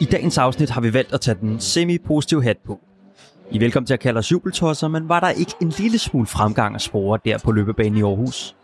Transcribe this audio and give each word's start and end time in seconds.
I 0.00 0.04
dagens 0.04 0.38
afsnit 0.38 0.70
har 0.70 0.80
vi 0.80 0.94
valgt 0.94 1.12
at 1.12 1.20
tage 1.20 1.36
den 1.40 1.60
semi-positive 1.60 2.42
hat 2.42 2.56
på. 2.66 2.80
I 3.50 3.56
er 3.56 3.60
velkommen 3.60 3.86
til 3.86 3.94
at 3.94 4.00
kalde 4.00 4.18
os 4.18 4.32
jubeltosser, 4.32 4.88
men 4.88 5.08
var 5.08 5.20
der 5.20 5.28
ikke 5.28 5.52
en 5.62 5.68
lille 5.68 5.98
smule 5.98 6.26
fremgang 6.26 6.74
at 6.74 6.82
spore 6.82 7.18
der 7.24 7.38
på 7.38 7.52
løbebanen 7.52 7.96
i 7.96 8.02
Aarhus? 8.02 8.56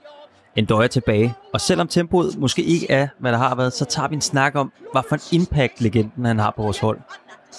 En 0.56 0.64
døje 0.64 0.88
tilbage, 0.88 1.34
og 1.52 1.60
selvom 1.60 1.88
tempoet 1.88 2.38
måske 2.38 2.62
ikke 2.62 2.90
er, 2.90 3.08
hvad 3.20 3.32
der 3.32 3.38
har 3.38 3.54
været, 3.54 3.72
så 3.72 3.84
tager 3.84 4.08
vi 4.08 4.14
en 4.14 4.20
snak 4.20 4.54
om, 4.54 4.72
hvad 4.92 5.02
for 5.08 5.16
en 5.16 5.40
impact 5.40 5.80
legenden 5.80 6.24
han 6.24 6.38
har 6.38 6.52
på 6.56 6.62
vores 6.62 6.78
hold. 6.78 6.98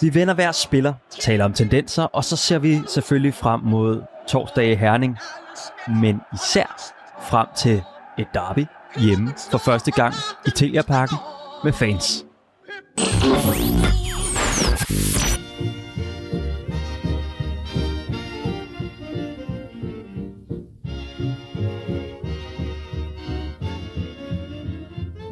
Vi 0.02 0.14
vender 0.14 0.34
hver 0.34 0.52
spiller, 0.52 0.94
taler 1.20 1.46
om 1.46 1.54
tendenser, 1.54 2.04
og 2.04 2.23
så 2.23 2.36
ser 2.36 2.59
vi 2.59 2.82
selvfølgelig 2.88 3.34
frem 3.34 3.62
mod 3.62 4.02
torsdag 4.28 4.71
i 4.71 4.75
Herning. 4.75 5.18
Men 6.02 6.20
især 6.34 6.94
frem 7.21 7.48
til 7.57 7.84
et 8.20 8.28
derby 8.34 8.66
hjemme 9.00 9.34
for 9.52 9.57
første 9.57 9.91
gang 9.91 10.14
i 10.48 10.50
Telia 10.50 10.82
Parken 10.82 11.18
med 11.64 11.73
fans. 11.73 12.27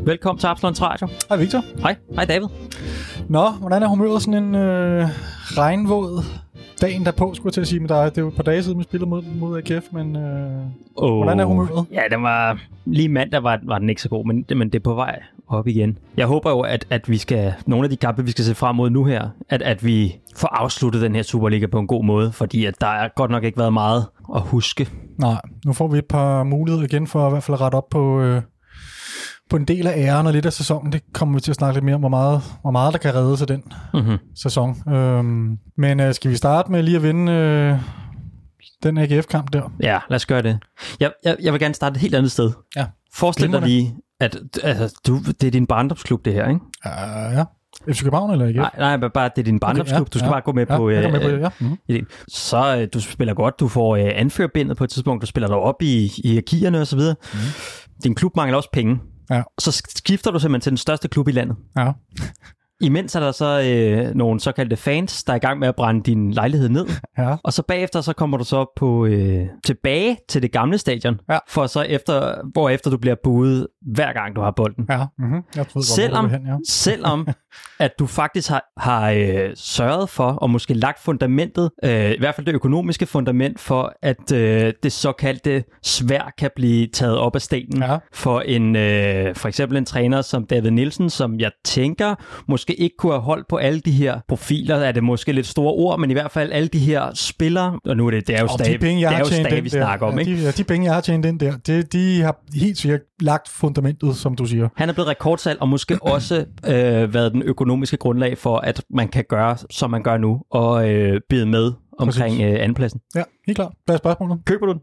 Velkommen 0.05 0.39
til 0.39 0.47
Absalons 0.47 0.81
Radio. 0.81 1.07
Hej 1.29 1.37
Victor. 1.37 1.63
Hej, 1.81 1.95
hej 2.15 2.25
David. 2.25 2.47
Nå, 3.29 3.49
hvordan 3.49 3.83
er 3.83 3.87
humøret 3.87 4.21
sådan 4.21 4.43
en 4.43 4.55
øh, 4.55 5.07
regnvåd 5.57 6.23
dagen 6.81 7.05
derpå, 7.05 7.33
skulle 7.33 7.47
jeg 7.47 7.53
til 7.53 7.61
at 7.61 7.67
sige 7.67 7.79
med 7.79 7.89
dig? 7.89 8.11
Det 8.15 8.23
var 8.23 8.29
et 8.29 8.35
par 8.35 8.43
dage 8.43 8.63
siden, 8.63 8.79
vi 8.79 8.83
spillede 8.83 9.09
mod, 9.09 9.21
mod 9.39 9.57
AGF, 9.57 9.85
men 9.91 10.15
øh, 10.15 10.51
Oh. 10.95 11.15
hvordan 11.17 11.39
er 11.39 11.45
humøret? 11.45 11.85
Ja, 11.91 12.01
den 12.11 12.23
var 12.23 12.59
lige 12.85 13.09
mandag 13.09 13.43
var, 13.43 13.59
var 13.63 13.79
den 13.79 13.89
ikke 13.89 14.01
så 14.01 14.09
god, 14.09 14.25
men, 14.25 14.45
men 14.55 14.69
det 14.69 14.75
er 14.75 14.83
på 14.83 14.93
vej 14.93 15.19
op 15.47 15.67
igen. 15.67 15.97
Jeg 16.17 16.25
håber 16.27 16.49
jo, 16.49 16.59
at, 16.59 16.85
at 16.89 17.09
vi 17.09 17.17
skal, 17.17 17.53
nogle 17.65 17.85
af 17.85 17.89
de 17.89 17.97
kampe, 17.97 18.25
vi 18.25 18.31
skal 18.31 18.45
se 18.45 18.55
frem 18.55 18.75
mod 18.75 18.89
nu 18.89 19.03
her, 19.03 19.29
at, 19.49 19.61
at 19.61 19.85
vi 19.85 20.15
får 20.35 20.47
afsluttet 20.47 21.01
den 21.01 21.15
her 21.15 21.23
Superliga 21.23 21.65
på 21.67 21.79
en 21.79 21.87
god 21.87 22.03
måde, 22.03 22.31
fordi 22.31 22.65
at 22.65 22.81
der 22.81 22.87
er 22.87 23.07
godt 23.15 23.31
nok 23.31 23.43
ikke 23.43 23.57
været 23.57 23.73
meget 23.73 24.05
at 24.35 24.41
huske. 24.41 24.89
Nej, 25.17 25.41
nu 25.65 25.73
får 25.73 25.87
vi 25.87 25.97
et 25.97 26.05
par 26.05 26.43
muligheder 26.43 26.85
igen 26.85 27.07
for 27.07 27.25
at 27.25 27.29
i 27.29 27.31
hvert 27.31 27.43
fald 27.43 27.61
rette 27.61 27.75
op 27.75 27.89
på, 27.89 28.21
øh, 28.21 28.41
på 29.49 29.55
en 29.55 29.65
del 29.65 29.87
af 29.87 29.93
æren 29.97 30.27
og 30.27 30.33
lidt 30.33 30.45
af 30.45 30.53
sæsonen. 30.53 30.91
Det 30.91 31.01
kommer 31.13 31.35
vi 31.35 31.41
til 31.41 31.51
at 31.51 31.55
snakke 31.55 31.73
lidt 31.75 31.85
mere 31.85 31.95
om, 31.95 32.01
hvor 32.01 32.09
meget, 32.09 32.41
hvor 32.61 32.71
meget 32.71 32.93
der 32.93 32.99
kan 32.99 33.15
redde 33.15 33.37
sig 33.37 33.47
den 33.47 33.63
Mm-hmm. 33.93 34.17
sæson. 34.35 34.93
Øhm, 34.93 35.57
men 35.77 35.99
øh, 35.99 36.13
skal 36.13 36.31
vi 36.31 36.35
starte 36.35 36.71
med 36.71 36.83
lige 36.83 36.97
at 36.97 37.03
vinde 37.03 37.31
øh, 37.31 37.77
den 38.83 38.97
AGF-kamp 38.97 39.53
der? 39.53 39.71
Ja, 39.81 39.99
lad 40.09 40.15
os 40.15 40.25
gøre 40.25 40.41
det. 40.41 40.59
Jeg, 40.99 41.11
jeg, 41.23 41.35
jeg 41.41 41.53
vil 41.53 41.61
gerne 41.61 41.73
starte 41.73 41.93
et 41.93 42.01
helt 42.01 42.15
andet 42.15 42.31
sted. 42.31 42.51
Ja. 42.75 42.85
Forestil 43.13 43.51
dig 43.51 43.61
lige, 43.61 43.95
at 44.19 44.37
altså, 44.63 44.99
du, 45.07 45.19
det 45.41 45.43
er 45.43 45.51
din 45.51 45.67
barndomsklub, 45.67 46.25
det 46.25 46.33
her, 46.33 46.47
ikke? 46.47 46.61
Uh, 46.85 47.33
ja. 47.37 47.43
FC 47.93 48.03
København 48.03 48.31
eller 48.31 48.45
AGF? 48.45 48.55
Nej, 48.77 48.97
nej, 48.97 49.09
bare 49.09 49.29
det 49.35 49.41
er 49.41 49.43
din 49.43 49.59
barndomsklub. 49.59 50.01
Okay, 50.01 50.09
du 50.13 50.17
skal 50.17 50.27
ja, 50.27 50.31
bare 50.31 50.41
gå 50.41 50.51
med 50.51 50.65
ja, 50.69 50.77
på... 50.77 50.83
går 50.83 51.11
med 51.11 51.19
på 51.21 51.27
øh, 51.27 51.33
det, 51.33 51.41
ja. 51.41 51.49
Mm-hmm. 51.59 51.77
ideen. 51.89 52.05
Så 52.27 52.77
øh, 52.77 52.87
du 52.93 52.99
spiller 52.99 53.33
godt, 53.33 53.59
du 53.59 53.67
får 53.67 53.95
øh, 53.95 54.11
anførbindet 54.15 54.77
på 54.77 54.83
et 54.83 54.89
tidspunkt, 54.89 55.21
du 55.21 55.27
spiller 55.27 55.47
dig 55.47 55.57
op 55.57 55.81
i, 55.81 56.11
i 56.17 56.27
hierarkierne 56.29 56.81
og 56.81 56.87
så 56.87 56.95
videre. 56.95 57.15
Mm. 57.33 57.39
Din 58.03 58.15
klub 58.15 58.35
mangler 58.35 58.57
også 58.57 58.69
penge. 58.73 58.99
Ja. 59.29 59.43
Så 59.59 59.71
skifter 59.71 60.31
du 60.31 60.39
simpelthen 60.39 60.61
til 60.61 60.71
den 60.71 60.77
største 60.77 61.07
klub 61.07 61.27
i 61.27 61.31
landet. 61.31 61.57
Ja. 61.77 61.91
Imens 62.81 63.15
er 63.15 63.19
der 63.19 63.31
så 63.31 63.61
øh, 63.61 64.15
nogle 64.15 64.39
såkaldte 64.39 64.75
fans, 64.75 65.23
der 65.23 65.33
er 65.33 65.37
i 65.37 65.39
gang 65.39 65.59
med 65.59 65.67
at 65.67 65.75
brænde 65.75 66.03
din 66.03 66.31
lejlighed 66.31 66.69
ned. 66.69 66.85
ja. 67.17 67.35
Og 67.43 67.53
så 67.53 67.63
bagefter 67.67 68.01
så 68.01 68.13
kommer 68.13 68.37
du 68.37 68.43
så 68.43 68.73
på 68.75 69.05
øh, 69.05 69.45
tilbage 69.65 70.17
til 70.29 70.41
det 70.41 70.51
gamle 70.51 70.77
stadion, 70.77 71.19
Ja. 71.29 71.37
for 71.49 71.67
så 71.67 71.81
efter, 71.81 72.35
hvor 72.53 72.69
efter 72.69 72.89
du 72.91 72.97
bliver 72.97 73.15
buet 73.23 73.67
hver 73.95 74.13
gang 74.13 74.35
du 74.35 74.41
har 74.41 74.51
bolden. 74.51 74.85
Ja, 74.89 75.05
mm-hmm. 75.17 75.41
jeg 75.55 75.65
godt, 75.73 75.85
Selvom, 75.85 76.29
hen, 76.29 76.41
ja. 76.47 76.55
selvom 76.69 77.27
at 77.79 77.91
du 77.99 78.05
faktisk 78.07 78.49
har, 78.49 78.63
har 78.77 79.11
øh, 79.11 79.49
sørget 79.55 80.09
for, 80.09 80.25
og 80.31 80.49
måske 80.49 80.73
lagt 80.73 80.99
fundamentet, 81.03 81.71
øh, 81.83 82.11
i 82.11 82.19
hvert 82.19 82.35
fald 82.35 82.45
det 82.45 82.53
økonomiske 82.55 83.05
fundament, 83.05 83.59
for 83.59 83.93
at 84.01 84.31
øh, 84.33 84.73
det 84.83 84.91
såkaldte 84.91 85.63
svær 85.83 86.33
kan 86.37 86.49
blive 86.55 86.87
taget 86.87 87.17
op 87.17 87.35
af 87.35 87.41
stenen 87.41 87.83
Ja. 87.83 87.97
for 88.13 88.39
en 88.41 88.75
øh, 88.75 89.35
for 89.35 89.47
eksempel 89.47 89.77
en 89.77 89.85
træner 89.85 90.21
som 90.21 90.45
David 90.45 90.71
Nielsen, 90.71 91.09
som 91.09 91.39
jeg 91.39 91.51
tænker 91.65 92.15
måske 92.47 92.64
ikke 92.73 92.95
kunne 92.97 93.11
have 93.11 93.21
holdt 93.21 93.47
på 93.47 93.55
alle 93.55 93.79
de 93.79 93.91
her 93.91 94.19
profiler, 94.27 94.75
er 94.75 94.91
det 94.91 95.03
måske 95.03 95.31
lidt 95.31 95.47
store 95.47 95.73
ord, 95.73 95.99
men 95.99 96.09
i 96.09 96.13
hvert 96.13 96.31
fald 96.31 96.51
alle 96.51 96.67
de 96.67 96.79
her 96.79 97.11
spillere, 97.13 97.79
og 97.85 97.97
nu 97.97 98.07
er 98.07 98.11
det, 98.11 98.27
det 98.27 98.35
er 98.35 98.41
jo 98.41 98.47
stadig, 98.47 98.73
de 98.73 98.77
penge, 98.77 99.05
det 99.05 99.13
er 99.13 99.19
jo 99.19 99.25
stadig 99.25 99.63
vi 99.63 99.69
der, 99.69 99.77
snakker 99.77 100.05
om, 100.05 100.13
ja, 100.13 100.19
ikke? 100.19 100.37
De, 100.37 100.43
ja, 100.43 100.51
de 100.51 100.63
penge, 100.63 100.85
jeg 100.85 100.93
har 100.93 101.01
tjent 101.01 101.25
ind 101.25 101.39
der, 101.39 101.57
det, 101.57 101.93
de 101.93 102.21
har 102.21 102.39
helt 102.55 102.77
sikkert 102.77 103.01
lagt 103.21 103.49
fundamentet, 103.49 104.15
som 104.15 104.35
du 104.35 104.45
siger. 104.45 104.69
Han 104.75 104.89
er 104.89 104.93
blevet 104.93 105.09
rekordsalg, 105.09 105.61
og 105.61 105.69
måske 105.69 106.03
også 106.15 106.45
øh, 106.67 107.13
været 107.13 107.33
den 107.33 107.43
økonomiske 107.43 107.97
grundlag 107.97 108.37
for, 108.37 108.57
at 108.57 108.83
man 108.89 109.07
kan 109.07 109.23
gøre, 109.29 109.57
som 109.69 109.89
man 109.91 110.03
gør 110.03 110.17
nu, 110.17 110.41
og 110.51 110.89
øh, 110.89 111.21
bide 111.29 111.45
med 111.45 111.71
omkring 111.99 112.41
øh, 112.41 112.63
andenpladsen. 112.63 112.99
Ja, 113.15 113.23
helt 113.47 113.55
klart. 113.55 113.71
Hvad 113.85 113.95
er 113.95 113.97
spørgsmålet? 113.97 114.39
Køber 114.45 114.65
du 114.65 114.71
den? 114.71 114.81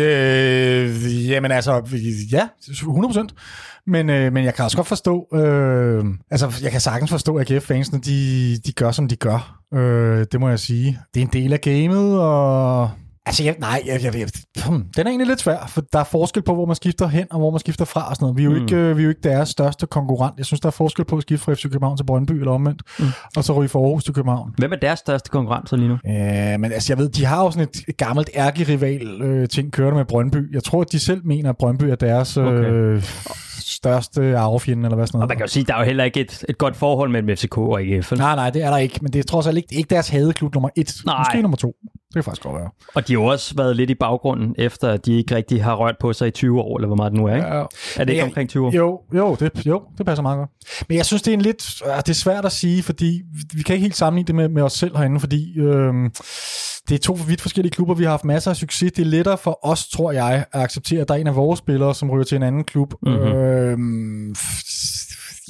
Øh, 0.00 1.28
jamen 1.28 1.50
altså, 1.50 1.82
ja, 2.32 2.48
100%. 2.60 3.26
Men, 3.86 4.10
øh, 4.10 4.32
men 4.32 4.44
jeg 4.44 4.54
kan 4.54 4.64
også 4.64 4.76
godt 4.76 4.86
forstå, 4.86 5.28
øh, 5.34 6.04
altså 6.30 6.60
jeg 6.62 6.70
kan 6.70 6.80
sagtens 6.80 7.10
forstå, 7.10 7.36
at 7.36 7.50
AGF-fansene, 7.50 8.00
de, 8.00 8.58
de 8.66 8.72
gør, 8.72 8.90
som 8.90 9.08
de 9.08 9.16
gør. 9.16 9.60
Øh, 9.74 10.26
det 10.32 10.40
må 10.40 10.48
jeg 10.48 10.58
sige. 10.58 10.98
Det 11.14 11.22
er 11.22 11.24
en 11.26 11.32
del 11.32 11.52
af 11.52 11.60
gamet, 11.60 12.20
og... 12.20 12.90
Altså, 13.28 13.44
jeg, 13.44 13.56
nej, 13.60 13.82
jeg, 13.86 14.00
jeg, 14.04 14.14
jeg, 14.18 14.28
hmm, 14.68 14.84
den 14.96 15.06
er 15.06 15.10
egentlig 15.10 15.26
lidt 15.26 15.40
svær, 15.40 15.66
for 15.68 15.80
der 15.92 15.98
er 15.98 16.04
forskel 16.04 16.42
på, 16.42 16.54
hvor 16.54 16.66
man 16.66 16.76
skifter 16.76 17.06
hen, 17.08 17.26
og 17.30 17.38
hvor 17.38 17.50
man 17.50 17.60
skifter 17.60 17.84
fra 17.84 18.08
og 18.08 18.16
sådan 18.16 18.24
noget. 18.24 18.36
Vi 18.36 18.42
er 18.42 18.44
jo, 18.44 18.50
Mm. 18.50 18.62
ikke, 18.62 18.76
øh, 18.76 18.96
vi 18.96 19.02
er 19.02 19.04
jo 19.04 19.08
ikke 19.08 19.20
deres 19.22 19.48
største 19.48 19.86
konkurrent. 19.86 20.34
Jeg 20.38 20.46
synes, 20.46 20.60
der 20.60 20.66
er 20.66 20.70
forskel 20.70 21.04
på 21.04 21.16
at 21.16 21.22
skifte 21.22 21.44
fra 21.44 21.54
FC 21.54 21.62
København 21.62 21.96
til 21.96 22.04
Brøndby 22.04 22.32
eller 22.32 22.52
omvendt, 22.52 22.82
Mm. 22.98 23.04
og 23.36 23.44
så 23.44 23.52
ryge 23.52 23.68
fra 23.68 23.78
Aarhus 23.78 24.04
til 24.04 24.14
København. 24.14 24.54
Hvem 24.58 24.72
er 24.72 24.76
deres 24.76 24.98
største 24.98 25.30
konkurrent 25.30 25.68
så 25.68 25.76
lige 25.76 25.88
nu? 25.88 25.94
Øh, 25.94 26.60
men 26.60 26.64
altså, 26.72 26.92
jeg 26.92 26.98
ved, 26.98 27.08
de 27.08 27.24
har 27.24 27.44
jo 27.44 27.50
sådan 27.50 27.68
et 27.88 27.96
gammelt 27.96 28.30
ærkerival 28.36 29.22
øh, 29.22 29.48
ting 29.48 29.72
kørende 29.72 29.96
med 29.96 30.04
Brøndby. 30.04 30.54
Jeg 30.54 30.64
tror, 30.64 30.80
at 30.80 30.92
de 30.92 30.98
selv 30.98 31.20
mener, 31.26 31.50
at 31.50 31.56
Brøndby 31.56 31.84
er 31.84 31.94
deres 31.94 32.36
øh, 32.36 32.46
Okay. 32.46 33.00
Største 33.60 34.36
arvefjende, 34.38 34.84
eller 34.84 34.96
hvad 34.96 35.06
sådan 35.06 35.16
Og 35.16 35.20
noget. 35.20 35.28
man 35.28 35.36
kan 35.36 35.44
jo 35.46 35.48
sige, 35.52 35.64
der 35.64 35.74
er 35.74 35.78
jo 35.78 35.84
heller 35.84 36.04
ikke 36.04 36.20
et, 36.20 36.44
et 36.48 36.58
godt 36.58 36.76
forhold 36.76 37.10
mellem 37.10 37.36
FCK 37.36 37.58
og 37.58 37.80
AGF. 37.80 38.12
Nej, 38.12 38.34
nej, 38.36 38.50
det 38.50 38.62
er 38.62 38.70
der 38.70 38.76
ikke, 38.76 38.98
men 39.02 39.12
det 39.12 39.18
er 39.18 39.22
trods 39.24 39.46
alt 39.46 39.56
ikke, 39.56 39.74
ikke 39.74 39.90
deres 39.94 40.08
hadeklub 40.08 40.54
nummer 40.54 40.68
et. 40.76 40.92
Nej. 41.06 41.18
Måske 41.18 41.42
nummer 41.42 41.56
to. 41.56 41.72
Det 42.08 42.14
kan 42.14 42.24
faktisk 42.24 42.42
godt 42.42 42.54
være. 42.54 42.70
Og 42.94 43.08
de 43.08 43.12
har 43.12 43.20
også 43.20 43.54
været 43.56 43.76
lidt 43.76 43.90
i 43.90 43.94
baggrunden, 43.94 44.54
efter 44.58 44.88
at 44.90 45.06
de 45.06 45.12
ikke 45.18 45.34
rigtig 45.36 45.64
har 45.64 45.74
rørt 45.74 45.94
på 46.00 46.12
sig 46.12 46.28
i 46.28 46.30
20 46.30 46.60
år, 46.60 46.76
eller 46.78 46.86
hvor 46.86 46.96
meget 46.96 47.12
det 47.12 47.20
nu 47.20 47.26
er, 47.26 47.34
ikke? 47.34 47.46
Ja, 47.46 47.54
Er 47.54 47.64
det 47.96 48.08
ikke 48.08 48.14
Ja, 48.14 48.24
omkring 48.24 48.48
20 48.48 48.66
år? 48.66 48.72
Jo, 48.76 49.00
jo 49.14 49.34
det, 49.40 49.66
jo, 49.66 49.82
det 49.98 50.06
passer 50.06 50.22
meget 50.22 50.38
godt. 50.38 50.50
Men 50.88 50.96
jeg 50.96 51.06
synes, 51.06 51.22
det 51.22 51.30
er 51.30 51.34
en 51.36 51.40
lidt... 51.40 51.82
øh, 51.86 51.96
Det 51.96 52.08
er 52.08 52.12
svært 52.14 52.44
at 52.44 52.52
sige, 52.52 52.82
fordi 52.82 53.22
vi 53.54 53.62
kan 53.62 53.74
ikke 53.74 53.82
helt 53.84 53.96
sammenligne 53.96 54.26
det 54.26 54.34
med, 54.34 54.48
med 54.48 54.62
os 54.62 54.72
selv 54.72 54.96
herinde, 54.96 55.20
fordi 55.20 55.58
øhm, 55.58 56.10
det 56.88 56.94
er 56.94 56.98
to 56.98 57.18
vidt 57.26 57.40
forskellige 57.40 57.72
klubber. 57.72 57.94
Vi 57.94 58.04
har 58.04 58.10
haft 58.10 58.24
masser 58.24 58.50
af 58.50 58.56
succes. 58.56 58.92
Det 58.92 59.02
er 59.02 59.06
lettere 59.06 59.38
for 59.38 59.58
os, 59.66 59.88
tror 59.88 60.12
jeg, 60.12 60.44
at 60.52 60.60
acceptere, 60.62 61.00
at 61.00 61.08
der 61.08 61.14
er 61.14 61.18
en 61.18 61.26
af 61.26 61.36
vores 61.36 61.58
spillere, 61.58 61.94
som 61.94 62.10
ryger 62.10 62.24
til 62.24 62.36
en 62.36 62.42
anden 62.42 62.64
klub. 62.64 62.94
Mhm. 63.02 63.12
Øhm, 63.14 64.32
f- 64.38 64.97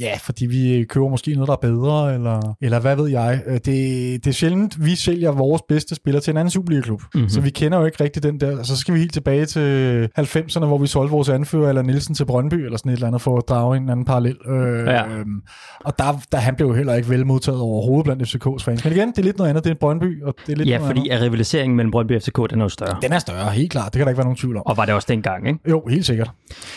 ja, 0.01 0.13
fordi 0.23 0.47
vi 0.47 0.85
køber 0.89 1.09
måske 1.09 1.35
noget, 1.35 1.47
der 1.47 1.53
er 1.53 1.57
bedre, 1.73 2.15
eller, 2.15 2.57
eller 2.63 2.81
hvad 2.81 2.97
ved 2.97 3.09
jeg. 3.09 3.41
Øh, 3.47 3.55
Det, 3.55 3.65
det 3.65 4.27
er 4.27 4.33
sjældent, 4.33 4.85
vi 4.85 4.95
sælger 4.95 5.33
vores 5.33 5.63
bedste 5.69 5.95
spiller 5.95 6.21
til 6.21 6.31
en 6.31 6.37
anden 6.37 6.51
Superliga-klub. 6.51 7.01
Mhm. 7.01 7.09
Mm-hmm. 7.15 7.29
Så 7.29 7.41
vi 7.41 7.51
kender 7.51 7.79
jo 7.79 7.85
ikke 7.85 8.05
rigtig 8.05 8.23
den 8.23 8.41
der. 8.41 8.63
Så 8.63 8.77
skal 8.77 8.95
vi 8.95 8.99
helt 8.99 9.13
tilbage 9.13 9.47
til 9.47 10.09
90'erne, 10.19 10.65
hvor 10.65 10.79
vi 10.79 10.87
solgte 10.87 11.11
vores 11.11 11.29
anfører, 11.29 11.69
eller 11.69 11.83
Nielsen 11.83 12.15
til 12.15 12.25
Brøndby, 12.25 12.55
eller 12.55 12.79
sådan 12.79 12.93
et 12.93 12.97
eller 12.97 13.07
andet, 13.07 13.23
for 13.23 13.37
at 13.39 13.45
drage 13.49 13.77
en 13.77 13.89
anden 13.91 14.05
parallel. 14.05 14.37
Øh, 14.49 14.87
Ja. 14.87 15.07
øhm, 15.07 15.43
og 15.85 15.99
der, 15.99 16.21
der, 16.33 16.39
han 16.39 16.55
blev 16.55 16.67
jo 16.69 16.75
heller 16.75 16.95
ikke 16.95 17.09
vel 17.09 17.27
modtaget 17.27 17.61
overhovedet 17.61 18.05
blandt 18.05 18.23
FCK's 18.23 18.65
fans. 18.65 18.85
Men 18.85 18.93
igen, 18.93 19.09
det 19.11 19.19
er 19.19 19.23
lidt 19.23 19.39
noget 19.39 19.51
andet. 19.51 19.65
Det 19.65 19.71
er 19.71 19.75
en 19.75 19.79
Brøndby, 19.81 20.23
og 20.23 20.35
det 20.47 20.53
er 20.53 20.57
lidt 20.57 20.69
Ja, 20.69 20.79
noget 20.79 20.89
fordi 20.97 21.09
andet. 21.09 21.17
at 21.21 21.23
rivaliseringen 21.23 21.77
mellem 21.77 21.91
Brøndby 21.91 22.17
og 22.17 22.23
FCK, 22.23 22.51
den 22.51 22.61
er 22.61 22.65
jo 22.65 22.69
større. 22.69 22.97
Den 23.03 23.13
er 23.13 23.19
større, 23.19 23.51
helt 23.51 23.71
klart. 23.71 23.85
Det 23.93 23.93
kan 23.99 24.01
der 24.01 24.09
ikke 24.11 24.19
være 24.19 24.25
nogen 24.27 24.37
tvivl 24.37 24.57
om. 24.57 24.63
Og 24.67 24.77
var 24.77 24.85
det 24.85 24.95
også 24.95 25.07
dengang, 25.11 25.49
ikke? 25.49 25.61
Jo, 25.71 25.83
helt 25.91 26.07
sikkert. 26.07 26.31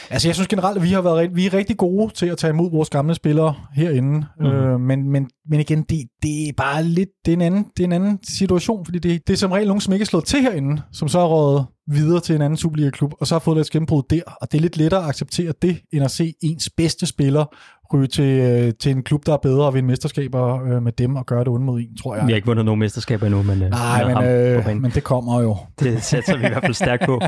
Altså, 0.10 0.28
jeg 0.28 0.36
synes 0.36 0.48
generelt, 0.48 0.78
at 0.78 0.84
vi 0.84 0.90
har 0.90 1.02
været 1.02 1.30
vi 1.36 1.46
er 1.46 1.54
rigtig 1.54 1.78
gode 1.78 2.14
til 2.14 2.26
at 2.26 2.38
tage 2.38 2.52
imod 2.52 2.72
vores 2.72 2.90
gamle 2.90 3.11
spillere 3.16 3.56
herinde. 3.74 4.26
Mm-hmm. 4.40 4.46
Øh, 4.46 4.80
men, 4.80 5.10
men, 5.10 5.30
men 5.50 5.60
igen, 5.60 5.84
det, 5.84 6.08
det 6.24 6.48
er 6.50 6.54
bare 6.58 6.84
lidt, 6.84 7.10
det 7.26 7.32
er 7.32 7.36
en 7.36 7.42
anden, 7.42 7.66
det 7.78 7.84
er 7.84 7.88
en 7.88 7.92
anden 7.92 8.20
situation, 8.24 8.86
fordi 8.86 9.00
det, 9.00 9.28
det 9.28 9.34
er 9.34 9.38
som 9.38 9.52
regel 9.52 9.68
nogen, 9.68 9.82
som 9.82 9.94
ikke 9.94 10.04
er 10.04 10.08
slået 10.08 10.26
til 10.26 10.42
herinde, 10.42 10.82
som 10.92 11.08
så 11.08 11.20
er 11.20 11.26
rådet 11.26 11.66
videre 11.88 12.20
til 12.20 12.36
en 12.36 12.42
anden 12.42 12.58
Superliga-klub, 12.58 13.14
og 13.20 13.28
så 13.28 13.36
har 13.36 13.40
fået 13.40 13.58
lidt 13.58 13.70
gennembrud 13.70 14.04
der, 14.10 14.22
og 14.42 14.52
det 14.52 14.58
er 14.58 14.62
lidt 14.62 14.78
lettere 14.78 15.04
at 15.04 15.10
acceptere 15.10 15.54
det, 15.62 15.82
end 15.94 16.04
at 16.04 16.12
se 16.12 16.34
ens 16.44 16.70
bedste 16.70 17.06
spiller 17.06 17.46
ryge 17.94 18.08
til, 18.08 18.24
øh, 18.24 18.74
til 18.80 18.92
en 18.92 19.04
klub, 19.04 19.26
der 19.26 19.34
er 19.34 19.38
bedre 19.38 19.66
og 19.66 19.74
vinde 19.74 19.88
mesterskaber 19.88 20.64
øh, 20.64 20.84
med 20.84 20.92
dem 20.92 21.16
og 21.16 21.26
gøre 21.26 21.40
det 21.40 21.48
ondt 21.48 21.66
mod 21.66 21.80
en, 21.80 21.98
tror 22.04 22.16
jeg. 22.16 22.28
Vi 22.28 22.32
har 22.32 22.36
ikke 22.36 22.46
vundet 22.46 22.66
nogen 22.66 22.80
mesterskaber 22.80 23.26
endnu, 23.26 23.44
men, 23.44 23.64
øh, 23.64 23.70
Nej, 23.70 24.14
men, 24.14 24.24
øh, 24.24 24.82
men 24.82 24.92
det 24.92 25.04
kommer 25.04 25.42
jo. 25.42 25.58
Det 25.80 26.04
sætter 26.04 26.38
vi 26.38 26.46
i 26.46 26.50
hvert 26.50 26.64
fald 26.64 26.74
stærkt 26.74 27.06
på. 27.06 27.22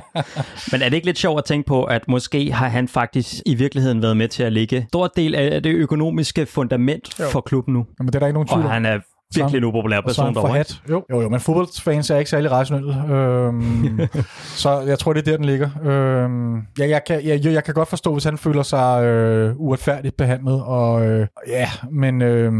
Men 0.71 0.81
er 0.81 0.89
det 0.89 0.93
ikke 0.93 1.07
lidt 1.07 1.17
sjovt 1.17 1.37
at 1.37 1.45
tænke 1.45 1.67
på, 1.67 1.83
at 1.83 2.01
måske 2.07 2.51
har 2.51 2.67
han 2.67 2.87
faktisk 2.87 3.33
i 3.45 3.55
virkeligheden 3.55 4.01
været 4.01 4.17
med 4.17 4.27
til 4.27 4.43
at 4.43 4.53
lægge 4.53 4.85
stor 4.89 5.07
del 5.15 5.35
af 5.35 5.63
det 5.63 5.69
økonomiske 5.69 6.45
fundament 6.45 7.19
Jo. 7.19 7.25
for 7.25 7.41
klubben 7.41 7.73
nu? 7.73 7.85
Jamen, 7.99 8.07
det 8.07 8.15
er 8.15 8.19
der 8.19 8.27
ikke 8.27 8.33
nogen 8.33 8.47
tvivl 8.47 8.65
Og 8.65 8.71
han 8.71 8.85
er 8.85 8.99
virkelig 9.35 9.57
en 9.57 9.63
upopulær 9.63 9.97
er 9.97 10.01
person 10.01 10.33
derovre. 10.33 10.49
forhat. 10.49 10.81
Jo, 10.89 11.05
jo, 11.09 11.21
jo, 11.21 11.29
men 11.29 11.39
fodboldfans 11.39 12.09
er 12.09 12.17
ikke 12.17 12.29
særlig 12.29 12.51
rationelle. 12.51 13.15
Øhm, 13.15 13.99
så 14.63 14.79
jeg 14.79 14.99
tror, 14.99 15.13
det 15.13 15.27
er 15.27 15.31
der, 15.31 15.37
den 15.37 15.45
ligger. 15.45 15.69
Øhm, 15.83 16.55
jeg, 16.55 16.89
jeg, 16.89 17.01
kan, 17.07 17.25
jeg, 17.25 17.45
jeg 17.45 17.63
kan 17.63 17.73
godt 17.73 17.89
forstå, 17.89 18.13
hvis 18.13 18.23
han 18.23 18.37
føler 18.37 18.63
sig 18.63 19.03
øh, 19.03 19.55
uretfærdigt 19.55 20.17
behandlet. 20.17 20.63
Og, 20.63 21.05
øh, 21.05 21.27
ja, 21.47 21.69
men, 21.91 22.21
øh, 22.21 22.53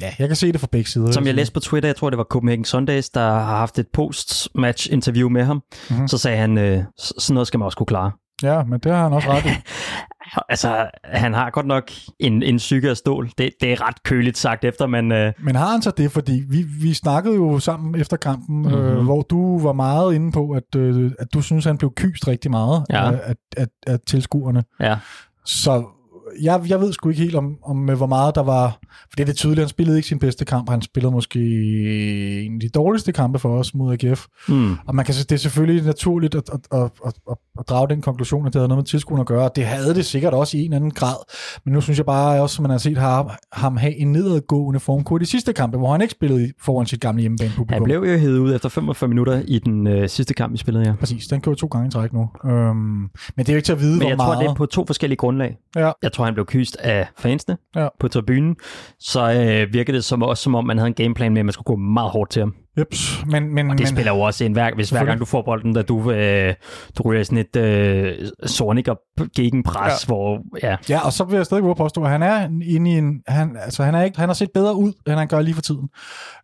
Ja, 0.00 0.12
jeg 0.18 0.28
kan 0.28 0.36
se 0.36 0.52
det 0.52 0.60
fra 0.60 0.68
begge 0.72 0.90
sider. 0.90 1.12
Som 1.12 1.26
jeg 1.26 1.34
læste 1.34 1.54
på 1.54 1.60
Twitter, 1.60 1.88
jeg 1.88 1.96
tror 1.96 2.10
det 2.10 2.18
var 2.18 2.24
Copenhagen 2.24 2.64
Sundays, 2.64 3.10
der 3.10 3.20
har 3.20 3.56
haft 3.56 3.78
et 3.78 3.86
post-match 3.92 4.92
interview 4.92 5.28
med 5.28 5.44
ham, 5.44 5.62
mm-hmm. 5.90 6.08
så 6.08 6.18
sagde 6.18 6.38
han, 6.38 6.58
øh, 6.58 6.84
sådan 6.98 7.34
noget 7.34 7.46
skal 7.46 7.58
man 7.58 7.64
også 7.64 7.78
kunne 7.78 7.86
klare. 7.86 8.10
Ja, 8.42 8.64
men 8.64 8.80
det 8.80 8.92
har 8.92 9.02
han 9.02 9.12
også 9.12 9.28
ret 9.30 9.44
i. 9.44 9.48
altså, 10.48 10.90
han 11.04 11.34
har 11.34 11.50
godt 11.50 11.66
nok 11.66 11.90
en, 12.18 12.42
en 12.42 12.56
psyke 12.56 12.90
af 12.90 12.96
stål. 12.96 13.30
Det, 13.38 13.50
det 13.60 13.72
er 13.72 13.88
ret 13.88 14.02
køligt 14.02 14.38
sagt 14.38 14.64
efter, 14.64 14.86
men... 14.86 15.12
Øh... 15.12 15.32
Men 15.38 15.56
har 15.56 15.70
han 15.70 15.82
så 15.82 15.90
det? 15.90 16.12
Fordi 16.12 16.42
vi, 16.48 16.62
vi 16.80 16.94
snakkede 16.94 17.34
jo 17.34 17.58
sammen 17.58 18.00
efter 18.00 18.16
kampen, 18.16 18.56
mm-hmm. 18.56 18.74
øh, 18.74 18.96
mhm. 18.96 19.04
hvor 19.04 19.22
du 19.22 19.58
var 19.58 19.72
meget 19.72 20.14
inde 20.14 20.32
på, 20.32 20.50
at, 20.50 20.76
øh, 20.76 21.10
at 21.18 21.26
du 21.34 21.42
synes, 21.42 21.64
han 21.64 21.78
blev 21.78 21.92
kyst 21.96 22.28
rigtig 22.28 22.50
meget 22.50 22.86
ja. 22.90 23.10
af, 23.10 23.20
af, 23.22 23.34
af, 23.56 23.66
af 23.86 23.98
tilskuerne. 24.06 24.64
Ja. 24.80 24.98
Så 25.44 25.84
jeg, 26.42 26.62
jeg 26.68 26.80
ved 26.80 26.92
sgu 26.92 27.08
ikke 27.08 27.22
helt 27.22 27.34
om, 27.34 27.56
om 27.64 27.76
hvor 27.76 28.06
meget 28.06 28.34
der 28.34 28.42
var... 28.42 28.78
For 28.90 29.16
det 29.16 29.20
er 29.20 29.26
det 29.26 29.36
tydeligt, 29.36 29.60
han 29.60 29.68
spillede 29.68 29.98
ikke 29.98 30.08
sin 30.08 30.18
bedste 30.18 30.44
kamp. 30.44 30.70
Han 30.70 30.82
spillede 30.82 31.12
måske 31.12 31.40
en 32.44 32.54
af 32.54 32.60
de 32.60 32.68
dårligste 32.68 33.12
kampe 33.12 33.38
for 33.38 33.58
os 33.58 33.74
mod 33.74 33.92
AGF. 33.92 34.26
Mm. 34.48 34.76
Og 34.86 34.94
man 34.94 35.04
kan 35.04 35.14
det 35.14 35.32
er 35.32 35.36
selvfølgelig 35.36 35.84
naturligt 35.84 36.34
at, 36.34 36.50
at, 36.52 36.60
at, 36.72 36.90
at, 37.06 37.14
at, 37.30 37.36
at 37.58 37.68
drage 37.68 37.88
den 37.88 38.02
konklusion, 38.02 38.46
at 38.46 38.52
det 38.52 38.58
havde 38.60 38.68
noget 38.68 38.78
med 38.78 38.84
tilskuerne 38.84 39.20
at 39.20 39.26
gøre. 39.26 39.50
Det 39.56 39.64
havde 39.64 39.94
det 39.94 40.04
sikkert 40.04 40.34
også 40.34 40.58
i 40.58 40.64
en 40.64 40.72
anden 40.72 40.90
grad. 40.90 41.16
Men 41.64 41.74
nu 41.74 41.80
synes 41.80 41.98
jeg 41.98 42.06
bare 42.06 42.42
også, 42.42 42.58
at 42.58 42.62
man 42.62 42.70
har 42.70 42.78
set 42.78 42.98
ham, 42.98 43.30
ham 43.52 43.76
have 43.76 43.96
en 43.96 44.12
nedadgående 44.12 44.80
formkur 44.80 45.16
i 45.16 45.20
de 45.20 45.26
sidste 45.26 45.52
kampe, 45.52 45.78
hvor 45.78 45.92
han 45.92 46.00
ikke 46.00 46.12
spillede 46.12 46.52
foran 46.60 46.86
sit 46.86 47.00
gamle 47.00 47.20
hjemmebanepublikum. 47.20 47.74
Han 47.74 47.84
blev 47.84 48.12
jo 48.12 48.18
hævet 48.18 48.38
ud 48.38 48.54
efter 48.54 48.68
45 48.68 49.08
minutter 49.08 49.42
i 49.48 49.58
den 49.58 49.86
øh, 49.86 50.08
sidste 50.08 50.34
kamp, 50.34 50.52
vi 50.52 50.58
spillede, 50.58 50.86
ja. 50.86 50.94
Præcis, 51.00 51.26
den 51.26 51.40
kører 51.40 51.56
to 51.56 51.66
gange 51.66 51.88
i 51.88 51.90
træk 51.90 52.12
nu. 52.12 52.28
Øhm, 52.44 52.76
men 52.76 53.10
det 53.36 53.48
er 53.48 53.52
jo 53.52 53.56
ikke 53.56 53.66
til 53.66 53.72
at 53.72 53.80
vide, 53.80 53.92
men 53.92 53.98
hvor 53.98 54.08
jeg 54.08 54.16
meget... 54.16 54.34
tror, 54.34 54.42
det 54.42 54.50
er 54.50 54.54
på 54.54 54.66
to 54.66 54.86
forskellige 54.86 55.16
grundlag. 55.16 55.56
Ja. 55.76 55.92
Jeg 56.02 56.12
tror, 56.12 56.25
han 56.26 56.34
blev 56.34 56.46
kyst 56.46 56.76
af 56.76 57.08
fansene 57.18 57.56
ja. 57.76 57.88
på 58.00 58.08
tribunen, 58.08 58.56
så 58.98 59.32
øh, 59.32 59.72
virkede 59.72 59.96
det 59.96 60.04
som, 60.04 60.22
også 60.22 60.42
som 60.42 60.54
om, 60.54 60.66
man 60.66 60.78
havde 60.78 60.88
en 60.88 60.94
gameplan 60.94 61.32
med, 61.32 61.40
at 61.40 61.44
man 61.44 61.52
skulle 61.52 61.66
gå 61.66 61.76
meget 61.76 62.10
hårdt 62.10 62.30
til 62.30 62.40
ham. 62.40 62.54
Jeps, 62.78 63.24
men, 63.26 63.54
men, 63.54 63.70
og 63.70 63.78
det 63.78 63.80
men, 63.80 63.86
spiller 63.86 64.14
jo 64.14 64.20
også 64.20 64.44
en 64.44 64.54
værk, 64.54 64.74
hvis 64.74 64.90
hver 64.90 65.04
gang 65.04 65.20
du 65.20 65.24
får 65.24 65.42
bolden, 65.42 65.74
da 65.74 65.82
du, 65.82 66.10
øh, 66.10 66.54
du 66.98 67.02
ryger 67.02 67.22
sådan 67.22 67.38
et 67.38 67.56
øh, 67.56 68.14
Sonic 68.46 68.88
og 68.88 69.00
gegenpres, 69.36 69.92
ja. 69.92 70.06
hvor... 70.06 70.40
Ja. 70.62 70.76
ja, 70.88 71.06
og 71.06 71.12
så 71.12 71.24
vil 71.24 71.36
jeg 71.36 71.46
stadig 71.46 71.62
gå 71.62 71.74
påstå, 71.74 72.02
at 72.02 72.10
han 72.10 72.22
er 72.22 72.48
inde 72.62 72.90
i 72.90 72.94
en... 72.94 73.22
Han, 73.26 73.56
altså, 73.60 73.82
han, 73.84 73.94
er 73.94 74.02
ikke, 74.02 74.18
han 74.18 74.28
har 74.28 74.34
set 74.34 74.48
bedre 74.54 74.76
ud, 74.76 74.92
end 75.06 75.14
han 75.16 75.28
gør 75.28 75.40
lige 75.40 75.54
for 75.54 75.62
tiden. 75.62 75.88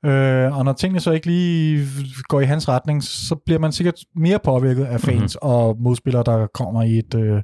Øh, 0.04 0.58
og 0.58 0.64
når 0.64 0.72
tingene 0.72 1.00
så 1.00 1.10
ikke 1.10 1.26
lige 1.26 1.86
går 2.28 2.40
i 2.40 2.44
hans 2.44 2.68
retning, 2.68 3.02
så 3.02 3.36
bliver 3.46 3.58
man 3.58 3.72
sikkert 3.72 3.94
mere 4.16 4.38
påvirket 4.44 4.84
af 4.84 5.00
fans 5.00 5.38
mm-hmm. 5.42 5.50
og 5.50 5.76
modspillere, 5.80 6.22
der 6.26 6.46
kommer 6.46 6.82
i 6.82 6.98
et... 6.98 7.14
Øh, 7.14 7.42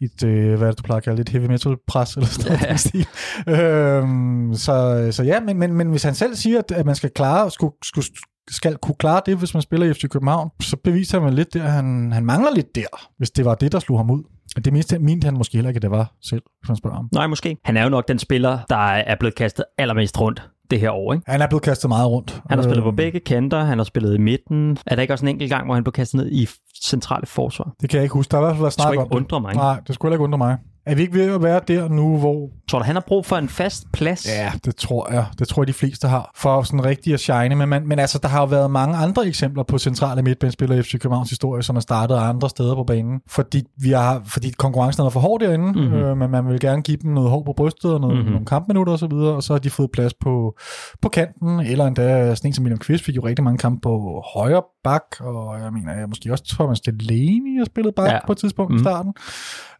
et, 0.00 0.24
øh, 0.24 0.58
hvad 0.58 0.68
er 0.68 0.70
det, 0.72 0.78
du 0.78 0.82
plejer 0.82 0.96
at 0.96 1.04
kalde 1.04 1.20
et 1.20 1.28
heavy 1.28 1.46
metal 1.46 1.76
pres, 1.86 2.14
eller 2.14 2.26
sådan 2.26 2.52
noget 2.52 2.66
ja. 2.66 2.76
stil. 2.76 3.06
Øhm, 3.48 4.54
så, 4.54 5.08
så 5.10 5.22
ja, 5.22 5.40
men, 5.40 5.58
men, 5.58 5.74
men 5.74 5.90
hvis 5.90 6.02
han 6.02 6.14
selv 6.14 6.34
siger, 6.34 6.58
at, 6.58 6.72
at 6.72 6.86
man 6.86 6.94
skal 6.94 7.10
klare, 7.10 7.50
skulle, 7.50 7.74
skulle, 7.84 8.06
skal 8.50 8.76
kunne 8.76 8.94
klare 8.94 9.22
det, 9.26 9.36
hvis 9.36 9.54
man 9.54 9.62
spiller 9.62 9.86
i 9.86 9.94
FC 9.94 10.08
København, 10.08 10.50
så 10.60 10.76
beviser 10.84 11.20
han 11.20 11.34
lidt 11.34 11.54
der, 11.54 11.62
han, 11.62 12.12
han 12.12 12.24
mangler 12.24 12.54
lidt 12.54 12.74
der, 12.74 13.10
hvis 13.18 13.30
det 13.30 13.44
var 13.44 13.54
det, 13.54 13.72
der 13.72 13.78
slog 13.78 13.98
ham 13.98 14.10
ud. 14.10 14.22
Men 14.56 14.64
det 14.64 14.72
mindste 14.72 14.98
mente 14.98 15.24
han 15.24 15.34
måske 15.34 15.56
heller 15.56 15.68
ikke, 15.68 15.78
at 15.78 15.82
det 15.82 15.90
var 15.90 16.12
selv, 16.22 16.42
hvis 16.60 16.68
man 16.68 16.76
spørger 16.76 16.96
ham. 16.96 17.08
Nej, 17.12 17.26
måske. 17.26 17.56
Han 17.64 17.76
er 17.76 17.82
jo 17.82 17.88
nok 17.88 18.08
den 18.08 18.18
spiller, 18.18 18.58
der 18.68 18.76
er 18.76 19.16
blevet 19.20 19.34
kastet 19.34 19.64
allermest 19.78 20.20
rundt 20.20 20.50
det 20.70 20.80
her 20.80 20.90
år. 20.90 21.12
Ikke? 21.12 21.30
Han 21.30 21.42
er 21.42 21.46
blevet 21.46 21.62
kastet 21.62 21.88
meget 21.88 22.08
rundt. 22.10 22.42
Han 22.48 22.58
har 22.58 22.62
spillet 22.62 22.82
på 22.82 22.88
øhm. 22.88 22.96
begge 22.96 23.20
kanter, 23.20 23.64
han 23.64 23.78
har 23.78 23.84
spillet 23.84 24.14
i 24.14 24.18
midten. 24.18 24.78
Er 24.86 24.94
der 24.94 25.02
ikke 25.02 25.14
også 25.14 25.24
en 25.24 25.28
enkelt 25.28 25.50
gang, 25.50 25.64
hvor 25.64 25.74
han 25.74 25.84
blev 25.84 25.92
kastet 25.92 26.20
ned 26.20 26.30
i 26.30 26.48
centrale 26.84 27.26
forsvar? 27.26 27.72
Det 27.80 27.90
kan 27.90 27.96
jeg 27.96 28.02
ikke 28.04 28.12
huske. 28.12 28.30
Der 28.30 28.36
har 28.36 28.44
i 28.44 28.46
hvert 28.46 28.56
fald 28.58 28.70
snak 28.70 28.96
om 28.98 29.08
det. 29.08 29.16
undre 29.16 29.40
mig. 29.40 29.54
Nej, 29.54 29.80
det 29.86 29.94
skulle 29.94 30.14
ikke 30.14 30.24
undre 30.24 30.38
mig. 30.38 30.56
Er 30.86 30.94
vi 30.94 31.02
ikke 31.02 31.14
ved 31.14 31.34
at 31.34 31.42
være 31.42 31.60
der 31.68 31.88
nu, 31.88 32.18
hvor... 32.18 32.48
Tror 32.70 32.78
du, 32.78 32.84
han 32.84 32.94
har 32.94 33.04
brug 33.06 33.26
for 33.26 33.36
en 33.36 33.48
fast 33.48 33.92
plads? 33.92 34.28
Ja, 34.28 34.52
det 34.64 34.76
tror 34.76 35.12
jeg. 35.12 35.26
Det 35.38 35.48
tror 35.48 35.62
jeg, 35.62 35.68
de 35.68 35.72
fleste 35.72 36.08
har. 36.08 36.30
For 36.36 36.62
sådan 36.62 36.84
rigtig 36.84 37.14
at 37.14 37.20
shine. 37.20 37.54
Men, 37.54 37.68
man, 37.68 37.88
men 37.88 37.98
altså, 37.98 38.18
der 38.18 38.28
har 38.28 38.40
jo 38.40 38.46
været 38.46 38.70
mange 38.70 38.96
andre 38.96 39.26
eksempler 39.26 39.62
på 39.62 39.78
centrale 39.78 40.22
midtbanespillere 40.22 40.78
i 40.78 40.82
FC 40.82 40.98
Københavns 40.98 41.30
historie, 41.30 41.62
som 41.62 41.76
er 41.76 41.80
startet 41.80 42.14
andre 42.14 42.50
steder 42.50 42.74
på 42.74 42.84
banen. 42.84 43.20
Fordi, 43.28 43.62
vi 43.80 43.90
har, 43.90 44.22
fordi 44.24 44.50
konkurrencen 44.50 45.06
er 45.06 45.10
for 45.10 45.20
hård 45.20 45.40
derinde, 45.40 45.72
mm-hmm. 45.72 45.94
øh, 45.94 46.16
men 46.16 46.30
man 46.30 46.48
vil 46.48 46.60
gerne 46.60 46.82
give 46.82 46.96
dem 46.96 47.10
noget 47.10 47.30
hår 47.30 47.42
på 47.42 47.52
brystet 47.56 47.94
og 47.94 48.00
noget, 48.00 48.16
mm-hmm. 48.16 48.32
nogle 48.32 48.46
kampminutter 48.46 48.92
osv., 48.92 49.12
og, 49.12 49.36
og 49.36 49.42
så 49.42 49.52
har 49.52 49.58
de 49.58 49.70
fået 49.70 49.90
plads 49.90 50.14
på, 50.14 50.58
på 51.02 51.08
kanten, 51.08 51.60
eller 51.60 51.86
endda 51.86 52.34
sådan 52.34 52.48
en 52.48 52.54
som 52.54 52.64
William 52.64 52.78
Kvist 52.78 53.04
fik 53.04 53.16
jo 53.16 53.26
rigtig 53.26 53.44
mange 53.44 53.58
kampe 53.58 53.80
på 53.80 54.22
højre 54.34 54.62
bak, 54.84 55.02
og 55.20 55.60
jeg 55.60 55.72
mener, 55.72 55.98
jeg 55.98 56.08
måske 56.08 56.32
også 56.32 56.44
Thomas 56.48 56.80
Delaney 56.80 57.58
har 57.58 57.64
spillet 57.64 57.94
bak 57.94 58.12
ja. 58.12 58.26
på 58.26 58.32
et 58.32 58.38
tidspunkt 58.38 58.70
mm-hmm. 58.70 58.80
i 58.80 58.84
starten. 58.84 59.12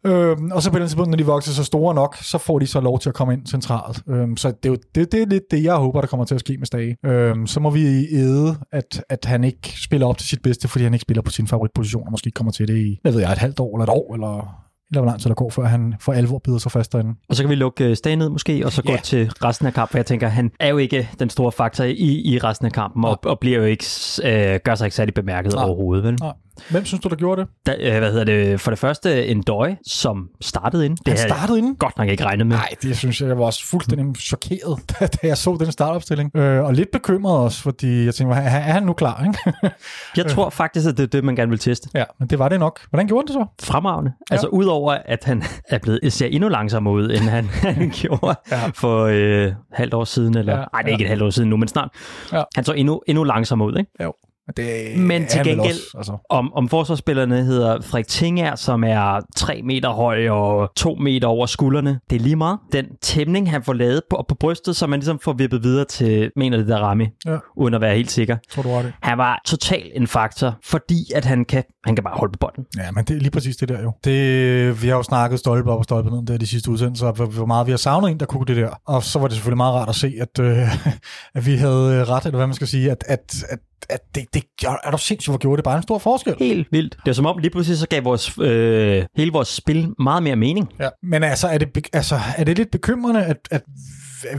Øhm, 0.05 0.51
og 0.51 0.61
så 0.61 0.71
på 0.71 0.79
den 0.79 0.89
tidspunkt, 0.91 1.09
når 1.09 1.17
de 1.17 1.25
vokser 1.25 1.51
så 1.51 1.63
store 1.63 1.95
nok, 1.95 2.15
så 2.15 2.37
får 2.37 2.59
de 2.59 2.67
så 2.67 2.79
lov 2.79 2.99
til 2.99 3.09
at 3.09 3.15
komme 3.15 3.33
ind 3.33 3.45
centralt. 3.45 4.03
Øhm, 4.09 4.37
så 4.37 4.47
det 4.47 4.65
er 4.65 4.69
jo 4.69 4.77
det, 4.95 5.11
det 5.11 5.21
er 5.21 5.25
lidt 5.25 5.43
det, 5.51 5.63
jeg 5.63 5.75
håber, 5.75 6.01
der 6.01 6.07
kommer 6.07 6.25
til 6.25 6.35
at 6.35 6.39
ske 6.39 6.57
med 6.57 6.65
Stage. 6.65 6.97
Øhm, 7.05 7.47
så 7.47 7.59
må 7.59 7.69
vi 7.69 8.07
æde, 8.11 8.55
at, 8.71 9.03
at 9.09 9.25
han 9.25 9.43
ikke 9.43 9.81
spiller 9.83 10.07
op 10.07 10.17
til 10.17 10.27
sit 10.27 10.41
bedste, 10.41 10.67
fordi 10.67 10.83
han 10.83 10.93
ikke 10.93 11.01
spiller 11.01 11.21
på 11.21 11.31
sin 11.31 11.47
favoritposition, 11.47 12.05
og 12.05 12.11
måske 12.11 12.31
kommer 12.31 12.51
til 12.51 12.67
det 12.67 12.77
i, 12.77 12.99
jeg 13.03 13.13
ved 13.13 13.21
jeg, 13.21 13.31
et 13.31 13.37
halvt 13.37 13.59
år 13.59 13.77
eller 13.77 13.83
et 13.83 13.89
år, 13.89 14.13
eller 14.13 14.61
eller 14.91 15.01
hvor 15.01 15.09
lang 15.09 15.21
tid 15.21 15.29
der 15.29 15.35
går, 15.35 15.49
før 15.49 15.63
han 15.63 15.95
for 15.99 16.13
alvor 16.13 16.39
bider 16.39 16.57
sig 16.57 16.71
fast 16.71 16.93
derinde. 16.93 17.13
Og 17.29 17.35
så 17.35 17.43
kan 17.43 17.49
vi 17.49 17.55
lukke 17.55 17.85
øh, 17.85 17.95
Stage 17.95 18.15
ned 18.15 18.29
måske, 18.29 18.65
og 18.65 18.71
så 18.71 18.83
gå 18.83 18.93
til 19.03 19.31
resten 19.43 19.67
af 19.67 19.73
kampen, 19.73 19.91
for 19.91 19.97
jeg 19.97 20.05
tænker, 20.05 20.27
han 20.27 20.51
er 20.59 20.67
jo 20.67 20.77
ikke 20.77 21.09
den 21.19 21.29
store 21.29 21.51
faktor 21.51 21.83
i, 21.83 22.21
i 22.25 22.39
resten 22.39 22.65
af 22.65 22.71
kampen, 22.71 23.05
og, 23.05 23.19
og 23.25 23.39
bliver 23.39 23.57
jo 23.57 23.63
ikke, 23.63 23.85
øh, 24.23 24.59
gør 24.63 24.75
sig 24.75 24.85
ikke 24.85 24.95
særlig 24.95 25.13
bemærket 25.13 25.53
Nej. 25.53 25.63
overhovedet, 25.63 26.03
vel? 26.03 26.17
Nej. 26.21 26.33
Hvem 26.69 26.85
synes 26.85 27.03
du, 27.03 27.09
der 27.09 27.15
gjorde 27.15 27.41
det? 27.41 27.49
Da, 27.65 27.75
øh, 27.79 27.99
hvad 27.99 28.11
hedder 28.11 28.23
det? 28.23 28.61
For 28.61 28.71
det 28.71 28.79
første 28.79 29.27
en 29.27 29.41
døj, 29.41 29.75
som 29.87 30.27
startede 30.41 30.85
ind. 30.85 30.97
Det 30.97 31.07
Han 31.07 31.17
startede 31.17 31.57
ind? 31.57 31.77
godt 31.77 31.97
nok 31.97 32.09
ikke 32.09 32.25
regnet 32.25 32.47
med. 32.47 32.55
Nej, 32.55 32.69
det 32.81 32.97
synes 32.97 33.21
jeg, 33.21 33.27
jeg 33.27 33.37
var 33.37 33.45
også 33.45 33.65
fuldstændig 33.65 34.15
chokeret, 34.15 34.79
da, 34.99 35.07
da 35.07 35.17
jeg 35.23 35.37
så 35.37 35.57
den 35.59 35.71
startopstilling. 35.71 36.35
Øh, 36.35 36.63
og 36.63 36.73
lidt 36.73 36.91
bekymret 36.91 37.37
også, 37.37 37.61
fordi 37.61 38.05
jeg 38.05 38.15
tænkte, 38.15 38.35
er, 38.37 38.41
er 38.41 38.59
han 38.59 38.83
nu 38.83 38.93
klar? 38.93 39.23
Ikke? 39.23 39.69
jeg 40.17 40.25
tror 40.25 40.49
faktisk, 40.49 40.87
at 40.87 40.97
det 40.97 41.03
er 41.03 41.07
det, 41.07 41.23
man 41.23 41.35
gerne 41.35 41.49
vil 41.49 41.59
teste. 41.59 41.89
Ja, 41.93 42.03
men 42.19 42.27
det 42.27 42.39
var 42.39 42.49
det 42.49 42.59
nok. 42.59 42.79
Hvordan 42.89 43.07
gjorde 43.07 43.27
det 43.27 43.33
så? 43.33 43.45
Fremragende. 43.63 44.11
Ja. 44.29 44.35
Altså 44.35 44.47
udover, 44.47 44.97
at 45.05 45.23
han 45.23 45.43
er 45.69 45.77
blevet, 45.77 46.13
ser 46.13 46.27
endnu 46.27 46.49
langsommere 46.49 46.93
ud, 46.93 47.09
end 47.09 47.29
han, 47.29 47.45
han 47.75 47.91
gjorde 47.95 48.35
ja. 48.51 48.67
for 48.75 49.05
øh, 49.11 49.53
halvt 49.73 49.93
år 49.93 50.03
siden. 50.03 50.37
Eller, 50.37 50.53
ja, 50.53 50.65
nej, 50.73 50.81
det 50.81 50.87
er 50.87 50.91
ikke 50.91 51.01
ja. 51.01 51.05
et 51.05 51.09
halvt 51.09 51.23
år 51.23 51.29
siden 51.29 51.49
nu, 51.49 51.57
men 51.57 51.67
snart. 51.67 51.89
Ja. 52.33 52.43
Han 52.55 52.63
så 52.63 52.73
endnu, 52.73 53.01
endnu 53.07 53.23
langsommere 53.23 53.67
ud, 53.67 53.77
ikke? 53.77 53.91
Jo. 54.03 54.13
Det 54.57 54.99
Men 54.99 55.27
til 55.27 55.43
gengæld, 55.43 55.75
også, 55.75 55.97
altså. 55.97 56.17
om, 56.29 56.53
om 56.53 56.69
forsvarsspillerne 56.69 57.43
hedder 57.43 57.81
Frederik 57.81 58.07
Tinger, 58.07 58.55
som 58.55 58.83
er 58.83 59.19
3 59.35 59.61
meter 59.61 59.89
høj 59.89 60.29
og 60.29 60.71
2 60.75 60.95
meter 60.95 61.27
over 61.27 61.45
skuldrene, 61.45 61.99
det 62.09 62.15
er 62.15 62.19
lige 62.19 62.35
meget. 62.35 62.59
Den 62.71 62.85
tæmning, 63.01 63.51
han 63.51 63.63
får 63.63 63.73
lavet 63.73 64.01
på, 64.09 64.25
på 64.29 64.35
brystet, 64.35 64.75
så 64.75 64.87
man 64.87 64.99
ligesom 64.99 65.19
får 65.19 65.33
vippet 65.33 65.63
videre 65.63 65.85
til, 65.85 66.31
mener 66.35 66.57
det 66.57 66.67
der 66.67 66.77
Rami, 66.77 67.07
ja. 67.25 67.37
uden 67.57 67.73
at 67.73 67.81
være 67.81 67.95
helt 67.95 68.11
sikker. 68.11 68.37
Tror 68.51 68.63
du 68.63 68.69
det? 68.69 68.93
Han 69.01 69.17
var 69.17 69.41
totalt 69.45 69.91
en 69.95 70.07
faktor, 70.07 70.57
fordi 70.63 71.11
at 71.15 71.25
han 71.25 71.45
kan, 71.45 71.63
han 71.85 71.95
kan 71.95 72.03
bare 72.03 72.17
holde 72.17 72.31
på 72.31 72.37
bolden. 72.37 72.65
Ja, 72.77 72.91
men 72.91 73.05
det 73.05 73.15
er 73.15 73.19
lige 73.19 73.31
præcis 73.31 73.55
det 73.55 73.69
der 73.69 73.81
jo. 73.81 73.91
Det, 74.03 74.83
vi 74.83 74.87
har 74.87 74.95
jo 74.95 75.03
snakket 75.03 75.39
stolpe 75.39 75.71
op 75.71 75.77
og 75.77 75.83
stolpe 75.83 76.09
ned 76.09 76.25
der 76.25 76.37
de 76.37 76.47
sidste 76.47 76.71
udsendelser, 76.71 77.11
hvor, 77.11 77.25
hvor 77.25 77.45
meget 77.45 77.67
vi 77.67 77.71
har 77.71 77.77
savnet 77.77 78.11
en, 78.11 78.19
der 78.19 78.25
kunne 78.25 78.45
det 78.45 78.55
der. 78.55 78.69
Og 78.87 79.03
så 79.03 79.19
var 79.19 79.27
det 79.27 79.35
selvfølgelig 79.35 79.57
meget 79.57 79.73
rart 79.73 79.89
at 79.89 79.95
se, 79.95 80.13
at, 80.21 80.39
øh, 80.39 80.57
at 81.35 81.45
vi 81.45 81.55
havde 81.55 82.05
ret, 82.05 82.25
eller 82.25 82.37
hvad 82.37 82.47
man 82.47 82.53
skal 82.53 82.67
sige, 82.67 82.91
at, 82.91 83.03
at, 83.07 83.43
at 83.49 83.59
at 83.89 83.99
det, 84.15 84.25
det 84.33 84.43
er 84.83 84.91
du 84.91 84.97
sindssygt, 84.97 85.31
hvor 85.31 85.37
gjorde 85.37 85.57
det 85.57 85.63
bare 85.63 85.77
en 85.77 85.83
stor 85.83 85.97
forskel. 85.97 86.35
Helt 86.39 86.67
vildt. 86.71 86.97
Det 87.05 87.11
er 87.11 87.13
som 87.13 87.25
om 87.25 87.37
lige 87.37 87.51
pludselig 87.51 87.77
så 87.77 87.87
gav 87.87 88.03
vores, 88.03 88.37
øh, 88.41 89.05
hele 89.17 89.31
vores 89.31 89.47
spil 89.47 89.93
meget 89.99 90.23
mere 90.23 90.35
mening. 90.35 90.69
Ja. 90.79 90.89
Men 91.03 91.23
altså 91.23 91.47
er, 91.47 91.57
det, 91.57 91.87
altså, 91.93 92.19
er 92.37 92.43
det 92.43 92.57
lidt 92.57 92.71
bekymrende, 92.71 93.25
at, 93.25 93.37
at 93.51 93.63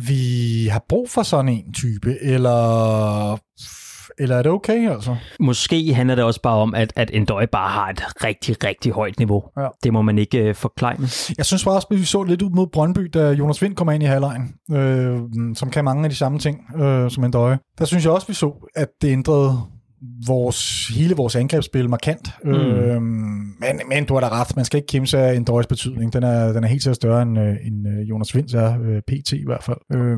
vi 0.00 0.66
har 0.70 0.84
brug 0.88 1.10
for 1.10 1.22
sådan 1.22 1.48
en 1.48 1.72
type, 1.72 2.18
eller 2.22 3.38
eller 4.18 4.36
er 4.36 4.42
det 4.42 4.52
okay, 4.52 4.90
altså? 4.90 5.16
Måske 5.40 5.94
handler 5.94 6.14
det 6.14 6.24
også 6.24 6.42
bare 6.42 6.56
om, 6.56 6.74
at, 6.74 6.92
at 6.96 7.10
Endøj 7.12 7.46
bare 7.46 7.70
har 7.70 7.88
et 7.88 8.24
rigtig, 8.24 8.64
rigtig 8.64 8.92
højt 8.92 9.18
niveau. 9.18 9.42
Ja. 9.58 9.68
Det 9.82 9.92
må 9.92 10.02
man 10.02 10.18
ikke 10.18 10.48
uh, 10.48 10.54
forklejne. 10.54 11.08
Jeg 11.38 11.46
synes 11.46 11.64
bare 11.64 11.74
også, 11.74 11.88
at 11.90 11.98
vi 11.98 12.04
så 12.04 12.22
lidt 12.22 12.42
ud 12.42 12.50
mod 12.50 12.66
Brøndby, 12.66 13.10
da 13.14 13.30
Jonas 13.30 13.62
Vind 13.62 13.76
kom 13.76 13.90
ind 13.90 14.02
i 14.02 14.06
halvlejen, 14.06 14.54
øh, 14.72 15.20
som 15.54 15.70
kan 15.70 15.84
mange 15.84 16.04
af 16.04 16.10
de 16.10 16.16
samme 16.16 16.38
ting 16.38 16.80
øh, 16.80 17.10
som 17.10 17.24
Endøj. 17.24 17.56
Der 17.78 17.84
synes 17.84 18.04
jeg 18.04 18.12
også, 18.12 18.26
vi 18.26 18.34
så, 18.34 18.68
at 18.74 18.88
det 19.02 19.08
ændrede 19.08 19.58
vores, 20.26 20.88
hele 20.88 21.14
vores 21.14 21.36
angrebsspil 21.36 21.90
markant. 21.90 22.30
Mm. 22.44 22.52
Øh, 22.52 23.02
men, 23.02 23.80
men 23.88 24.04
du 24.04 24.14
har 24.14 24.20
da 24.20 24.28
ret, 24.28 24.56
man 24.56 24.64
skal 24.64 24.76
ikke 24.76 24.86
kæmpe 24.86 25.06
sig 25.06 25.36
en 25.36 25.44
dårlig 25.44 25.68
betydning. 25.68 26.12
Den 26.12 26.22
er, 26.22 26.52
den 26.52 26.64
er 26.64 26.68
helt 26.68 26.82
sikkert 26.82 26.96
større 26.96 27.22
end, 27.22 27.38
øh, 27.38 27.54
end 27.66 27.88
øh, 27.88 28.10
Jonas 28.10 28.34
Vinds 28.34 28.54
er, 28.54 28.80
øh, 28.82 29.02
PT 29.02 29.32
i 29.32 29.44
hvert 29.46 29.62
fald. 29.62 29.78
Øh, 29.94 30.16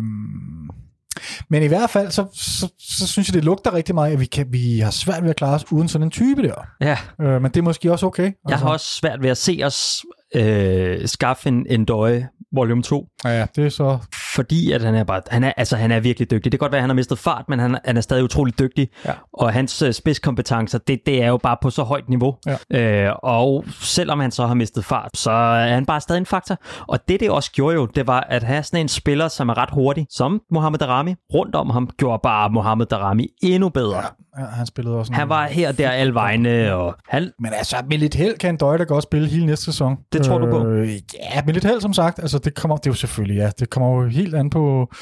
men 1.50 1.62
i 1.62 1.66
hvert 1.66 1.90
fald, 1.90 2.10
så, 2.10 2.26
så, 2.34 2.68
så 2.78 3.06
synes 3.06 3.28
jeg, 3.28 3.34
det 3.34 3.44
lugter 3.44 3.74
rigtig 3.74 3.94
meget, 3.94 4.12
at 4.12 4.20
vi, 4.20 4.24
kan, 4.24 4.46
vi 4.50 4.78
har 4.78 4.90
svært 4.90 5.22
ved 5.22 5.30
at 5.30 5.36
klare 5.36 5.54
os 5.54 5.72
uden 5.72 5.88
sådan 5.88 6.06
en 6.06 6.10
type 6.10 6.42
der. 6.42 6.66
Ja. 6.80 6.98
Øh, 7.20 7.42
men 7.42 7.50
det 7.50 7.56
er 7.56 7.62
måske 7.62 7.92
også 7.92 8.06
okay. 8.06 8.24
Altså. 8.24 8.38
Jeg 8.48 8.58
har 8.58 8.68
også 8.68 8.86
svært 8.86 9.22
ved 9.22 9.30
at 9.30 9.36
se 9.36 9.60
os 9.64 10.04
øh, 10.34 11.08
skaffe 11.08 11.48
en, 11.48 11.66
en 11.70 11.84
døje 11.84 12.28
volume 12.52 12.82
2. 12.82 13.08
Ja, 13.24 13.46
det 13.56 13.66
er 13.66 13.68
så 13.68 13.98
fordi 14.34 14.72
at 14.72 14.82
han 14.82 14.94
er 14.94 15.04
bare, 15.04 15.22
han 15.30 15.44
er, 15.44 15.52
altså 15.56 15.76
han 15.76 15.90
er 15.90 16.00
virkelig 16.00 16.30
dygtig. 16.30 16.52
Det 16.52 16.58
kan 16.60 16.64
godt 16.64 16.72
være, 16.72 16.78
at 16.78 16.82
han 16.82 16.90
har 16.90 16.94
mistet 16.94 17.18
fart, 17.18 17.44
men 17.48 17.58
han, 17.58 17.78
han 17.84 17.96
er 17.96 18.00
stadig 18.00 18.24
utrolig 18.24 18.58
dygtig. 18.58 18.88
Ja. 19.04 19.12
Og 19.32 19.52
hans 19.52 19.82
øh, 19.82 19.92
spidskompetencer, 19.92 20.78
det, 20.78 21.06
det 21.06 21.22
er 21.22 21.28
jo 21.28 21.36
bare 21.36 21.56
på 21.62 21.70
så 21.70 21.82
højt 21.82 22.08
niveau. 22.08 22.36
Ja. 22.70 23.06
Øh, 23.06 23.14
og 23.22 23.64
selvom 23.80 24.20
han 24.20 24.30
så 24.30 24.46
har 24.46 24.54
mistet 24.54 24.84
fart, 24.84 25.16
så 25.16 25.30
er 25.30 25.74
han 25.74 25.86
bare 25.86 26.00
stadig 26.00 26.18
en 26.18 26.26
faktor. 26.26 26.58
Og 26.80 27.08
det, 27.08 27.20
det 27.20 27.30
også 27.30 27.52
gjorde 27.52 27.74
jo, 27.74 27.86
det 27.86 28.06
var 28.06 28.20
at 28.20 28.42
have 28.42 28.62
sådan 28.62 28.80
en 28.80 28.88
spiller, 28.88 29.28
som 29.28 29.48
er 29.48 29.58
ret 29.58 29.70
hurtig, 29.70 30.06
som 30.10 30.40
Mohamed 30.50 30.78
Darami, 30.78 31.14
rundt 31.34 31.54
om 31.54 31.70
ham, 31.70 31.90
gjorde 31.98 32.20
bare 32.22 32.50
Mohamed 32.50 32.86
Darami 32.86 33.28
endnu 33.42 33.68
bedre. 33.68 33.96
Ja, 33.96 34.02
han 34.36 34.66
spillede 34.66 34.96
også. 34.96 35.12
Han 35.12 35.28
var 35.28 35.46
her 35.46 35.68
og 35.68 35.78
der 35.78 35.90
alle 35.90 36.14
vegne, 36.14 36.74
og 36.74 36.96
han, 37.08 37.32
Men 37.40 37.52
altså, 37.52 37.76
med 37.90 37.98
lidt 37.98 38.14
held 38.14 38.38
kan 38.38 38.56
Døje 38.56 38.78
da 38.78 38.84
godt 38.84 39.02
spille 39.02 39.28
hele 39.28 39.46
næste 39.46 39.64
sæson. 39.64 39.96
Det 40.12 40.22
tror 40.22 40.38
du 40.38 40.50
på? 40.50 40.66
Øh, 40.66 40.88
ja, 40.92 41.42
med 41.46 41.54
lidt 41.54 41.64
held, 41.64 41.80
som 41.80 41.92
sagt. 41.92 42.18
Altså, 42.18 42.38
det 42.38 42.54
kommer, 42.54 42.76
det 42.76 42.86
er 42.86 42.90
jo 42.90 42.94
selvfølgelig, 42.94 43.36
ja. 43.36 43.50
Det 43.58 43.70
kommer 43.70 44.02
jo 44.02 44.08
helt 44.08 44.34
an 44.34 44.50
på, 44.50 44.92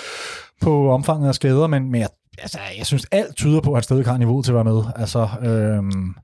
på 0.60 0.90
omfanget 0.92 1.28
af 1.28 1.34
skader, 1.34 1.66
men, 1.66 1.90
men 1.90 2.00
jeg, 2.00 2.08
altså, 2.38 2.58
jeg 2.78 2.86
synes, 2.86 3.06
alt 3.12 3.36
tyder 3.36 3.60
på, 3.60 3.70
at 3.70 3.76
han 3.76 3.82
stadig 3.82 4.06
har 4.06 4.18
niveau 4.18 4.42
til 4.42 4.50
at 4.50 4.54
være 4.54 4.64
med. 4.64 4.82
Altså, 4.96 5.28
øhm, 5.42 6.14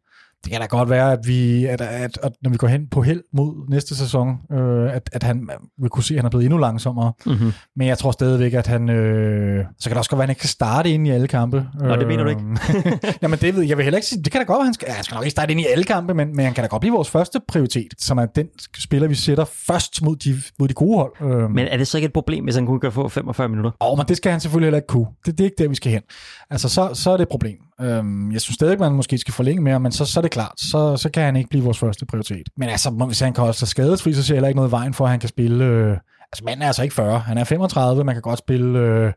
det 0.44 0.52
kan 0.52 0.60
da 0.60 0.66
godt 0.66 0.90
være, 0.90 1.12
at, 1.12 1.18
vi, 1.26 1.66
at, 1.66 1.80
at, 1.80 2.18
at 2.22 2.32
når 2.42 2.50
vi 2.50 2.56
går 2.56 2.66
hen 2.66 2.88
på 2.90 3.02
held 3.02 3.22
mod 3.32 3.70
næste 3.70 3.96
sæson, 3.96 4.36
øh, 4.52 4.94
at, 4.94 5.10
at 5.12 5.22
han 5.22 5.48
vil 5.80 5.90
kunne 5.90 6.04
se, 6.04 6.14
at 6.14 6.18
han 6.18 6.24
er 6.26 6.30
blevet 6.30 6.44
endnu 6.44 6.58
langsommere. 6.58 7.12
mm-hmm. 7.26 7.52
Men 7.76 7.88
jeg 7.88 7.98
tror 7.98 8.10
stadigvæk, 8.10 8.54
at 8.54 8.66
han... 8.66 8.88
Øh, 8.90 9.64
så 9.78 9.88
kan 9.88 9.94
det 9.94 9.98
også 9.98 10.10
godt 10.10 10.18
være, 10.18 10.22
at 10.24 10.28
han 10.28 10.30
ikke 10.30 10.40
kan 10.40 10.48
starte 10.48 10.90
ind 10.90 11.06
i 11.06 11.10
alle 11.10 11.28
kampe. 11.28 11.66
Nå, 11.80 11.96
det 11.96 12.06
mener 12.06 12.22
du 12.22 12.28
ikke? 12.28 12.42
Jamen, 13.22 13.38
det 13.38 13.56
ved 13.56 13.62
jeg. 13.62 13.76
Vil 13.76 13.84
heller 13.84 13.98
ikke 13.98 14.06
sige... 14.08 14.22
Det 14.22 14.32
kan 14.32 14.40
da 14.40 14.44
godt 14.44 14.58
være, 14.58 14.64
han 14.64 14.74
skal... 14.74 14.86
Ja, 14.88 14.94
han 14.94 15.04
skal 15.04 15.14
nok 15.14 15.24
ikke 15.24 15.30
starte 15.30 15.52
ind 15.52 15.60
i 15.60 15.66
alle 15.66 15.84
kampe, 15.84 16.14
men, 16.14 16.36
men 16.36 16.44
han 16.44 16.54
kan 16.54 16.64
da 16.64 16.68
godt 16.68 16.80
blive 16.80 16.92
vores 16.94 17.10
første 17.10 17.40
prioritet, 17.48 17.92
som 17.98 18.18
er 18.18 18.26
den 18.26 18.46
spiller, 18.78 19.08
vi 19.08 19.14
sætter 19.14 19.44
først 19.44 20.02
mod 20.02 20.16
de, 20.16 20.34
mod 20.58 20.68
de 20.68 20.74
gode 20.74 20.96
hold. 20.98 21.12
Øh, 21.22 21.50
Men 21.50 21.66
er 21.66 21.76
det 21.76 21.86
så 21.86 21.98
ikke 21.98 22.06
et 22.06 22.12
problem, 22.12 22.44
hvis 22.44 22.54
han 22.54 22.66
kun 22.66 22.80
kan 22.80 22.92
få 22.92 23.08
45 23.08 23.48
minutter? 23.48 23.70
og, 23.80 23.96
men 23.98 24.06
det 24.08 24.16
skal 24.16 24.32
han 24.32 24.40
selvfølgelig 24.40 24.66
heller 24.66 24.78
ikke 24.78 24.86
kunne. 24.86 25.06
Det, 25.26 25.38
det 25.38 25.40
er 25.40 25.44
ikke 25.44 25.62
der, 25.62 25.68
vi 25.68 25.74
skal 25.74 25.92
hen. 25.92 26.02
Altså, 26.50 26.68
så, 26.68 26.90
så 26.94 27.10
er 27.10 27.16
det 27.16 27.22
et 27.22 27.28
problem. 27.28 27.58
Øhm, 27.80 28.32
jeg 28.32 28.40
synes 28.40 28.54
stadig, 28.54 28.78
man 28.78 28.92
måske 28.92 29.18
skal 29.18 29.34
forlænge 29.34 29.62
mere, 29.62 29.80
men 29.80 29.92
så, 29.92 30.04
så 30.04 30.20
er 30.20 30.22
det 30.22 30.30
klart. 30.30 30.52
Så, 30.56 30.96
så 30.96 31.10
kan 31.10 31.22
han 31.22 31.36
ikke 31.36 31.50
blive 31.50 31.64
vores 31.64 31.78
første 31.78 32.06
prioritet. 32.06 32.48
Men 32.56 32.68
altså, 32.68 32.90
hvis 32.90 33.20
han 33.20 33.32
kan 33.32 33.40
holde 33.40 33.58
sig 33.58 33.68
skadesfri, 33.68 34.12
så 34.12 34.22
ser 34.22 34.34
jeg 34.34 34.36
heller 34.36 34.48
ikke 34.48 34.56
noget 34.56 34.68
i 34.68 34.72
vejen 34.72 34.94
for, 34.94 35.04
at 35.04 35.10
han 35.10 35.20
kan 35.20 35.28
spille... 35.28 35.64
Øh, 35.64 35.96
altså, 36.32 36.44
manden 36.44 36.62
er 36.62 36.66
altså 36.66 36.82
ikke 36.82 36.94
40. 36.94 37.18
Han 37.18 37.38
er 37.38 37.44
35. 37.44 38.04
Man 38.04 38.14
kan 38.14 38.22
godt 38.22 38.38
spille... 38.38 38.78
Øh, 38.78 39.12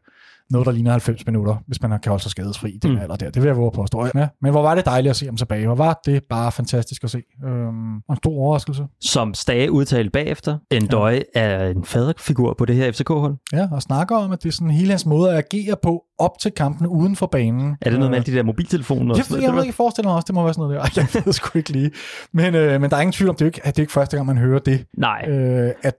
noget, 0.51 0.65
der 0.65 0.71
ligner 0.71 0.91
90 0.91 1.25
minutter, 1.25 1.55
hvis 1.67 1.81
man 1.81 1.99
kan 1.99 2.09
holde 2.09 2.21
sig 2.23 2.31
skadesfri 2.31 2.69
i 2.69 2.77
den 2.77 2.91
Mm. 2.91 2.97
alder 2.97 3.15
der. 3.15 3.29
Det 3.29 3.41
vil 3.41 3.47
jeg 3.47 3.57
våge 3.57 3.67
at 3.67 3.73
påstå. 3.73 4.05
Ja, 4.15 4.27
men 4.41 4.51
hvor 4.51 4.61
var 4.61 4.75
det 4.75 4.85
dejligt 4.85 5.09
at 5.09 5.15
se 5.15 5.25
ham 5.25 5.37
tilbage. 5.37 5.65
Hvor 5.65 5.75
var 5.75 5.99
det 6.05 6.23
bare 6.29 6.51
fantastisk 6.51 7.03
at 7.03 7.09
se. 7.09 7.21
Øhm, 7.45 7.95
og 7.95 8.01
en 8.09 8.15
stor 8.17 8.31
overraskelse. 8.31 8.83
Som 9.01 9.33
Stage 9.33 9.71
udtalte 9.71 10.09
bagefter, 10.11 10.57
Endøj 10.71 11.13
ja. 11.35 11.41
er 11.41 11.67
en 11.69 11.85
faderfigur 11.85 12.55
på 12.57 12.65
det 12.65 12.75
her 12.75 12.91
FCK-hold. 12.91 13.35
Ja, 13.53 13.67
og 13.71 13.81
snakker 13.81 14.15
om, 14.17 14.31
at 14.31 14.43
det 14.43 14.49
er 14.49 14.53
sådan 14.53 14.71
hele 14.71 14.89
hans 14.89 15.05
måde 15.05 15.31
at 15.31 15.37
agere 15.37 15.75
på 15.83 16.03
op 16.19 16.31
til 16.39 16.51
kampene 16.51 16.89
uden 16.89 17.15
for 17.15 17.25
banen. 17.27 17.77
Er 17.81 17.89
det 17.89 17.99
noget 17.99 18.11
med 18.11 18.17
Øh, 18.19 18.23
alle 18.25 18.31
de 18.33 18.37
der 18.37 18.43
mobiltelefoner? 18.43 19.15
Jeg, 19.15 19.25
jeg, 19.31 19.41
jeg, 19.41 19.51
noget? 19.51 19.65
jeg 19.65 19.73
forestiller 19.73 20.09
mig 20.09 20.15
også, 20.15 20.25
det 20.27 20.35
må 20.35 20.43
være 20.43 20.53
sådan 20.53 20.61
noget 20.71 20.95
der. 20.95 21.01
Ej, 21.01 21.07
Jeg 21.15 21.25
ved 21.25 21.33
sgu 21.33 21.57
ikke 21.57 21.69
lige. 21.71 21.91
Men, 22.33 22.55
øh, 22.55 22.81
men 22.81 22.89
der 22.89 22.97
er 22.97 23.01
ingen 23.01 23.13
tvivl 23.13 23.29
om, 23.29 23.35
det 23.35 23.41
er 23.41 23.45
ikke, 23.49 23.61
at 23.67 23.75
det 23.75 23.81
er 23.81 23.83
ikke 23.83 23.93
første 23.93 24.15
gang, 24.17 24.27
man 24.27 24.37
hører 24.37 24.59
det. 24.59 24.85
Nej, 24.97 25.25
Øh, 25.29 25.71
at, 25.83 25.95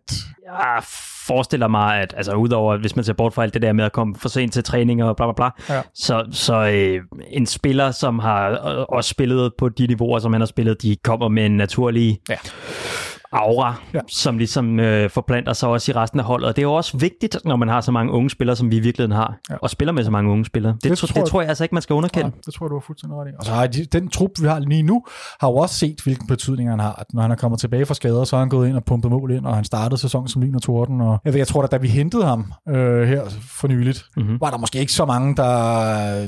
jeg 0.47 0.82
forestiller 1.26 1.69
mig, 1.69 2.00
at 2.00 2.14
altså, 2.17 2.33
udover 2.35 2.76
hvis 2.76 2.97
man 2.97 3.05
ser 3.05 3.12
bort 3.12 3.35
fra 3.35 3.43
alt 3.43 3.55
det 3.55 3.62
der 3.62 3.73
med 3.73 3.85
at 3.85 3.93
komme 3.93 4.14
for 4.17 4.29
sent 4.29 4.52
til 4.52 4.64
træning 4.64 5.05
og 5.05 5.17
bla 5.17 5.33
bla 5.33 5.50
bla, 5.67 5.75
Ja. 5.76 5.83
så, 5.95 6.25
så 6.31 6.55
øh, 6.55 7.00
en 7.31 7.47
spiller, 7.47 7.91
som 7.91 8.19
har 8.19 8.50
øh, 8.50 8.85
også 8.88 9.11
spillet 9.11 9.52
på 9.59 9.69
de 9.69 9.87
niveauer, 9.87 10.19
som 10.19 10.33
han 10.33 10.41
har 10.41 10.47
spillet, 10.47 10.83
de 10.83 10.97
kommer 11.05 11.29
med 11.29 11.47
en 11.47 11.57
naturlig 11.57 12.19
Ja. 12.29 12.37
Aura, 13.33 13.75
Ja. 13.95 14.01
som 14.09 14.39
ligesom 14.39 14.81
øh, 14.81 15.11
forplanter 15.11 15.53
sig 15.53 15.69
også 15.69 15.93
i 15.93 15.95
resten 15.95 16.21
af 16.21 16.27
holdet. 16.27 16.49
Og 16.49 16.57
det 16.57 16.62
er 16.62 16.67
jo 16.67 16.73
også 16.75 16.97
vigtigt, 16.99 17.37
når 17.45 17.57
man 17.57 17.69
har 17.69 17.81
så 17.81 17.93
mange 17.93 18.12
unge 18.12 18.31
spillere, 18.31 18.57
som 18.57 18.71
vi 18.71 18.77
i 18.77 18.81
virkeligheden 18.81 19.17
har, 19.17 19.35
Ja. 19.51 19.55
og 19.62 19.71
spiller 19.71 19.93
med 19.93 20.05
så 20.05 20.11
mange 20.11 20.31
unge 20.31 20.45
spillere. 20.45 20.73
Det, 20.73 20.91
Det 20.91 20.99
tror 20.99 21.07
det 21.07 21.17
jeg- 21.17 21.27
tror 21.27 21.41
jeg 21.41 21.49
altså 21.49 21.65
ikke, 21.65 21.75
man 21.75 21.83
skal 21.83 21.95
underkende. 21.95 22.25
ja, 22.27 22.41
det 22.47 22.55
tror 22.55 22.67
jeg, 22.67 22.71
du 22.71 22.75
har 22.77 22.85
fuldstændig 22.87 23.19
ret 23.19 23.29
i. 23.29 23.31
Og 23.39 23.45
så 23.45 23.53
har 23.53 23.67
de, 23.67 23.85
den 23.85 24.09
trup, 24.09 24.31
vi 24.41 24.47
har 24.47 24.59
lige 24.59 24.83
nu, 24.83 25.05
har 25.41 25.49
jo 25.49 25.55
også 25.57 25.75
set, 25.79 26.01
hvilken 26.05 26.27
betydning 26.27 26.71
han 26.71 26.79
har. 26.81 26.95
At 26.99 27.07
når 27.15 27.23
han 27.23 27.31
er 27.31 27.37
kommet 27.37 27.61
tilbage 27.61 27.87
fra 27.87 27.95
skader, 27.95 28.25
så 28.25 28.37
har 28.37 28.41
han 28.41 28.49
gået 28.49 28.69
ind 28.69 28.77
og 28.77 28.85
pumpet 28.85 29.11
mål 29.11 29.31
ind, 29.31 29.47
og 29.47 29.55
han 29.55 29.65
startede 29.65 30.01
sæsonen 30.01 30.29
som 30.29 30.43
lyn 30.43 30.55
og 30.55 30.62
torden. 30.62 31.01
Og 31.01 31.19
jeg, 31.25 31.33
ved, 31.33 31.41
jeg 31.41 31.47
tror, 31.49 31.62
at 31.62 31.71
da 31.71 31.77
vi 31.77 31.89
hentede 31.89 32.25
ham 32.25 32.53
øh, 32.69 33.09
her 33.09 33.23
for 33.49 33.69
nyligt, 33.69 34.05
Mhm. 34.17 34.25
mm-hmm. 34.25 34.41
var 34.41 34.51
der 34.51 34.59
måske 34.59 34.79
ikke 34.81 34.93
så 34.93 35.05
mange, 35.05 35.37
der... 35.37 35.45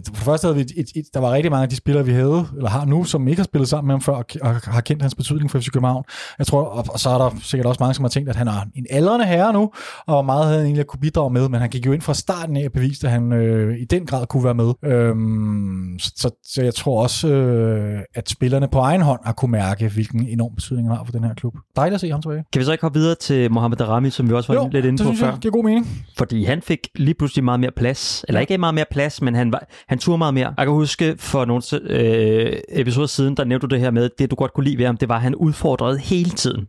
For 0.07 0.15
det 0.15 0.17
første 0.25 0.45
havde 0.47 0.55
vi 0.57 0.61
et, 0.61 0.71
et, 0.77 0.87
et, 0.97 1.05
der 1.15 1.21
var 1.21 1.31
rigtig 1.33 1.51
mange 1.51 1.63
af 1.63 1.69
de 1.69 1.77
spillere, 1.77 2.05
vi 2.05 2.13
havde, 2.13 2.47
eller 2.57 2.69
har 2.71 2.85
nu, 2.85 3.05
som 3.05 3.29
ikke 3.29 3.41
har 3.41 3.45
spillet 3.45 3.69
sammen 3.69 3.87
med 3.87 3.95
ham 3.95 4.01
før, 4.01 4.13
og, 4.15 4.25
og 4.43 4.55
har 4.55 4.81
kendt 4.81 5.03
hans 5.03 5.15
betydning 5.15 5.51
for 5.51 5.59
FC 5.59 5.71
København. 5.73 6.05
Jeg 6.39 6.47
tror, 6.47 6.63
og, 6.65 6.85
og 6.95 7.01
så 7.01 7.11
er 7.11 7.19
der 7.19 7.31
sikkert 7.43 7.67
også 7.67 7.83
mange, 7.83 7.95
som 7.95 8.05
har 8.05 8.09
tænkt, 8.09 8.29
at 8.29 8.37
han 8.37 8.49
er 8.49 8.61
en 8.75 8.87
aldrende 8.91 9.27
herre 9.27 9.53
nu, 9.53 9.71
og 10.07 10.25
meget 10.25 10.45
havde 10.45 10.59
han 10.59 10.67
egentlig 10.67 10.87
kunne 10.87 11.01
bidrage 11.01 11.31
med, 11.31 11.49
men 11.49 11.61
han 11.61 11.71
gik 11.71 11.87
jo 11.87 11.93
ind 11.93 12.03
fra 12.03 12.15
starten 12.15 12.57
af 12.57 12.65
og 12.67 12.73
beviste, 12.73 13.07
at 13.07 13.13
han 13.13 13.33
øh, 13.33 13.79
i 13.79 13.85
den 13.85 14.07
grad 14.07 14.27
kunne 14.27 14.45
være 14.45 14.55
med. 14.55 14.73
Øhm, 14.85 15.99
så, 15.99 16.13
så, 16.17 16.31
så 16.45 16.63
jeg 16.63 16.75
tror 16.75 17.03
også, 17.03 17.29
øh, 17.29 18.01
at 18.15 18.29
spillerne 18.29 18.69
på 18.69 18.79
egen 18.79 19.01
hånd 19.01 19.21
har 19.25 19.33
kunne 19.33 19.51
mærke, 19.51 19.89
hvilken 19.89 20.29
enorm 20.29 20.55
betydning 20.55 20.89
han 20.89 20.97
har 20.97 21.05
for 21.05 21.13
den 21.13 21.25
her 21.25 21.35
klub. 21.35 21.55
Dejligt 21.77 21.95
at 21.95 22.01
se 22.01 22.11
ham 22.11 22.23
tilbage. 22.23 22.45
Kan 22.53 22.61
vi 22.61 22.65
så 22.65 22.73
ikke 22.73 22.83
hoppe 22.83 22.99
videre 22.99 23.15
til 23.15 23.53
Mohamed 23.53 23.77
Darami, 23.77 24.11
som 24.11 24.29
vi 24.29 24.35
også 24.35 24.53
var 24.53 24.61
Jo, 24.61 24.69
lidt 24.73 24.85
inde 24.87 24.99
det 24.99 25.07
på 25.07 25.13
før? 25.13 25.31
jeg 25.31 25.39
giver 25.39 25.53
god 25.53 25.65
mening. 25.65 25.89
Fordi 26.19 26.45
han 26.45 26.63
fik 26.63 26.89
lige 26.95 27.15
pludselig 27.15 27.45
meget 27.45 27.61
mere 27.61 27.71
plads. 27.77 28.25
Eller 28.29 28.41
ikke 28.41 28.59
meget 28.59 28.75
mere 28.75 28.85
plads, 28.91 29.23
men 29.23 29.35
han, 29.35 29.53
var, 29.53 29.67
han 29.89 29.99
turde 29.99 30.19
meget 30.19 30.35
mere. 30.35 30.55
Jeg 30.59 30.67
kan 30.67 30.73
huske 30.73 31.15
for 31.19 31.45
nogle 31.45 31.63
øh, 31.83 32.53
episoder 32.69 33.07
siden, 33.07 33.37
der 33.37 33.45
nævnte 33.45 33.67
du 33.67 33.75
det 33.75 33.81
her 33.81 33.91
med, 33.91 34.11
det 34.19 34.31
du 34.31 34.37
godt 34.37 34.53
kunne 34.55 34.65
lide 34.65 34.79
ved 34.79 34.87
ham, 34.87 34.97
det 34.97 35.09
var, 35.09 35.15
at 35.15 35.23
han 35.23 35.35
udfordrede 35.35 35.99
hele 35.99 36.31
tiden. 36.31 36.67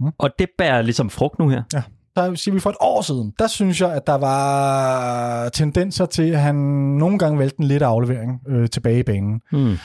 Mhm. 0.00 0.12
Og 0.18 0.30
det 0.38 0.48
bærer 0.58 0.82
ligesom 0.82 1.10
frugt 1.10 1.38
nu 1.38 1.48
her. 1.48 1.62
Der 2.16 2.34
siger 2.34 2.54
vi 2.54 2.60
for 2.60 2.70
et 2.70 2.76
år 2.80 3.02
siden, 3.02 3.32
der 3.38 3.46
synes 3.46 3.80
jeg, 3.80 3.92
at 3.92 4.06
der 4.06 4.14
var 4.14 5.48
tendenser 5.48 6.06
til, 6.06 6.22
at 6.30 6.40
han 6.40 6.54
nogle 6.98 7.18
gange 7.18 7.38
valgte 7.38 7.60
en 7.60 7.66
lidt 7.66 7.82
aflevering 7.82 8.40
øh, 8.48 8.68
tilbage 8.68 8.98
i 8.98 9.02
banen. 9.02 9.40
Hmm. 9.52 9.76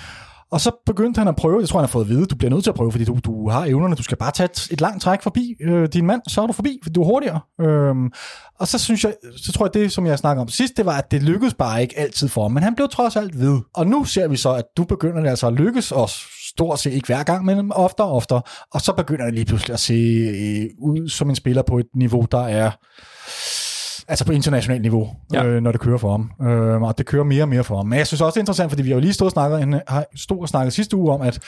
Og 0.51 0.61
så 0.61 0.71
begyndte 0.85 1.19
han 1.19 1.27
at 1.27 1.35
prøve, 1.35 1.59
jeg 1.59 1.69
tror, 1.69 1.79
han 1.79 1.85
har 1.85 1.91
fået 1.91 2.03
at 2.03 2.09
vide, 2.09 2.25
du 2.25 2.35
bliver 2.35 2.51
nødt 2.51 2.63
til 2.63 2.71
at 2.71 2.75
prøve, 2.75 2.91
fordi 2.91 3.05
du, 3.05 3.19
du 3.25 3.49
har 3.49 3.65
evnerne, 3.65 3.95
du 3.95 4.03
skal 4.03 4.17
bare 4.17 4.31
tage 4.31 4.49
et, 4.49 4.67
et 4.71 4.81
langt 4.81 5.03
træk 5.03 5.21
forbi 5.21 5.55
øh, 5.61 5.87
din 5.93 6.05
mand, 6.05 6.21
så 6.27 6.41
er 6.41 6.47
du 6.47 6.53
forbi, 6.53 6.79
fordi 6.83 6.93
du 6.93 7.01
er 7.01 7.05
hurtigere. 7.05 7.39
Øhm, 7.61 8.11
og 8.59 8.67
så 8.67 8.79
synes 8.79 9.03
jeg, 9.03 9.13
så 9.37 9.51
tror 9.51 9.65
jeg, 9.65 9.73
det 9.73 9.91
som 9.91 10.05
jeg 10.05 10.19
snakkede 10.19 10.41
om 10.41 10.47
sidst, 10.47 10.77
det 10.77 10.85
var, 10.85 10.97
at 10.97 11.11
det 11.11 11.23
lykkedes 11.23 11.53
bare 11.53 11.81
ikke 11.81 11.99
altid 11.99 12.27
for 12.27 12.41
ham, 12.41 12.51
men 12.51 12.63
han 12.63 12.75
blev 12.75 12.89
trods 12.89 13.15
alt 13.15 13.39
ved. 13.39 13.59
Og 13.75 13.87
nu 13.87 14.05
ser 14.05 14.27
vi 14.27 14.37
så, 14.37 14.53
at 14.53 14.65
du 14.77 14.83
begynder 14.83 15.29
altså 15.29 15.47
at 15.47 15.53
lykkes 15.53 15.91
os 15.91 16.25
stort 16.49 16.79
set 16.79 16.93
ikke 16.93 17.07
hver 17.07 17.23
gang, 17.23 17.45
men 17.45 17.71
oftere 17.71 18.07
og 18.07 18.15
oftere. 18.15 18.41
Og 18.73 18.81
så 18.81 18.93
begynder 18.93 19.25
det 19.25 19.33
lige 19.33 19.45
pludselig 19.45 19.73
at 19.73 19.79
se 19.79 19.93
øh, 19.93 20.69
ud 20.81 21.09
som 21.09 21.29
en 21.29 21.35
spiller 21.35 21.61
på 21.61 21.77
et 21.77 21.87
niveau, 21.95 22.25
der 22.31 22.47
er 22.47 22.71
altså 24.09 24.25
på 24.25 24.31
internationalt 24.31 24.81
niveau, 24.81 25.09
Ja. 25.33 25.45
øh, 25.45 25.61
når 25.63 25.71
det 25.71 25.81
kører 25.81 25.97
for 25.97 26.11
ham. 26.11 26.31
Øh, 26.47 26.81
og 26.81 26.97
det 26.97 27.05
kører 27.05 27.23
mere 27.23 27.43
og 27.43 27.49
mere 27.49 27.63
for 27.63 27.77
ham. 27.77 27.85
Men 27.87 27.99
jeg 27.99 28.07
synes 28.07 28.21
også, 28.21 28.33
det 28.33 28.37
er 28.37 28.41
interessant, 28.41 28.71
fordi 28.71 28.81
vi 28.83 28.89
har 28.89 28.95
jo 28.95 29.01
lige 29.01 29.13
stået 29.13 29.27
og 29.27 29.31
snakket, 29.31 29.61
en, 29.61 29.75
har 29.87 30.05
stod 30.15 30.39
og 30.41 30.49
snakket 30.49 30.73
sidste 30.73 30.97
uge 30.97 31.13
om, 31.13 31.21
at 31.21 31.39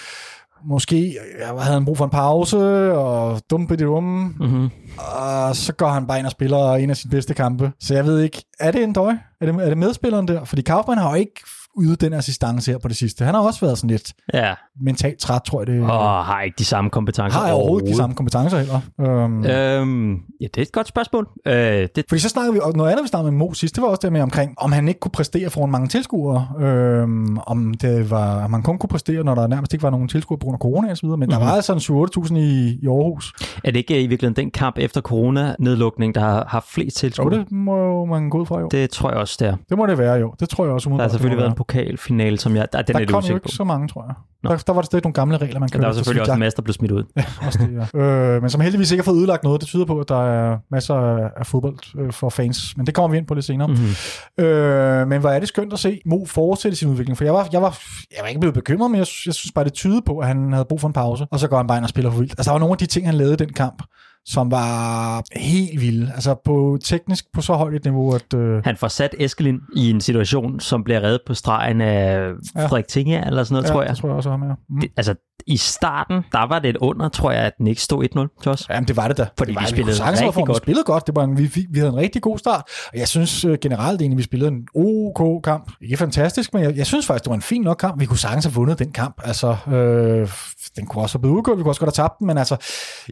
måske 0.65 1.17
ja, 1.39 1.45
havde 1.59 1.73
han 1.73 1.85
brug 1.85 1.97
for 1.97 2.05
en 2.05 2.11
pause, 2.11 2.57
og 2.93 3.41
dum 3.49 3.67
på 3.67 3.75
det 3.75 3.85
dumme, 3.87 4.33
Mm-hmm. 4.39 4.69
og 4.97 5.55
så 5.55 5.73
går 5.73 5.87
han 5.87 6.07
bare 6.07 6.17
ind 6.19 6.25
og 6.25 6.31
spiller 6.31 6.73
en 6.73 6.89
af 6.89 6.97
sine 6.97 7.11
bedste 7.11 7.33
kampe. 7.33 7.71
Så 7.79 7.93
jeg 7.93 8.05
ved 8.05 8.19
ikke, 8.19 8.43
er 8.59 8.71
det 8.71 8.83
en 8.83 8.93
døj? 8.93 9.13
Er 9.41 9.45
det, 9.45 9.55
er 9.55 9.69
det 9.69 9.77
medspilleren 9.77 10.27
der? 10.27 10.43
Fordi 10.43 10.61
Kaufmann 10.61 11.01
har 11.01 11.09
jo 11.09 11.15
ikke 11.15 11.41
ydet 11.79 12.01
den 12.01 12.13
assistance 12.13 12.71
her 12.71 12.77
på 12.77 12.87
det 12.87 12.95
sidste. 12.97 13.25
Han 13.25 13.33
har 13.33 13.41
også 13.41 13.59
været 13.65 13.77
sådan 13.77 13.89
lidt 13.89 14.13
Ja, 14.33 14.53
mentalt 14.81 15.19
træt, 15.19 15.41
tror 15.43 15.59
jeg 15.61 15.67
det 15.67 15.83
og 15.83 16.25
har 16.25 16.41
ikke 16.41 16.55
de 16.59 16.65
samme 16.65 16.89
kompetencer 16.89 17.39
har 17.39 17.45
jeg 17.45 17.55
overhovedet 17.55 17.89
de 17.89 17.95
samme 17.95 18.15
kompetencer 18.15 18.57
heller. 18.57 18.79
Um, 19.25 19.45
Øhm, 19.45 20.11
ja, 20.41 20.45
det 20.45 20.57
er 20.57 20.61
et 20.61 20.71
godt 20.71 20.87
spørgsmål. 20.87 21.27
Øh, 21.45 21.53
det, 21.95 22.03
Fordi 22.09 22.19
så 22.21 22.29
snakkede 22.29 22.53
vi, 22.53 22.59
og 22.63 22.73
noget 22.75 22.91
andet 22.91 23.03
vi 23.03 23.07
snakkede 23.07 23.31
med 23.31 23.39
Mo 23.39 23.53
sidst, 23.53 23.75
det 23.75 23.81
var 23.81 23.87
også 23.89 23.99
det 24.03 24.11
med 24.13 24.21
omkring, 24.21 24.53
om 24.57 24.71
han 24.71 24.87
ikke 24.87 24.99
kunne 24.99 25.11
præstere 25.11 25.49
foran 25.49 25.71
mange 25.71 25.87
tilskuere. 25.87 26.47
Øhm, 26.59 27.37
om 27.47 27.73
det 27.73 28.09
var, 28.11 28.43
om 28.45 28.53
han 28.53 28.63
kun 28.63 28.77
kunne 28.77 28.87
præstere, 28.87 29.23
når 29.23 29.35
der 29.35 29.47
nærmest 29.47 29.73
ikke 29.73 29.83
var 29.83 29.89
nogen 29.89 30.07
tilskuere 30.07 30.39
på 30.39 30.43
grund 30.43 30.55
af 30.55 30.59
corona 30.59 30.87
videre. 30.87 31.17
Men 31.17 31.29
mm-hmm. 31.29 31.29
der 31.29 31.39
var 31.39 31.51
altså 31.51 31.73
en 31.73 31.79
7-8.000 32.27 32.35
i, 32.37 32.79
i 32.81 32.87
Aarhus. 32.87 33.33
er 33.63 33.71
det 33.71 33.77
ikke 33.79 34.01
i 34.03 34.07
virkeligheden 34.07 34.43
den 34.45 34.51
kamp 34.51 34.77
efter 34.77 35.01
corona-nedlukning, 35.01 36.15
der 36.15 36.21
har 36.21 36.45
haft 36.47 36.67
flest 36.69 37.03
Jo, 37.03 37.07
tilskuere? 37.07 37.39
det 37.39 37.51
må 37.51 37.77
jo 37.77 38.05
man 38.05 38.29
gå 38.29 38.39
ud 38.39 38.45
fra 38.45 38.59
jo. 38.59 38.67
Det, 38.71 38.89
tror 38.89 39.09
jeg 39.09 39.17
også, 39.19 39.37
der. 39.39 39.55
det 39.69 39.77
må 39.77 39.85
det 39.85 39.97
være 39.97 40.13
jo. 40.13 40.33
Det 40.39 40.49
tror 40.49 40.65
jeg 40.65 40.73
også. 40.73 40.89
Der 40.89 41.01
har 41.01 41.07
selvfølgelig 41.07 41.37
været 41.37 41.49
en 41.49 41.55
pokalfinale, 41.65 42.37
som 42.39 42.55
jeg... 42.55 42.67
Der, 42.73 42.81
den 42.81 42.89
er 42.89 42.93
Der 42.93 42.99
lidt 42.99 43.11
kom 43.11 43.23
jo 43.23 43.33
ikke 43.35 43.43
på. 43.43 43.49
så 43.51 43.63
mange, 43.63 43.87
tror 43.87 44.03
jeg. 44.07 44.13
Nå. 44.43 44.49
Der, 44.49 44.57
der 44.57 44.73
var 44.73 44.81
der 44.81 44.85
stadig 44.85 45.03
nogle 45.03 45.13
gamle 45.13 45.37
regler, 45.37 45.59
man 45.59 45.69
Ja, 45.73 45.77
kørte. 45.77 45.81
der 45.81 45.87
er 45.87 45.91
efter, 45.91 45.97
selvfølgelig 46.03 46.19
så 46.25 46.31
også 46.31 46.33
en 46.33 46.39
masse, 46.39 46.55
der 46.57 46.61
blev 46.61 46.73
smidt 46.73 46.91
ud. 46.91 47.03
jeg- 47.15 47.25
også 47.47 47.59
det, 47.59 47.87
ja. 47.93 47.99
øh, 47.99 48.41
men 48.41 48.49
som 48.49 48.61
heldigvis 48.61 48.91
ikke 48.91 49.01
har 49.03 49.05
fået 49.11 49.17
ødelagt 49.17 49.43
noget. 49.43 49.61
Det 49.61 49.67
tyder 49.67 49.85
på, 49.85 49.99
at 49.99 50.09
der 50.09 50.23
er 50.31 50.57
masser 50.71 50.95
af 51.39 51.45
fodbold 51.45 51.77
øh, 51.99 52.11
for 52.11 52.29
fans. 52.29 52.77
Men 52.77 52.85
det 52.85 52.93
kommer 52.93 53.11
vi 53.11 53.17
ind 53.17 53.27
på 53.27 53.33
lidt 53.33 53.45
senere. 53.45 53.67
Mm-hmm. 53.67 54.45
Øh, 54.45 55.07
men 55.07 55.19
hvor 55.19 55.29
er 55.29 55.39
det 55.39 55.47
skønt 55.47 55.73
at 55.73 55.79
se 55.79 56.01
Mo 56.05 56.25
fortsætte 56.25 56.77
sin 56.77 56.89
udvikling, 56.89 57.17
for 57.17 57.23
jeg 57.23 57.33
var, 57.33 57.47
jeg 57.51 57.61
var, 57.61 57.79
jeg 58.11 58.19
var 58.21 58.27
ikke 58.27 58.39
blevet 58.39 58.53
bekymret, 58.53 58.91
men 58.91 58.97
jeg, 58.97 59.07
synes- 59.07 59.25
jeg 59.25 59.33
synes 59.33 59.51
bare, 59.51 59.65
det 59.65 59.73
tyder 59.73 60.01
på, 60.05 60.17
at 60.19 60.27
han 60.27 60.53
havde 60.53 60.65
brug 60.65 60.81
for 60.81 60.87
en 60.87 60.93
pause, 60.93 61.25
og 61.31 61.39
så 61.39 61.47
går 61.47 61.57
han 61.57 61.67
bare 61.67 61.77
ind 61.77 61.85
og 61.85 61.89
spiller 61.89 62.11
for 62.11 62.17
vildt. 62.19 62.31
Altså, 62.33 62.43
der 62.49 62.51
var 62.51 62.59
nogle 62.59 62.73
af 62.73 62.77
de 62.77 62.85
ting, 62.85 63.05
han 63.05 63.15
lavede 63.15 63.33
i 63.33 63.37
den 63.37 63.53
kamp, 63.53 63.83
som 64.25 64.51
var 64.51 65.23
helt 65.39 65.81
vilde. 65.81 66.11
Altså 66.15 66.35
på 66.45 66.77
teknisk 66.83 67.25
på 67.33 67.41
så 67.41 67.53
højt 67.53 67.73
et 67.73 67.83
niveau, 67.83 68.15
at... 68.15 68.33
Øh... 68.33 68.63
Han 68.63 68.77
får 68.77 68.87
sat 68.87 69.15
Eskelin 69.19 69.59
i 69.75 69.89
en 69.89 70.01
situation, 70.01 70.59
som 70.59 70.83
bliver 70.83 71.03
reddet 71.03 71.21
på 71.27 71.33
stregen 71.33 71.81
af 71.81 72.31
ja. 72.55 72.65
Frederik 72.65 72.87
Tinge, 72.87 73.25
eller 73.25 73.43
sådan 73.43 73.53
noget, 73.53 73.67
ja, 73.67 73.73
tror 73.73 73.81
jeg. 73.81 73.89
det 73.89 73.97
tror 73.97 74.09
jeg 74.09 74.15
også 74.15 74.29
ham, 74.29 74.43
ja. 74.43 74.53
Mm. 74.69 74.79
Det, 74.81 74.89
altså, 74.97 75.15
i 75.47 75.57
starten, 75.57 76.23
der 76.31 76.47
var 76.47 76.59
det 76.59 76.69
et 76.69 76.77
under, 76.77 77.09
tror 77.09 77.31
jeg, 77.31 77.43
at 77.43 77.57
den 77.57 77.67
ikke 77.67 77.81
stod 77.81 78.03
1-0 78.03 78.41
til 78.41 78.51
os. 78.51 78.69
Jamen, 78.69 78.87
det 78.87 78.97
var 78.97 79.07
det 79.07 79.17
da. 79.17 79.27
Fordi 79.37 79.51
det 79.51 79.55
var, 79.55 79.61
vi 79.61 79.67
spillede 79.67 79.97
vi 79.97 80.03
rigtig 80.03 80.33
godt. 80.33 80.49
Vi 80.49 80.53
spillede 80.55 80.83
godt. 80.83 81.07
Det 81.07 81.15
var 81.15 81.23
en, 81.23 81.37
vi, 81.37 81.67
vi 81.69 81.79
havde 81.79 81.89
en 81.89 81.97
rigtig 81.97 82.21
god 82.21 82.37
start. 82.37 82.63
Og 82.93 82.99
jeg 82.99 83.07
synes 83.07 83.45
uh, 83.45 83.55
generelt 83.61 84.01
egentlig, 84.01 84.17
vi 84.17 84.23
spillede 84.23 84.51
en 84.51 84.67
OK 84.75 85.43
kamp. 85.43 85.71
Ikke 85.81 85.97
fantastisk, 85.97 86.53
men 86.53 86.63
jeg, 86.63 86.75
jeg 86.75 86.85
synes 86.85 87.05
faktisk, 87.07 87.23
det 87.23 87.29
var 87.29 87.35
en 87.35 87.41
fin 87.41 87.61
nok 87.61 87.77
kamp. 87.77 87.99
Vi 87.99 88.05
kunne 88.05 88.17
sagtens 88.17 88.45
have 88.45 88.53
vundet 88.53 88.79
den 88.79 88.91
kamp. 88.91 89.21
Altså, 89.23 89.55
øh, 89.67 90.27
den 90.75 90.85
kunne 90.85 91.03
også 91.03 91.17
have 91.17 91.21
blevet 91.21 91.35
udgået. 91.35 91.57
Vi 91.57 91.63
kunne 91.63 91.71
også 91.71 91.81
godt 91.81 91.97
have 91.97 92.03
tabt 92.03 92.19
den, 92.19 92.27
men 92.27 92.37
altså, 92.37 92.57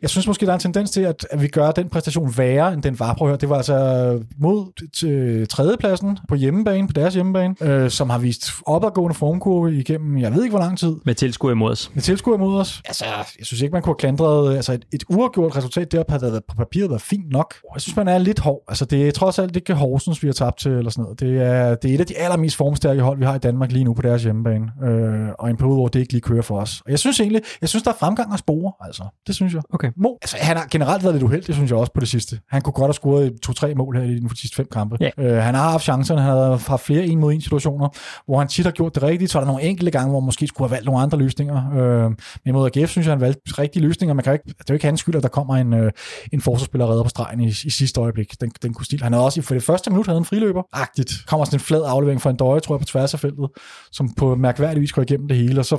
jeg 0.02 0.10
synes 0.10 0.28
måske, 0.28 0.46
der 0.46 0.52
er 0.52 0.56
en 0.56 0.60
tendens 0.60 0.92
til, 0.92 1.02
at, 1.02 1.28
at 1.32 1.42
vi 1.42 1.48
gør 1.48 1.72
den 1.72 1.90
præstation 1.90 2.34
værre, 2.38 2.74
end 2.74 2.84
den 2.84 3.00
var. 3.00 3.14
Prøv 3.14 3.34
at 3.34 3.42
det 3.42 3.50
var 3.50 3.56
altså 3.56 4.20
mod 4.38 4.88
til 4.94 5.48
tredjepladsen 5.48 6.18
på 6.30 6.36
hjemmebane, 6.36 6.88
på 6.88 6.94
deres 6.94 7.14
hjemmebane, 7.14 7.56
øh, 7.62 7.90
som 7.90 8.10
har 8.10 8.18
vist 8.18 8.52
opadgående 8.66 9.16
formkurve 9.16 9.76
igennem, 9.76 10.18
jeg 10.18 10.34
ved 10.34 10.44
ikke 10.44 10.54
hvor 10.54 10.66
lang 10.66 10.78
tid. 10.78 10.96
Med 11.06 11.16
tilskuer 11.16 11.52
imod 11.52 11.72
os. 11.72 11.92
Med 11.94 12.04
tilskuer 12.04 12.36
imod 12.36 12.60
os. 12.60 12.82
Altså, 12.86 13.06
jeg 13.40 13.46
synes 13.46 13.62
ikke, 13.62 13.74
man 13.74 13.82
kunne 13.82 13.92
have 13.92 14.00
klandret, 14.00 14.56
altså 14.56 14.74
et, 14.74 14.86
et 14.92 15.04
uafgjort 15.10 15.56
resultat 15.56 15.92
deroppe 15.92 16.12
havde 16.12 16.32
været 16.32 16.44
på 16.48 16.56
papiret 16.56 16.90
været 16.90 17.02
fint 17.02 17.30
nok. 17.32 17.54
Jeg 17.74 17.82
synes, 17.82 17.96
man 17.96 18.08
er 18.08 18.18
lidt 18.18 18.40
hård. 18.40 18.64
Altså, 18.68 18.86
det 18.86 19.08
er 19.08 19.12
trods 19.12 19.40
alt 19.40 19.56
ikke 19.56 19.74
Horsens, 19.74 20.24
vi 20.24 20.28
har 20.28 20.34
tabt 20.34 20.60
til, 20.60 20.72
eller 20.72 20.92
sådan 20.92 21.02
noget. 21.02 21.20
Det 21.20 21.42
er, 21.42 21.76
det 21.76 21.92
er 21.92 21.96
et 21.96 22.00
af 22.00 22.06
de 22.06 22.18
allermest 22.18 22.56
formstærke 22.56 23.02
hold, 23.02 23.18
vi 23.18 23.26
har 23.26 23.36
i 23.36 23.40
Danmark 23.40 23.72
lige 23.72 23.84
nu 23.84 23.94
på 23.94 24.02
deres 24.02 24.24
hjemmebane. 24.24 24.66
Øh, 24.84 25.30
og 25.40 25.50
en 25.50 25.58
periode, 25.58 25.76
hvor 25.76 25.88
det 25.88 26.00
ikke 26.00 26.14
lige 26.14 26.22
kører 26.22 26.42
for 26.42 26.60
os. 26.60 26.82
Og 26.86 26.92
jeg 26.92 27.00
synes 27.00 27.20
egentlig, 27.20 27.42
jeg 27.62 27.70
synes, 27.70 27.84
der 27.84 27.92
er 27.92 27.96
fremgang 27.96 28.34
at 28.34 28.40
spore, 28.40 28.72
altså. 28.82 29.04
Det 29.28 29.36
synes 29.36 29.54
jeg. 29.54 29.62
Okay. 29.74 29.92
Mo, 29.98 30.10
altså, 30.22 30.38
han 30.40 30.58
har 30.58 30.68
generelt 30.72 31.04
været 31.04 31.16
lidt 31.16 31.24
uheldig, 31.24 31.56
synes 31.56 31.72
jeg 31.72 31.80
også 31.80 31.94
på 31.94 32.00
det 32.00 32.10
sidste. 32.10 32.40
Han 32.50 32.62
kunne 32.62 32.74
godt 32.74 32.88
have 32.88 32.94
scoret 32.94 33.34
to-tre 33.44 33.76
mål 33.76 33.98
her 33.98 34.04
i 34.04 34.20
de 34.20 34.38
sidste 34.38 34.56
fem 34.56 34.68
kampe. 34.72 34.98
Ja. 35.00 35.10
Øh, 35.18 35.44
han 35.44 35.56
har 35.56 35.70
haft 35.72 35.84
chancerne, 35.84 36.22
han 36.22 36.32
har 36.32 36.68
haft 36.68 36.84
flere 36.84 37.06
en 37.06 37.20
mod 37.20 37.34
en 37.34 37.42
situationer, 37.42 37.90
hvor 38.26 38.40
han 38.40 38.48
tit 38.48 38.66
har 38.66 38.72
gjort 38.72 38.96
det 38.96 39.04
rigtigt. 39.04 39.32
Så 39.32 39.38
er 39.38 39.42
der 39.42 39.48
nogle 39.48 39.64
enkelte 39.64 39.92
gange, 39.92 40.10
hvor 40.10 40.20
man 40.20 40.26
måske 40.26 40.48
skulle 40.48 40.70
have 40.70 40.76
valgt 40.76 40.86
nogle 40.86 41.02
andre 41.02 41.18
løsninger. 41.18 41.72
Øh, 41.78 42.12
men 42.46 42.54
mod 42.54 42.70
AGF 42.76 42.90
synes 42.90 43.08
jeg, 43.08 43.12
han 43.12 43.22
valgte 43.22 43.62
rigtige 43.62 43.84
løsninger. 43.84 44.14
Man 44.14 44.24
kan 44.24 44.34
ikke, 44.34 44.46
det 44.46 44.54
er 44.60 44.64
jo 44.70 44.74
ikke 44.74 44.86
hans 44.86 45.00
skyld, 45.00 45.16
at 45.16 45.24
der 45.24 45.30
kommer 45.30 45.56
en, 45.56 45.74
øh, 45.74 45.92
en 46.34 46.42
forsvarsspiller 46.42 46.92
redder 46.92 47.04
på 47.04 47.10
stregen 47.10 47.40
i, 47.40 47.48
i 47.48 47.70
sidste 47.70 48.02
øjeblik. 48.02 48.42
Den, 48.42 48.52
den 48.62 48.74
kunne 48.74 48.86
stil. 48.86 49.02
Han 49.04 49.14
havde 49.14 49.26
også 49.26 49.42
for 49.42 49.54
det 49.54 49.64
første 49.64 49.90
minut 49.90 50.06
havde 50.06 50.18
en 50.18 50.26
friløber. 50.26 50.64
Agtigt. 50.74 51.12
Kommer 51.28 51.46
sådan 51.46 51.56
en 51.56 51.60
flad 51.60 51.84
aflevering 51.86 52.22
fra 52.22 52.30
en 52.30 52.36
døje, 52.36 52.60
tror 52.60 52.76
jeg, 52.76 52.80
på 52.80 52.86
tværs 52.86 53.14
af 53.14 53.20
feltet, 53.20 53.50
som 53.92 54.14
på 54.14 54.36
mærkværdig 54.36 54.82
vis 54.82 54.92
går 54.92 55.02
igennem 55.02 55.28
det 55.28 55.38
hele, 55.38 55.62
og 55.62 55.66
så 55.66 55.78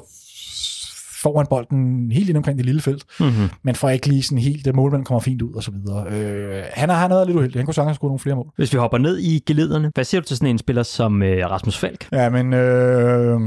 får 1.23 1.39
han 1.39 1.47
bolden 1.51 2.11
helt 2.13 2.29
ind 2.29 2.37
omkring 2.37 2.59
det 2.59 2.67
lille 2.67 2.81
felt, 2.81 3.05
mm-hmm. 3.21 3.49
men 3.65 3.75
får 3.75 3.91
ikke 3.91 4.07
lige 4.07 4.23
sådan 4.23 4.39
helt, 4.39 4.65
det 4.65 4.75
målmanden 4.75 5.05
kommer 5.05 5.21
fint 5.21 5.43
ud 5.43 5.55
og 5.55 5.63
så 5.63 5.71
videre. 5.71 6.07
Øh, 6.11 6.63
han, 6.73 6.89
har, 6.89 7.09
været 7.09 7.27
lidt 7.27 7.37
uheldig, 7.37 7.59
han 7.59 7.67
kunne 7.67 7.75
sagtens 7.75 7.97
score 7.97 8.09
nogle 8.09 8.19
flere 8.19 8.37
mål. 8.37 8.51
Hvis 8.57 8.73
vi 8.73 8.79
hopper 8.79 8.99
ned 8.99 9.19
i 9.19 9.39
gelederne, 9.47 9.91
hvad 9.95 10.05
siger 10.05 10.21
du 10.21 10.27
til 10.27 10.37
sådan 10.37 10.51
en 10.51 10.59
spiller 10.59 10.83
som 10.83 11.23
øh, 11.23 11.51
Rasmus 11.51 11.79
Falk? 11.79 12.09
Ja, 12.13 12.31
men 12.31 12.53
øh, 12.53 13.41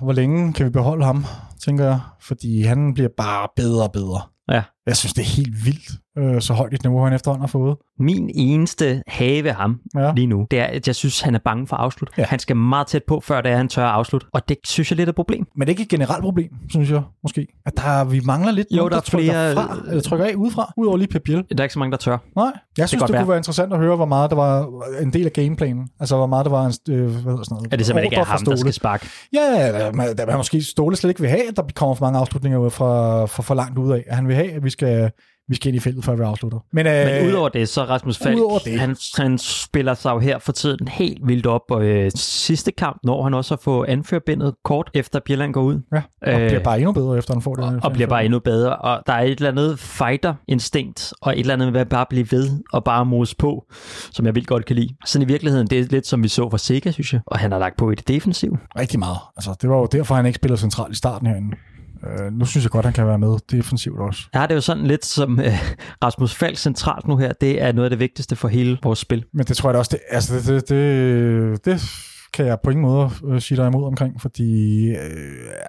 hvor 0.00 0.12
længe 0.12 0.52
kan 0.52 0.66
vi 0.66 0.70
beholde 0.70 1.04
ham, 1.04 1.24
tænker 1.64 1.84
jeg, 1.84 2.00
fordi 2.20 2.62
han 2.62 2.94
bliver 2.94 3.08
bare 3.16 3.48
bedre 3.56 3.82
og 3.82 3.92
bedre. 3.92 4.20
Ja. 4.50 4.62
Jeg 4.86 4.96
synes, 4.96 5.14
det 5.14 5.22
er 5.22 5.36
helt 5.36 5.64
vildt, 5.64 5.90
øh, 6.18 6.40
så 6.40 6.52
højt 6.54 6.74
et 6.74 6.82
niveau, 6.82 7.04
han 7.04 7.12
efterhånden 7.12 7.40
har 7.42 7.46
fået. 7.48 7.76
Min 7.98 8.30
eneste 8.34 9.02
have 9.06 9.44
ved 9.44 9.50
ham 9.50 9.80
Ja. 9.96 10.12
lige 10.16 10.26
nu, 10.26 10.46
det 10.50 10.58
er, 10.60 10.64
at 10.64 10.86
jeg 10.86 10.94
synes, 10.94 11.20
han 11.20 11.34
er 11.34 11.38
bange 11.44 11.66
for 11.66 11.76
at 11.76 11.82
afslutte. 11.84 12.14
Ja. 12.18 12.24
Han 12.24 12.38
skal 12.38 12.56
meget 12.56 12.86
tæt 12.86 13.02
på, 13.08 13.20
før 13.20 13.40
det 13.40 13.50
er, 13.52 13.56
han 13.56 13.68
tør 13.68 13.84
at 13.86 13.92
afslutte. 13.92 14.26
Og 14.32 14.48
det 14.48 14.56
synes 14.64 14.90
jeg 14.90 14.96
lidt 14.96 15.08
er 15.08 15.10
et 15.12 15.16
problem. 15.16 15.46
Men 15.56 15.60
det 15.60 15.66
er 15.66 15.70
ikke 15.72 15.82
et 15.82 15.88
generelt 15.88 16.22
problem, 16.22 16.50
synes 16.70 16.90
jeg, 16.90 17.02
måske. 17.22 17.46
At 17.66 17.76
der, 17.76 18.04
vi 18.04 18.20
mangler 18.26 18.52
lidt 18.52 18.66
Jo, 18.70 18.76
nogen, 18.76 18.90
der 18.90 18.96
er 18.96 19.00
trykker 19.00 19.32
flere- 19.32 19.54
Fra, 19.54 19.76
eller 19.88 20.02
trykker 20.02 20.26
af 20.26 20.34
udefra, 20.34 20.72
udover 20.76 20.96
lige 20.96 21.08
Pep 21.08 21.22
Biel. 21.24 21.36
Der 21.36 21.42
er 21.58 21.62
ikke 21.62 21.72
så 21.72 21.78
mange, 21.78 21.92
der 21.92 21.96
tør. 21.98 22.18
Nej, 22.36 22.52
jeg 22.78 22.88
synes, 22.88 23.00
det, 23.02 23.08
det 23.08 23.12
være. 23.14 23.22
kunne 23.22 23.28
være 23.28 23.38
interessant 23.38 23.72
at 23.72 23.78
høre, 23.78 23.96
hvor 23.96 24.04
meget 24.06 24.30
der 24.30 24.36
var 24.36 24.68
en 25.02 25.12
del 25.12 25.26
af 25.26 25.32
gameplanen. 25.32 25.88
Altså, 26.00 26.16
hvor 26.16 26.26
meget 26.26 26.44
der 26.44 26.50
var 26.50 26.66
en, 26.66 26.72
øh, 26.94 27.02
hvad 27.10 27.12
sådan 27.20 27.46
noget, 27.50 27.72
Er 27.72 27.76
det 27.76 27.86
simpelthen 27.86 28.04
ikke 28.04 28.16
er 28.16 28.24
ham, 28.24 28.44
der 28.44 28.56
skal 28.56 28.72
sparke? 28.72 29.06
Ja, 29.34 29.72
der, 29.72 29.92
man- 29.92 30.16
der 30.16 30.26
man 30.26 30.36
måske 30.36 30.62
Ståle 30.62 30.96
slet 30.96 31.10
ikke 31.10 31.20
vil 31.20 31.30
have, 31.30 31.48
at 31.48 31.56
der 31.56 31.62
kommer 31.74 31.94
for 31.94 32.04
mange 32.06 32.18
afslutninger 32.18 32.58
ud 32.58 32.70
fra, 32.70 33.24
fra 33.26 33.42
for 33.42 33.54
langt 33.54 33.78
ud 33.78 33.92
af. 33.92 34.04
Han 34.10 34.28
vil 34.28 34.36
have, 34.36 34.52
at 34.52 34.64
vi 34.64 34.70
skal, 34.70 35.10
vi 35.48 35.54
skal 35.56 35.68
ind 35.68 35.76
i 35.76 35.80
feltet, 35.80 36.04
før 36.04 36.16
vi 36.16 36.22
afslutter. 36.22 36.58
Men, 36.72 36.86
øh, 36.86 37.06
Men 37.06 37.28
udover 37.28 37.48
det, 37.48 37.68
så 37.68 37.84
Rasmus 37.84 38.18
Falk, 38.18 38.38
det. 38.64 38.80
Han, 38.80 38.96
han 39.16 39.38
spiller 39.38 39.94
sig 39.94 40.10
jo 40.10 40.18
her 40.18 40.38
for 40.38 40.52
tiden 40.52 40.88
helt 40.88 41.28
vildt 41.28 41.46
op. 41.46 41.60
Og 41.70 41.84
øh, 41.84 42.10
sidste 42.14 42.72
kamp 42.72 42.98
når 43.04 43.22
han 43.22 43.34
også 43.34 43.54
at 43.54 43.60
få 43.60 43.84
anførbindet 43.88 44.54
kort, 44.64 44.90
efter 44.94 45.20
Bjelland 45.26 45.52
går 45.52 45.62
ud. 45.62 45.80
ja, 45.92 46.02
og 46.22 46.40
øh, 46.40 46.48
bliver 46.48 46.62
bare 46.62 46.78
endnu 46.78 46.92
bedre, 46.92 47.18
efter 47.18 47.34
han 47.34 47.42
får 47.42 47.54
det. 47.54 47.64
og, 47.64 47.80
og 47.82 47.92
bliver 47.92 48.08
bare 48.08 48.24
endnu 48.24 48.38
bedre. 48.38 48.76
Og 48.76 49.02
der 49.06 49.12
er 49.12 49.22
et 49.22 49.30
eller 49.30 49.50
andet 49.50 49.78
fighter-instinkt, 49.78 51.12
og 51.20 51.32
et 51.32 51.40
eller 51.40 51.54
andet 51.54 51.72
med 51.72 51.80
at 51.80 51.88
bare 51.88 52.06
blive 52.10 52.26
ved 52.30 52.50
og 52.72 52.84
bare 52.84 53.04
mose 53.06 53.36
på, 53.36 53.64
som 54.10 54.26
jeg 54.26 54.34
vildt 54.34 54.48
godt 54.48 54.64
kan 54.64 54.76
lide. 54.76 54.88
Sådan 55.06 55.28
i 55.28 55.32
virkeligheden, 55.32 55.66
det 55.66 55.78
er 55.80 55.84
lidt 55.90 56.06
som 56.06 56.22
vi 56.22 56.28
så 56.28 56.50
fra 56.50 56.58
Sega, 56.58 56.90
synes 56.90 57.12
jeg. 57.12 57.20
Og 57.26 57.38
han 57.38 57.52
har 57.52 57.58
lagt 57.58 57.76
på 57.76 57.90
i 57.90 57.94
det 57.94 58.08
defensiv. 58.08 58.58
Rigtig 58.78 58.98
meget. 58.98 59.18
Altså, 59.36 59.54
det 59.62 59.70
var 59.70 59.76
jo 59.76 59.86
derfor, 59.92 60.14
han 60.14 60.26
ikke 60.26 60.36
spiller 60.36 60.56
centralt 60.56 60.92
i 60.92 60.96
starten 60.96 61.26
herinde. 61.26 61.56
Øh, 62.06 62.32
nu 62.32 62.44
synes 62.44 62.64
jeg 62.64 62.70
godt, 62.70 62.84
han 62.84 62.94
kan 62.94 63.06
være 63.06 63.18
med 63.18 63.38
defensivt 63.50 64.00
også. 64.00 64.22
Har 64.34 64.46
det 64.46 64.54
jo 64.54 64.60
sådan 64.60 64.86
lidt 64.86 65.04
som 65.04 65.40
øh, 65.40 65.74
Rasmus 66.04 66.34
Falk 66.34 66.58
centralt 66.58 67.08
nu 67.08 67.16
her. 67.16 67.32
Det 67.32 67.62
er 67.62 67.72
noget 67.72 67.84
af 67.84 67.90
det 67.90 67.98
vigtigste 67.98 68.36
for 68.36 68.48
hele 68.48 68.78
vores 68.82 68.98
spil. 68.98 69.24
Men 69.32 69.46
det 69.46 69.56
tror 69.56 69.68
jeg 69.68 69.74
da 69.74 69.78
også, 69.78 69.90
det, 69.92 70.00
altså 70.10 70.34
det, 70.36 70.46
det, 70.46 70.68
det, 70.68 71.64
det 71.64 72.08
kan 72.34 72.46
jeg 72.46 72.58
på 72.64 72.70
ingen 72.70 72.82
måde 72.86 73.10
øh, 73.28 73.40
sige 73.40 73.58
dig 73.58 73.66
imod 73.66 73.84
omkring, 73.86 74.20
fordi 74.20 74.88
øh, 74.90 74.96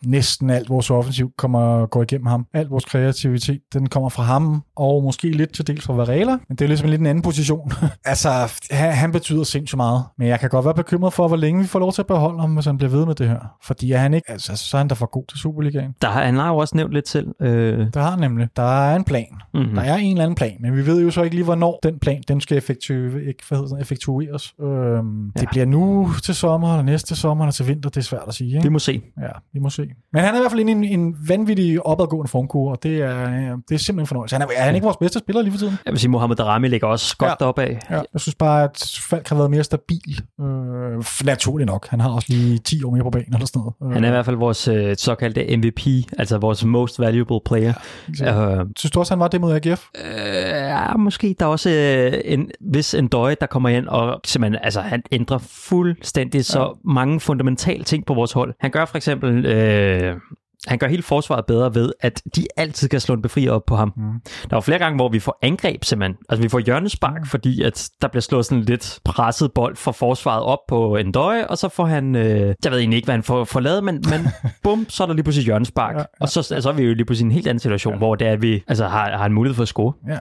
næsten 0.06 0.50
alt 0.50 0.70
vores 0.70 0.90
offensiv 0.90 1.32
kommer, 1.38 1.86
går 1.86 2.02
igennem 2.02 2.26
ham. 2.28 2.46
Alt 2.54 2.70
vores 2.72 2.86
kreativitet, 2.86 3.60
den 3.74 3.90
kommer 3.90 4.10
fra 4.10 4.24
ham, 4.24 4.64
og 4.76 5.04
måske 5.04 5.32
lidt 5.32 5.54
til 5.54 5.68
dels 5.68 5.84
fra 5.86 5.94
Varela, 5.94 6.32
men 6.32 6.58
det 6.58 6.62
er 6.62 6.68
ligesom 6.68 6.86
en 6.86 6.90
lidt 6.90 7.00
en 7.02 7.06
anden 7.08 7.22
position. 7.22 7.72
altså, 8.06 8.30
han, 8.72 8.92
han 8.94 9.12
betyder 9.12 9.44
sindssygt 9.44 9.78
meget, 9.78 10.04
men 10.18 10.28
jeg 10.28 10.40
kan 10.40 10.50
godt 10.50 10.66
være 10.66 10.74
bekymret 10.74 11.14
for, 11.14 11.28
hvor 11.28 11.38
længe 11.38 11.62
vi 11.62 11.68
får 11.68 11.80
lov 11.80 11.92
til 11.94 12.02
at 12.02 12.08
beholde 12.08 12.40
ham, 12.40 12.54
hvis 12.54 12.66
han 12.66 12.78
bliver 12.78 12.92
ved 12.92 13.06
med 13.06 13.16
det 13.16 13.28
her. 13.30 13.40
Fordi 13.64 13.92
er 13.92 13.98
han 13.98 14.14
ikke, 14.14 14.32
altså, 14.32 14.56
så 14.56 14.78
er 14.78 14.80
han 14.80 14.88
da 14.88 14.94
for 14.96 15.06
god 15.12 15.24
til 15.30 15.38
Superligaen. 15.40 15.92
Der 16.02 16.08
har, 16.08 16.24
han 16.24 16.36
har 16.36 16.50
jo 16.50 16.58
også 16.58 16.78
nævnt 16.78 16.94
lidt 16.94 17.08
selv. 17.10 17.28
Øh, 17.42 17.88
Der 17.94 18.02
har 18.02 18.10
han 18.10 18.20
nemlig. 18.20 18.48
Der 18.56 18.82
er 18.82 18.96
en 18.96 19.04
plan. 19.04 19.26
mm-hmm. 19.54 19.76
Der 19.76 19.82
er 19.82 19.96
en 19.96 20.12
eller 20.12 20.24
anden 20.24 20.36
plan, 20.36 20.58
men 20.62 20.76
vi 20.76 20.86
ved 20.86 21.02
jo 21.02 21.12
så 21.12 21.24
ikke 21.24 21.36
lige, 21.36 21.46
hvornår 21.46 21.80
den 21.84 22.00
plan 22.00 22.22
den 22.28 22.42
skal 22.42 22.58
effektuere, 22.58 23.24
ikke, 23.24 23.44
hvad 23.50 23.58
hedder 23.58 23.78
effektueres. 23.78 24.54
Øhm, 24.62 25.26
ja. 25.26 25.42
Det 25.42 25.50
bliver 25.50 25.66
nu 25.66 26.10
til 26.24 26.36
sommer, 26.54 26.70
eller 26.74 26.84
næste 26.84 27.16
sommer, 27.16 27.46
eller 27.46 27.52
til 27.52 27.68
vinter, 27.68 27.90
det 27.90 27.98
er 27.98 28.02
svært 28.02 28.22
at 28.28 28.34
sige. 28.34 28.50
Ikke? 28.50 28.64
Vi 28.64 28.70
må 28.70 28.80
se. 28.80 29.02
Ja, 29.22 29.28
vi 29.54 29.60
må 29.60 29.70
se. 29.70 29.88
Men 30.14 30.22
han 30.24 30.34
er 30.34 30.38
i 30.38 30.42
hvert 30.42 30.52
fald 30.52 30.60
inde 30.62 30.88
i 30.88 30.94
en, 30.94 31.00
en 31.00 31.16
vanvittig 31.28 31.86
opadgående 31.86 32.30
formkurve, 32.30 32.72
og 32.72 32.84
det 32.84 33.02
er, 33.02 33.30
det 33.70 33.76
er 33.76 33.80
simpelthen 33.80 34.08
fornøjelse. 34.08 34.36
Han 34.36 34.42
er, 34.42 34.48
er 34.58 34.64
han 34.64 34.76
ikke 34.76 34.86
vores 34.86 34.98
bedste 34.98 35.20
spiller 35.20 35.42
lige 35.42 35.52
for 35.52 35.58
tiden? 35.60 35.78
Jeg 35.86 35.92
vil 35.92 36.00
sige, 36.00 36.10
Mohamed 36.12 36.36
Darami 36.36 36.68
ligger 36.68 36.88
også 36.88 37.18
godt 37.18 37.30
Ja. 37.30 37.36
deroppe 37.40 37.62
af. 37.62 37.80
Ja. 37.90 37.96
Jeg 38.14 38.22
synes 38.22 38.36
bare, 38.36 38.64
at 38.64 39.00
Falk 39.10 39.30
har 39.30 39.36
været 39.36 39.52
mere 39.52 39.64
stabil. 39.64 40.22
Øh, 40.42 40.46
naturligt 41.26 41.68
nok. 41.68 41.88
Han 41.90 42.00
har 42.00 42.10
også 42.10 42.28
lige 42.30 42.58
10 42.58 42.84
år 42.84 42.92
mere 42.92 43.04
på 43.04 43.10
banen 43.10 43.34
eller 43.34 43.46
sådan 43.48 43.62
noget. 43.82 43.94
Han 43.94 44.04
er 44.04 44.08
i 44.08 44.12
hvert 44.12 44.26
fald 44.26 44.36
vores 44.36 44.68
øh, 44.68 44.96
såkaldte 44.98 45.58
MVP, 45.58 45.88
altså 46.18 46.38
vores 46.38 46.66
most 46.66 47.00
valuable 47.00 47.40
player. 47.46 47.74
Ja. 48.20 48.56
Øh, 48.60 48.66
Synes 48.78 48.92
du 48.92 49.00
også, 49.00 49.14
han 49.14 49.20
var 49.20 49.28
det 49.28 49.42
mod 49.42 49.54
AGF? 49.66 49.86
Øh, 50.06 50.12
ja, 50.52 50.94
måske. 50.98 51.36
Der 51.40 51.46
er 51.46 51.50
også 51.50 51.70
øh, 51.70 52.22
en 52.26 52.50
vis 52.74 52.94
en 52.94 53.08
døje, 53.08 53.36
der 53.42 53.46
kommer 53.48 53.70
ind, 53.70 53.88
og 53.88 54.22
simpelthen, 54.26 54.60
altså, 54.64 54.82
han 54.82 55.04
ændrer 55.12 55.38
fuldstændig 55.38 56.43
så 56.44 56.78
mange 56.86 57.20
fundamentale 57.20 57.84
ting 57.84 58.06
på 58.06 58.14
vores 58.14 58.32
hold. 58.32 58.54
Han 58.60 58.72
gør 58.72 58.86
for 58.86 58.98
eksempel... 58.98 59.46
Øh, 59.46 60.16
han 60.68 60.78
gør 60.78 60.88
hele 60.88 61.04
forsvaret 61.04 61.46
bedre 61.46 61.76
ved, 61.76 61.94
at 62.02 62.22
de 62.36 62.48
altid 62.58 62.90
kan 62.90 63.00
slå 63.00 63.16
en 63.16 63.22
befrier 63.22 63.52
op 63.52 63.66
på 63.68 63.76
ham. 63.76 63.94
Mm. 63.98 64.04
Der 64.50 64.56
var 64.56 64.62
flere 64.62 64.80
gange, 64.80 64.96
hvor 64.96 65.10
vi 65.10 65.20
får 65.20 65.40
angreb 65.42 65.84
simpelthen. 65.84 66.18
Altså 66.30 66.42
vi 66.44 66.50
får 66.50 66.60
hjørnespark, 66.60 67.20
Mm. 67.22 67.26
fordi 67.26 67.62
at 67.64 67.90
der 68.02 68.08
bliver 68.08 68.22
slået 68.22 68.46
sådan 68.46 68.64
lidt 68.64 69.00
presset 69.06 69.52
bold 69.54 69.76
fra 69.76 69.92
forsvaret 69.92 70.44
op 70.44 70.60
på 70.68 70.96
en 70.96 71.12
døje, 71.12 71.48
og 71.48 71.58
så 71.58 71.70
får 71.70 71.86
han, 71.86 72.16
øh, 72.16 72.56
jeg 72.64 72.72
ved 72.72 72.80
egentlig 72.80 72.96
ikke, 72.98 73.06
hvad 73.06 73.16
han 73.16 73.24
får, 73.24 73.44
får 73.44 73.60
lavet, 73.60 73.84
men, 73.84 74.04
men 74.10 74.28
bum, 74.64 74.86
så 74.90 75.04
er 75.04 75.08
der 75.08 75.14
lige 75.14 75.24
pludselig 75.24 75.46
hjørnespark. 75.46 75.96
Ja, 75.96 76.00
Ja. 76.00 76.06
Og 76.20 76.30
så, 76.30 76.42
så 76.42 76.70
er 76.70 76.74
vi 76.74 76.84
jo 76.84 76.94
lige 76.94 77.06
pludselig 77.06 77.26
en 77.26 77.32
helt 77.32 77.48
anden 77.48 77.60
situation, 77.60 77.92
Ja. 77.92 77.96
ja. 77.96 78.00
hvor 78.00 78.16
det 78.16 78.28
er, 78.28 78.32
at 78.32 78.42
vi 78.42 78.64
altså, 78.68 78.88
har, 78.88 79.18
har 79.18 79.26
en 79.26 79.34
mulighed 79.34 79.56
for 79.56 79.62
at 79.62 79.68
score. 79.68 79.94
Ja. 80.10 80.18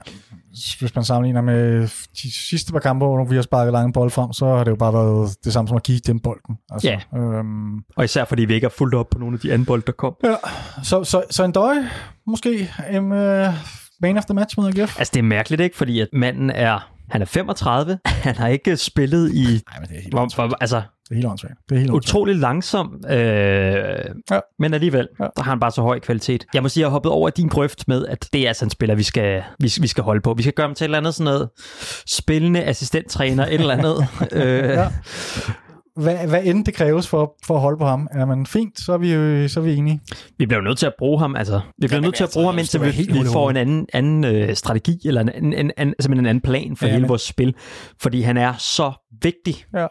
Hvis 0.79 0.95
man 0.95 1.03
sammenligner 1.03 1.41
med 1.41 1.81
de 2.23 2.33
sidste 2.33 2.71
par 2.73 2.79
kampe, 2.79 3.05
hvor 3.05 3.25
vi 3.25 3.35
har 3.35 3.41
sparket 3.41 3.71
lange 3.73 3.93
bold 3.93 4.09
frem, 4.09 4.33
så 4.33 4.45
har 4.45 4.63
det 4.63 4.71
jo 4.71 4.75
bare 4.75 4.93
været 4.93 5.35
det 5.43 5.53
samme 5.53 5.67
som 5.67 5.77
at 5.77 5.83
give 5.83 5.99
dem 5.99 6.19
bolden. 6.19 6.57
Altså, 6.71 6.87
Ja. 6.89 7.19
Øhm, 7.19 7.75
Og 7.97 8.03
især 8.03 8.25
fordi 8.25 8.45
vi 8.45 8.53
ikke 8.53 8.65
har 8.65 8.73
fulgt 8.77 8.95
op 8.95 9.09
på 9.11 9.19
nogle 9.19 9.33
af 9.33 9.39
de 9.39 9.53
anden 9.53 9.65
bold, 9.65 9.81
der 9.81 9.91
kom. 9.91 10.15
ja. 10.23 10.32
Så, 10.83 11.03
så, 11.03 11.23
så 11.31 11.43
en 11.43 11.51
døje, 11.51 11.89
måske 12.27 12.71
en 12.91 13.11
uh, 13.11 13.53
man 14.01 14.17
of 14.17 14.25
the 14.25 14.33
match 14.33 14.55
mod 14.59 14.67
AGF. 14.67 14.99
Altså 14.99 15.11
det 15.13 15.19
er 15.19 15.23
mærkeligt, 15.23 15.61
ikke? 15.61 15.77
Fordi 15.77 15.99
at 15.99 16.07
manden 16.13 16.49
er, 16.49 16.89
han 17.09 17.21
er 17.21 17.25
35, 17.25 17.99
han 18.05 18.35
har 18.35 18.47
ikke 18.47 18.77
spillet 18.77 19.31
i, 19.33 19.43
Nej, 19.43 19.79
men 19.79 19.89
det 19.89 19.97
er 19.97 20.01
helt, 20.01 20.13
hvor, 20.13 20.57
altså 20.61 20.81
det 21.03 21.11
er 21.11 21.15
helt 21.15 21.27
åndssvagt. 21.27 21.53
Det 21.69 21.75
er 21.75 21.79
helt 21.79 21.91
utrolig 21.91 22.35
langsom, 22.35 23.01
øh, 23.09 23.15
ja. 24.31 24.39
men 24.59 24.73
alligevel, 24.73 25.07
Ja. 25.19 25.23
der 25.35 25.43
har 25.43 25.51
han 25.51 25.59
bare 25.59 25.71
så 25.71 25.81
høj 25.81 25.99
kvalitet. 25.99 26.45
Jeg 26.53 26.61
må 26.63 26.69
sige, 26.69 26.81
jeg 26.81 26.87
har 26.87 26.91
hoppet 26.91 27.11
over 27.11 27.29
din 27.29 27.47
grøft 27.47 27.87
med, 27.87 28.05
at 28.05 28.29
det 28.33 28.41
er 28.43 28.47
altså 28.47 28.65
en 28.65 28.69
spiller, 28.71 28.95
vi 28.95 29.03
skal, 29.03 29.43
vi, 29.59 29.71
vi 29.81 29.87
skal 29.87 30.03
holde 30.03 30.21
på. 30.21 30.33
Vi 30.37 30.43
skal 30.43 30.53
gøre 30.53 30.67
ham 30.67 30.75
til 30.75 30.83
et 30.83 30.87
eller 30.87 30.97
andet 30.97 31.15
sådan 31.15 31.33
noget 31.33 31.49
spillende 32.07 32.63
assistenttræner, 32.63 33.45
et 33.45 33.53
eller 33.53 33.73
andet. 33.73 34.07
øh, 34.31 34.63
Ja. 34.69 34.87
Hvad, 35.95 36.27
hvad 36.27 36.41
end 36.43 36.65
det 36.65 36.73
kræves 36.73 37.07
for, 37.07 37.35
for 37.45 37.55
at 37.55 37.61
holde 37.61 37.77
på 37.77 37.85
ham. 37.85 38.07
Er 38.11 38.25
man 38.25 38.45
fint, 38.45 38.79
så 38.79 38.93
er 38.93 38.97
vi, 38.97 39.13
øh, 39.13 39.49
så 39.49 39.59
er 39.59 39.63
vi 39.63 39.75
enige. 39.75 40.01
Vi 40.37 40.45
bliver 40.45 40.59
jo 40.59 40.63
nødt 40.63 40.77
til 40.77 40.85
at 40.85 40.93
bruge 40.99 41.19
ham, 41.19 41.35
altså. 41.35 41.61
Vi 41.77 41.87
bliver 41.87 41.95
Ja, 41.95 42.01
nødt 42.01 42.15
til 42.15 42.23
at 42.23 42.27
altså, 42.27 42.39
bruge 42.39 42.45
ham, 42.51 42.59
indtil 42.59 42.81
vi, 42.81 43.19
vi 43.21 43.25
får 43.33 43.49
en 43.49 43.57
anden, 43.57 43.87
anden 43.93 44.23
øh, 44.23 44.55
strategi, 44.55 44.99
eller 45.05 45.21
en, 45.21 45.29
en, 45.29 45.53
en, 45.53 45.71
en, 45.77 45.93
simpelthen 45.99 46.19
en 46.19 46.25
anden 46.25 46.41
plan 46.41 46.75
for 46.75 46.85
Ja, 46.85 46.89
ja, 46.89 46.93
hele 46.93 47.01
men- 47.01 47.09
vores 47.09 47.21
spil. 47.21 47.55
Fordi 48.01 48.21
han 48.21 48.37
er 48.37 48.53
så 48.57 48.91
vigtig. 49.23 49.55
Ja. 49.75 49.87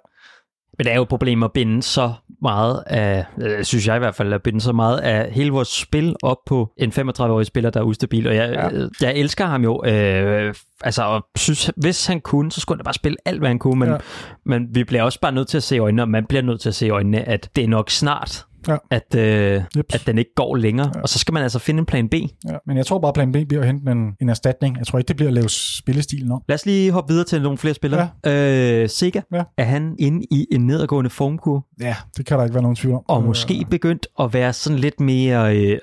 Men 0.79 0.85
det 0.85 0.93
er 0.93 0.97
jo 0.97 1.03
et 1.03 1.09
problem 1.09 1.43
at 1.43 1.53
binde 1.53 1.83
så 1.83 2.13
meget 2.43 2.83
af, 2.87 3.25
øh, 3.43 3.65
synes 3.65 3.87
jeg 3.87 3.97
i 3.97 3.99
hvert 3.99 4.15
fald, 4.15 4.33
at 4.33 4.43
binde 4.43 4.61
så 4.61 4.73
meget 4.73 4.99
af 4.99 5.33
hele 5.33 5.51
vores 5.51 5.69
spil 5.69 6.17
op 6.23 6.37
på 6.47 6.73
en 6.77 6.91
35-årig 6.93 7.47
spiller, 7.47 7.71
der 7.71 7.81
er 7.81 7.85
ustabil. 7.85 8.29
Og 8.29 8.35
jeg, 8.37 8.51
Ja. 8.53 8.79
ja. 8.79 8.87
jeg 9.01 9.15
elsker 9.17 9.47
ham 9.47 9.63
jo. 9.65 9.85
Øh, 9.87 10.55
altså, 10.85 11.03
og 11.03 11.27
synes, 11.37 11.71
hvis 11.77 12.07
han 12.07 12.21
kunne, 12.21 12.53
så 12.53 12.61
skulle 12.61 12.79
han 12.79 12.85
bare 12.85 12.95
spille 12.95 13.17
alt, 13.25 13.39
hvad 13.39 13.49
han 13.49 13.59
kunne. 13.59 13.79
Men, 13.79 13.89
ja. 13.89 13.97
men 14.47 14.67
vi 14.75 14.85
bliver 14.85 15.03
også 15.03 15.21
bare 15.21 15.33
nødt 15.33 15.49
til 15.49 15.57
at 15.57 15.63
se 15.63 15.77
i 15.77 15.79
øjnene, 15.79 16.03
og 16.03 16.09
man 16.09 16.27
bliver 16.27 16.43
nødt 16.43 16.61
til 16.61 16.69
at 16.69 16.75
se 16.75 16.87
i 16.87 16.91
øjnene, 16.91 17.29
at 17.29 17.51
det 17.57 17.65
er 17.65 17.69
nok 17.69 17.91
snart, 17.91 18.45
Ja. 18.69 18.77
at, 18.91 19.15
øh, 19.15 19.63
at 19.93 20.03
den 20.07 20.19
ikke 20.19 20.35
går 20.37 20.57
længere. 20.57 20.91
Ja. 20.95 21.01
Og 21.01 21.09
så 21.09 21.19
skal 21.19 21.33
man 21.35 21.43
altså 21.43 21.59
finde 21.59 21.79
en 21.81 21.87
plan 21.87 22.09
B. 22.09 22.15
Ja. 22.15 22.57
Men 22.67 22.77
jeg 22.77 22.87
tror 22.87 22.99
bare, 22.99 23.09
at 23.09 23.15
plan 23.15 23.33
B 23.33 23.37
bliver 23.49 23.61
at 23.61 23.67
hente 23.67 23.93
en, 23.93 24.13
en 24.21 24.29
erstatning. 24.29 24.79
Jeg 24.79 24.87
tror 24.87 24.99
ikke, 24.99 25.09
det 25.09 25.17
bliver 25.17 25.29
at 25.29 25.35
lave 25.35 25.49
spillestilen 25.49 26.33
om. 26.33 26.43
Lad 26.49 26.55
os 26.55 26.67
lige 26.67 26.93
hoppe 26.93 27.13
videre 27.13 27.27
til 27.27 27.43
nogle 27.43 27.59
flere 27.59 27.75
spillere. 27.75 28.09
Ja. 28.27 28.83
Øh, 28.83 28.89
Sega, 28.89 29.21
Ja. 29.33 29.43
er 29.57 29.65
han 29.65 29.97
inde 29.99 30.27
i 30.31 30.47
en 30.53 30.67
nedadgående 30.67 31.11
formkurve, 31.11 31.63
Ja, 31.81 31.97
det 32.17 32.27
kan 32.27 32.39
der 32.39 32.45
ikke 32.45 32.55
være 32.55 32.63
nogen 32.63 32.77
tvivl 32.77 32.95
om. 32.95 33.03
og 33.09 33.21
Øh, 33.21 33.27
måske 33.27 33.67
begyndt 33.71 34.07
at 34.21 34.35
være 34.35 34.53
sådan 34.53 34.79
lidt 34.79 35.01
mere 35.01 35.57
øh, 35.57 35.79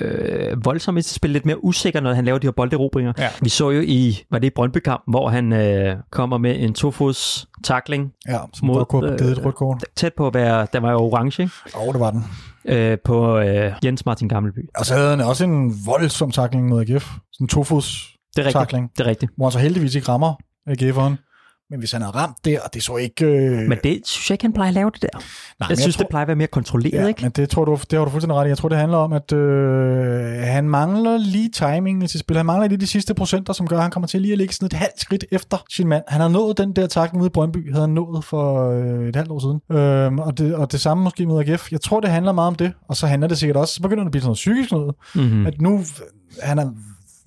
øh, 0.00 0.64
voldsom 0.64 0.96
i 0.96 1.02
sit 1.02 1.14
spil, 1.14 1.30
lidt 1.30 1.46
mere 1.46 1.64
usikker, 1.64 2.00
når 2.00 2.12
han 2.12 2.24
laver 2.24 2.38
de 2.38 2.46
her 2.46 2.52
bolderobringer. 2.52 3.12
Ja. 3.18 3.28
Vi 3.42 3.48
så 3.48 3.70
jo 3.70 3.80
i, 3.86 4.18
var 4.30 4.38
det 4.38 4.46
i 4.46 4.50
Brøndby-kamp, 4.50 5.02
hvor 5.06 5.28
han 5.28 5.52
øh, 5.52 5.96
kommer 6.10 6.38
med 6.38 6.56
en 6.58 6.74
tofods 6.74 7.48
takling, 7.64 8.12
Ja, 8.28 8.38
som 8.54 8.66
mod, 8.66 8.74
godt 8.76 8.88
kunne 8.88 9.06
have 9.08 9.18
givet 9.18 9.32
et 9.32 9.38
øh, 9.38 9.44
rødt 9.46 9.54
kort. 9.54 9.84
tæt 9.96 10.12
på 10.16 10.26
at 10.26 10.34
være, 10.34 10.66
der 10.72 10.80
var 10.80 10.90
jo 10.92 10.98
orange, 10.98 11.42
ikke? 11.42 11.54
Oh, 11.74 11.92
det 11.92 12.00
var 12.00 12.07
den. 12.10 12.24
Øh, 12.64 12.98
på 13.04 13.38
øh, 13.38 13.72
Jens 13.84 14.06
Martin 14.06 14.28
Gammelby. 14.28 14.58
Og 14.78 14.86
så 14.86 14.94
havde 14.94 15.10
han 15.10 15.20
også 15.20 15.44
en 15.44 15.74
voldsom 15.86 16.30
takling 16.30 16.68
mod 16.68 16.80
AGF. 16.90 17.04
Sådan 17.32 17.44
en 17.44 17.48
tofods 17.48 18.06
Det 18.36 18.42
er 18.42 18.46
rigtigt. 18.46 18.58
takling, 18.60 18.90
Det 18.98 19.00
er 19.06 19.10
rigtigt. 19.10 19.32
hvor 19.36 19.46
han 19.46 19.52
så 19.52 19.58
heldigvis 19.58 19.94
ikke 19.94 20.08
rammer 20.08 20.34
AGF'eren. 20.70 21.27
Men 21.70 21.78
hvis 21.78 21.92
han 21.92 22.02
havde 22.02 22.14
ramt 22.16 22.36
der, 22.44 22.60
og 22.60 22.74
det 22.74 22.82
så 22.82 22.96
ikke... 22.96 23.24
Øh, 23.26 23.68
Men 23.68 23.78
det 23.84 24.00
synes 24.04 24.30
jeg 24.30 24.34
ikke, 24.34 24.44
han 24.44 24.52
plejer 24.52 24.68
at 24.68 24.74
lave 24.74 24.90
det 24.94 25.02
der. 25.02 25.08
nej, 25.12 25.20
jeg 25.60 25.66
men 25.68 25.76
synes, 25.76 25.96
tror, 25.96 26.02
det 26.02 26.08
plejer 26.10 26.22
at 26.22 26.28
være 26.28 26.36
mere 26.36 26.46
kontrolleret, 26.48 26.92
Ja, 27.02 27.06
ikke? 27.06 27.22
men 27.22 27.30
det, 27.30 27.50
tror 27.50 27.64
du, 27.64 27.78
det 27.90 27.98
har 27.98 28.04
du 28.04 28.10
fuldstændig 28.10 28.36
ret 28.36 28.46
i. 28.46 28.48
Jeg 28.48 28.58
tror, 28.58 28.68
det 28.68 28.78
handler 28.78 28.98
om, 28.98 29.12
at 29.12 29.32
øh, 29.32 30.38
han 30.42 30.68
mangler 30.68 31.16
lige 31.18 31.48
timingen 31.48 32.02
i 32.02 32.08
sit 32.08 32.20
spil. 32.20 32.36
Han 32.36 32.46
mangler 32.46 32.68
lige 32.68 32.78
de 32.78 32.86
sidste 32.86 33.14
procenter, 33.14 33.52
som 33.52 33.66
gør, 33.68 33.76
at 33.76 33.82
han 33.82 33.90
kommer 33.90 34.06
til 34.06 34.20
lige 34.22 34.32
at 34.32 34.38
ligge 34.38 34.54
sådan 34.54 34.66
et 34.66 34.72
halvt 34.72 35.00
skridt 35.00 35.24
efter 35.30 35.64
sin 35.70 35.88
mand. 35.88 36.04
Han 36.08 36.20
har 36.20 36.28
nået 36.28 36.58
den 36.58 36.72
der 36.72 36.86
takling 36.86 37.20
ude 37.22 37.26
i 37.26 37.30
Brøndby, 37.30 37.72
havde 37.72 37.86
han 37.86 37.94
nået 37.94 38.24
for 38.24 38.70
øh, 38.70 39.08
et 39.08 39.16
halvt 39.16 39.30
år 39.30 39.38
siden. 39.38 39.78
Øhm, 39.80 40.18
og, 40.18 40.38
det, 40.38 40.54
og 40.54 40.72
det 40.72 40.80
samme 40.80 41.04
måske 41.04 41.26
mod 41.26 41.44
AGF. 41.48 41.72
Jeg 41.72 41.80
tror, 41.80 42.00
det 42.00 42.10
handler 42.10 42.32
meget 42.32 42.48
om 42.48 42.54
det. 42.54 42.72
Og 42.88 42.96
så 42.96 43.06
handler 43.06 43.28
det 43.28 43.38
sikkert 43.38 43.56
også, 43.56 43.74
så 43.74 43.82
begynder 43.82 44.02
det 44.02 44.08
at 44.08 44.12
blive 44.12 44.22
sådan 44.22 44.28
noget 44.28 44.36
psykisk 44.36 44.72
noget. 44.72 44.94
Mm-hmm. 45.14 45.46
At 45.46 45.60
nu, 45.60 45.80
han 46.42 46.58
er, 46.58 46.70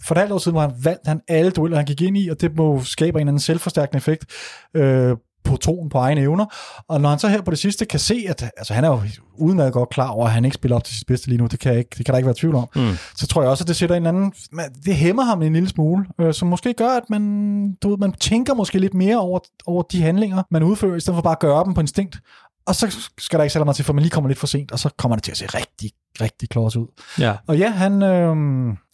for 0.08 0.16
et 0.16 0.20
halvt 0.20 0.34
år 0.34 0.38
siden, 0.38 0.54
hvor 0.54 0.62
han 0.62 0.72
vandt 0.84 1.08
han 1.08 1.22
alle 1.28 1.52
dueller, 1.52 1.78
han 1.78 1.86
gik 1.86 2.02
ind 2.02 2.18
i, 2.18 2.30
og 2.30 2.42
det 2.42 2.56
må 2.58 2.84
skabe 2.84 3.10
en 3.18 3.20
eller 3.22 3.32
anden 3.32 3.40
selvforstærkende 3.40 3.98
effekt 3.98 4.26
øh, 4.74 5.16
på 5.44 5.58
troen 5.58 5.90
på 5.90 5.98
egne 5.98 6.22
evner. 6.22 6.46
Og 6.88 7.02
når 7.02 7.10
han 7.10 7.20
så 7.20 7.28
her 7.28 7.42
på 7.42 7.52
det 7.52 7.60
sidste 7.60 7.86
kan 7.86 8.00
se, 8.00 8.26
at 8.30 8.44
altså, 8.58 8.74
han 8.74 8.84
er 8.84 8.88
jo 8.88 9.02
udmærket 9.38 9.74
godt 9.74 9.90
klar 9.90 10.08
over, 10.10 10.26
at 10.26 10.32
han 10.34 10.46
ikke 10.46 10.56
spiller 10.56 10.76
op 10.76 10.84
til 10.84 10.96
sit 10.96 11.08
bedste 11.08 11.28
lige 11.28 11.38
nu, 11.38 11.46
det 11.48 11.60
kan, 11.60 11.78
ikke, 11.78 11.90
det 11.98 12.06
kan 12.06 12.14
der 12.14 12.18
ikke 12.18 12.26
være 12.26 12.36
tvivl 12.40 12.56
om, 12.56 12.68
Mm. 12.76 12.92
så 13.16 13.28
tror 13.28 13.42
jeg 13.42 13.52
også, 13.52 13.64
at 13.64 13.68
det 13.68 13.76
sætter 13.76 13.96
en 13.96 14.06
anden, 14.06 14.34
men 14.52 14.66
det 14.86 14.96
hæmmer 14.96 15.24
ham 15.24 15.42
en 15.42 15.54
lille 15.54 15.70
smule, 15.70 16.06
øh, 16.22 16.34
som 16.34 16.48
måske 16.48 16.74
gør, 16.74 16.90
at 16.90 17.04
man, 17.10 17.74
du 17.84 17.90
ved, 17.90 17.98
man 17.98 18.12
tænker 18.14 18.54
måske 18.54 18.80
lidt 18.80 18.94
mere 18.94 19.18
over, 19.20 19.40
over 19.66 19.82
de 19.84 20.02
handlinger, 20.02 20.44
man 20.52 20.64
udfører, 20.64 20.96
i 20.96 21.00
stedet 21.00 21.18
for 21.18 21.22
bare 21.22 21.36
at 21.36 21.40
gøre 21.40 21.64
dem 21.66 21.74
på 21.74 21.82
instinkt. 21.82 22.20
Og 22.66 22.76
så 22.76 23.10
skal 23.18 23.40
der 23.40 23.44
ikke 23.44 23.54
særlig 23.54 23.66
meget 23.66 23.76
til, 23.76 23.86
for 23.86 23.94
man 23.94 24.02
lige 24.02 24.12
kommer 24.12 24.28
lidt 24.28 24.40
for 24.40 24.48
sent, 24.48 24.72
og 24.72 24.80
så 24.80 24.90
kommer 24.98 25.16
det 25.16 25.24
til 25.24 25.32
at 25.32 25.38
se 25.38 25.46
rigtig, 25.46 25.92
rigtig 26.22 26.50
klods 26.50 26.76
ud. 26.76 26.88
Ja. 27.20 27.34
Og 27.48 27.58
ja, 27.58 27.70
han, 27.70 28.04
øh, 28.04 28.36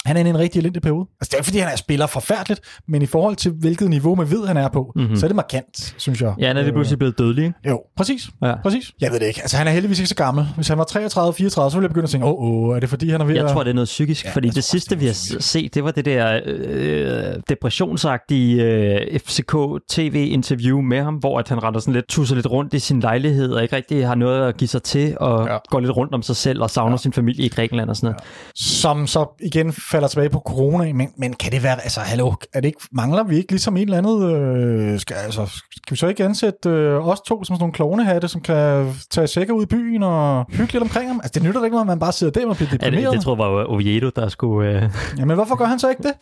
han 0.06 0.18
er 0.18 0.26
i 0.26 0.30
en 0.30 0.40
rigtig 0.40 0.60
elendig 0.60 0.82
periode. 0.82 1.08
Altså, 1.22 1.30
det 1.30 1.34
er 1.34 1.38
ikke, 1.38 1.46
fordi 1.46 1.60
han 1.60 1.72
er 1.72 1.76
spiller 1.76 2.08
forfærdeligt, 2.08 2.62
men 2.88 3.02
i 3.02 3.06
forhold 3.06 3.36
til, 3.36 3.52
hvilket 3.52 3.90
niveau 3.90 4.16
man 4.16 4.32
ved, 4.32 4.48
han 4.48 4.58
er 4.58 4.68
på, 4.68 4.92
mm-hmm. 4.96 5.10
Mhm. 5.10 5.20
så 5.20 5.26
er 5.26 5.28
det 5.28 5.36
markant, 5.36 5.96
synes 5.98 6.22
jeg. 6.22 6.34
Ja, 6.40 6.48
han 6.48 6.58
er 6.58 6.62
lige 6.62 6.74
pludselig 6.74 7.00
blevet 7.00 7.18
dødelig, 7.18 7.46
ikke? 7.46 7.56
Øh, 7.66 7.70
jo, 7.70 7.82
præcis. 7.98 8.30
Ja. 8.44 8.54
Præcis. 8.64 8.92
Jeg 9.02 9.12
ved 9.12 9.20
det 9.20 9.26
ikke. 9.26 9.42
Altså, 9.42 9.58
han 9.58 9.68
er 9.68 9.72
heldigvis 9.72 10.00
ikke 10.00 10.10
så 10.10 10.16
gammel. 10.16 10.48
Hvis 10.56 10.68
han 10.68 10.78
var 10.78 10.84
33-34, 10.84 10.90
så 10.90 11.70
ville 11.74 11.82
jeg 11.82 11.90
begynde 11.90 12.04
at 12.04 12.10
tænke, 12.10 12.28
åh, 12.28 12.34
oh, 12.34 12.70
oh, 12.70 12.76
er 12.76 12.80
det 12.80 12.90
fordi, 12.90 13.10
han 13.10 13.22
er 13.22 13.26
ved 13.26 13.36
Jeg 13.36 13.46
at... 13.46 13.52
tror, 13.52 13.64
det 13.64 13.70
er 13.70 13.74
noget 13.74 13.86
psykisk, 13.86 14.26
Ja, 14.26 14.32
fordi 14.32 14.50
det 14.50 14.64
sidste, 14.64 14.90
det 14.90 15.02
vi 15.02 15.06
har 15.06 15.42
set, 15.42 15.74
det 15.74 15.84
var 15.84 15.92
det 15.92 16.06
der 16.06 16.40
øh, 16.46 17.42
depressionsagtige 17.50 18.64
øh, 18.64 19.20
FCK-tv-interview 19.20 20.82
med 20.82 21.02
ham, 21.04 21.16
hvor 21.16 21.40
at 21.40 21.50
han 21.50 21.64
retter 21.64 21.80
sådan 21.80 21.94
lidt, 21.94 22.08
tusser 22.08 22.36
lidt 22.36 22.50
rundt 22.50 22.74
i 22.74 22.80
sin 22.80 23.00
lejlighed, 23.00 23.52
og 23.52 23.64
ikke 23.64 23.76
rigtig 23.76 24.08
har 24.08 24.16
noget 24.16 24.48
at 24.48 24.58
give 24.58 24.68
sig 24.68 24.84
til, 24.84 25.18
og 25.20 25.48
ja. 25.48 25.58
går 25.70 25.80
lidt 25.80 25.98
rundt 25.98 26.14
om 26.14 26.22
sig 26.22 26.36
selv, 26.36 26.62
og 26.62 26.70
savner 26.70 26.92
ja. 26.92 26.98
Sin 27.08 27.14
familie 27.14 27.46
i 27.46 27.50
Grækenland 27.50 27.90
og 27.90 27.96
sådan 27.96 28.08
noget. 28.08 28.24
som 28.56 29.08
så 29.08 29.26
igen 29.42 29.74
falder 29.74 30.08
tilbage 30.08 30.30
på 30.30 30.40
corona, 30.40 30.94
men, 30.94 31.10
men 31.18 31.34
kan 31.34 31.52
det 31.52 31.64
være, 31.64 31.84
altså 31.84 32.00
hallo, 32.00 32.34
er 32.54 32.60
det 32.62 32.68
ikke, 32.68 32.80
mangler 32.92 33.24
vi 33.24 33.38
ikke 33.38 33.52
ligesom 33.52 33.78
et 33.78 33.82
eller 33.82 33.98
andet, 33.98 34.32
øh, 34.32 35.00
skal, 35.00 35.16
altså, 35.16 35.46
skal 35.72 35.92
vi 35.92 35.96
så 35.96 36.08
ikke 36.08 36.26
ansætte 36.26 36.70
øh, 36.70 37.08
os 37.08 37.22
to 37.22 37.44
som 37.44 37.56
sådan 37.56 37.60
nogle 37.62 37.74
klovnehatte, 37.74 38.28
som 38.28 38.42
kan 38.42 38.94
tage 39.12 39.28
sækker 39.28 39.54
ud 39.54 39.64
i 39.64 39.66
byen 39.66 40.04
og 40.04 40.46
hygge 40.50 40.74
lidt 40.74 40.84
omkring 40.84 41.08
ham? 41.10 41.20
Altså 41.24 41.32
det 41.40 41.44
nytter 41.44 41.60
da 41.60 41.66
ikke 41.66 41.74
noget, 41.76 41.84
at 41.84 41.88
man 41.88 42.00
bare 42.00 42.12
sidder 42.12 42.40
der 42.40 42.48
og 42.48 42.56
bliver 42.56 42.70
Ja, 42.72 42.78
deprimeret. 42.78 43.04
det, 43.06 43.14
det 43.14 43.22
tror 43.22 43.46
jeg 43.46 43.56
var 43.56 43.64
Oviedo, 43.64 44.10
der 44.16 44.30
skulle... 44.30 44.70
Øh, 44.72 44.90
Jamen 45.20 45.36
hvorfor 45.36 45.56
gør 45.56 45.66
han 45.66 45.80
så 45.80 45.90
ikke 45.90 46.04
det? 46.04 46.14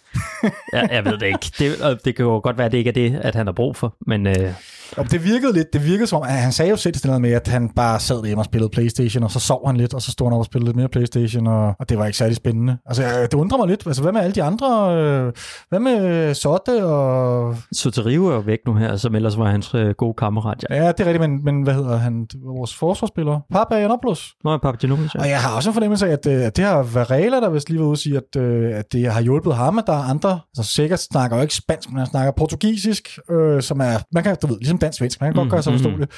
ja, 0.74 0.88
jeg 0.96 1.06
ved 1.06 1.18
det 1.18 1.26
ikke. 1.28 1.52
Det, 1.60 2.00
det 2.06 2.16
kan 2.16 2.26
jo 2.26 2.40
godt 2.44 2.58
være, 2.58 2.66
at 2.66 2.72
det 2.72 2.78
ikke 2.78 2.90
er 2.90 2.94
det, 2.94 3.20
at 3.22 3.36
han 3.36 3.48
har 3.48 3.54
brug 3.54 3.76
for, 3.76 3.96
men... 4.08 4.28
Øh, 4.28 4.52
Og 4.98 5.12
det 5.12 5.24
virkede 5.24 5.54
lidt, 5.54 5.74
det 5.74 5.86
virkede 5.86 6.08
som 6.08 6.22
om, 6.22 6.28
han 6.28 6.52
sagde 6.52 6.70
jo 6.70 6.78
selv 6.78 6.96
sådan 6.96 7.10
noget 7.10 7.22
med, 7.22 7.32
at 7.32 7.48
han 7.48 7.70
bare 7.70 8.00
sad 8.00 8.26
hjemme 8.26 8.42
og 8.42 8.46
spillede 8.46 8.70
Playstation, 8.70 9.24
og 9.24 9.32
så 9.32 9.40
sov 9.40 9.68
han 9.68 9.78
lidt, 9.78 9.94
og 9.94 10.02
så 10.02 10.12
stod 10.12 10.28
han 10.28 10.34
op 10.34 10.40
og 10.40 10.46
spillede 10.46 10.68
lidt 10.68 10.76
mere 10.78 10.88
Playstation, 10.88 11.48
og, 11.48 11.74
og 11.80 11.90
det 11.90 11.98
var 11.98 12.06
ikke 12.06 12.18
særlig 12.18 12.36
spændende. 12.36 12.78
Altså, 12.86 13.04
øh, 13.04 13.22
det 13.22 13.34
undrer 13.34 13.58
mig 13.58 13.68
lidt. 13.68 13.88
Altså, 13.88 14.02
hvad 14.02 14.12
med 14.12 14.22
alle 14.22 14.36
de 14.36 14.44
andre? 14.44 14.96
Øh, 14.98 15.34
hvad 15.70 15.80
med 15.80 16.34
Sotte 16.34 16.86
og... 16.86 17.56
Soterivo 17.72 18.28
er 18.28 18.34
jo 18.34 18.40
væk 18.40 18.60
nu 18.66 18.74
her, 18.74 18.96
som 18.96 19.16
ellers 19.16 19.38
var 19.38 19.52
hans 19.52 19.74
øh, 19.76 19.90
gode 19.98 20.14
kammerat. 20.18 20.66
Ja. 20.70 20.76
Ja, 20.76 20.92
det 20.92 21.00
er 21.00 21.06
rigtigt, 21.06 21.30
men, 21.30 21.44
men 21.44 21.64
hvad 21.64 21.74
hedder 21.74 21.98
han? 21.98 22.28
Vores 22.44 22.76
forsvarsspiller. 22.76 23.40
Papa 23.52 23.76
Janopoulos. 23.76 24.34
Nå, 24.44 24.58
Papagenopoulos, 24.58 25.16
ja. 25.16 25.20
Og 25.20 25.30
jeg 25.30 25.42
har 25.42 25.56
også 25.56 25.70
en 25.70 25.74
fornemmelse 25.74 26.08
af, 26.08 26.12
at, 26.12 26.28
øh, 26.28 26.46
at 26.46 26.58
det 26.58 26.66
har 26.66 26.84
Varela, 26.84 27.40
der 27.40 27.50
vist 27.50 27.70
lige 27.70 27.80
var 27.80 27.86
ude 27.86 27.92
at 27.92 28.00
sige, 28.00 28.18
at, 28.18 28.42
øh, 28.42 28.78
at 28.78 28.86
det 28.92 29.12
har 29.12 29.22
hjulpet 29.22 29.56
ham, 29.56 29.78
at 29.78 29.84
der 29.88 29.94
er 29.94 30.04
andre, 30.04 30.40
altså 30.58 30.74
sikkert 30.74 31.00
snakker 31.00 31.38
jo 31.38 31.42
ikke 31.42 31.56
spansk, 31.56 31.90
men 31.90 31.98
han 31.98 32.08
snakker 32.08 32.32
portugisisk, 32.38 33.20
øh, 33.32 33.62
som 33.62 33.80
er, 33.80 33.98
man 34.14 34.24
kan, 34.24 34.38
du 34.42 34.48
ved, 34.48 34.58
ligesom 34.60 34.75
dansk-svensk, 34.78 35.22
man 35.22 35.28
kan 35.30 35.36
godt 35.36 35.46
Mm, 35.46 35.52
gøre 35.52 35.64
sig 35.64 35.74
mm, 35.74 35.80
forståeligt. 35.80 36.12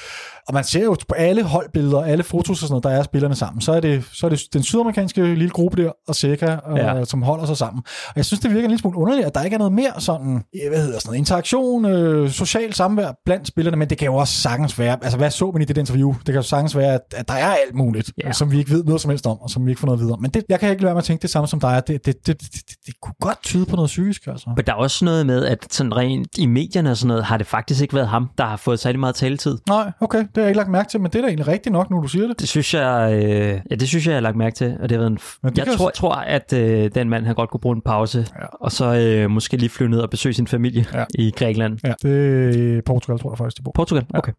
Og 0.48 0.54
man 0.54 0.64
ser 0.64 0.84
jo 0.84 0.96
på 1.08 1.14
alle 1.14 1.42
holdbilleder, 1.42 2.02
alle 2.02 2.22
fotos 2.24 2.50
og 2.50 2.56
sådan 2.68 2.72
noget, 2.72 2.84
der 2.84 2.90
er 2.90 3.02
spillerne 3.02 3.34
sammen, 3.34 3.60
så 3.60 3.72
er 3.72 3.80
det, 3.80 4.04
så 4.12 4.26
er 4.26 4.30
det 4.30 4.40
den 4.52 4.62
sydamerikanske 4.62 5.22
lille 5.34 5.50
gruppe 5.50 5.82
der, 5.82 5.90
og 6.08 6.14
Seca, 6.14 6.58
øh, 6.70 6.76
Ja. 6.76 7.04
som 7.04 7.22
holder 7.22 7.46
sig 7.46 7.56
sammen. 7.56 7.82
Og 8.08 8.12
jeg 8.16 8.24
synes, 8.24 8.40
det 8.40 8.50
virker 8.50 8.64
en 8.64 8.70
lille 8.70 8.80
smule 8.80 8.98
underligt, 8.98 9.26
at 9.26 9.34
der 9.34 9.42
ikke 9.42 9.54
er 9.54 9.58
noget 9.58 9.72
mere 9.72 9.92
sådan, 9.98 10.34
øh, 10.36 10.68
hvad 10.70 10.82
hedder 10.82 10.98
sådan 10.98 11.08
noget, 11.08 11.18
interaktion, 11.18 11.84
øh, 11.84 12.30
social 12.30 12.74
samvær 12.74 13.12
blandt 13.24 13.48
spillerne, 13.48 13.76
men 13.76 13.90
det 13.90 13.98
kan 13.98 14.06
jo 14.06 14.14
også 14.14 14.34
sagtens 14.34 14.78
være, 14.78 14.96
altså 15.02 15.18
hvad 15.18 15.30
så 15.30 15.50
man 15.50 15.62
i 15.62 15.64
det 15.64 15.78
interview? 15.78 16.12
Det 16.12 16.24
kan 16.26 16.34
jo 16.34 16.42
sagtens 16.42 16.76
være, 16.76 16.94
at, 16.94 17.00
at 17.16 17.28
der 17.28 17.34
er 17.34 17.50
alt 17.66 17.74
muligt, 17.74 18.12
Ja. 18.24 18.32
som 18.32 18.50
vi 18.52 18.58
ikke 18.58 18.70
ved 18.70 18.84
noget 18.84 19.00
som 19.00 19.10
helst 19.10 19.26
om, 19.26 19.38
og 19.40 19.50
som 19.50 19.66
vi 19.66 19.70
ikke 19.70 19.80
får 19.80 19.86
noget 19.86 20.00
videre. 20.00 20.16
Men 20.20 20.30
det, 20.30 20.44
jeg 20.48 20.60
kan 20.60 20.70
ikke 20.70 20.82
lade 20.82 20.86
være 20.86 20.94
med 20.94 21.02
at 21.02 21.04
tænke 21.04 21.22
det 21.22 21.30
samme 21.30 21.48
som 21.48 21.60
dig, 21.60 21.82
det, 21.86 22.06
det, 22.06 22.14
det, 22.26 22.40
det, 22.42 22.52
det, 22.52 22.62
det 22.86 22.94
kunne 23.02 23.14
godt 23.20 23.42
tyde 23.42 23.66
på 23.66 23.76
noget 23.76 23.88
psykisk, 23.88 24.26
altså. 24.26 24.50
Men 24.56 24.66
der 24.66 24.72
er 24.72 24.76
også 24.76 25.04
noget 25.04 25.26
med, 25.26 25.44
at 25.46 25.58
sådan 25.70 25.96
rent 25.96 26.38
i 26.38 26.46
medierne 26.46 26.90
og 26.90 26.96
sådan 26.96 27.08
noget, 27.08 27.24
har 27.24 27.36
det 27.36 27.46
faktisk 27.46 27.82
ikke 27.82 27.94
været 27.94 28.08
ham, 28.08 28.28
der 28.38 28.44
har 28.48 28.56
fået 28.56 28.78
særlig 28.80 29.00
meget 29.00 29.14
taletid. 29.14 29.58
Nej, 29.68 29.90
okay, 30.00 30.18
det 30.18 30.28
har 30.34 30.42
jeg 30.42 30.48
ikke 30.48 30.56
lagt 30.58 30.70
mærke 30.70 30.88
til, 30.90 31.00
men 31.00 31.10
det 31.10 31.18
er 31.18 31.22
da 31.22 31.28
egentlig 31.28 31.48
rigtigt 31.48 31.72
nok, 31.72 31.90
nu 31.90 32.02
du 32.02 32.08
siger 32.08 32.26
det. 32.26 32.40
Det 32.40 32.48
synes 32.48 32.74
jeg, 32.74 33.10
øh, 33.12 33.60
ja, 33.70 33.74
det 33.74 33.88
synes 33.88 34.06
jeg, 34.06 34.10
jeg 34.10 34.16
har 34.16 34.20
lagt 34.22 34.36
mærke 34.36 34.56
til, 34.56 34.76
og 34.82 34.88
det 34.88 34.96
har 34.96 34.98
været 34.98 35.10
en 35.10 35.18
f- 35.18 35.38
det 35.48 35.58
jeg 35.58 35.66
tror, 35.76 35.90
tror, 35.90 36.14
at 36.14 36.52
øh, 36.52 36.90
den 36.94 37.08
mand, 37.10 37.26
han 37.26 37.34
godt 37.34 37.50
kunne 37.50 37.60
bruge 37.60 37.76
en 37.76 37.82
pause, 37.82 38.26
Ja. 38.40 38.46
og 38.60 38.72
så 38.72 38.94
øh, 38.94 39.30
måske 39.30 39.56
lige 39.56 39.70
flyve 39.70 39.90
ned 39.90 39.98
og 39.98 40.10
besøge 40.10 40.32
sin 40.32 40.46
familie 40.46 40.86
Ja. 40.94 41.04
i 41.14 41.30
Grækenland. 41.36 41.78
Ja, 41.84 41.92
det 42.02 42.76
er 42.78 42.80
Portugal, 42.86 43.18
tror 43.20 43.30
jeg 43.32 43.38
faktisk, 43.38 43.56
de 43.56 43.62
bor. 43.62 43.72
Portugal? 43.74 44.04
Okay. 44.14 44.32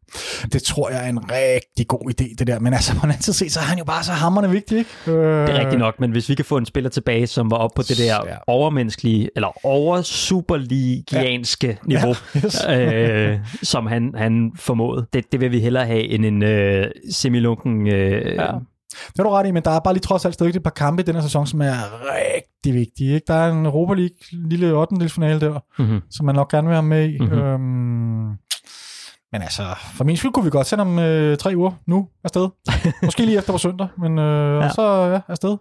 Det 0.53 0.63
tror 0.63 0.89
jeg 0.89 1.05
er 1.05 1.09
en 1.09 1.19
rigtig 1.31 1.87
god 1.87 2.09
idé, 2.11 2.35
det 2.39 2.47
der. 2.47 2.59
Men 2.59 2.73
altså, 2.73 2.93
på 2.93 2.99
den 3.01 3.09
anden 3.11 3.23
side 3.23 3.35
set, 3.35 3.51
så 3.51 3.59
er 3.59 3.63
han 3.63 3.77
jo 3.77 3.83
bare 3.83 4.03
så 4.03 4.11
hammerende 4.11 4.49
vigtig, 4.51 4.77
ikke? 4.77 4.89
Øh, 5.07 5.13
Det 5.47 5.55
er 5.55 5.59
rigtigt 5.59 5.79
nok, 5.79 5.99
men 5.99 6.11
hvis 6.11 6.29
vi 6.29 6.35
kan 6.35 6.45
få 6.45 6.57
en 6.57 6.65
spiller 6.65 6.89
tilbage, 6.89 7.27
som 7.27 7.51
var 7.51 7.57
oppe 7.57 7.75
på 7.75 7.81
det 7.81 7.97
der 7.97 8.03
Ja. 8.05 8.35
overmenneskelige, 8.47 9.29
eller 9.35 9.65
over 9.65 10.01
superligianske 10.01 11.77
niveau, 11.85 12.15
Yes. 12.45 12.65
øh, 12.69 13.37
som 13.63 13.87
han, 13.87 13.98
han 14.15 14.51
formåede, 14.55 15.05
det, 15.13 15.31
det 15.31 15.39
vil 15.39 15.51
vi 15.51 15.59
hellere 15.59 15.85
have 15.85 16.03
end 16.03 16.25
en 16.25 16.43
øh, 16.43 16.85
semilunken... 17.11 17.87
Øh, 17.87 18.35
Ja. 18.35 18.47
Det 19.13 19.19
er 19.19 19.23
du 19.23 19.29
ret 19.29 19.47
i, 19.47 19.51
men 19.51 19.63
der 19.63 19.71
er 19.71 19.79
bare 19.79 19.93
lige 19.93 20.01
trods 20.01 20.25
alt 20.25 20.33
stadig 20.33 20.55
et 20.55 20.63
par 20.63 20.69
kampe 20.69 21.01
i 21.01 21.05
den 21.05 21.15
her 21.15 21.21
sæson, 21.21 21.47
som 21.47 21.61
er 21.61 21.73
rigtig 22.15 22.73
vigtige. 22.73 23.13
Ikke? 23.13 23.25
Der 23.27 23.33
er 23.33 23.51
en 23.51 23.65
Europa 23.65 23.93
League 23.93 24.15
lille 24.31 24.73
8. 24.73 25.09
finale 25.09 25.39
der, 25.41 25.59
Mm-hmm. 25.79 26.01
som 26.11 26.25
man 26.25 26.35
nok 26.35 26.51
gerne 26.51 26.67
vil 26.67 26.75
have 26.75 26.85
med 26.85 27.09
i. 27.09 27.17
Mhm. 27.19 27.31
Øhm, 27.31 27.61
men 29.31 29.41
altså, 29.41 29.63
for 29.95 30.03
min 30.03 30.17
skyld 30.17 30.31
kunne 30.31 30.45
vi 30.45 30.49
godt 30.51 30.67
sende 30.67 30.81
om 30.81 30.99
øh, 30.99 31.37
tre 31.37 31.53
uger 31.55 31.71
nu 31.87 32.07
afsted. 32.23 32.49
Måske 33.05 33.25
lige 33.25 33.37
efter 33.37 33.51
på 33.51 33.57
søndag, 33.57 33.87
men 33.97 34.19
øh, 34.19 34.63
ja. 34.63 34.69
Så 34.69 34.81
ja, 35.13 35.19
afsted. 35.27 35.57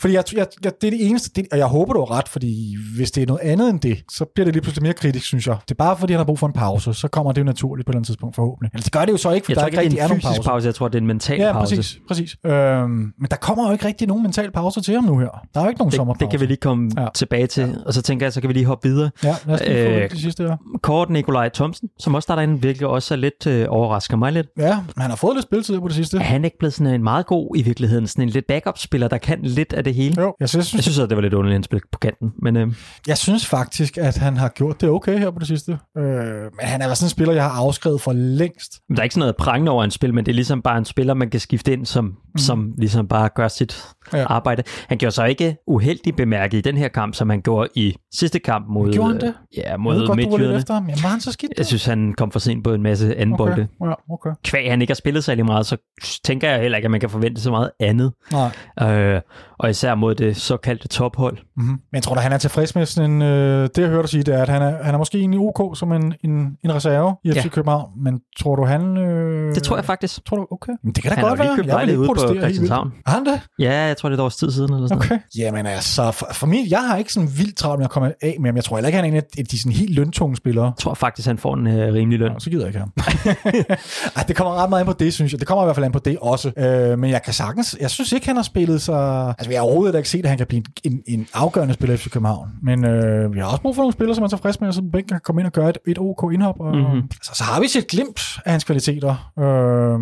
Fordi 0.00 0.14
jeg, 0.14 0.24
jeg, 0.36 0.46
jeg, 0.64 0.72
det 0.80 0.86
er 0.86 0.90
det 0.90 1.06
eneste, 1.08 1.30
det, 1.36 1.46
og 1.52 1.58
jeg 1.58 1.66
håber, 1.66 1.92
du 1.92 1.98
har 2.00 2.10
ret, 2.18 2.28
fordi 2.28 2.76
hvis 2.96 3.10
det 3.10 3.22
er 3.22 3.26
noget 3.26 3.40
andet 3.40 3.70
end 3.70 3.80
det, 3.80 4.02
så 4.12 4.24
bliver 4.34 4.44
det 4.44 4.54
lige 4.54 4.62
pludselig 4.62 4.82
mere 4.82 4.92
kritisk, 4.92 5.26
synes 5.26 5.46
jeg. 5.46 5.56
Det 5.62 5.70
er 5.70 5.74
bare 5.78 5.96
fordi, 5.96 6.12
han 6.12 6.18
har 6.18 6.24
brug 6.24 6.38
for 6.38 6.46
en 6.46 6.52
pause, 6.52 6.94
så 6.94 7.08
kommer 7.08 7.32
det 7.32 7.40
jo 7.40 7.44
naturligt 7.44 7.86
på 7.86 7.90
et 7.90 7.92
eller 7.92 7.98
andet 7.98 8.06
tidspunkt 8.06 8.36
forhåbentlig. 8.36 8.70
Eller 8.74 8.82
det 8.82 8.92
gør 8.92 9.04
det 9.04 9.12
jo 9.12 9.16
så 9.16 9.30
ikke, 9.30 9.44
for 9.44 9.52
Jeg 9.52 9.56
der 9.56 9.60
tror 9.60 9.64
er 9.64 9.68
ikke, 9.68 9.76
er 9.78 9.82
rigtig 9.82 9.98
en 9.98 10.04
er 10.04 10.08
nogen 10.08 10.20
fysisk 10.20 10.36
pause. 10.36 10.48
pause. 10.48 10.66
Jeg 10.66 10.74
tror, 10.74 10.88
det 10.88 10.94
er 10.94 11.00
en 11.00 11.06
mental 11.06 11.38
Ja, 11.38 11.52
pause. 11.52 11.76
præcis. 11.76 11.98
præcis. 12.08 12.36
Øhm, 12.46 12.90
men 12.90 13.12
der 13.30 13.36
kommer 13.36 13.66
jo 13.66 13.72
ikke 13.72 13.84
rigtig 13.86 14.08
nogen 14.08 14.22
mental 14.22 14.50
pause 14.52 14.80
til 14.80 14.94
ham 14.94 15.04
nu 15.04 15.18
her. 15.18 15.28
Der 15.54 15.60
er 15.60 15.64
jo 15.64 15.68
ikke 15.68 15.78
nogen 15.78 15.90
Det, 15.90 15.96
sommerpause. 15.96 16.20
det 16.24 16.30
kan 16.30 16.40
vi 16.40 16.46
lige 16.46 16.56
komme 16.56 16.90
Ja. 16.98 17.06
tilbage 17.14 17.46
til. 17.46 17.62
Ja. 17.62 17.74
Og 17.86 17.94
så 17.94 18.02
tænker 18.02 18.26
jeg, 18.26 18.32
så 18.32 18.40
kan 18.40 18.48
vi 18.48 18.54
lige 18.54 18.66
hoppe 18.66 18.88
videre. 18.88 19.10
Ja, 19.24 19.34
lad 19.46 19.54
os 19.54 19.60
lige 19.66 19.84
få 19.86 19.90
Øh, 19.92 20.10
det 20.10 20.20
sidste 20.20 20.42
her. 20.42 20.56
Kort 20.82 21.10
Nikolaj 21.10 21.48
Thomsen, 21.48 21.88
som 21.98 22.14
også 22.14 22.26
starter 22.26 22.42
ind, 22.42 22.62
virkelig 22.62 22.88
også 22.88 23.14
er 23.14 23.18
lidt 23.18 23.46
øh, 23.46 23.66
overrasker 23.68 24.16
mig 24.16 24.32
lidt. 24.32 24.46
Ja, 24.58 24.74
men 24.76 25.02
han 25.02 25.10
har 25.10 25.16
fået 25.16 25.34
lidt 25.36 25.42
spilletid 25.42 25.80
på 25.80 25.88
det 25.88 25.96
sidste. 25.96 26.16
Er 26.16 26.22
han 26.22 26.44
ikke 26.44 26.58
blevet 26.58 26.74
sådan 26.74 26.94
en 26.94 27.02
meget 27.02 27.26
god 27.26 27.56
i 27.56 27.62
virkeligheden? 27.62 28.06
Sådan 28.06 28.22
en 28.24 28.28
lidt 28.28 28.46
backup-spiller, 28.46 29.08
der 29.08 29.18
kan 29.18 29.38
lidt 29.42 29.72
af 29.72 29.84
det 29.86 29.94
hele? 29.94 30.22
Jo, 30.22 30.34
jeg 30.40 30.48
synes, 30.48 30.74
Jeg 30.74 30.82
synes, 30.82 30.98
at 30.98 31.08
det 31.08 31.16
var 31.16 31.22
lidt 31.22 31.34
underligt, 31.34 31.52
at 31.54 31.56
han 31.56 31.62
spillede 31.62 31.86
på 31.92 31.98
kanten. 31.98 32.32
Men 32.42 32.56
øh, 32.56 32.68
Jeg 33.06 33.18
synes 33.18 33.46
faktisk, 33.46 33.98
at 33.98 34.16
han 34.16 34.36
har 34.36 34.48
gjort 34.48 34.80
det 34.80 34.88
okay 34.88 35.18
her 35.18 35.30
på 35.30 35.38
det 35.38 35.46
sidste. 35.48 35.78
Øh, 35.98 36.04
men 36.04 36.50
han 36.60 36.82
er 36.82 36.94
sådan 36.94 37.06
en 37.06 37.10
spiller, 37.10 37.34
jeg 37.34 37.42
har 37.42 37.50
afskrevet 37.50 38.00
for 38.00 38.12
længst. 38.12 38.80
der 38.88 38.98
er 38.98 39.02
ikke 39.02 39.14
sådan 39.14 39.20
noget 39.20 39.36
prangende 39.36 39.72
over 39.72 39.84
en 39.84 39.90
spil, 39.90 40.14
men 40.14 40.26
det 40.26 40.32
er 40.32 40.34
ligesom 40.34 40.62
bare 40.62 40.78
en 40.78 40.84
spiller, 40.84 41.14
man 41.14 41.30
kan 41.30 41.40
skifte 41.40 41.72
ind, 41.72 41.86
som, 41.86 42.04
mm. 42.04 42.38
som 42.38 42.72
ligesom 42.78 43.08
bare 43.08 43.28
gør 43.36 43.48
sit 43.48 43.84
Ja. 44.12 44.24
arbejde. 44.28 44.62
Han 44.88 44.98
gjorde 44.98 45.14
så 45.14 45.24
ikke 45.24 45.56
uheldigt 45.66 46.16
bemærket 46.16 46.58
i 46.58 46.60
den 46.60 46.76
her 46.76 46.88
kamp, 46.88 47.14
som 47.14 47.30
han 47.30 47.40
gjorde 47.42 47.68
i 47.74 47.96
sidste 48.14 48.38
kamp 48.38 48.66
mod, 48.68 48.92
Gjorde 48.92 49.08
han 49.12 49.20
det? 49.20 49.26
øh, 49.28 49.32
ja, 49.56 49.70
Jeg 49.70 49.80
mod 49.80 50.06
godt, 50.06 50.18
lidt 50.18 50.30
Midtjyderne. 50.30 50.56
efter 50.58 50.74
ham. 50.74 50.82
Jamen, 50.88 51.02
var 51.02 51.08
han 51.08 51.20
så 51.20 51.32
skidt? 51.32 51.52
Jeg 51.58 51.66
synes, 51.66 51.84
han 51.86 52.14
kom 52.14 52.30
for 52.30 52.38
sent 52.38 52.64
på 52.64 52.72
en 52.74 52.82
masse 52.82 53.16
anden 53.16 53.32
okay. 53.32 53.44
bolde. 53.44 53.68
Ja, 53.84 53.92
okay. 54.14 54.30
Kvæg 54.44 54.70
han 54.70 54.80
ikke 54.80 54.90
har 54.90 54.94
spillet 54.94 55.24
særlig 55.24 55.44
meget, 55.44 55.66
så 55.66 55.76
tænker 56.24 56.50
jeg 56.50 56.60
heller 56.60 56.78
ikke, 56.78 56.86
at 56.86 56.90
man 56.90 57.00
kan 57.00 57.10
forvente 57.10 57.40
så 57.40 57.50
meget 57.50 57.70
andet. 57.80 58.12
Nej. 58.32 58.92
Øh, 58.92 59.20
og 59.58 59.70
især 59.70 59.94
mod 59.94 60.14
det 60.14 60.36
såkaldte 60.36 60.88
tophold. 60.88 61.36
Mm-hmm. 61.56 61.70
Men 61.70 61.78
jeg 61.92 62.02
tror 62.02 62.14
da, 62.14 62.20
han 62.20 62.32
er 62.32 62.38
tilfreds 62.38 62.74
med 62.74 62.86
sådan 62.86 63.10
en... 63.10 63.22
Øh, 63.22 63.62
det, 63.62 63.78
jeg 63.78 63.88
hørte 63.88 64.02
dig 64.02 64.08
sige, 64.10 64.22
det 64.22 64.34
er, 64.34 64.42
at 64.42 64.48
han 64.48 64.62
er, 64.62 64.82
han 64.84 64.94
er 64.94 64.98
måske 64.98 65.18
egentlig 65.18 65.40
OK 65.40 65.76
som 65.78 65.92
en, 65.92 66.14
en, 66.24 66.30
en 66.64 66.74
reserve 66.74 67.14
i 67.24 67.32
FC 67.32 67.36
Ja. 67.44 67.48
København. 67.48 67.90
Men 68.04 68.20
tror 68.40 68.56
du, 68.56 68.64
han... 68.64 68.96
Øh, 68.96 69.54
Det 69.54 69.62
tror 69.62 69.76
jeg 69.76 69.84
faktisk. 69.84 70.24
Tror 70.26 70.36
du, 70.36 70.46
okay. 70.50 70.72
Men 70.84 70.92
det 70.92 71.02
kan 71.02 71.10
da 71.12 71.16
Han 71.16 71.24
godt 71.28 71.38
være. 71.38 71.78
Jeg 71.78 71.86
vil 71.86 71.92
ikke 71.92 72.04
protestere 72.06 72.46
helt 72.46 72.60
vildt. 72.60 72.72
Har 72.72 72.90
han 73.06 73.24
det? 73.26 73.40
Ja, 73.58 73.94
jeg 73.96 74.00
tror, 74.00 74.08
det 74.08 74.18
er 74.18 74.22
et 74.22 74.24
års 74.24 74.36
tid 74.36 74.50
siden. 74.50 74.74
Eller 74.74 74.88
sådan 74.88 75.08
noget. 75.08 75.12
Okay. 75.12 75.38
Jamen 75.38 75.66
altså, 75.66 76.10
for, 76.10 76.28
for 76.32 76.46
mig, 76.46 76.66
jeg 76.70 76.80
har 76.88 76.96
ikke 76.96 77.12
sådan 77.12 77.28
vildt 77.36 77.56
travlt 77.56 77.78
med 77.78 77.84
at 77.84 77.90
komme 77.90 78.12
af 78.22 78.36
med 78.40 78.48
ham. 78.48 78.56
Jeg 78.56 78.64
tror 78.64 78.76
heller 78.76 78.88
ikke, 78.88 78.96
han 78.96 79.04
er 79.04 79.08
en 79.08 79.22
af 79.38 79.46
de 79.46 79.58
sådan 79.58 79.72
helt 79.72 79.94
løntunge 79.94 80.36
spillere. 80.36 80.64
Jeg 80.64 80.72
tror 80.78 80.94
faktisk, 80.94 81.28
han 81.28 81.38
får 81.38 81.54
en 81.54 81.66
øh, 81.66 81.94
rimelig 81.94 82.18
løn. 82.18 82.32
Nå, 82.32 82.38
så 82.38 82.50
gider 82.50 82.66
jeg 82.66 82.68
ikke 82.68 82.78
ham. 82.78 82.92
Ej, 84.16 84.22
det 84.28 84.36
kommer 84.36 84.54
ret 84.62 84.70
meget 84.70 84.82
ind 84.82 84.86
på 84.86 84.96
det, 84.98 85.14
synes 85.14 85.32
jeg. 85.32 85.40
Det 85.40 85.48
kommer 85.48 85.64
i 85.64 85.66
hvert 85.66 85.76
fald 85.76 85.84
ind 85.84 85.92
på 85.92 85.98
det 85.98 86.18
også. 86.20 86.52
Øh, 86.56 86.98
men 86.98 87.10
jeg 87.10 87.22
kan 87.22 87.32
sagtens... 87.32 87.76
Jeg 87.80 87.90
synes 87.90 88.12
ikke, 88.12 88.26
han 88.26 88.36
har 88.36 88.42
spillet 88.42 88.82
så... 88.82 88.92
Altså, 89.38 89.50
jeg 89.50 89.60
har 89.60 89.64
overhovedet 89.64 89.96
ikke 89.96 90.08
set, 90.08 90.24
at 90.24 90.28
han 90.28 90.38
kan 90.38 90.46
blive 90.46 90.62
en, 90.84 90.92
en, 90.92 91.02
en 91.06 91.26
afgørende 91.34 91.74
spiller 91.74 91.94
i 91.94 91.96
FC 91.96 92.10
København. 92.10 92.48
Men 92.62 92.84
øh, 92.84 93.34
vi 93.34 93.38
har 93.38 93.46
også 93.46 93.62
brug 93.62 93.74
for 93.74 93.82
nogle 93.82 93.92
spillere, 93.92 94.14
som 94.14 94.24
er 94.24 94.28
tilfredse 94.28 94.60
med, 94.60 94.68
at 94.68 94.74
sådan 94.74 94.90
bænken 94.90 95.08
kan 95.08 95.20
komme 95.24 95.40
ind 95.40 95.46
og 95.46 95.52
gøre 95.52 95.68
et, 95.68 95.78
et 95.86 95.98
OK 95.98 96.32
indhop. 96.32 96.60
Og, 96.60 96.76
mm-hmm. 96.76 97.02
altså, 97.12 97.32
så 97.34 97.44
har 97.44 97.60
vi 97.60 97.68
set 97.68 97.86
glimt 97.86 98.38
af 98.44 98.52
hans 98.52 98.64
kvaliteter, 98.64 99.32
øh, 99.38 99.98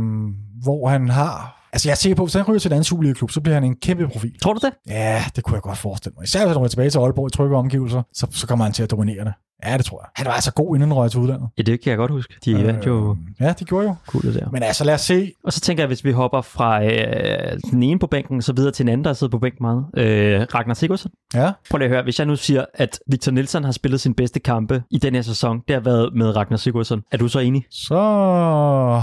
hvor 0.63 0.89
han 0.89 1.09
har... 1.09 1.64
Altså, 1.75 1.89
jeg 1.89 1.93
er 1.93 1.97
sikker 1.97 2.17
på, 2.17 2.23
at 2.23 2.27
hvis 2.27 2.35
han 2.35 2.43
ryger 2.49 2.59
til 2.59 2.69
en 2.69 2.73
anden 2.73 2.85
Superliga-klub, 2.85 3.31
så 3.31 3.41
bliver 3.41 3.55
han 3.55 3.65
en 3.65 3.77
kæmpe 3.77 4.09
profil. 4.09 4.39
Tror 4.43 4.53
du 4.53 4.61
det? 4.67 4.73
Ja, 4.89 5.25
det 5.37 5.45
kunne 5.45 5.55
jeg 5.55 5.63
godt 5.63 5.79
forestille 5.79 6.15
mig. 6.17 6.25
Især 6.25 6.41
hvis 6.41 6.53
han 6.53 6.59
ryger 6.59 6.69
tilbage 6.69 6.91
til 6.91 6.99
Aalborg 6.99 7.27
i 7.27 7.31
trygge 7.31 7.57
omgivelser, 7.57 8.03
så, 8.13 8.27
så 8.31 8.47
kommer 8.47 8.65
han 8.65 8.73
til 8.73 8.83
at 8.83 8.91
dominere 8.91 9.25
det. 9.25 9.33
Ja, 9.67 9.77
det 9.77 9.85
tror 9.87 10.01
jeg. 10.03 10.09
Han 10.17 10.27
var 10.27 10.33
altså 10.33 10.53
god, 10.53 10.77
inden 10.77 10.93
røg 10.95 11.11
til 11.11 11.21
udlandet. 11.21 11.49
Ja, 11.59 11.63
det 11.63 11.81
kan 11.83 11.91
jeg 11.91 11.97
godt 11.99 12.11
huske. 12.11 12.35
De 12.45 12.53
øh, 12.53 12.67
vandt 12.67 12.87
jo 12.87 13.17
Ja, 13.41 13.53
det 13.59 13.67
gjorde 13.69 13.87
jo. 13.87 13.95
guldet 14.07 14.35
der. 14.35 14.51
Men 14.53 14.63
altså, 14.63 14.85
lad 14.85 14.95
os 14.95 15.01
se. 15.01 15.33
Og 15.45 15.53
så 15.53 15.61
tænker 15.61 15.83
jeg, 15.83 15.87
hvis 15.87 16.05
vi 16.05 16.13
hopper 16.13 16.41
fra 16.41 16.85
øh, 16.85 17.61
den 17.71 17.83
ene 17.83 17.99
på 17.99 18.07
bænken, 18.07 18.43
så 18.43 18.53
videre 18.53 18.73
til 18.73 18.87
den 18.87 18.93
anden, 18.93 19.05
der 19.05 19.13
sidder 19.13 19.31
på 19.31 19.39
bænken 19.39 19.59
meget. 19.61 19.85
Øh, 19.97 20.41
Ragnar 20.55 20.75
Sigurdsson. 20.75 21.11
Ja. 21.35 21.53
Prøv 21.71 21.79
lige 21.79 21.85
at 21.89 21.91
høre, 21.95 22.03
hvis 22.03 22.19
jeg 22.19 22.27
nu 22.27 22.37
siger, 22.37 22.65
at 22.75 23.01
Victor 23.11 23.33
Nielsen 23.33 23.65
har 23.65 23.73
spillet 23.73 24.01
sin 24.01 24.15
bedste 24.15 24.41
kampe 24.41 24.83
i 24.91 24.99
den 24.99 25.15
her 25.15 25.23
sæson, 25.23 25.61
det 25.69 25.75
har 25.75 25.81
været 25.83 26.11
med 26.15 26.37
Ragnar 26.37 26.57
Sigurdsson. 26.57 27.03
Er 27.13 27.17
du 27.17 27.29
så 27.29 27.39
enig? 27.39 27.65
Så 27.71 27.95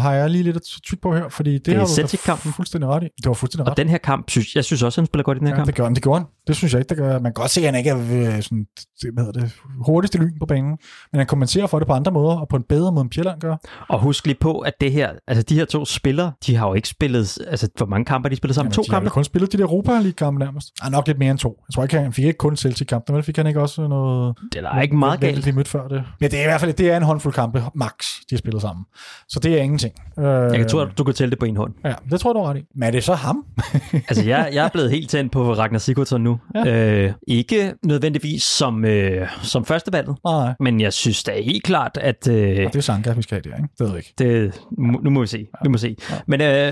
har 0.01 0.13
jeg 0.13 0.29
lige 0.29 0.43
lidt 0.43 0.55
at 0.55 0.61
tykke 0.83 1.01
på 1.01 1.15
her, 1.15 1.29
fordi 1.29 1.57
det, 1.57 1.67
er 1.73 1.77
har 1.77 1.85
du 1.85 1.91
Celtic-kampen. 1.91 2.53
fuldstændig 2.53 2.89
ret 2.89 3.03
i. 3.03 3.05
Det 3.05 3.25
var 3.25 3.33
fuldstændig 3.33 3.65
ret. 3.65 3.71
Og 3.71 3.77
den 3.77 3.89
her 3.89 3.97
kamp, 3.97 4.29
synes, 4.29 4.55
jeg 4.55 4.65
synes 4.65 4.83
også, 4.83 5.01
han 5.01 5.05
spiller 5.05 5.23
godt 5.23 5.37
i 5.37 5.39
den 5.39 5.47
her 5.47 5.53
Ja, 5.53 5.57
kamp. 5.57 5.67
det 5.67 5.75
gjorde 5.75 5.87
han. 5.87 5.95
Det 5.95 6.03
gjorde 6.03 6.19
han. 6.19 6.27
Det 6.47 6.55
synes 6.55 6.73
jeg 6.73 6.79
ikke, 6.79 6.89
det 6.89 6.97
gør. 6.97 7.11
Man 7.13 7.23
kan 7.23 7.33
godt 7.33 7.51
se, 7.51 7.61
at 7.61 7.65
han 7.65 7.75
ikke 7.75 7.89
er 7.89 7.97
øh, 7.97 8.41
sådan, 8.41 8.65
det, 9.01 9.09
hvad 9.13 9.23
hedder 9.25 9.39
det, 9.41 9.51
hurtigste 9.85 10.17
lyn 10.17 10.39
på 10.39 10.45
banen. 10.53 10.77
Men 11.11 11.17
han 11.19 11.25
kompenserer 11.27 11.67
for 11.67 11.79
det 11.79 11.87
på 11.87 11.93
andre 11.93 12.11
måder, 12.11 12.35
og 12.39 12.47
på 12.47 12.55
en 12.55 12.63
bedre 12.63 12.91
måde, 12.91 13.01
end 13.01 13.09
Pjelland 13.11 13.39
gør. 13.39 13.55
Og 13.89 13.99
husk 13.99 14.25
lige 14.27 14.37
på, 14.41 14.59
at 14.59 14.73
det 14.81 14.91
her, 14.91 15.09
altså 15.27 15.43
de 15.43 15.55
her 15.55 15.65
to 15.65 15.85
spillere, 15.85 16.31
de 16.45 16.55
har 16.55 16.67
jo 16.67 16.73
ikke 16.73 16.87
spillet, 16.87 17.37
altså 17.47 17.69
hvor 17.77 17.85
mange 17.85 18.05
kampe 18.05 18.25
har 18.25 18.29
de 18.29 18.35
spillet 18.35 18.55
sammen? 18.55 18.67
Jamen, 18.67 18.75
to 18.75 18.81
de 18.81 18.91
har 18.91 18.99
kampe? 18.99 19.09
kun 19.09 19.23
spillet 19.23 19.51
de 19.53 19.57
der 19.57 19.63
Europa 19.63 19.91
League-kampe 19.91 20.39
nærmest. 20.39 20.67
Ah, 20.81 20.91
nok 20.91 21.07
lidt 21.07 21.19
mere 21.19 21.31
end 21.31 21.39
to. 21.39 21.63
Jeg 21.69 21.73
tror 21.73 21.83
ikke, 21.83 21.97
han 21.99 22.13
fik 22.13 22.25
ikke 22.25 22.37
kun 22.37 22.55
Celtic-kampe, 22.57 23.13
men 23.13 23.23
fik 23.23 23.37
han 23.37 23.47
ikke 23.47 23.61
også 23.61 23.87
noget... 23.87 24.35
Det 24.53 24.63
er 24.65 24.81
ikke 24.81 24.95
meget 24.95 25.19
galt. 25.19 25.45
lidt 25.45 25.55
mødt 25.55 25.67
før 25.67 25.87
det. 25.87 26.03
Men 26.19 26.31
det 26.31 26.39
er 26.39 26.43
i 26.43 26.47
hvert 26.47 26.59
fald 26.61 26.73
det 26.73 26.91
er 26.91 26.97
en 26.97 27.03
håndfuld 27.03 27.33
kampe, 27.33 27.63
max, 27.75 27.93
de 28.29 28.35
har 28.35 28.37
spillet 28.37 28.61
sammen. 28.61 28.85
Så 29.29 29.39
det 29.39 29.53
er 29.59 29.61
ingenting. 29.63 29.93
Øh, 30.19 30.25
Jeg 30.25 30.57
kan 30.57 30.67
tro, 30.67 30.79
at 30.79 30.97
du 30.97 31.03
kan 31.03 31.13
tælle 31.13 31.29
det 31.31 31.39
på 31.39 31.45
en 31.45 31.57
hånd. 31.57 31.73
Ja, 31.85 31.93
det 32.11 32.19
tror 32.19 32.29
jeg, 32.29 32.35
du 32.35 32.39
er 32.39 32.49
ret 32.49 32.57
i. 32.57 32.61
Men 32.75 32.83
er 32.83 32.91
det 32.91 33.03
så 33.03 33.13
ham? 33.13 33.45
Altså, 34.09 34.25
jeg, 34.25 34.49
jeg 34.53 34.65
er 34.65 34.69
blevet 34.69 34.91
helt 34.91 35.09
tændt 35.09 35.31
på 35.31 35.53
Ragnar 35.53 35.79
Sigurdsson 35.79 36.21
nu. 36.21 36.39
Ja. 36.55 37.03
Øh, 37.05 37.13
ikke 37.27 37.73
nødvendigvis 37.85 38.43
som, 38.43 38.85
øh, 38.85 39.27
som 39.41 39.65
førstevalget, 39.65 40.15
Nej. 40.43 40.53
men 40.59 40.81
jeg 40.81 40.93
synes 40.93 41.23
da 41.23 41.41
helt 41.41 41.63
klart, 41.63 41.97
at 42.01 42.27
øh, 42.27 42.35
Det 42.57 42.75
er 42.75 42.81
Sanka, 42.81 43.13
vi 43.13 43.21
skal 43.21 43.41
have 43.43 43.51
der, 43.51 43.57
ikke? 43.57 43.69
Det 43.79 43.85
ved 43.85 43.87
jeg 43.87 43.97
ikke. 43.97 44.13
det, 44.17 44.61
nu 45.03 45.09
må 45.09 45.21
vi 45.21 45.27
se. 45.27 45.47
Vi 45.63 45.69
må 45.69 45.77
se. 45.77 45.95
Men, 46.27 46.41
øh, 46.41 46.71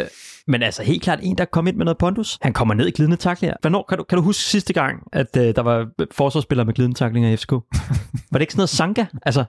men 0.49 0.63
altså 0.63 0.83
helt 0.83 1.03
klart 1.03 1.19
en, 1.21 1.37
der 1.37 1.45
kom 1.45 1.67
ind 1.67 1.75
med 1.75 1.85
noget 1.85 1.97
pondus. 1.97 2.37
Han 2.41 2.53
kommer 2.53 2.73
ned 2.73 2.87
i 2.87 2.91
glidende 2.91 3.17
taklinger. 3.17 3.55
Hvornår, 3.61 3.85
kan, 3.89 3.97
du, 3.97 4.03
kan 4.03 4.15
du 4.15 4.21
huske 4.21 4.43
sidste 4.43 4.73
gang, 4.73 4.99
at 5.13 5.37
øh, 5.37 5.55
der 5.55 5.61
var 5.61 5.87
forsvarsspillere 6.11 6.65
med 6.65 6.73
glidende 6.73 6.97
taklinger 6.97 7.29
i 7.29 7.37
FCK? 7.37 7.51
var 7.51 7.59
det 8.33 8.41
ikke 8.41 8.53
sådan 8.53 8.59
noget 8.59 8.69
Sanka? 8.69 9.05
Altså, 9.25 9.43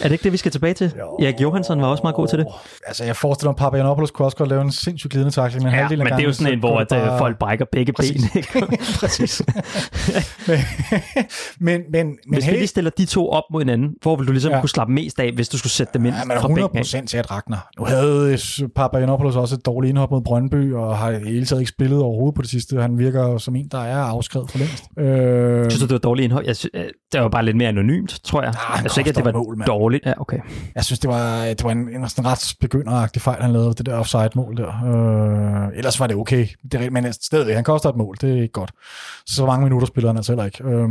er 0.00 0.02
det 0.02 0.12
ikke 0.12 0.24
det, 0.24 0.32
vi 0.32 0.36
skal 0.36 0.52
tilbage 0.52 0.74
til? 0.74 0.92
Jo. 0.98 1.24
Erik 1.24 1.40
Johansson 1.40 1.80
var 1.80 1.86
også 1.86 2.02
meget 2.02 2.16
god 2.16 2.28
til 2.28 2.38
det. 2.38 2.46
Altså, 2.86 3.04
jeg 3.04 3.16
forestiller 3.16 3.50
mig, 3.50 3.54
at 3.54 3.58
Papagiannopoulos 3.58 4.10
kunne 4.10 4.26
også 4.26 4.36
godt 4.36 4.48
lave 4.48 4.62
en 4.62 4.72
sindssygt 4.72 5.10
glidende 5.12 5.32
tackling, 5.34 5.64
men 5.64 5.72
Ja, 5.74 5.76
men 5.76 5.82
af 5.82 5.88
det 5.88 6.00
er 6.00 6.04
jo 6.06 6.16
gangen, 6.16 6.34
sådan 6.34 6.52
en, 6.52 6.58
hvor 6.58 6.78
at, 6.78 6.92
øh, 6.92 6.98
bare- 6.98 7.18
folk 7.18 7.38
brækker 7.38 7.64
begge 7.72 7.92
Præcis. 7.92 8.30
ben. 8.32 8.38
Ikke? 8.38 8.76
Præcis. 9.00 9.42
men, 10.46 10.58
men, 11.60 11.80
men, 11.92 12.06
men 12.06 12.16
Hvis 12.32 12.46
vi 12.46 12.52
lige 12.52 12.66
stiller 12.66 12.90
de 12.90 13.04
to 13.06 13.28
op 13.30 13.44
mod 13.52 13.60
hinanden, 13.60 13.94
hvor 14.02 14.16
vil 14.16 14.26
du 14.26 14.32
ligesom 14.32 14.52
Ja. 14.52 14.60
kunne 14.60 14.68
slappe 14.68 14.92
mest 14.92 15.20
af, 15.20 15.32
hvis 15.32 15.48
du 15.48 15.58
skulle 15.58 15.72
sætte 15.72 15.92
dem 15.94 16.06
ind 16.06 16.14
Ja, 16.14 16.22
fra 16.22 16.34
100 16.34 16.56
bænken 16.64 16.78
af? 16.78 16.80
procent 16.82 17.08
til 17.10 17.16
at 17.16 17.30
Ragnar. 17.30 17.70
Nu 17.78 17.84
havde 17.84 18.38
Papagiannopoulos 18.76 19.36
også 19.36 19.54
et 19.54 19.66
dårligt 19.66 19.88
indhop 19.90 20.10
mod 20.10 20.19
Brøndby, 20.24 20.74
og 20.74 20.98
har 20.98 21.10
i 21.10 21.24
hele 21.24 21.46
taget 21.46 21.60
ikke 21.60 21.70
spillet 21.70 21.98
overhovedet 21.98 22.34
på 22.34 22.42
det 22.42 22.50
sidste. 22.50 22.80
Han 22.80 22.98
virker 22.98 23.38
som 23.38 23.56
en, 23.56 23.68
der 23.68 23.78
er 23.78 23.98
afskrevet 23.98 24.50
for 24.50 24.58
længst. 24.58 24.84
Øh, 24.98 25.70
Synes 25.70 25.80
du, 25.80 25.86
det 25.86 25.92
var 25.92 25.98
dårligt 25.98 26.24
indhold? 26.24 26.46
Jeg 26.46 26.56
synes, 26.56 26.70
øh, 26.74 26.84
det 27.12 27.20
var 27.20 27.28
bare 27.28 27.44
lidt 27.44 27.56
mere 27.56 27.68
anonymt, 27.68 28.20
tror 28.24 28.42
jeg. 28.42 28.52
han 28.56 28.84
jeg 28.84 28.90
synes 28.90 28.98
ikke, 28.98 29.10
at 29.10 29.16
det 29.16 29.24
var 29.24 29.32
mål, 29.32 29.62
dårligt. 29.66 30.06
Ja, 30.06 30.12
okay. 30.20 30.38
jeg 30.74 30.84
synes, 30.84 30.98
det 30.98 31.10
var, 31.10 31.44
det 31.44 31.64
var 31.64 31.70
en, 31.70 31.78
en 31.78 32.08
sådan 32.08 32.30
ret 32.30 32.54
begynderagtig 32.60 33.22
fejl, 33.22 33.42
han 33.42 33.52
lavede, 33.52 33.74
det 33.74 33.86
der 33.86 33.94
offside-mål 33.94 34.56
der. 34.56 34.68
Øh, 34.68 35.78
ellers 35.78 36.00
var 36.00 36.06
det 36.06 36.16
okay. 36.16 36.46
Det 36.72 36.74
er, 36.84 36.90
men 36.90 37.12
stadigvæk, 37.12 37.54
han 37.54 37.64
koster 37.64 37.88
et 37.88 37.96
mål. 37.96 38.16
Det 38.20 38.30
er 38.30 38.42
ikke 38.42 38.52
godt. 38.52 38.70
Så 39.26 39.46
mange 39.46 39.64
minutter 39.64 39.86
spiller 39.86 40.08
han 40.08 40.16
altså 40.16 40.32
heller 40.32 40.44
ikke. 40.44 40.64
Øh, 40.64 40.88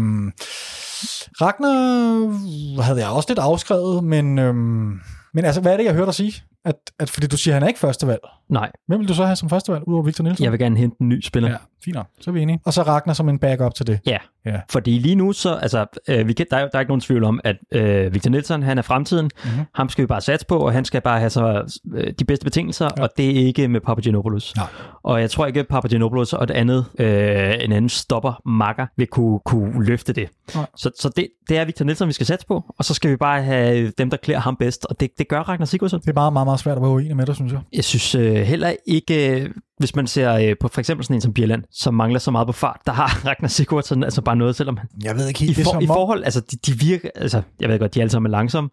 Ragnar 1.41 2.81
havde 2.81 2.99
jeg 2.99 3.09
også 3.09 3.29
lidt 3.29 3.39
afskrevet, 3.39 4.03
men, 4.03 4.39
øhm, 4.39 4.99
men 5.33 5.45
altså, 5.45 5.61
hvad 5.61 5.73
er 5.73 5.77
det, 5.77 5.85
jeg 5.85 5.93
hørte 5.93 6.05
dig 6.05 6.13
sige? 6.15 6.43
At, 6.65 6.75
at, 6.99 7.09
fordi 7.09 7.27
du 7.27 7.37
siger, 7.37 7.53
at 7.53 7.55
han 7.55 7.63
er 7.63 7.67
ikke 7.67 7.79
førstevalg. 7.79 8.19
Nej, 8.49 8.71
Hvem 8.87 8.99
vil 8.99 9.07
du 9.07 9.13
så 9.13 9.25
have 9.25 9.35
som 9.35 9.49
førstevalg, 9.49 9.83
udover 9.87 10.03
Victor 10.03 10.23
Nielsen? 10.23 10.43
jeg 10.43 10.51
vil 10.51 10.59
gerne 10.59 10.77
hente 10.77 10.97
en 11.01 11.09
ny 11.09 11.21
spiller. 11.21 11.49
Ja, 11.49 11.55
fint 11.85 11.95
nok. 11.95 12.05
Så 12.21 12.29
er 12.29 12.33
vi 12.33 12.41
enige. 12.41 12.59
Og 12.65 12.73
så 12.73 12.81
Ragnar 12.83 13.13
som 13.13 13.29
en 13.29 13.39
backup 13.39 13.73
til 13.75 13.87
det. 13.87 13.99
Ja, 14.05 14.17
Ja. 14.45 14.59
fordi 14.71 14.99
lige 14.99 15.15
nu, 15.15 15.31
så, 15.33 15.55
altså, 15.55 15.85
øh, 16.07 16.27
vi 16.27 16.33
kan, 16.33 16.45
der, 16.51 16.57
er, 16.57 16.61
der 16.61 16.69
er 16.75 16.79
ikke 16.79 16.89
nogen 16.89 17.01
tvivl 17.01 17.23
om, 17.23 17.39
at 17.43 17.55
øh, 17.71 18.13
Victor 18.13 18.29
Nielsen, 18.29 18.63
han 18.63 18.77
er 18.77 18.81
fremtiden. 18.81 19.25
Mhm. 19.43 19.51
Mm-hmm. 19.53 19.65
Ham 19.75 19.89
skal 19.89 20.01
vi 20.01 20.07
bare 20.07 20.21
satse 20.21 20.45
på, 20.45 20.57
og 20.57 20.73
han 20.73 20.85
skal 20.85 21.01
bare 21.01 21.19
have 21.19 21.29
så, 21.29 21.77
øh, 21.93 22.13
de 22.19 22.25
bedste 22.25 22.43
betingelser, 22.43 22.89
ja. 22.97 23.03
og 23.03 23.09
det 23.17 23.25
er 23.41 23.45
ikke 23.45 23.67
med 23.67 23.81
Papagenopoulos. 23.81 24.55
Nej. 24.55 24.65
Og 25.03 25.21
jeg 25.21 25.29
tror 25.31 25.45
ikke, 25.45 25.59
at 25.59 25.67
Papagenopoulos 25.67 26.33
og 26.33 26.43
et 26.43 26.51
andet, 26.51 26.85
øh, 26.99 27.53
en 27.61 27.71
anden 27.71 27.89
stopper, 27.89 28.41
Makker, 28.49 28.85
vil 28.97 29.07
kunne, 29.07 29.39
kunne 29.45 29.85
løfte 29.85 30.13
det. 30.13 30.29
Nej. 30.55 30.65
Så, 30.75 30.91
så 30.99 31.09
det, 31.15 31.27
det 31.49 31.57
er 31.57 31.65
Victor 31.65 31.85
Nielsen, 31.85 32.07
vi 32.07 32.13
skal 32.13 32.25
satse 32.25 32.47
på, 32.47 32.73
og 32.77 32.85
så 32.85 32.93
skal 32.93 33.11
vi 33.11 33.15
bare 33.15 33.43
have 33.43 33.91
dem, 33.97 34.09
der 34.09 34.17
klæder 34.17 34.39
ham 34.39 34.55
bedst, 34.55 34.85
og 34.85 34.99
det, 34.99 35.09
det 35.17 35.27
gør 35.27 35.39
Ragnar 35.39 35.65
Sigurdsson. 35.65 35.99
Det 36.01 36.09
er 36.09 36.13
meget, 36.13 36.33
meget, 36.33 36.45
meget 36.49 36.59
svært 36.59 36.77
at 36.77 36.81
være 36.81 36.91
uenig 36.91 37.15
med 37.15 37.25
dig, 37.25 37.35
synes 37.35 37.51
jeg. 37.51 37.62
Jeg 37.73 37.83
synes 37.83 38.15
øh, 38.15 38.35
heller 38.35 38.73
ikke, 38.85 39.41
øh, 39.41 39.49
hvis 39.77 39.95
man 39.95 40.07
ser 40.07 40.33
øh, 40.33 40.55
på 40.62 40.67
for 40.67 40.79
eksempel 40.79 41.05
sådan 41.05 41.17
en 41.17 41.21
som 41.21 41.33
Bjelland, 41.33 41.63
som 41.71 41.93
mangler 41.93 42.19
så 42.19 42.31
meget 42.31 42.47
på 42.47 42.53
fart, 42.53 42.79
der 42.85 42.91
har 42.91 43.07
Ragnar 43.27 43.47
Sigurdsson 43.47 44.03
altså 44.03 44.21
bare 44.21 44.35
noget, 44.35 44.55
selvom 44.55 44.77
han 44.77 44.88
Jeg 45.03 45.15
ved 45.15 45.27
ikke 45.27 45.43
i, 45.43 45.45
helt, 45.45 45.57
det 45.57 45.62
er 45.62 45.65
for, 45.65 45.71
som 45.71 45.81
i 45.81 45.88
forhold, 45.88 46.23
altså 46.23 46.41
de, 46.41 46.57
de 46.65 46.79
virker, 46.79 47.09
altså 47.15 47.41
jeg 47.59 47.69
ved 47.69 47.79
godt, 47.79 47.95
de 47.95 48.01
alle 48.01 48.12
sammen 48.12 48.33
er 48.33 48.38
langsomme, 48.38 48.69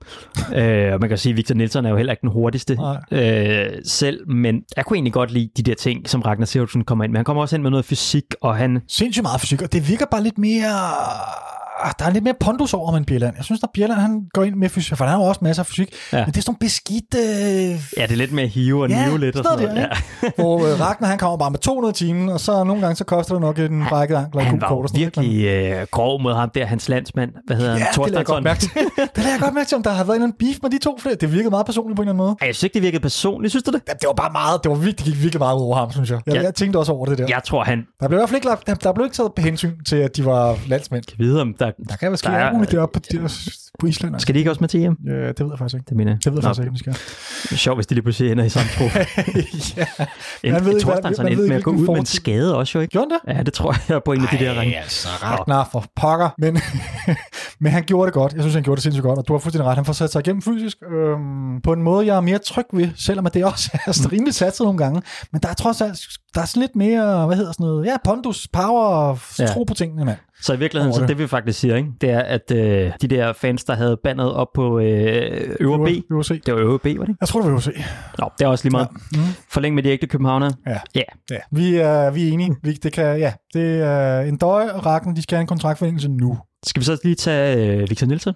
øh, 0.54 0.92
og 0.92 1.00
man 1.00 1.08
kan 1.08 1.18
sige, 1.18 1.30
at 1.30 1.36
Victor 1.36 1.54
Nielsen 1.54 1.84
er 1.84 1.90
jo 1.90 1.96
heller 1.96 2.12
ikke 2.12 2.20
den 2.20 2.30
hurtigste 2.30 2.74
Nej. 2.74 2.96
øh, 3.10 3.68
selv, 3.84 4.30
men 4.30 4.62
jeg 4.76 4.84
kunne 4.84 4.96
egentlig 4.96 5.12
godt 5.12 5.30
lide 5.30 5.50
de 5.56 5.62
der 5.62 5.74
ting, 5.74 6.08
som 6.08 6.22
Ragnar 6.22 6.46
Sigurdsson 6.46 6.84
kommer 6.84 7.04
ind 7.04 7.12
med. 7.12 7.18
Han 7.18 7.24
kommer 7.24 7.42
også 7.42 7.56
ind 7.56 7.62
med 7.62 7.70
noget 7.70 7.84
fysik, 7.84 8.24
og 8.40 8.56
han, 8.56 8.80
Sindssygt 8.88 9.22
meget 9.22 9.40
fysik, 9.40 9.62
og 9.62 9.72
det 9.72 9.88
virker 9.88 10.06
bare 10.10 10.22
lidt 10.22 10.38
mere 10.38 10.70
ah, 11.84 11.92
der 11.98 12.04
er 12.04 12.10
lidt 12.10 12.24
mere 12.24 12.34
pondus 12.40 12.74
over 12.74 12.92
med 12.92 13.04
Bjelland. 13.06 13.34
Jeg 13.36 13.44
synes, 13.44 13.62
at 13.62 13.68
Bjelland 13.74 14.00
han 14.00 14.22
går 14.34 14.42
ind 14.44 14.54
med 14.54 14.68
fysik, 14.68 14.96
for 14.96 15.04
han 15.04 15.12
har 15.14 15.18
jo 15.20 15.24
også 15.28 15.40
masser 15.42 15.62
af 15.62 15.66
fysik, 15.66 15.88
Ja. 16.12 16.18
ja. 16.18 16.24
men 16.24 16.32
det 16.32 16.38
er 16.38 16.42
sådan 16.42 16.50
nogle 16.50 16.58
beskidte... 16.58 17.18
Ja, 17.96 18.02
det 18.02 18.12
er 18.12 18.16
lidt 18.16 18.32
mere 18.32 18.46
hive 18.46 18.82
og 18.82 18.88
Ja, 18.88 19.06
nive 19.06 19.18
lidt 19.20 19.36
og 19.36 19.44
sådan 19.44 19.58
noget 19.58 19.74
noget. 19.74 19.90
der, 20.22 20.30
Hvor 20.42 20.58
øh, 20.58 20.80
Ragnar, 20.80 21.08
han 21.08 21.18
kommer 21.18 21.36
bare 21.36 21.50
med 21.50 21.58
200 21.58 21.90
i 21.90 21.94
timen, 21.94 22.28
og 22.28 22.40
så 22.40 22.64
nogle 22.64 22.82
gange, 22.82 22.96
så 22.96 23.04
koster 23.04 23.34
det 23.34 23.40
nok 23.40 23.58
en 23.58 23.84
brækket 23.88 24.16
ankler. 24.16 24.42
Ja. 24.42 24.48
Han 24.48 24.58
god 24.58 24.60
var 24.60 24.68
kort 24.68 24.90
virkelig 24.94 25.44
øh, 25.44 25.86
grov 25.90 26.22
mod 26.22 26.34
ham 26.34 26.50
der, 26.54 26.64
hans 26.66 26.88
landsmand. 26.88 27.30
Hvad 27.46 27.56
hedder 27.56 27.72
men- 27.72 27.82
han? 27.82 27.88
Ja, 27.96 28.02
det 28.02 28.10
lader 28.10 28.18
jeg 28.18 28.26
godt 28.26 28.44
mærke 28.44 28.60
til. 28.60 28.70
det 28.96 29.10
lader 29.16 29.30
jeg 29.30 29.40
godt 29.40 29.54
mærke 29.54 29.68
til, 29.68 29.76
om 29.76 29.82
der 29.82 29.90
har 29.90 30.04
været 30.04 30.16
en 30.16 30.22
eller 30.22 30.26
anden 30.26 30.38
beef 30.38 30.56
med 30.62 30.70
de 30.70 30.78
to 30.78 30.98
flere. 31.00 31.14
Det 31.14 31.32
virkede 31.32 31.50
meget 31.50 31.66
personligt 31.66 31.96
på 31.96 32.02
en 32.02 32.08
eller 32.08 32.12
anden 32.12 32.26
måde. 32.26 32.36
Ej, 32.40 32.46
jeg 32.46 32.54
synes 32.54 32.62
ikke, 32.62 32.74
det 32.74 32.82
virkede 32.82 33.02
personligt. 33.02 33.52
Synes 33.52 33.62
du 33.64 33.70
det? 33.70 33.80
Ja, 33.88 33.92
det 33.92 34.06
var 34.06 34.12
bare 34.12 34.32
meget, 34.32 34.60
det 34.64 34.70
var 34.70 34.76
virkelig, 34.76 34.96
det 34.98 35.04
gik 35.14 35.22
virkelig 35.22 35.38
meget 35.40 35.56
ud 35.56 35.60
over 35.62 35.76
ham, 35.76 35.90
synes 35.92 36.10
jeg. 36.10 36.20
Jeg, 36.26 36.34
Ja. 36.34 36.42
jeg 36.42 36.54
tænkte 36.54 36.76
også 36.76 36.92
over 36.92 37.06
det 37.06 37.18
der. 37.18 37.26
Jeg 37.28 37.40
tror, 37.44 37.64
han 37.64 37.86
Der 38.00 38.08
blev 38.08 38.18
i 38.18 38.20
hvert 38.20 38.28
fald 38.28 38.36
ikke, 38.36 38.48
der, 38.66 38.74
der 38.74 38.92
blev 38.92 39.04
ikke 39.06 39.16
taget 39.16 39.32
hensyn 39.38 39.72
til, 39.88 39.96
at 39.96 40.16
de 40.16 40.24
var 40.24 40.58
landsmænd. 40.66 41.04
kan 41.04 41.16
vide, 41.18 41.40
om 41.40 41.54
der... 41.58 41.65
Der 41.88 41.96
kan 41.96 42.08
være 42.10 42.16
ske 42.16 42.28
Der 42.28 42.36
alt 42.36 42.54
muligt 42.54 42.72
deroppe 42.72 43.00
på, 43.00 43.06
der, 43.12 43.48
på 43.78 43.86
Island. 43.86 44.14
Altså. 44.14 44.24
Skal 44.24 44.34
de 44.34 44.38
ikke 44.38 44.50
også 44.50 44.60
med 44.60 44.68
til 44.68 44.80
hjem? 44.80 44.96
Ja, 45.06 45.12
det 45.28 45.40
ved 45.40 45.46
jeg 45.50 45.58
faktisk 45.58 45.74
ikke. 45.74 45.88
Det 45.88 45.96
mener 45.96 46.12
jeg. 46.12 46.24
Det 46.24 46.32
ved 46.32 46.38
jeg 46.38 46.42
Nå, 46.42 46.48
faktisk 46.48 46.60
ikke, 46.60 46.68
om 46.70 46.74
de 46.74 46.78
skal. 46.78 46.92
Det 47.42 47.52
er 47.52 47.56
sjovt, 47.56 47.76
hvis 47.76 47.86
de 47.86 47.94
lige 47.94 48.02
pludselig 48.02 48.32
ender 48.32 48.44
i 48.44 48.48
samme 48.48 48.70
tro. 48.78 48.84
ja. 49.76 49.86
En, 50.42 50.52
Man 50.52 50.64
ved 50.64 50.72
hvad- 50.72 50.80
Torstensson 50.80 51.24
man 51.24 51.32
ved 51.32 51.38
endte 51.38 51.48
med 51.48 51.56
at 51.56 51.62
gå 51.62 51.70
ud 51.70 51.86
med 51.86 51.96
en 51.98 52.06
skade 52.06 52.56
også 52.56 52.78
jo, 52.78 52.82
ikke? 52.82 52.92
Gjorde 52.92 53.06
han 53.10 53.34
det? 53.34 53.38
Ja, 53.38 53.42
det 53.42 53.52
tror 53.52 53.74
jeg 53.88 54.02
på 54.04 54.12
en 54.12 54.22
af 54.22 54.28
de 54.38 54.44
der 54.44 54.60
ringe. 54.60 54.76
altså, 54.78 55.08
Ragnar 55.22 55.68
for 55.72 55.84
pokker. 55.96 56.28
Men, 56.38 56.58
men 57.60 57.72
han 57.72 57.82
gjorde 57.84 58.06
det 58.06 58.14
godt. 58.14 58.32
Jeg 58.32 58.42
synes, 58.42 58.54
han 58.54 58.62
gjorde 58.62 58.76
det 58.76 58.82
sindssygt 58.82 59.02
godt, 59.02 59.18
og 59.18 59.28
du 59.28 59.32
har 59.32 59.38
fuldstændig 59.38 59.68
ret. 59.68 59.76
Han 59.76 59.84
får 59.84 59.92
sat 59.92 60.12
sig 60.12 60.20
igennem 60.20 60.42
fysisk 60.42 60.76
øhm, 60.92 61.60
på 61.60 61.72
en 61.72 61.82
måde, 61.82 62.06
jeg 62.06 62.16
er 62.16 62.20
mere 62.20 62.38
tryg 62.38 62.66
ved, 62.72 62.88
selvom 62.96 63.26
at 63.26 63.34
det 63.34 63.44
også 63.44 63.70
er 63.86 64.12
rimelig 64.12 64.34
satset 64.34 64.64
nogle 64.64 64.78
gange. 64.78 65.02
Men 65.32 65.40
der 65.42 65.48
er 65.48 65.54
trods 65.54 65.80
alt, 65.80 65.98
der 66.34 66.40
er 66.40 66.44
sådan 66.46 66.60
lidt 66.60 66.76
mere, 66.76 67.26
hvad 67.26 67.36
hedder 67.36 67.52
sådan 67.52 67.64
noget, 67.66 67.86
ja, 67.86 67.96
pondus, 68.04 68.48
power 68.52 69.18
ja. 69.38 69.46
tro 69.46 69.64
på 69.64 69.74
tingene, 69.74 70.04
mand. 70.04 70.18
Så 70.42 70.52
i 70.52 70.58
virkeligheden, 70.58 70.94
så 70.94 71.00
det. 71.00 71.08
det 71.08 71.18
vi 71.18 71.26
faktisk 71.26 71.60
siger, 71.60 71.76
ikke? 71.76 71.88
det 72.00 72.10
er, 72.10 72.20
at 72.20 72.50
øh, 72.50 72.92
de 73.00 73.08
der 73.08 73.32
fans, 73.32 73.64
der 73.64 73.74
havde 73.74 73.96
bandet 74.04 74.32
op 74.32 74.48
på 74.54 74.78
øh, 74.78 75.56
øvre 75.60 75.78
B, 75.78 76.12
vil 76.14 76.24
se. 76.24 76.40
det 76.46 76.54
var 76.54 76.60
øvre 76.60 76.78
B, 76.78 76.98
var 76.98 77.04
det? 77.04 77.16
Jeg 77.20 77.28
tror, 77.28 77.42
det 77.42 77.52
vil 77.52 77.62
se. 77.62 77.72
Nå, 78.18 78.30
det 78.38 78.44
er 78.44 78.48
også 78.48 78.64
lige 78.64 78.70
meget. 78.72 78.88
Ja. 79.14 79.20
Mm. 79.20 79.26
Forlæng 79.50 79.74
med 79.74 79.82
de 79.82 79.88
ægte 79.88 80.06
københavnere. 80.06 80.52
Ja. 80.66 80.78
Ja. 80.94 81.02
ja. 81.30 81.38
Vi, 81.50 81.76
er, 81.76 82.10
vi 82.10 82.28
er 82.28 82.32
enige. 82.32 82.56
Vi, 82.62 82.72
det 82.72 82.92
kan, 82.92 83.18
ja, 83.18 83.32
det 83.54 83.80
er 83.82 84.20
en 84.20 84.36
døje 84.36 84.72
og 84.72 84.86
Ragnar, 84.86 85.14
de 85.14 85.22
skal 85.22 85.36
have 85.36 85.40
en 85.40 85.46
kontraktforlængelse 85.46 86.08
nu. 86.08 86.38
Skal 86.66 86.80
vi 86.80 86.84
så 86.84 86.98
lige 87.04 87.14
tage 87.14 87.76
øh, 87.76 87.90
Victor 87.90 88.06
Nielsen? 88.06 88.34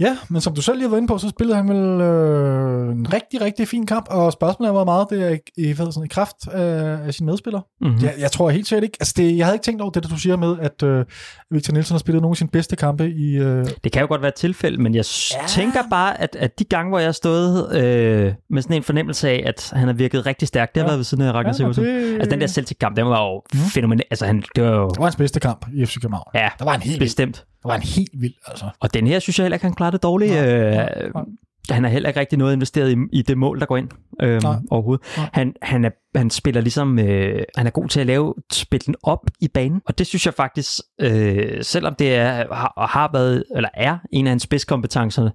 Ja, 0.00 0.16
men 0.28 0.40
som 0.40 0.54
du 0.54 0.62
selv 0.62 0.76
lige 0.76 0.84
har 0.84 0.90
været 0.90 1.00
inde 1.00 1.08
på, 1.12 1.18
så 1.18 1.28
spillede 1.28 1.56
han 1.56 1.68
vel 1.68 2.00
øh, 2.00 2.92
en 2.92 3.12
rigtig, 3.12 3.40
rigtig 3.40 3.68
fin 3.68 3.86
kamp, 3.86 4.06
og 4.10 4.32
spørgsmålet 4.32 4.68
er, 4.68 4.72
hvor 4.72 4.84
meget 4.84 5.06
det 5.10 5.32
er 5.32 5.36
i, 5.56 5.72
hvad 5.72 5.86
sådan, 5.92 6.04
i 6.04 6.08
kraft 6.08 6.36
af, 6.52 6.98
af 7.06 7.14
sine 7.14 7.26
medspillere. 7.26 7.62
Mm-hmm. 7.80 7.96
Mm. 7.96 8.02
Jeg, 8.04 8.14
jeg 8.18 8.32
tror 8.32 8.50
helt 8.50 8.66
sikkert 8.68 8.84
ikke, 8.84 8.96
altså 9.00 9.14
det, 9.16 9.36
jeg 9.36 9.46
havde 9.46 9.54
ikke 9.56 9.64
tænkt 9.64 9.80
over 9.82 9.90
det, 9.90 10.02
der 10.02 10.08
du 10.08 10.18
siger 10.18 10.36
med, 10.36 10.56
at 10.60 10.82
øh, 10.82 11.04
Victor 11.50 11.72
Nielsen 11.72 11.94
har 11.94 11.98
spillet 11.98 12.22
nogle 12.22 12.32
af 12.32 12.36
sine 12.36 12.50
bedste 12.50 12.76
kampe 12.76 13.10
i... 13.10 13.36
Øh, 13.36 13.66
Det 13.84 13.92
kan 13.92 14.00
jo 14.02 14.08
godt 14.08 14.20
være 14.22 14.28
et 14.28 14.34
tilfælde, 14.34 14.82
men 14.82 14.94
jeg 14.94 15.04
ja. 15.34 15.40
Ja. 15.42 15.46
tænker 15.46 15.80
bare, 15.90 16.20
at, 16.20 16.36
at 16.40 16.58
de 16.58 16.64
gange, 16.64 16.88
hvor 16.88 16.98
jeg 16.98 17.06
har 17.08 17.12
stået 17.12 17.76
øh, 17.76 18.32
med 18.50 18.62
sådan 18.62 18.76
en 18.76 18.82
fornemmelse 18.82 19.28
af, 19.28 19.42
at 19.46 19.70
han 19.72 19.88
har 19.88 19.94
virket 19.94 20.26
rigtig 20.26 20.48
stærkt, 20.48 20.74
det 20.74 20.80
har 20.82 20.84
Ja. 20.86 20.90
været 20.90 20.98
ved 20.98 21.04
siden 21.04 21.24
af 21.24 21.32
Ragnar 21.32 21.50
og 21.50 21.56
Siversen. 21.56 21.84
det, 21.84 22.14
Altså 22.14 22.30
den 22.30 22.40
der 22.40 22.46
Celtic-kamp, 22.46 22.96
den 22.96 23.06
var 23.06 23.22
jo 23.24 23.42
mm. 23.54 23.58
Fænomenal. 23.60 24.04
Altså 24.10 24.26
han, 24.26 24.42
det 24.56 24.64
var 24.64 24.70
jo... 24.70 24.88
det 24.88 24.98
var 24.98 25.04
hans 25.04 25.16
bedste 25.16 25.40
kamp 25.40 25.66
i 25.74 25.86
FC 25.86 25.94
København. 26.00 26.24
Ja, 26.34 26.48
Der 26.58 26.64
var 26.64 26.74
en 26.74 26.80
helt 26.82 26.98
bestemt. 27.00 27.44
Var 27.66 27.76
en 27.76 27.82
helt 27.82 28.12
vild, 28.14 28.34
altså. 28.46 28.64
Og 28.80 28.94
den 28.94 29.06
her 29.06 29.18
synes 29.18 29.38
jeg 29.38 29.44
heller 29.44 29.56
ikke, 29.56 29.66
han 29.66 29.74
klarer 29.74 29.90
det 29.90 30.02
dårligt. 30.02 30.32
Nej, 30.32 30.54
øh, 30.54 30.72
nej, 30.72 30.98
nej. 31.14 31.24
Han 31.70 31.84
har 31.84 31.90
heller 31.90 32.08
ikke 32.08 32.20
rigtig 32.20 32.38
noget 32.38 32.52
investeret 32.52 32.92
i, 32.92 32.96
i 33.12 33.22
det 33.22 33.38
mål, 33.38 33.60
der 33.60 33.66
går 33.66 33.76
ind 33.76 33.88
øh, 34.22 34.42
Nej. 34.42 34.56
overhovedet. 34.70 35.06
Nej. 35.16 35.28
Han, 35.32 35.54
han, 35.62 35.84
er, 35.84 35.90
han 36.16 36.30
spiller 36.30 36.60
ligesom, 36.60 36.98
øh, 36.98 37.42
han 37.56 37.66
er 37.66 37.70
god 37.70 37.88
til 37.88 38.00
at 38.00 38.06
lave, 38.06 38.34
spille 38.52 38.82
den 38.86 38.94
op 39.02 39.30
i 39.40 39.48
banen. 39.48 39.80
Og 39.86 39.98
det 39.98 40.06
synes 40.06 40.26
jeg 40.26 40.34
faktisk, 40.34 40.72
øh, 41.00 41.64
selvom 41.64 41.94
det 41.94 42.14
er, 42.14 42.54
har, 42.54 42.86
har 42.90 43.10
været, 43.12 43.44
eller 43.56 43.68
er 43.74 43.98
en 44.12 44.26
af 44.26 44.30
hans 44.30 44.42
spidskompetencer, 44.42 45.30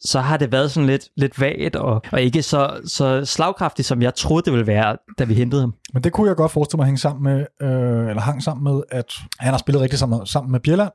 så 0.00 0.20
har 0.20 0.36
det 0.36 0.52
været 0.52 0.70
sådan 0.70 0.86
lidt, 0.86 1.08
lidt 1.16 1.40
vagt 1.40 1.76
og, 1.76 2.02
og 2.12 2.22
ikke 2.22 2.42
så, 2.42 2.80
så 2.86 3.24
slagkraftigt, 3.24 3.88
som 3.88 4.02
jeg 4.02 4.14
troede, 4.14 4.44
det 4.44 4.52
ville 4.52 4.66
være, 4.66 4.96
da 5.18 5.24
vi 5.24 5.34
hentede 5.34 5.60
ham. 5.62 5.74
Men 5.92 6.04
det 6.04 6.12
kunne 6.12 6.28
jeg 6.28 6.36
godt 6.36 6.52
forestille 6.52 6.78
mig 6.78 6.86
hænge 6.86 6.98
sammen 6.98 7.24
med, 7.24 7.46
øh, 7.68 8.08
eller 8.08 8.20
hang 8.20 8.42
sammen 8.42 8.64
med, 8.74 8.82
at 8.90 9.12
han 9.38 9.50
har 9.50 9.58
spillet 9.58 9.82
rigtig 9.82 9.98
sammen, 9.98 10.26
sammen 10.26 10.52
med 10.52 10.60
Bjelland, 10.60 10.90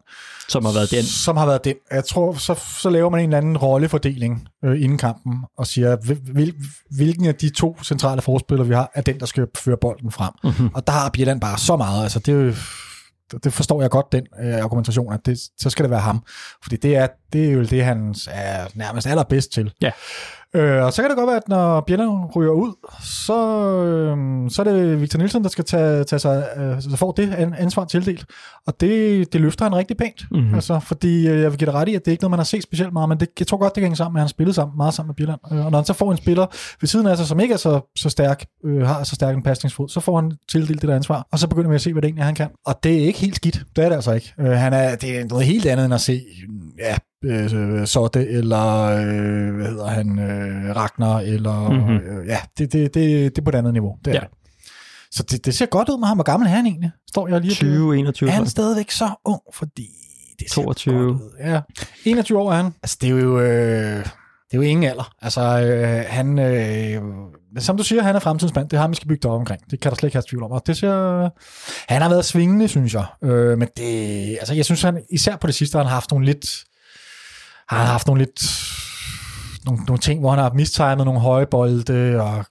Som 0.49 0.65
har 0.65 0.73
været 0.73 0.91
den. 0.91 1.03
som 1.03 1.37
har 1.37 1.45
været 1.45 1.65
den. 1.65 1.75
Jeg 1.91 2.05
tror, 2.05 2.33
så, 2.33 2.53
så 2.81 2.89
laver 2.89 3.09
man 3.09 3.19
en 3.19 3.29
eller 3.29 3.37
anden 3.37 3.57
rollefordeling 3.57 4.47
øh, 4.65 4.81
inden 4.81 4.97
kampen, 4.97 5.33
og 5.57 5.67
siger, 5.67 5.95
hvil, 5.95 6.19
hvil, 6.33 6.53
hvilken 6.91 7.25
af 7.25 7.35
de 7.35 7.49
to 7.49 7.77
centrale 7.83 8.21
forspillere, 8.21 8.67
vi 8.67 8.73
har, 8.73 8.91
er 8.93 9.01
den, 9.01 9.19
der 9.19 9.25
skal 9.25 9.47
føre 9.57 9.77
bolden 9.81 10.11
frem. 10.11 10.31
Mm-hmm. 10.43 10.69
Og 10.73 10.87
der 10.87 10.93
har 10.93 11.09
Bjelland 11.09 11.41
bare 11.41 11.57
så 11.57 11.75
meget. 11.75 12.03
Altså, 12.03 12.19
det, 12.19 12.47
er 12.47 12.53
det 13.43 13.53
forstår 13.53 13.81
jeg 13.81 13.89
godt, 13.89 14.11
den 14.11 14.27
øh, 14.43 14.55
argumentation, 14.55 15.13
at 15.13 15.25
det, 15.25 15.39
så 15.57 15.69
skal 15.69 15.83
det 15.83 15.89
være 15.91 15.99
ham. 15.99 16.23
Fordi 16.63 16.75
det 16.75 16.95
er, 16.95 17.07
det 17.33 17.47
er 17.49 17.51
jo 17.51 17.63
det, 17.63 17.83
han 17.85 18.15
er 18.31 18.67
nærmest 18.75 19.07
allerbedst 19.07 19.51
til. 19.53 19.71
Ja. 19.81 19.91
Øh, 20.55 20.83
og 20.85 20.93
så 20.93 21.01
kan 21.01 21.09
det 21.09 21.17
godt 21.17 21.27
være, 21.27 21.37
at 21.37 21.47
når 21.47 21.81
Bjelland 21.81 22.09
ryger 22.35 22.51
ud, 22.51 22.73
så, 23.03 23.37
øh, 23.83 24.49
så 24.49 24.61
er 24.61 24.63
det 24.73 25.01
Victor 25.01 25.17
Nielsen, 25.17 25.43
der 25.43 25.49
skal 25.49 25.65
tage, 25.65 26.03
tage 26.03 26.19
sig, 26.19 26.47
øh, 26.57 26.81
så 26.81 26.97
får 26.97 27.11
det 27.11 27.33
an- 27.33 27.53
ansvar 27.57 27.85
tildelt. 27.85 28.25
Og 28.67 28.81
det, 28.81 29.33
det 29.33 29.41
løfter 29.41 29.65
han 29.65 29.75
rigtig 29.75 29.97
pænt. 29.97 30.25
Mhm. 30.31 30.39
Mm-hmm. 30.39 30.55
Altså, 30.55 30.79
fordi 30.79 31.27
øh, 31.27 31.41
jeg 31.41 31.51
vil 31.51 31.59
give 31.59 31.65
dig 31.65 31.73
ret 31.73 31.87
i, 31.89 31.95
at 31.95 32.01
det 32.05 32.07
er 32.07 32.11
ikke 32.11 32.23
noget, 32.23 32.31
man 32.31 32.39
har 32.39 32.43
set 32.43 32.63
specielt 32.63 32.93
meget, 32.93 33.09
men 33.09 33.19
det, 33.19 33.29
jeg 33.39 33.47
tror 33.47 33.57
godt, 33.57 33.75
det 33.75 33.81
kan 33.81 33.85
hænge 33.87 33.95
sammen 33.95 34.13
med, 34.13 34.19
at 34.19 34.21
han 34.21 34.25
har 34.25 34.29
spillet 34.29 34.55
sammen, 34.55 34.77
meget 34.77 34.93
sammen 34.93 35.07
med 35.09 35.15
Bjelland. 35.15 35.39
Øh, 35.51 35.65
og 35.65 35.71
når 35.71 35.77
han 35.77 35.85
så 35.85 35.93
får 35.93 36.11
en 36.11 36.17
spiller 36.17 36.45
ved 36.81 36.87
siden 36.87 37.07
af 37.07 37.17
sig, 37.17 37.25
som 37.27 37.39
ikke 37.39 37.53
er 37.53 37.57
så, 37.57 37.91
så 37.95 38.09
stærk, 38.09 38.45
øh, 38.65 38.81
har 38.87 39.03
så 39.03 39.15
stærk 39.15 39.35
en 39.35 39.43
pasningsfod, 39.43 39.89
så 39.89 39.99
får 39.99 40.21
han 40.21 40.31
tildelt 40.49 40.81
det 40.81 40.89
der 40.89 40.95
ansvar, 40.95 41.27
og 41.31 41.39
så 41.39 41.47
begynder 41.47 41.69
vi 41.69 41.75
at 41.75 41.81
se, 41.81 41.91
hvad 41.93 42.01
det 42.01 42.07
egentlig 42.07 42.21
er, 42.21 42.25
han 42.25 42.35
kan. 42.35 42.47
Og 42.65 42.79
det 42.83 42.93
er 43.01 43.05
ikke 43.05 43.19
helt 43.19 43.35
skidt. 43.35 43.61
Det 43.75 43.83
er 43.83 43.89
det 43.89 43.95
altså 43.95 44.11
ikke. 44.11 44.33
Øh, 44.39 44.51
han 44.51 44.73
er, 44.73 44.95
det 44.95 45.19
er 45.19 45.25
noget 45.25 45.45
helt 45.45 45.65
andet 45.65 45.85
end 45.85 45.93
at 45.93 46.01
se, 46.01 46.21
ja, 46.79 46.95
øh, 47.25 47.88
Sotte, 47.88 48.27
eller 48.27 48.81
øh, 48.86 49.55
hvad 49.55 49.65
hedder 49.67 49.88
han, 49.88 50.19
øh, 50.19 50.75
Ragnar, 50.75 51.19
eller 51.19 51.69
Mhm. 51.69 51.79
mm-hmm. 51.79 52.17
øh, 52.19 52.27
ja, 52.27 52.38
det, 52.57 52.73
det, 52.73 52.93
det, 52.93 53.36
det 53.36 53.38
er 53.38 53.41
på 53.43 53.49
et 53.49 53.55
andet 53.55 53.73
niveau. 53.73 53.95
Det 54.05 54.12
er 54.12 54.15
Ja. 54.15 54.19
det. 54.19 54.29
Så 55.12 55.23
det, 55.23 55.45
det 55.45 55.55
ser 55.55 55.65
godt 55.65 55.89
ud 55.89 55.99
med 55.99 56.07
ham. 56.07 56.17
Hvor 56.17 56.23
gammel 56.23 56.47
er 56.47 56.51
han 56.51 56.65
egentlig? 56.65 56.91
Står 57.09 57.27
jeg 57.27 57.41
lige 57.41 57.51
og- 57.51 57.55
20, 57.55 57.97
21. 57.97 58.29
er 58.29 58.33
han 58.33 58.47
stadigvæk 58.47 58.91
så 58.91 59.09
ung, 59.25 59.41
fordi 59.53 59.88
det 60.39 60.49
ser 60.51 60.62
22. 60.62 60.95
godt 60.95 61.21
ud. 61.21 61.29
Ja. 61.39 61.62
21 62.05 62.39
år 62.39 62.51
er 62.51 62.55
han. 62.55 62.65
Altså, 62.83 62.97
det 63.01 63.09
er 63.09 63.13
jo... 63.13 63.39
Øh, 63.39 64.05
det 64.53 64.59
er 64.59 64.63
jo 64.63 64.69
ingen 64.69 64.89
alder. 64.89 65.13
Altså, 65.21 65.41
øh, 65.41 66.05
han... 66.07 66.39
Øh, 66.39 67.01
som 67.59 67.77
du 67.77 67.83
siger, 67.83 68.03
han 68.03 68.15
er 68.15 68.19
fremtidens 68.19 68.55
mand. 68.55 68.69
Det 68.69 68.79
har 68.79 68.87
vi 68.87 68.95
skal 68.95 69.07
bygge 69.07 69.21
det 69.21 69.31
op 69.31 69.39
omkring. 69.39 69.61
Det 69.71 69.79
kan 69.79 69.91
der 69.91 69.95
slet 69.95 70.07
ikke 70.07 70.15
have 70.15 70.23
tvivl 70.29 70.43
om. 70.43 70.51
Og 70.51 70.67
det 70.67 70.77
ser... 70.77 71.29
Han 71.93 72.01
har 72.01 72.09
været 72.09 72.25
svingende, 72.25 72.67
synes 72.67 72.93
jeg. 72.93 73.05
Øh, 73.23 73.57
men 73.57 73.67
det... 73.77 74.37
Altså, 74.39 74.53
jeg 74.53 74.65
synes, 74.65 74.81
han 74.81 75.01
især 75.09 75.35
på 75.35 75.47
det 75.47 75.55
sidste, 75.55 75.77
har 75.77 75.83
han 75.83 75.93
haft 75.93 76.11
nogle 76.11 76.25
lidt... 76.25 76.63
Han 77.67 77.79
har 77.79 77.85
haft 77.85 78.07
nogle 78.07 78.21
lidt... 78.21 78.41
Nogle, 79.65 79.83
nogle 79.83 79.99
ting, 79.99 80.19
hvor 80.19 80.29
han 80.29 80.39
har 80.39 80.53
mistimet 80.53 81.05
nogle 81.05 81.19
høje 81.19 81.45
bolde, 81.51 82.21
og 82.21 82.45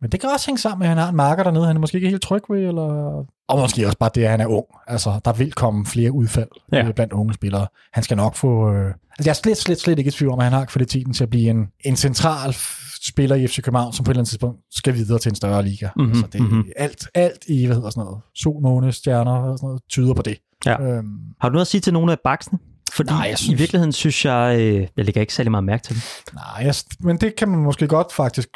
men 0.00 0.10
det 0.10 0.20
kan 0.20 0.30
også 0.30 0.46
hænge 0.46 0.58
sammen 0.58 0.78
med, 0.78 0.86
at 0.86 0.88
han 0.88 0.98
har 0.98 1.08
en 1.08 1.16
marker 1.16 1.42
dernede, 1.42 1.66
han 1.66 1.76
er 1.76 1.80
måske 1.80 1.96
ikke 1.96 2.08
helt 2.08 2.22
tryg 2.22 2.42
ved, 2.50 2.58
eller... 2.58 3.24
Og 3.48 3.58
måske 3.58 3.86
også 3.86 3.98
bare 3.98 4.10
det, 4.14 4.24
at 4.24 4.30
han 4.30 4.40
er 4.40 4.46
ung. 4.46 4.64
Altså, 4.86 5.20
der 5.24 5.32
vil 5.32 5.52
komme 5.52 5.86
flere 5.86 6.12
udfald 6.12 6.48
Ja. 6.72 6.86
ja. 6.86 6.92
blandt 6.92 7.12
unge 7.12 7.34
spillere. 7.34 7.66
Han 7.92 8.02
skal 8.02 8.16
nok 8.16 8.36
få... 8.36 8.72
Øh... 8.72 8.86
Altså, 8.86 8.94
jeg 9.24 9.30
er 9.30 9.32
slet, 9.34 9.56
slet, 9.56 9.80
slet 9.80 9.98
ikke 9.98 10.08
i 10.08 10.12
tvivl 10.12 10.32
om, 10.32 10.38
at 10.38 10.44
han 10.44 10.52
har 10.52 10.64
kvaliteten 10.64 11.12
til 11.12 11.24
at 11.24 11.30
blive 11.30 11.50
en, 11.50 11.68
en 11.84 11.96
central 11.96 12.54
spiller 13.02 13.36
i 13.36 13.46
FC 13.46 13.62
København, 13.62 13.92
som 13.92 14.04
på 14.04 14.10
et 14.10 14.12
eller 14.12 14.20
andet 14.20 14.28
tidspunkt 14.28 14.60
skal 14.70 14.94
videre 14.94 15.18
til 15.18 15.30
en 15.30 15.36
større 15.36 15.62
liga. 15.62 15.88
Mhm, 15.96 16.04
Mm-hmm, 16.04 16.10
altså, 16.18 16.26
det, 16.32 16.40
mhm. 16.40 16.50
mm-hmm. 16.50 16.70
alt, 16.76 17.08
alt 17.14 17.44
i, 17.48 17.66
hvad 17.66 17.76
hedder 17.76 17.90
sådan 17.90 18.04
noget, 18.04 18.20
sol, 18.34 18.62
måne, 18.62 18.92
stjerner, 18.92 19.32
og 19.32 19.58
sådan 19.58 19.66
noget, 19.66 19.82
tyder 19.88 20.14
på 20.14 20.22
det. 20.22 20.36
Ja. 20.66 20.82
Øhm, 20.82 21.18
Har 21.40 21.48
du 21.48 21.52
noget 21.52 21.64
at 21.64 21.68
sige 21.68 21.80
til 21.80 21.92
nogle 21.92 22.12
af 22.12 22.18
baksene? 22.24 22.58
Fordi 22.92 23.10
Nej, 23.10 23.20
jeg 23.20 23.32
i 23.32 23.36
synes- 23.36 23.58
virkeligheden 23.60 23.92
synes 23.92 24.24
jeg, 24.24 24.56
øh, 24.60 24.86
jeg 24.96 25.04
lægger 25.04 25.20
ikke 25.20 25.34
særlig 25.34 25.50
meget 25.50 25.64
mærke 25.64 25.82
til 25.82 25.94
dem. 25.94 26.02
Nej, 26.34 26.66
jeg, 26.66 26.74
men 27.00 27.16
det 27.16 27.36
kan 27.36 27.48
man 27.48 27.58
måske 27.58 27.86
godt 27.86 28.12
faktisk, 28.12 28.48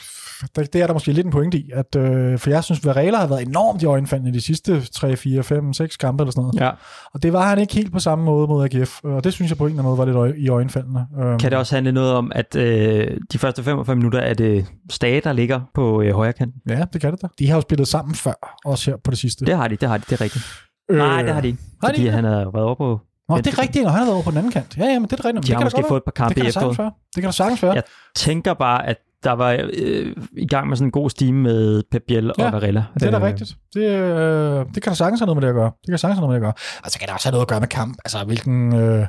det, 0.57 0.73
det 0.73 0.83
er 0.83 0.87
der 0.87 0.95
måske 0.95 1.13
lidt 1.13 1.27
en 1.27 1.33
pointe 1.33 1.59
i, 1.59 1.71
at, 1.75 1.97
øh, 1.97 2.39
for 2.39 2.51
jeg 2.51 2.65
synes, 2.65 2.85
Varela 2.87 3.19
har 3.19 3.27
været 3.27 3.43
enormt 3.49 3.83
i 3.83 3.87
øjenfaldene 3.87 4.33
de 4.35 4.41
sidste 4.41 4.81
3, 4.85 5.17
4, 5.17 5.43
5, 5.43 5.73
6 5.73 5.97
kampe 5.97 6.23
eller 6.23 6.33
sådan 6.33 6.43
noget. 6.43 6.61
Ja. 6.61 6.71
Og 7.15 7.23
det 7.23 7.33
var 7.33 7.49
han 7.49 7.59
ikke 7.59 7.75
helt 7.75 7.93
på 7.93 7.99
samme 7.99 8.25
måde 8.25 8.47
mod 8.49 8.65
AGF, 8.65 9.01
og 9.05 9.25
det 9.25 9.33
synes 9.33 9.51
jeg 9.51 9.59
på 9.59 9.65
en 9.67 9.71
eller 9.73 9.83
anden 9.83 9.97
måde 9.97 10.17
var 10.17 10.25
lidt 10.27 10.37
i 10.39 10.49
øjenfaldene. 10.49 11.07
Øhm, 11.23 11.39
Kan 11.39 11.51
det 11.51 11.59
også 11.59 11.75
handle 11.75 11.93
noget 11.93 12.13
om, 12.13 12.33
at 12.35 12.57
øh, 12.57 13.17
de 13.33 13.39
første 13.39 13.63
45 13.63 13.97
minutter 13.97 14.19
er 14.19 14.35
det 14.35 14.67
Stage, 14.91 15.21
der 15.21 15.33
ligger 15.33 15.61
på 15.75 16.03
øh, 16.03 16.15
højre 16.15 16.33
kanten? 16.33 16.61
Ja, 16.69 16.85
det 16.93 17.01
kan 17.01 17.13
det 17.13 17.23
da. 17.23 17.27
De 17.39 17.49
har 17.49 17.55
jo 17.55 17.61
spillet 17.61 17.89
sammen 17.89 18.15
før, 18.15 18.59
også 18.65 18.91
her 18.91 18.99
på 19.05 19.11
det 19.11 19.19
sidste. 19.19 19.45
Det 19.47 19.57
har 19.57 19.69
de, 19.69 19.77
det 19.77 19.89
har 19.89 19.97
de, 19.99 20.05
det 20.11 20.13
er 20.13 20.21
rigtigt. 20.21 20.45
Øh, 20.91 20.99
Nej, 20.99 21.23
det 21.23 21.35
har 21.35 21.41
de 21.41 21.47
ikke. 21.49 21.59
de 21.59 21.87
Fordi 21.87 21.99
ikke? 22.01 22.13
han 22.13 22.25
har 22.25 22.31
været 22.31 22.55
over 22.65 22.75
på... 22.75 23.01
Nå, 23.29 23.37
det 23.39 23.47
er 23.47 23.59
rigtigt, 23.59 23.83
når 23.85 23.91
han 23.91 23.99
har 23.99 24.05
været 24.05 24.15
over 24.15 24.25
på 24.25 24.31
den 24.31 24.39
anden 24.39 24.53
kant. 24.53 24.77
Ja, 24.79 24.85
ja, 24.85 24.99
men 24.99 25.09
det 25.11 25.21
er 25.21 25.25
rigtigt. 25.25 25.43
De 25.43 25.47
det 25.49 25.55
har 25.55 25.61
kan 25.61 25.67
måske 25.67 25.85
fået 25.89 26.01
et 26.01 26.05
par 26.05 26.11
kampe 26.11 26.35
det 26.35 26.55
kan. 26.55 26.91
Det 27.15 27.23
kan 27.23 27.25
da 27.25 27.31
sagtens 27.31 27.63
være. 27.63 27.73
Jeg 27.73 27.83
tænker 28.17 28.55
bare, 28.55 28.87
at 28.87 28.97
der 29.25 29.33
var 29.33 29.57
øh, 29.73 30.17
i 30.37 30.47
gang 30.47 30.69
med 30.69 30.77
sådan 30.77 30.87
en 30.89 30.91
god 30.93 31.11
stime 31.11 31.41
med 31.43 31.83
Pep 31.91 32.03
Biel 32.09 32.31
og 32.31 32.35
Ja, 32.39 32.51
Varela. 32.51 32.85
Det 32.95 33.03
er 33.03 33.11
da 33.11 33.17
Øh, 33.17 33.23
rigtigt. 33.23 33.57
Det, 33.75 33.81
øh, 33.83 34.67
det 34.75 34.83
kan 34.83 34.91
da 34.91 34.95
sagtens 34.95 35.21
have 35.21 35.27
noget 35.27 35.37
med 35.37 35.43
det 35.43 35.49
at 35.49 35.55
gøre. 35.55 35.65
Det 35.81 35.87
kan 35.87 35.93
da 35.93 35.97
sagtens 35.97 36.19
have 36.19 36.27
noget 36.29 36.41
med 36.41 36.49
det 36.49 36.55
at 36.55 36.55
gøre. 36.57 36.81
Og 36.85 36.91
så 36.91 36.99
kan 36.99 37.09
det 37.09 37.15
også 37.15 37.29
have 37.29 37.33
noget 37.33 37.45
at 37.45 37.49
gøre 37.49 37.61
med 37.61 37.69
kamp. 37.69 37.99
Altså, 38.05 38.25
hvilken... 38.25 38.75
Øh, 38.75 39.07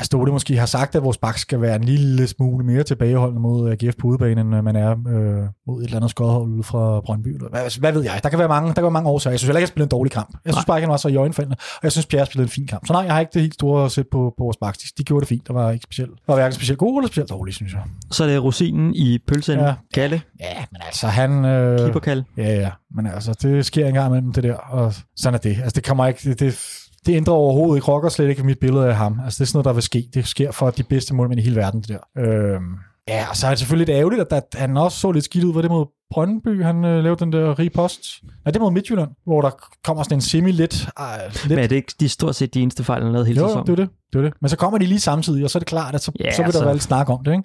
Astode 0.00 0.32
måske 0.32 0.56
har 0.56 0.66
sagt, 0.66 0.94
at 0.94 1.02
vores 1.02 1.18
bak 1.18 1.38
skal 1.38 1.60
være 1.60 1.76
en 1.76 1.84
lille 1.84 2.26
smule 2.26 2.66
mere 2.66 2.82
tilbageholdende 2.82 3.42
mod 3.42 3.70
AGF 3.70 3.94
på 3.98 4.06
udebane, 4.06 4.40
end 4.40 4.48
man 4.48 4.76
er 4.76 4.90
øh, 4.90 5.48
mod 5.66 5.80
et 5.80 5.84
eller 5.84 5.96
andet 5.96 6.10
skodhold 6.10 6.48
ude 6.48 6.62
fra 6.62 7.00
Brøndby. 7.00 7.38
Hvad, 7.50 7.80
hvad 7.80 7.92
ved 7.92 8.02
jeg? 8.02 8.20
Der 8.22 8.28
kan 8.28 8.38
være 8.38 8.48
mange, 8.48 8.68
der 8.68 8.74
kan 8.74 8.82
være 8.82 8.90
mange 8.90 9.08
årsager. 9.08 9.32
Jeg 9.32 9.40
synes 9.40 9.48
heller 9.48 9.60
ikke, 9.60 9.72
at 9.76 9.82
en 9.82 9.88
dårlig 9.88 10.12
kamp. 10.12 10.36
Jeg 10.44 10.54
synes 10.54 10.64
bare 10.64 10.78
ikke, 10.78 10.84
han 10.84 10.90
var 10.90 10.96
så 10.96 11.08
i 11.08 11.16
øjenfaldende, 11.16 11.56
og 11.60 11.80
jeg 11.82 11.92
synes, 11.92 12.06
Pierre 12.06 12.26
spillede 12.26 12.44
en 12.44 12.50
fin 12.50 12.66
kamp. 12.66 12.86
Så 12.86 12.92
nej, 12.92 13.02
jeg 13.02 13.12
har 13.12 13.20
ikke 13.20 13.30
det 13.34 13.42
helt 13.42 13.54
store 13.54 13.90
sæt 13.90 14.06
på, 14.12 14.34
på 14.38 14.44
vores 14.44 14.56
bak. 14.56 14.74
De, 14.74 14.86
de 14.98 15.04
gjorde 15.04 15.20
det 15.20 15.28
fint. 15.28 15.46
Der 15.46 15.52
var 15.52 15.70
ikke 15.70 15.82
specielt, 15.82 16.10
var 16.28 16.34
hverken 16.34 16.54
specielt 16.54 16.78
god 16.78 17.00
eller 17.00 17.08
specielt 17.08 17.30
dårlig, 17.30 17.54
synes 17.54 17.72
jeg. 17.72 17.82
Så 18.10 18.24
er 18.24 18.28
det 18.28 18.44
rosinen 18.44 18.94
i 18.94 19.18
pølsen, 19.28 19.58
ja. 19.58 19.74
Kalle. 19.94 20.22
Ja, 20.40 20.64
men 20.72 20.80
altså 20.86 21.06
han... 21.06 21.44
Øh, 21.44 21.78
Keeper 21.78 22.00
Kalle. 22.00 22.24
Ja, 22.36 22.60
ja. 22.60 22.70
Men 22.94 23.06
altså, 23.06 23.38
det 23.42 23.66
sker 23.66 23.86
engang 23.86 24.06
imellem 24.06 24.32
det 24.32 24.44
der, 24.44 24.54
og 24.54 24.94
sådan 25.16 25.34
er 25.34 25.38
det. 25.38 25.50
Altså, 25.50 25.72
det 25.74 25.84
kommer 25.84 26.06
ikke... 26.06 26.30
Det, 26.30 26.40
det, 26.40 26.79
det 27.06 27.16
ændrer 27.16 27.34
overhovedet 27.34 27.76
ikke, 27.76 27.86
rokker 27.88 28.08
slet 28.08 28.28
ikke 28.28 28.42
mit 28.44 28.58
billede 28.60 28.86
af 28.88 28.96
ham. 28.96 29.20
Altså, 29.24 29.38
det 29.38 29.44
er 29.44 29.46
sådan 29.46 29.56
noget, 29.56 29.64
der 29.64 29.72
vil 29.72 29.82
ske. 29.82 30.04
Det 30.14 30.26
sker 30.26 30.50
for 30.52 30.70
de 30.70 30.82
bedste 30.82 31.14
målmænd 31.14 31.40
i 31.40 31.42
hele 31.42 31.56
verden, 31.56 31.80
det 31.82 31.88
der. 31.88 32.22
Øhm, 32.24 32.64
ja, 33.08 33.26
og 33.30 33.36
så 33.36 33.46
er 33.46 33.50
det 33.50 33.58
selvfølgelig 33.58 33.86
lidt 33.86 33.98
ærgerligt, 33.98 34.20
at, 34.22 34.32
at 34.32 34.60
han 34.60 34.76
også 34.76 34.98
så 34.98 35.12
lidt 35.12 35.24
skidt 35.24 35.44
ud. 35.44 35.52
Var 35.54 35.60
det 35.62 35.70
mod 35.70 35.86
Brøndby, 36.10 36.62
han 36.64 36.84
øh, 36.84 37.02
lavede 37.04 37.24
den 37.24 37.32
der 37.32 37.58
rige 37.58 37.70
post? 37.70 38.00
Nej, 38.22 38.32
det 38.46 38.56
er 38.56 38.60
mod 38.60 38.70
Midtjylland, 38.72 39.10
hvor 39.26 39.40
der 39.40 39.50
kommer 39.84 40.02
sådan 40.02 40.16
en 40.16 40.20
semi-lidt... 40.22 40.88
Øh, 41.00 41.06
lidt... 41.32 41.48
Men 41.48 41.58
er 41.58 41.66
det 41.66 41.76
ikke 41.76 41.92
de 42.00 42.08
stort 42.08 42.36
set 42.36 42.54
de 42.54 42.60
eneste 42.60 42.84
fejl, 42.84 43.02
han 43.02 43.12
lavede 43.12 43.26
hele 43.26 43.40
jo, 43.40 43.48
sæsonen? 43.48 43.66
det 43.66 43.72
er 43.72 43.76
det, 43.76 43.88
det 44.12 44.18
er 44.18 44.22
det. 44.22 44.32
Men 44.40 44.48
så 44.48 44.56
kommer 44.56 44.78
de 44.78 44.86
lige 44.86 45.00
samtidig, 45.00 45.44
og 45.44 45.50
så 45.50 45.58
er 45.58 45.60
det 45.60 45.68
klart, 45.68 45.94
at 45.94 46.02
så, 46.02 46.12
Ja, 46.20 46.32
så 46.32 46.42
vil 46.42 46.52
der 46.52 46.58
så- 46.58 46.64
være 46.64 46.74
lidt 46.74 46.82
snak 46.82 47.08
om 47.10 47.24
det, 47.24 47.32
ikke? 47.32 47.44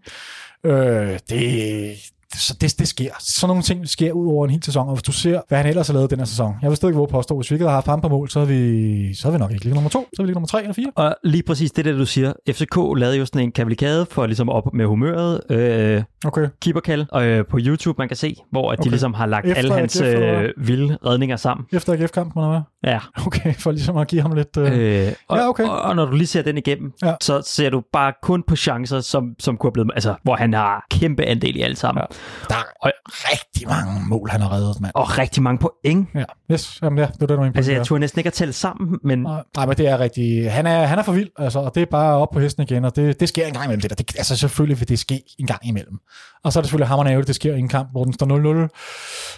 Øh, 0.66 1.20
det, 1.30 1.92
så 2.34 2.58
det, 2.62 2.80
det 2.80 2.88
sker. 2.88 3.10
Sådan 3.20 3.48
nogle 3.48 3.64
ting 3.64 3.90
sker 3.90 4.12
ud 4.12 4.28
over 4.28 4.46
en 4.46 4.52
hel 4.52 4.64
sæson, 4.64 4.88
og 4.88 4.94
hvis 4.96 5.04
du 5.04 5.12
ser, 5.12 5.42
hvad 5.48 5.58
han 5.58 5.68
ellers 5.68 5.88
har 5.88 5.94
lavet 5.94 6.10
den 6.10 6.20
her 6.20 6.26
sæson. 6.26 6.54
Jeg 6.62 6.70
vil 6.70 6.78
stadig 6.78 6.96
våge 6.96 7.08
påstå, 7.08 7.36
hvis 7.38 7.52
vi 7.52 7.56
ikke 7.56 7.64
havde 7.66 7.74
haft 7.74 7.88
ham 7.88 8.02
på 8.02 8.10
mål, 8.10 8.30
så 8.30 8.40
havde 8.40 8.54
vi, 8.54 9.14
så 9.14 9.24
havde 9.24 9.34
vi 9.34 9.40
nok 9.40 9.52
ikke 9.52 9.64
ligget 9.64 9.76
nummer 9.76 9.90
to, 9.90 10.00
så 10.00 10.08
havde 10.18 10.26
vi 10.26 10.28
ligget 10.28 10.36
nummer 10.36 10.48
tre 10.48 10.62
eller 10.62 10.74
fire. 10.74 10.92
Og 10.96 11.16
lige 11.24 11.44
præcis 11.44 11.72
det 11.72 11.86
der, 11.86 11.92
du 11.92 12.06
siger. 12.06 12.34
FCK 12.50 12.76
lavede 12.76 13.18
jo 13.18 13.26
sådan 13.26 13.42
en 13.42 13.52
kavalikade 13.52 14.06
for 14.12 14.26
ligesom 14.26 14.50
op 14.50 14.74
med 14.74 14.86
humøret. 14.86 15.42
Øh, 15.50 16.04
Okay. 16.26 16.48
keeperkald 16.62 17.06
og 17.12 17.26
øh, 17.26 17.46
på 17.46 17.58
YouTube, 17.62 17.96
man 17.98 18.08
kan 18.08 18.18
se, 18.18 18.36
hvor 18.52 18.72
at 18.72 18.78
de 18.78 18.82
Okay. 18.82 18.90
ligesom 18.90 19.14
har 19.14 19.26
lagt 19.26 19.46
Efter 19.46 19.58
alle 19.58 19.74
hans 19.74 20.02
øh, 20.02 20.50
vilde 20.58 20.98
redninger 21.06 21.36
sammen. 21.36 21.66
Efter 21.74 21.94
AGF-kampen, 21.94 22.44
eller 22.44 22.50
hvad? 22.52 22.92
Ja. 22.94 23.00
Okay, 23.26 23.54
for 23.54 23.72
ligesom 23.72 23.98
at 23.98 24.08
give 24.08 24.22
ham 24.22 24.32
lidt... 24.32 24.58
Øh... 24.58 25.06
Øh, 25.08 25.14
og, 25.28 25.38
Ja, 25.38 25.48
okay. 25.50 25.64
og, 25.64 25.82
og 25.82 25.96
når 25.96 26.06
du 26.06 26.16
lige 26.16 26.28
ser 26.28 26.42
den 26.42 26.58
igennem, 26.58 26.94
Ja. 27.04 27.14
så 27.22 27.42
ser 27.46 27.70
du 27.70 27.82
bare 27.94 28.14
kun 28.22 28.44
på 28.48 28.56
chancer, 28.56 29.00
som, 29.00 29.36
som 29.40 29.58
kunne 29.58 29.68
have 29.68 29.74
blevet, 29.74 29.92
altså, 29.96 30.16
hvor 30.24 30.36
han 30.36 30.54
har 30.54 30.86
kæmpe 30.92 31.24
andel 31.26 31.56
i 31.56 31.62
alt 31.62 31.78
sammen. 31.78 32.02
Ja. 32.12 32.16
Der 32.50 32.56
er 32.56 32.90
rigtig 33.32 33.68
mange 33.68 34.08
mål, 34.10 34.30
han 34.30 34.42
har 34.42 34.52
reddet, 34.54 34.82
mand. 34.82 34.92
Og 34.96 35.18
rigtig 35.18 35.44
mange 35.44 35.60
point. 35.60 36.10
Ja, 36.16 36.24
yes. 36.52 36.80
Jamen, 36.82 37.00
ja, 37.00 37.06
det 37.06 37.22
var 37.22 37.28
det, 37.28 37.38
du. 37.38 37.44
Altså, 37.44 37.72
jeg 37.72 37.86
tror 37.86 37.98
næsten 37.98 38.20
ikke 38.20 38.28
at 38.28 38.34
tælle 38.34 38.54
sammen, 38.54 39.00
men 39.04 39.20
Nej, 39.20 39.44
nej, 39.58 39.66
men 39.66 39.78
det 39.78 39.88
er 39.88 40.00
rigtig... 40.00 40.52
Han 40.52 40.66
er, 40.68 40.86
han 40.86 41.00
er 41.00 41.04
for 41.04 41.12
vild, 41.12 41.30
altså, 41.38 41.60
og 41.60 41.76
det 41.76 41.82
er 41.82 41.86
bare 41.86 42.18
op 42.18 42.30
på 42.34 42.40
hesten 42.40 42.64
igen, 42.64 42.86
og 42.86 42.96
det, 42.96 43.20
det 43.20 43.30
sker 43.30 43.46
en 43.48 43.54
gang 43.54 43.66
imellem 43.66 43.82
det 43.82 43.90
der. 43.90 43.96
Det, 43.96 44.16
altså, 44.18 44.36
selvfølgelig 44.38 44.80
vil 44.80 44.90
det 44.90 45.00
ske 45.00 45.22
en 45.40 45.48
gang 45.48 45.68
imellem. 45.68 45.98
Og 46.44 46.54
så 46.54 46.60
er 46.60 46.62
det 46.62 46.68
selvfølgelig 46.68 46.88
hammerne 46.88 47.10
ærgerligt, 47.10 47.28
det 47.28 47.36
sker 47.36 47.56
i 47.56 47.60
en 47.60 47.68
kamp, 47.68 47.92
hvor 47.92 48.04
den 48.04 48.14
står 48.14 48.26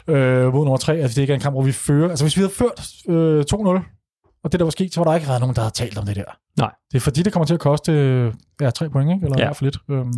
0-0 0.07 0.13
øh, 0.13 0.53
mod 0.53 0.65
nummer 0.65 0.77
3. 0.77 0.97
Altså, 0.97 1.15
det 1.15 1.21
ikke 1.21 1.31
er 1.31 1.35
en 1.35 1.41
kamp, 1.41 1.53
hvor 1.53 1.63
vi 1.63 1.71
fører. 1.71 2.09
Altså, 2.09 2.25
hvis 2.25 2.37
vi 2.37 2.41
havde 2.41 2.53
ført 2.53 2.87
øh, 3.09 3.45
2-0, 3.53 4.39
og 4.43 4.51
det 4.51 4.59
der 4.59 4.63
var 4.63 4.71
sket, 4.71 4.93
så 4.93 4.99
var 4.99 5.05
der 5.05 5.15
ikke 5.15 5.27
været 5.27 5.41
nogen, 5.41 5.55
der 5.55 5.61
havde 5.61 5.73
talt 5.73 5.97
om 5.97 6.05
det 6.05 6.15
der. 6.15 6.37
Nej. 6.57 6.71
Det 6.91 6.97
er 6.97 7.01
fordi, 7.01 7.23
det 7.23 7.33
kommer 7.33 7.45
til 7.45 7.53
at 7.53 7.59
koste 7.59 7.91
øh, 7.91 8.33
ja, 8.61 8.69
tre 8.69 8.89
point, 8.89 9.11
ikke? 9.11 9.25
eller 9.25 9.37
Ja. 9.37 9.43
i 9.43 9.47
hvert 9.47 9.57
fald 9.57 9.65
lidt. 9.71 9.77
Øhm, 9.91 10.13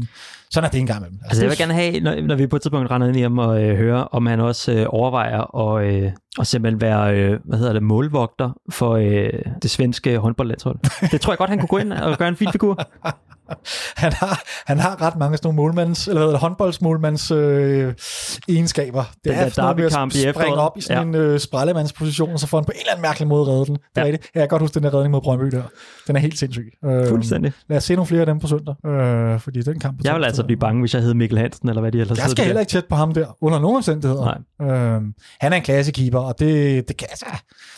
sådan 0.51 0.67
er 0.67 0.71
det 0.71 0.79
en 0.79 0.87
gang 0.87 0.99
imellem. 0.99 1.19
Altså, 1.25 1.41
jeg 1.43 1.49
vil 1.49 1.57
gerne 1.57 1.73
have, 1.73 1.99
når, 1.99 2.21
når 2.21 2.35
vi 2.35 2.47
på 2.47 2.55
et 2.55 2.61
tidspunkt 2.61 2.91
render 2.91 3.07
ind 3.07 3.17
i 3.17 3.21
ham 3.21 3.37
og 3.37 3.63
øh, 3.63 3.77
høre, 3.77 4.07
om 4.11 4.25
han 4.25 4.39
også 4.39 4.71
øh, 4.71 4.85
overvejer 4.89 5.57
at, 5.77 5.85
øh, 5.95 6.11
at 6.39 6.47
simpelthen 6.47 6.81
være, 6.81 7.15
øh, 7.15 7.39
hvad 7.45 7.57
hedder 7.57 7.73
det, 7.73 7.83
målvogter 7.83 8.49
for 8.71 8.91
øh, 8.95 9.29
det 9.61 9.71
svenske 9.71 10.17
håndboldlandshold. 10.17 10.79
Det 11.11 11.21
tror 11.21 11.33
jeg 11.33 11.37
godt, 11.37 11.49
han 11.49 11.59
kunne 11.59 11.67
gå 11.67 11.77
ind 11.77 11.93
og 11.93 12.17
gøre 12.17 12.29
en 12.29 12.35
fin 12.35 12.51
figur. 12.51 12.79
han 13.97 14.13
har, 14.13 14.41
han 14.65 14.79
har 14.79 15.01
ret 15.01 15.15
mange 15.17 15.37
sådan 15.37 15.47
nogle 15.47 15.55
målmands, 15.55 16.07
eller 16.07 16.13
hvad 16.19 16.21
hedder 16.27 16.33
det, 16.33 16.41
håndboldsmålmands 16.41 17.31
øh, 17.31 17.93
egenskaber. 18.49 19.03
Det 19.03 19.23
Den 19.23 19.31
er 19.33 19.43
der 19.43 19.49
sådan 19.49 19.63
noget 19.63 19.77
med 19.77 19.85
at 19.85 19.91
springe 19.91 20.27
efteråret. 20.29 20.59
op 20.59 20.77
i 20.77 20.81
sådan 20.81 21.13
ja. 21.13 21.19
en 21.19 21.25
øh, 21.25 21.39
sprællemandsposition, 21.39 22.33
og 22.33 22.39
så 22.39 22.47
får 22.47 22.57
han 22.57 22.65
på 22.65 22.71
en 22.71 22.79
eller 22.79 22.91
anden 22.91 23.01
mærkelig 23.01 23.27
måde 23.27 23.47
reddet 23.51 23.67
den. 23.67 23.75
Det 23.75 23.81
er 23.95 24.01
Ja. 24.01 24.07
ja. 24.07 24.11
rigtigt. 24.11 24.31
Jeg 24.35 24.41
kan 24.41 24.47
godt 24.49 24.61
huske 24.61 24.73
den 24.73 24.83
der 24.83 24.93
redning 24.93 25.11
mod 25.11 25.21
Brøndby 25.21 25.45
der. 25.57 25.63
Den 26.07 26.15
er 26.15 26.19
helt 26.19 26.28
sindssyg. 26.37 26.73
Øh, 26.85 27.07
Fuldstændig. 27.07 27.51
Lad 27.69 27.77
os 27.77 27.83
se 27.83 27.95
nogle 27.95 28.07
flere 28.07 28.19
af 28.19 28.25
dem 28.25 28.39
på 28.39 28.47
søndag, 28.47 28.85
øh, 28.85 29.39
fordi 29.39 29.61
den 29.61 29.79
kamp 29.79 30.03
Jeg 30.03 30.15
vil 30.15 30.23
altså 30.23 30.43
blive 30.43 30.59
bange, 30.59 30.79
hvis 30.79 30.93
jeg 30.93 31.01
hed 31.01 31.13
Mikkel 31.13 31.37
Hansen, 31.37 31.69
eller 31.69 31.81
hvad 31.81 31.91
de 31.91 31.99
ellers 31.99 32.17
Jeg 32.17 32.29
skal 32.29 32.45
heller 32.45 32.59
ikke 32.59 32.69
tæt 32.69 32.85
på 32.85 32.95
ham 32.95 33.13
der, 33.13 33.37
under 33.41 33.59
nogen 33.59 33.75
omstændigheder. 33.77 34.41
Nej. 34.59 34.69
Øhm, 34.71 35.13
han 35.39 35.53
er 35.53 35.57
en 35.57 35.63
klassekeeper, 35.63 36.19
og 36.19 36.39
det, 36.39 36.87
det, 36.87 36.97
kan, 36.97 37.07
altså, 37.11 37.25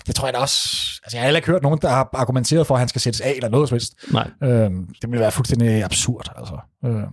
det 0.08 0.16
tror 0.16 0.28
jeg 0.28 0.34
da 0.34 0.40
også... 0.40 0.60
Altså, 1.04 1.18
jeg 1.18 1.22
har 1.22 1.26
heller 1.26 1.38
ikke 1.38 1.52
hørt 1.52 1.64
nogen, 1.64 1.80
der 1.82 1.90
har 1.90 2.10
argumenteret 2.14 2.68
for, 2.68 2.76
at 2.76 2.80
han 2.80 2.88
skal 2.88 3.02
sættes 3.02 3.22
af, 3.22 3.34
eller 3.36 3.50
noget 3.50 3.70
som 3.70 3.76
helst. 3.76 3.94
Nej. 4.12 4.30
Øhm, 4.44 4.88
det 5.02 5.10
ville 5.10 5.22
være 5.22 5.32
fuldstændig 5.32 5.84
absurd, 5.84 6.28
altså. 6.38 6.58
Øhm, 6.86 7.06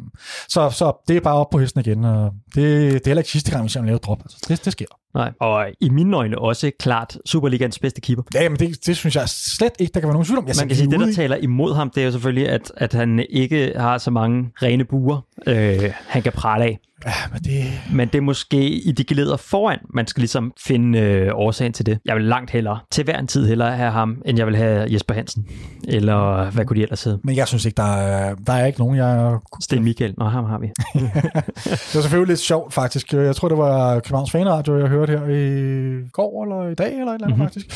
så, 0.49 0.71
så 0.71 1.05
det 1.09 1.17
er 1.17 1.21
bare 1.21 1.35
op 1.35 1.51
på 1.51 1.59
hesten 1.59 1.81
igen, 1.81 2.05
og 2.05 2.33
det, 2.55 2.93
det 2.93 2.95
er 2.95 3.01
heller 3.07 3.21
ikke 3.21 3.31
sidste 3.31 3.51
gang, 3.51 3.65
vi 3.65 3.69
ser 3.69 3.81
ham 3.81 3.87
lave 3.87 3.99
drop. 3.99 4.19
Altså, 4.25 4.47
det, 4.49 4.65
det 4.65 4.73
sker. 4.73 4.87
Nej. 5.15 5.33
Og 5.41 5.67
i 5.81 5.89
mine 5.89 6.17
øjne 6.17 6.39
også 6.39 6.71
klart 6.79 7.19
Superligans 7.27 7.79
bedste 7.79 8.01
keeper. 8.01 8.23
Ja, 8.35 8.49
men 8.49 8.59
det, 8.59 8.87
det 8.87 8.97
synes 8.97 9.17
jeg 9.17 9.29
slet 9.29 9.73
ikke, 9.79 9.93
der 9.95 10.01
kan 10.01 10.07
være 10.07 10.15
nogen 10.15 10.27
tvivl 10.27 10.39
om. 10.39 10.47
Jeg 10.47 10.55
Man 10.61 10.69
kan 10.69 10.77
sige, 10.77 10.91
det 10.91 11.01
der 11.01 11.13
taler 11.13 11.37
imod 11.37 11.75
ham, 11.75 11.91
det 11.91 12.01
er 12.01 12.05
jo 12.05 12.11
selvfølgelig, 12.13 12.49
at, 12.49 12.73
at 12.77 12.93
han 12.93 13.27
ikke 13.31 13.73
har 13.77 13.99
så 13.99 14.11
mange 14.11 14.51
rene 14.63 14.85
buer, 14.85 15.21
øh, 15.47 15.93
han 16.07 16.23
kan 16.23 16.33
prale 16.33 16.65
af. 16.65 16.79
Ja, 17.07 17.13
men 17.33 17.43
det... 17.43 17.65
Men 17.93 18.09
det 18.09 18.15
er 18.19 18.23
måske 18.23 18.69
i 18.69 18.93
de 18.93 19.05
geleder 19.05 19.37
foran, 19.37 19.79
man 19.95 20.07
skal 20.07 20.21
ligesom 20.21 20.53
finde 20.67 20.99
øh, 20.99 21.31
årsagen 21.35 21.73
til 21.73 21.87
det. 21.87 21.99
Jeg 22.05 22.17
vil 22.17 22.25
langt 22.25 22.51
hellere, 22.51 22.79
til 22.91 23.05
hver 23.05 23.19
en 23.19 23.27
tid 23.27 23.49
hellere 23.49 23.77
have 23.77 23.91
ham, 23.91 24.23
end 24.27 24.39
jeg 24.39 24.47
vil 24.47 24.57
have 24.57 24.93
Jesper 24.93 25.15
Hansen. 25.15 25.47
Eller 25.89 26.51
hvad 26.51 26.65
kunne 26.65 26.77
de 26.77 26.83
ellers 26.83 27.05
hedde? 27.05 27.19
Men 27.25 27.37
jeg 27.37 27.49
synes 27.49 27.65
ikke, 27.65 27.77
der 27.77 27.97
er, 27.97 28.35
der 28.35 28.53
er 28.53 28.67
ikke 28.67 28.79
nogen, 28.79 28.97
jeg... 28.97 29.39
Sten 29.63 29.85
Michael. 29.85 30.15
Nå, 30.19 30.25
ham 30.25 30.45
har 30.45 30.59
vi. 30.59 30.67
Det 30.95 31.95
var 31.95 32.01
selvfølgelig 32.01 32.29
lidt 32.29 32.41
sjovt, 32.41 32.75
faktisk. 32.75 33.13
Jeg 33.13 33.37
tror, 33.37 33.49
det 33.49 33.59
var 33.59 33.95
Københavns 34.01 34.31
Fanradio, 34.31 34.79
jeg 34.79 34.89
hørte 34.89 35.13
her 35.19 35.27
i 35.29 36.09
går, 36.13 36.45
eller 36.45 36.71
i 36.71 36.75
dag, 36.75 36.99
eller 36.99 37.07
et 37.07 37.15
eller 37.15 37.27
andet, 37.27 37.29
Mhm. 37.29 37.31
mm-hmm. 37.31 37.47
faktisk, 37.47 37.67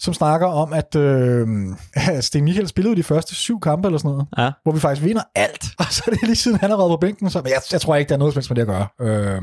som 0.00 0.14
snakker 0.14 0.46
om, 0.46 0.72
at 0.72 0.96
øh, 0.96 1.46
Sten 2.20 2.44
Michael 2.44 2.68
spillede 2.68 2.96
de 2.96 3.02
første 3.02 3.34
syv 3.34 3.60
kampe, 3.60 3.88
eller 3.88 3.98
sådan 3.98 4.10
noget, 4.10 4.26
Ja. 4.38 4.50
hvor 4.62 4.72
vi 4.72 4.80
faktisk 4.80 5.06
vinder 5.06 5.22
alt. 5.34 5.64
Og 5.78 5.84
så 5.90 6.02
er 6.06 6.10
det 6.10 6.22
lige 6.22 6.36
siden, 6.36 6.58
han 6.60 6.70
har 6.70 6.76
været 6.76 6.90
på 6.90 6.96
bænken. 6.96 7.30
Så, 7.30 7.38
men 7.42 7.48
jeg, 7.48 7.60
jeg 7.72 7.80
tror 7.80 7.96
ikke, 7.96 8.08
der 8.08 8.14
er 8.14 8.18
noget 8.18 8.34
med 8.54 8.64
det 8.64 8.70
at 8.72 8.88
gøre. 8.98 9.08
Øh, 9.36 9.42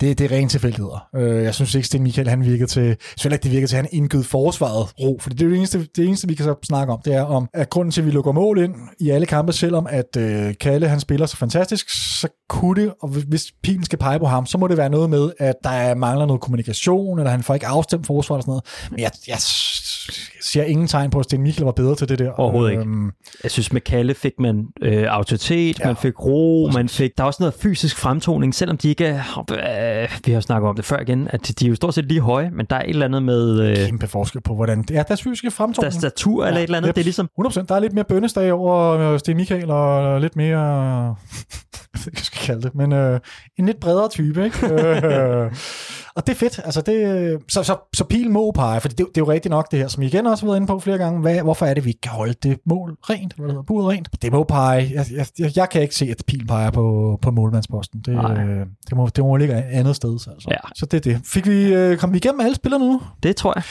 det, 0.00 0.18
det 0.18 0.32
er 0.32 0.36
rent 0.36 0.50
tilfældigheder. 0.50 1.08
Øh, 1.16 1.44
jeg 1.44 1.54
synes 1.54 1.74
ikke, 1.74 1.86
Sten 1.86 2.02
Michael, 2.02 2.28
han 2.28 2.44
virkede 2.44 2.66
til, 2.70 2.96
jeg 3.24 3.32
ikke, 3.32 3.42
det 3.42 3.50
virkede 3.50 3.66
til, 3.66 3.76
at 3.76 3.82
han 3.82 3.88
indgød 3.92 4.22
forsvaret 4.22 5.00
ro. 5.00 5.18
For 5.20 5.30
det 5.30 5.42
er 5.42 5.48
det 5.48 5.56
eneste, 5.58 5.88
det 5.96 6.06
eneste, 6.06 6.28
vi 6.28 6.34
kan 6.34 6.44
så 6.44 6.54
snakke 6.64 6.92
om, 6.92 7.00
det 7.04 7.14
er 7.14 7.22
om, 7.22 7.48
at 7.54 7.70
grunden 7.70 7.92
til, 7.92 8.00
at 8.00 8.06
vi 8.06 8.10
lukker 8.10 8.32
mål 8.32 8.58
ind 8.58 8.74
i 9.00 9.10
alle 9.10 9.26
kampe, 9.26 9.52
selvom 9.52 9.86
at 9.90 10.16
øh, 10.18 10.54
Kalle, 10.60 10.88
han 10.88 11.00
spiller 11.00 11.26
så 11.26 11.36
fantastisk, 11.36 11.90
så 12.20 12.28
kunne 12.48 12.82
det, 12.82 12.92
og 13.02 13.08
hvis- 13.08 13.24
hvis 13.24 13.52
pilen 13.62 13.84
skal 13.84 13.98
pege 13.98 14.18
på 14.18 14.26
ham, 14.26 14.46
så 14.46 14.58
må 14.58 14.68
det 14.68 14.76
være 14.76 14.90
noget 14.90 15.10
med, 15.10 15.32
at 15.38 15.54
der 15.64 15.94
mangler 15.94 16.26
noget 16.26 16.42
kommunikation, 16.42 17.18
eller 17.18 17.30
han 17.30 17.42
får 17.42 17.54
ikke 17.54 17.66
afstemt 17.66 18.06
forsvaret 18.06 18.38
og 18.38 18.42
sådan 18.42 18.50
noget. 18.50 18.64
Men 18.90 19.00
jeg, 19.00 19.10
jeg 19.28 19.36
ser 20.42 20.62
ingen 20.62 20.86
tegn 20.86 21.10
på, 21.10 21.18
at 21.18 21.24
Sten 21.24 21.42
Michael 21.42 21.64
var 21.64 21.72
bedre 21.72 21.94
til 21.96 22.08
det 22.08 22.18
der. 22.18 22.30
Overhovedet 22.30 22.70
ikke. 22.70 22.82
Øhm, 22.82 23.10
Jeg 23.42 23.50
synes, 23.50 23.72
med 23.72 23.80
Kalle 23.80 24.14
fik 24.14 24.32
man 24.38 24.66
øh, 24.82 25.04
autoritet, 25.08 25.78
ja. 25.78 25.82
Ja. 25.84 25.88
man 25.88 25.96
fik 25.96 26.20
ro, 26.24 26.70
man 26.74 26.88
fik... 26.88 27.10
Der 27.18 27.22
er 27.22 27.26
også 27.26 27.42
noget 27.42 27.54
fysisk 27.54 27.96
fremtoning, 27.98 28.54
selvom 28.54 28.76
de 28.76 28.88
ikke 28.88 29.06
er... 29.06 29.44
Øh, 30.02 30.18
vi 30.26 30.32
har 30.32 30.40
snakket 30.40 30.68
om 30.68 30.76
det 30.76 30.84
før 30.84 31.00
igen, 31.00 31.28
at 31.30 31.52
de 31.60 31.64
er 31.64 31.68
jo 31.68 31.74
stort 31.74 31.94
set 31.94 32.04
lige 32.04 32.20
høje, 32.20 32.50
men 32.50 32.66
der 32.70 32.76
er 32.76 32.82
et 32.82 32.88
eller 32.90 33.04
andet 33.06 33.22
med... 33.22 33.60
Øh, 33.60 33.76
kæmpe 33.76 34.06
forskel 34.06 34.40
på, 34.40 34.54
hvordan 34.54 34.82
det 34.82 34.96
er. 34.96 35.02
Deres 35.02 35.22
fysiske 35.22 35.50
fremtoning. 35.50 35.82
deres 35.82 35.94
statur 35.94 36.46
eller 36.46 36.58
Ja, 36.58 36.64
et 36.64 36.66
eller 36.68 36.76
andet. 36.78 36.88
yep. 36.88 36.94
Det 36.94 37.00
er 37.00 37.04
ligesom... 37.04 37.28
100%. 37.40 37.66
Der 37.68 37.74
er 37.74 37.80
lidt 37.80 37.92
mere 37.92 38.04
bønnesdag 38.04 38.52
over 38.52 38.98
øh, 39.12 39.18
Sten 39.18 39.36
Michael, 39.36 39.70
og 39.70 40.20
lidt 40.20 40.36
mere... 40.36 40.58
jeg 41.94 42.00
ved 42.04 42.06
ikke, 42.06 42.10
hvad 42.10 42.12
jeg 42.16 42.24
skal 42.24 42.46
kalde 42.46 42.62
det, 42.62 42.74
men 42.74 42.92
øh, 42.92 43.20
en 43.58 43.66
lidt 43.66 43.80
bredere 43.80 44.08
type, 44.08 44.44
ikke? 44.44 44.66
øh, 44.72 45.50
og 46.14 46.26
det 46.26 46.32
er 46.32 46.36
fedt. 46.36 46.60
Altså 46.64 46.80
det, 46.80 47.38
så, 47.48 47.62
så, 47.62 47.76
så 47.94 48.04
pil 48.04 48.30
må 48.30 48.50
pege, 48.50 48.80
for 48.80 48.88
det, 48.88 48.98
det 48.98 49.06
er 49.06 49.12
jo 49.18 49.30
rigtigt 49.30 49.50
nok 49.50 49.70
det 49.70 49.78
her, 49.78 49.88
som 49.88 50.02
I 50.02 50.06
igen 50.06 50.26
også 50.26 50.44
har 50.44 50.50
været 50.50 50.56
inde 50.56 50.66
på 50.66 50.78
flere 50.78 50.98
gange. 50.98 51.20
Hvad, 51.20 51.42
hvorfor 51.42 51.66
er 51.66 51.74
det, 51.74 51.84
vi 51.84 51.90
ikke 51.90 52.00
kan 52.00 52.12
holde 52.12 52.34
det 52.42 52.58
mål 52.66 52.96
rent? 53.10 53.32
Hvad 53.32 53.48
hedder, 53.48 53.62
buret 53.62 53.88
rent? 53.88 54.08
Det 54.22 54.32
må 54.32 54.44
pege. 54.44 54.90
Jeg, 54.94 55.06
jeg, 55.12 55.26
jeg, 55.38 55.56
jeg 55.56 55.70
kan 55.70 55.82
ikke 55.82 55.94
se, 55.94 56.06
at 56.10 56.22
pil 56.26 56.46
peger 56.46 56.70
på, 56.70 57.18
på 57.22 57.30
målmandsposten. 57.30 58.00
Det, 58.00 58.14
Nej. 58.14 58.44
øh, 58.44 58.66
det, 58.88 58.96
må, 58.96 59.06
det 59.06 59.24
må 59.24 59.36
ligge 59.36 59.58
et 59.58 59.62
andet 59.62 59.96
sted. 59.96 60.12
Altså. 60.12 60.48
Ja. 60.50 60.56
Så 60.74 60.86
det 60.86 60.96
er 61.06 61.12
det. 61.12 61.20
Fik 61.24 61.46
vi, 61.48 61.74
øh, 61.74 61.96
kom 61.96 62.12
vi 62.12 62.16
igennem 62.16 62.40
alle 62.40 62.54
spillerne 62.54 62.86
nu? 62.86 63.00
Det 63.22 63.36
tror 63.36 63.52
jeg. 63.56 63.62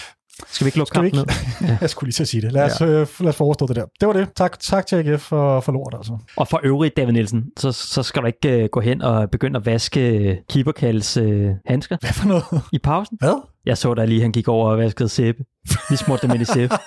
Skal 0.47 0.65
vi 0.65 0.67
ikke 0.67 0.77
lukke 0.77 0.91
kampen 0.91 1.05
ikke? 1.05 1.17
ned? 1.17 1.25
Ja. 1.69 1.77
Jeg 1.81 1.89
skulle 1.89 2.07
lige 2.07 2.21
at 2.21 2.27
sige 2.27 2.41
det. 2.41 2.51
Lad 2.51 2.63
os, 2.63 2.81
ja. 2.81 2.85
øh, 2.85 3.07
lad 3.19 3.29
os 3.29 3.35
forestå 3.35 3.67
det 3.67 3.75
der. 3.75 3.85
Det 3.99 4.07
var 4.07 4.13
det. 4.13 4.27
Tak, 4.35 4.59
tak 4.59 4.85
til 4.85 4.95
AGF 4.95 5.21
for, 5.21 5.59
for 5.59 5.71
lort, 5.71 5.93
altså. 5.97 6.17
Og 6.37 6.47
for 6.47 6.59
øvrigt, 6.63 6.97
David 6.97 7.13
Nielsen, 7.13 7.43
så, 7.57 7.71
så 7.71 8.03
skal 8.03 8.21
du 8.21 8.27
ikke 8.27 8.63
uh, 8.63 8.69
gå 8.71 8.79
hen 8.79 9.01
og 9.01 9.29
begynde 9.29 9.57
at 9.57 9.65
vaske 9.65 10.37
keeperkalds 10.49 11.17
uh, 11.17 11.49
handsker 11.65 11.97
Hvad 12.01 12.13
for 12.13 12.27
noget? 12.27 12.43
i 12.71 12.77
pausen. 12.79 13.17
Hvad? 13.19 13.47
Jeg 13.65 13.77
så 13.77 13.93
da 13.93 14.05
lige, 14.05 14.21
han 14.21 14.31
gik 14.31 14.47
over 14.47 14.69
og 14.71 14.77
vaskede 14.77 15.09
sæbe. 15.09 15.43
Vi 15.89 15.95
smurte 15.95 16.27
dem 16.27 16.31
ind 16.35 16.41
i 16.41 16.45
sæbe. 16.45 16.73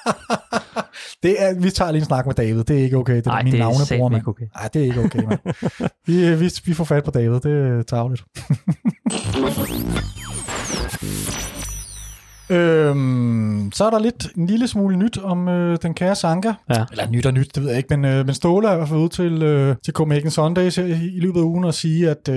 Det 1.22 1.36
er, 1.38 1.54
vi 1.60 1.70
tager 1.70 1.90
lige 1.90 2.00
en 2.00 2.04
snak 2.06 2.26
med 2.26 2.34
David. 2.34 2.64
Det 2.64 2.78
er 2.78 2.82
ikke 2.84 2.96
okay. 2.96 3.16
Det 3.16 3.26
er 3.26 3.30
Nej, 3.30 3.42
min 3.42 3.52
det 3.52 3.60
navnebror, 3.60 4.08
mand. 4.08 4.20
ikke 4.20 4.28
okay. 4.28 4.44
Nej, 4.54 4.68
det 4.74 4.80
er 4.82 4.84
ikke 4.86 5.00
okay, 5.00 5.22
mand. 5.24 5.38
vi, 6.06 6.34
vi, 6.34 6.50
vi 6.64 6.74
får 6.74 6.84
fat 6.84 7.04
på 7.04 7.10
David. 7.10 7.40
Det 7.40 7.78
er 7.78 7.82
tageligt. 7.82 8.24
Øhm, 12.54 13.70
så 13.74 13.84
er 13.84 13.90
der 13.90 13.98
lidt 13.98 14.26
en 14.36 14.46
lille 14.46 14.68
smule 14.68 14.96
nyt 14.96 15.18
om 15.18 15.48
øh, 15.48 15.78
den 15.82 15.94
kære 15.94 16.14
Sanka. 16.14 16.52
Ja. 16.70 16.84
Eller 16.90 17.10
nyt 17.10 17.26
og 17.26 17.34
nyt, 17.34 17.54
det 17.54 17.62
ved 17.62 17.70
jeg 17.70 17.78
ikke, 17.78 17.96
men, 17.96 18.04
øh, 18.04 18.26
men 18.26 18.34
Ståle 18.34 18.68
er 18.68 18.72
i 18.72 18.76
hvert 18.76 18.88
fald 18.88 19.00
ude 19.00 19.08
til, 19.08 19.42
øh, 19.42 19.76
til 19.84 19.94
Copenhagen 19.94 20.30
Sundays 20.30 20.76
her 20.76 20.84
i, 20.84 21.16
i 21.16 21.20
løbet 21.20 21.40
af 21.40 21.44
ugen 21.44 21.64
og 21.64 21.74
sige, 21.74 22.10
at 22.10 22.28
øh, 22.28 22.36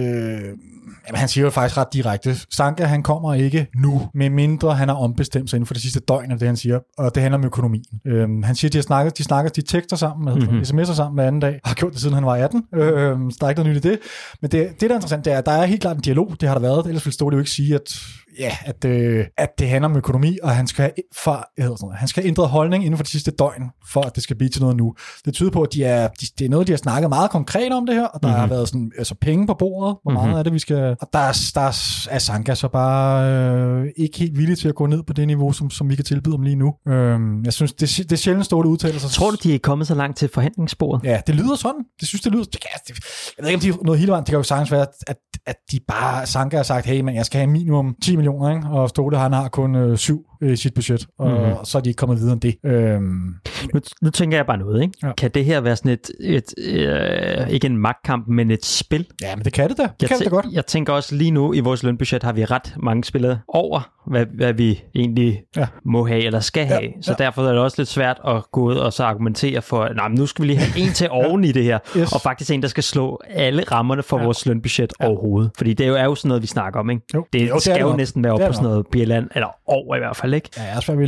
jamen, 1.07 1.19
han 1.19 1.27
siger 1.27 1.45
jo 1.45 1.49
faktisk 1.51 1.77
ret 1.77 1.87
direkte, 1.93 2.35
Sanka 2.51 2.83
han 2.83 3.03
kommer 3.03 3.33
ikke 3.33 3.67
nu, 3.75 4.01
med 4.13 4.29
mindre 4.29 4.75
han 4.75 4.89
har 4.89 4.95
ombestemt 4.95 5.49
sig 5.49 5.57
inden 5.57 5.67
for 5.67 5.73
det 5.73 5.81
sidste 5.83 5.99
døgn 5.99 6.31
af 6.31 6.39
det, 6.39 6.47
han 6.47 6.57
siger, 6.57 6.79
og 6.97 7.15
det 7.15 7.23
handler 7.23 7.37
om 7.37 7.45
økonomien. 7.45 7.83
Øhm, 8.07 8.43
han 8.43 8.55
siger, 8.55 8.69
de 8.69 8.77
har 8.77 8.83
snakket, 8.83 9.17
de 9.17 9.23
snakker, 9.23 9.51
de 9.51 9.61
tekster 9.61 9.95
sammen, 9.95 10.25
med 10.25 10.35
Mhm. 10.35 10.43
mm-hmm. 10.43 10.79
sms'er 10.79 10.93
sammen 10.93 11.15
hver 11.15 11.27
anden 11.27 11.41
dag, 11.41 11.59
har 11.65 11.73
gjort 11.75 11.93
det 11.93 12.01
siden 12.01 12.13
han 12.13 12.25
var 12.25 12.35
18, 12.35 12.63
øhm, 12.75 13.31
så 13.31 13.37
der 13.39 13.45
er 13.45 13.49
ikke 13.49 13.61
noget 13.63 13.75
nyt 13.75 13.85
i 13.85 13.89
det. 13.89 13.99
Men 14.41 14.51
det, 14.51 14.69
det 14.71 14.81
der 14.81 14.89
er 14.89 14.93
interessant, 14.95 15.25
det 15.25 15.33
er, 15.33 15.37
at 15.37 15.45
der 15.45 15.51
er 15.51 15.65
helt 15.65 15.81
klart 15.81 15.95
en 15.95 16.01
dialog, 16.01 16.35
det 16.41 16.49
har 16.49 16.55
der 16.55 16.61
været, 16.61 16.85
ellers 16.87 17.05
ville 17.05 17.13
Ståle 17.13 17.33
jo 17.35 17.39
ikke 17.39 17.51
sige, 17.51 17.75
at 17.75 17.99
ja, 18.39 18.57
at, 18.65 18.85
øh, 18.85 19.25
at 19.37 19.49
det 19.59 19.69
handler 19.69 19.89
om 19.89 19.97
økonomi, 19.97 20.37
og 20.43 20.49
han 20.55 20.67
skal, 20.67 20.81
have, 20.83 20.91
for, 21.23 21.47
sådan 21.77 21.95
han 21.95 22.07
skal 22.07 22.23
have 22.23 22.27
ændret 22.27 22.49
holdning 22.49 22.85
inden 22.85 22.97
for 22.97 23.03
de 23.03 23.09
sidste 23.09 23.31
døgn, 23.31 23.63
for 23.87 24.01
at 24.01 24.15
det 24.15 24.23
skal 24.23 24.35
blive 24.35 24.49
til 24.49 24.61
noget 24.61 24.77
nu. 24.77 24.93
Det 25.25 25.33
tyder 25.33 25.51
på, 25.51 25.61
at 25.61 25.73
de 25.73 25.83
er, 25.83 26.07
de, 26.07 26.25
det 26.39 26.45
er 26.45 26.49
noget, 26.49 26.67
de 26.67 26.71
har 26.71 26.77
snakket 26.77 27.09
meget 27.09 27.31
konkret 27.31 27.73
om 27.73 27.85
det 27.85 27.95
her, 27.95 28.05
og 28.05 28.21
der 28.23 28.27
mm-hmm. 28.27 28.39
har 28.39 28.47
været 28.47 28.67
sådan, 28.67 28.91
altså 28.97 29.15
penge 29.21 29.47
på 29.47 29.53
bordet, 29.53 29.95
hvor 30.03 30.11
meget 30.11 30.29
Mhm. 30.29 30.37
af 30.37 30.43
det 30.43 30.53
vi 30.53 30.59
skal... 30.59 30.95
Og 31.01 31.07
der, 31.13 31.19
er- 31.19 31.51
der 31.55 31.61
er 31.61 32.07
er 32.11 32.19
Sanka 32.19 32.55
så 32.55 32.67
bare 32.67 33.31
øh, 33.31 33.85
ikke 33.97 34.19
helt 34.19 34.37
villig 34.37 34.57
til 34.57 34.67
at 34.69 34.75
gå 34.75 34.85
ned 34.85 35.03
på 35.03 35.13
det 35.13 35.27
niveau, 35.27 35.51
som, 35.51 35.69
som 35.69 35.89
vi 35.89 35.95
kan 35.95 36.05
tilbyde 36.05 36.33
dem 36.35 36.41
lige 36.43 36.55
nu. 36.55 36.73
Øhm, 36.87 37.43
jeg 37.45 37.53
synes, 37.53 37.73
det, 37.73 37.97
det 37.97 38.11
er 38.11 38.15
sjældent 38.15 38.45
stående 38.45 38.69
udtaler 38.69 38.99
sig. 38.99 39.09
Tror 39.09 39.31
du, 39.31 39.37
de 39.43 39.55
er 39.55 39.59
kommet 39.59 39.87
så 39.87 39.95
langt 39.95 40.17
til 40.17 40.29
forhandlingsbordet? 40.33 41.03
Ja, 41.07 41.21
det 41.27 41.35
lyder 41.35 41.55
sådan. 41.55 41.81
Det 41.99 42.07
synes, 42.07 42.21
det 42.21 42.31
lyder... 42.31 42.43
Det 42.43 42.61
kan, 42.61 42.69
det, 42.87 42.99
jeg 43.37 43.43
ved 43.43 43.49
ikke, 43.49 43.55
om 43.57 43.61
de 43.61 43.69
er 43.69 43.83
noget 43.85 43.99
hele 43.99 44.11
vejen. 44.11 44.21
Det 44.23 44.29
kan 44.29 44.37
jo 44.37 44.43
sagtens 44.43 44.71
være, 44.71 44.85
at, 45.07 45.17
at 45.45 45.55
de 45.71 45.79
bare... 45.87 46.25
Sanka 46.25 46.55
har 46.55 46.63
sagt, 46.63 46.85
hey, 46.85 47.01
men 47.01 47.15
jeg 47.15 47.25
skal 47.25 47.39
have 47.39 47.47
minimum 47.51 47.95
10 48.03 48.15
millioner, 48.27 48.55
ikke? 48.55 48.67
og 48.69 48.89
Ståle 48.89 49.17
han 49.17 49.33
har 49.33 49.49
kun 49.49 49.75
øh, 49.75 49.97
7 49.97 50.26
i 50.41 50.55
sit 50.55 50.73
budget, 50.73 51.07
og 51.19 51.29
Mhm. 51.31 51.39
mm-hmm. 51.39 51.55
så 51.65 51.77
er 51.77 51.81
de 51.81 51.89
ikke 51.89 51.97
kommet 51.97 52.17
videre 52.19 52.33
end 52.33 52.41
det. 52.41 52.55
Øhm, 52.65 53.33
Nu, 53.73 53.79
nu 54.01 54.09
tænker 54.09 54.37
jeg 54.37 54.45
bare 54.45 54.57
noget, 54.57 54.81
ikke? 54.81 54.93
Ja. 55.03 55.11
Kan 55.17 55.31
det 55.31 55.45
her 55.45 55.61
være 55.61 55.75
sådan 55.75 55.91
et, 55.91 56.09
et 56.19 56.53
øh, 56.57 57.49
ikke 57.49 57.67
en 57.67 57.77
magtkamp, 57.77 58.27
men 58.27 58.51
et 58.51 58.65
spil? 58.65 59.05
ja, 59.21 59.35
men 59.35 59.45
det 59.45 59.53
kan 59.53 59.69
det 59.69 59.77
da. 59.77 59.83
Det 59.83 59.91
jeg, 60.01 60.09
kan 60.09 60.17
det 60.17 60.25
da 60.25 60.29
godt. 60.29 60.45
jeg 60.51 60.65
tænker 60.65 60.93
også 60.93 61.15
lige 61.15 61.31
nu 61.31 61.53
i 61.53 61.59
vores 61.59 61.83
lønbudget 61.83 62.23
har 62.23 62.33
vi 62.33 62.45
ret 62.45 62.73
mange 62.77 63.03
spillere 63.03 63.39
over, 63.47 63.89
hvad, 64.07 64.25
hvad 64.35 64.53
vi 64.53 64.81
egentlig 64.95 65.41
Ja. 65.55 65.61
ja. 65.61 65.67
må 65.85 66.07
have 66.07 66.23
eller 66.25 66.39
skal 66.39 66.65
have. 66.65 66.81
Ja, 66.81 66.87
Så 67.01 67.15
ja. 67.19 67.23
derfor 67.23 67.41
er 67.43 67.51
det 67.51 67.59
også 67.61 67.75
lidt 67.81 67.89
svært 67.89 68.19
at 68.27 68.43
gå 68.51 68.61
ud 68.61 68.75
og 68.75 68.93
så 68.93 69.03
argumentere 69.03 69.61
for, 69.61 69.89
nej, 69.95 70.07
men 70.07 70.17
nu 70.17 70.25
skal 70.25 70.43
vi 70.43 70.47
lige 70.47 70.59
have 70.59 70.85
en 70.87 70.93
til 70.93 71.07
oven 71.25 71.43
i 71.43 71.51
det 71.51 71.63
her, 71.63 71.79
Yes. 71.97 72.13
og 72.13 72.21
faktisk 72.21 72.51
en, 72.51 72.61
der 72.61 72.67
skal 72.67 72.83
slå 72.83 73.21
alle 73.29 73.63
rammerne 73.71 74.03
for 74.03 74.17
Ja. 74.17 74.21
ja. 74.21 74.25
vores 74.25 74.45
lønbudget 74.45 74.93
ja. 75.01 75.07
overhovedet. 75.07 75.51
Fordi 75.57 75.73
det 75.73 75.83
er 75.83 75.87
jo, 75.87 75.95
er 75.95 76.03
jo 76.03 76.15
sådan 76.15 76.27
noget, 76.29 76.41
vi 76.41 76.47
snakker 76.47 76.79
om, 76.79 76.89
ikke? 76.89 77.01
Jo. 77.13 77.25
Det, 77.33 77.41
Jo, 77.41 77.47
jo, 77.47 77.53
det 77.53 77.61
skal 77.61 77.75
det 77.75 77.81
jo 77.81 77.95
næsten 77.95 78.23
være 78.23 78.33
op 78.33 78.39
på 78.47 78.53
sådan 78.53 78.69
noget 78.69 78.85
Bjelland, 78.91 79.27
eller 79.35 79.47
over 79.65 79.95
i 79.95 79.99
hvert 79.99 80.15
fald, 80.17 80.26
ikke? 80.33 80.49
Ja, 80.57 80.63
jeg 80.63 80.75
er 80.75 80.79
svært 80.79 80.97
ved, 80.97 81.07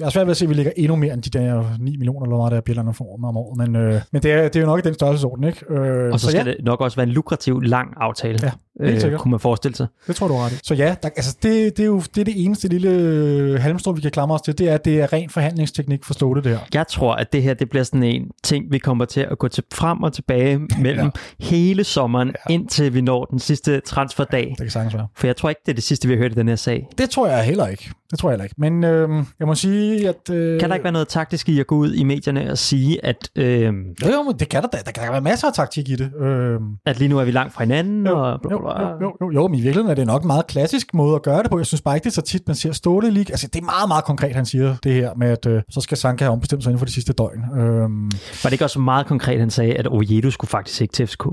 jeg 0.00 0.06
er 0.06 0.10
svært 0.10 0.26
ved 0.26 0.30
at 0.30 0.36
se, 0.36 0.44
at 0.44 0.48
vi 0.48 0.54
ligger 0.54 0.72
endnu 0.76 0.96
mere 0.96 1.14
end 1.14 1.22
de 1.22 1.38
der 1.38 1.64
9 1.80 1.96
millioner, 1.96 2.22
eller 2.26 2.36
meget 2.36 2.50
der 2.50 2.56
er 2.56 2.60
bjællerne 2.60 2.94
får 2.94 3.20
om 3.24 3.36
året. 3.36 3.58
Men, 3.58 3.76
øh, 3.76 4.00
men 4.12 4.22
det, 4.22 4.32
er, 4.32 4.42
det 4.42 4.56
er 4.56 4.60
jo 4.60 4.66
nok 4.66 4.78
i 4.78 4.82
den 4.82 4.94
størrelsesorden, 4.94 5.44
ikke? 5.44 5.64
Øh, 5.70 6.12
Og 6.12 6.20
så, 6.20 6.26
så 6.26 6.30
skal 6.30 6.46
ja, 6.46 6.52
det 6.52 6.64
nok 6.64 6.80
også 6.80 6.96
være 6.96 7.06
en 7.06 7.12
lukrativ, 7.12 7.60
lang 7.60 7.94
aftale, 7.96 8.38
Ja, 8.42 8.50
helt 8.90 9.04
øh, 9.04 9.18
kunne 9.18 9.30
man 9.30 9.40
forestille 9.40 9.76
sig. 9.76 9.86
det 10.06 10.16
tror 10.16 10.28
du 10.28 10.34
ret 10.34 10.52
i. 10.52 10.54
Så 10.62 10.74
ja, 10.74 10.94
der, 11.02 11.08
altså 11.16 11.36
det, 11.42 11.76
det 11.76 11.82
er 11.82 11.86
jo 11.86 12.02
det, 12.14 12.20
er 12.20 12.24
det 12.24 12.44
eneste 12.44 12.68
lille 12.68 12.90
øh, 12.90 13.60
halmstrå, 13.60 13.92
vi 13.92 14.00
kan 14.00 14.10
klamre 14.10 14.34
os 14.34 14.42
til, 14.42 14.58
det 14.58 14.68
er, 14.68 14.74
at 14.74 14.84
det 14.84 15.00
er 15.00 15.12
ren 15.12 15.30
forhandlingsteknik 15.30 16.04
for 16.04 16.14
Ståle, 16.14 16.42
det 16.42 16.50
her. 16.50 16.58
Jeg 16.74 16.86
tror, 16.86 17.14
at 17.14 17.32
det 17.32 17.42
her 17.42 17.54
det 17.54 17.70
bliver 17.70 17.84
sådan 17.84 18.02
en 18.02 18.30
ting, 18.42 18.72
vi 18.72 18.78
kommer 18.78 19.04
til 19.04 19.20
at 19.20 19.38
gå 19.38 19.48
til 19.48 19.64
frem 19.72 20.02
og 20.02 20.12
tilbage 20.12 20.58
mellem 20.78 21.10
ja. 21.40 21.44
hele 21.44 21.84
sommeren, 21.84 22.28
ja. 22.28 22.54
indtil 22.54 22.94
vi 22.94 23.00
når 23.00 23.24
den 23.24 23.38
sidste 23.38 23.80
transferdag. 23.80 24.46
Det 24.48 24.58
kan 24.58 24.70
sagtens 24.70 24.94
være. 24.94 25.06
For 25.16 25.26
jeg 25.26 25.36
tror 25.36 25.48
ikke, 25.48 25.60
det 25.66 25.72
er 25.72 25.74
det 25.74 25.84
sidste, 25.84 26.08
vi 26.08 26.14
har 26.14 26.18
hørt 26.18 26.32
i 26.32 26.34
den 26.34 26.48
her 26.48 26.56
sag. 26.56 26.86
Det 26.98 27.10
tror 27.10 27.26
jeg 27.26 27.44
heller 27.44 27.66
ikke. 27.66 27.90
Det 28.10 28.18
tror 28.18 28.28
jeg 28.28 28.32
heller 28.32 28.44
ikke. 28.44 28.54
Men 28.60 28.84
øh, 28.84 29.08
jeg 29.38 29.46
må 29.46 29.54
sige, 29.54 30.08
at... 30.08 30.30
Øh, 30.30 30.60
Kan 30.60 30.68
der 30.68 30.74
ikke 30.74 30.84
være 30.84 30.92
noget 30.92 31.08
taktisk 31.08 31.48
i 31.48 31.60
at 31.60 31.66
gå 31.66 31.76
ud 31.76 31.92
i 31.94 32.04
medierne 32.04 32.50
og 32.50 32.58
sige, 32.58 33.04
at, 33.04 33.30
øh, 33.36 33.62
Jo, 33.64 33.70
jo, 34.12 34.22
men 34.22 34.38
det 34.38 34.48
kan 34.48 34.62
der 34.62 34.68
da. 34.68 34.78
Der 34.86 34.92
kan 34.92 35.12
være 35.12 35.20
masser 35.20 35.46
af 35.48 35.54
taktik 35.54 35.88
i 35.88 35.96
det. 35.96 36.12
Øh, 36.20 36.60
at 36.86 36.98
lige 36.98 37.08
nu 37.08 37.18
er 37.18 37.24
vi 37.24 37.30
langt 37.30 37.54
fra 37.54 37.64
hinanden? 37.64 38.06
jo, 38.06 38.32
og 38.32 38.40
bla, 38.42 38.50
jo, 38.52 38.58
bla, 38.58 38.74
bla. 38.78 38.88
jo, 38.88 38.96
jo, 39.00 39.14
jo, 39.22 39.30
jo, 39.34 39.48
men 39.48 39.58
i 39.58 39.62
virkeligheden 39.62 39.90
er 39.90 39.94
det 39.94 40.06
nok 40.06 40.22
en 40.22 40.26
meget 40.26 40.46
klassisk 40.46 40.94
måde 40.94 41.14
at 41.14 41.22
gøre 41.22 41.42
det 41.42 41.50
på. 41.50 41.58
Jeg 41.58 41.66
synes 41.66 41.80
bare 41.82 41.96
ikke, 41.96 42.04
det 42.04 42.10
er 42.10 42.14
så 42.14 42.22
tit, 42.22 42.42
man 42.46 42.56
ser 42.56 42.72
Ståle 42.72 43.10
lige... 43.10 43.26
Altså, 43.30 43.46
det 43.52 43.60
er 43.60 43.64
meget, 43.64 43.88
meget 43.88 44.04
konkret, 44.04 44.34
han 44.34 44.46
siger 44.46 44.76
det 44.82 44.92
her 44.92 45.14
med, 45.16 45.28
at 45.28 45.46
øh, 45.46 45.62
så 45.70 45.80
skal 45.80 45.96
Sanka 45.96 46.24
have 46.24 46.32
ombestemt 46.32 46.62
sig 46.62 46.70
inden 46.70 46.78
for 46.78 46.86
de 46.86 46.92
sidste 46.92 47.12
døgn. 47.12 47.58
Øh, 47.58 47.60
Var 47.60 48.44
det 48.44 48.52
ikke 48.52 48.64
også 48.64 48.78
meget 48.80 49.06
konkret, 49.06 49.40
han 49.40 49.50
sagde, 49.50 49.74
at 49.74 49.86
Oviedo 49.86 50.30
skulle 50.30 50.48
faktisk 50.50 50.80
ikke 50.80 50.92
til 50.92 51.06
FCK 51.06 51.24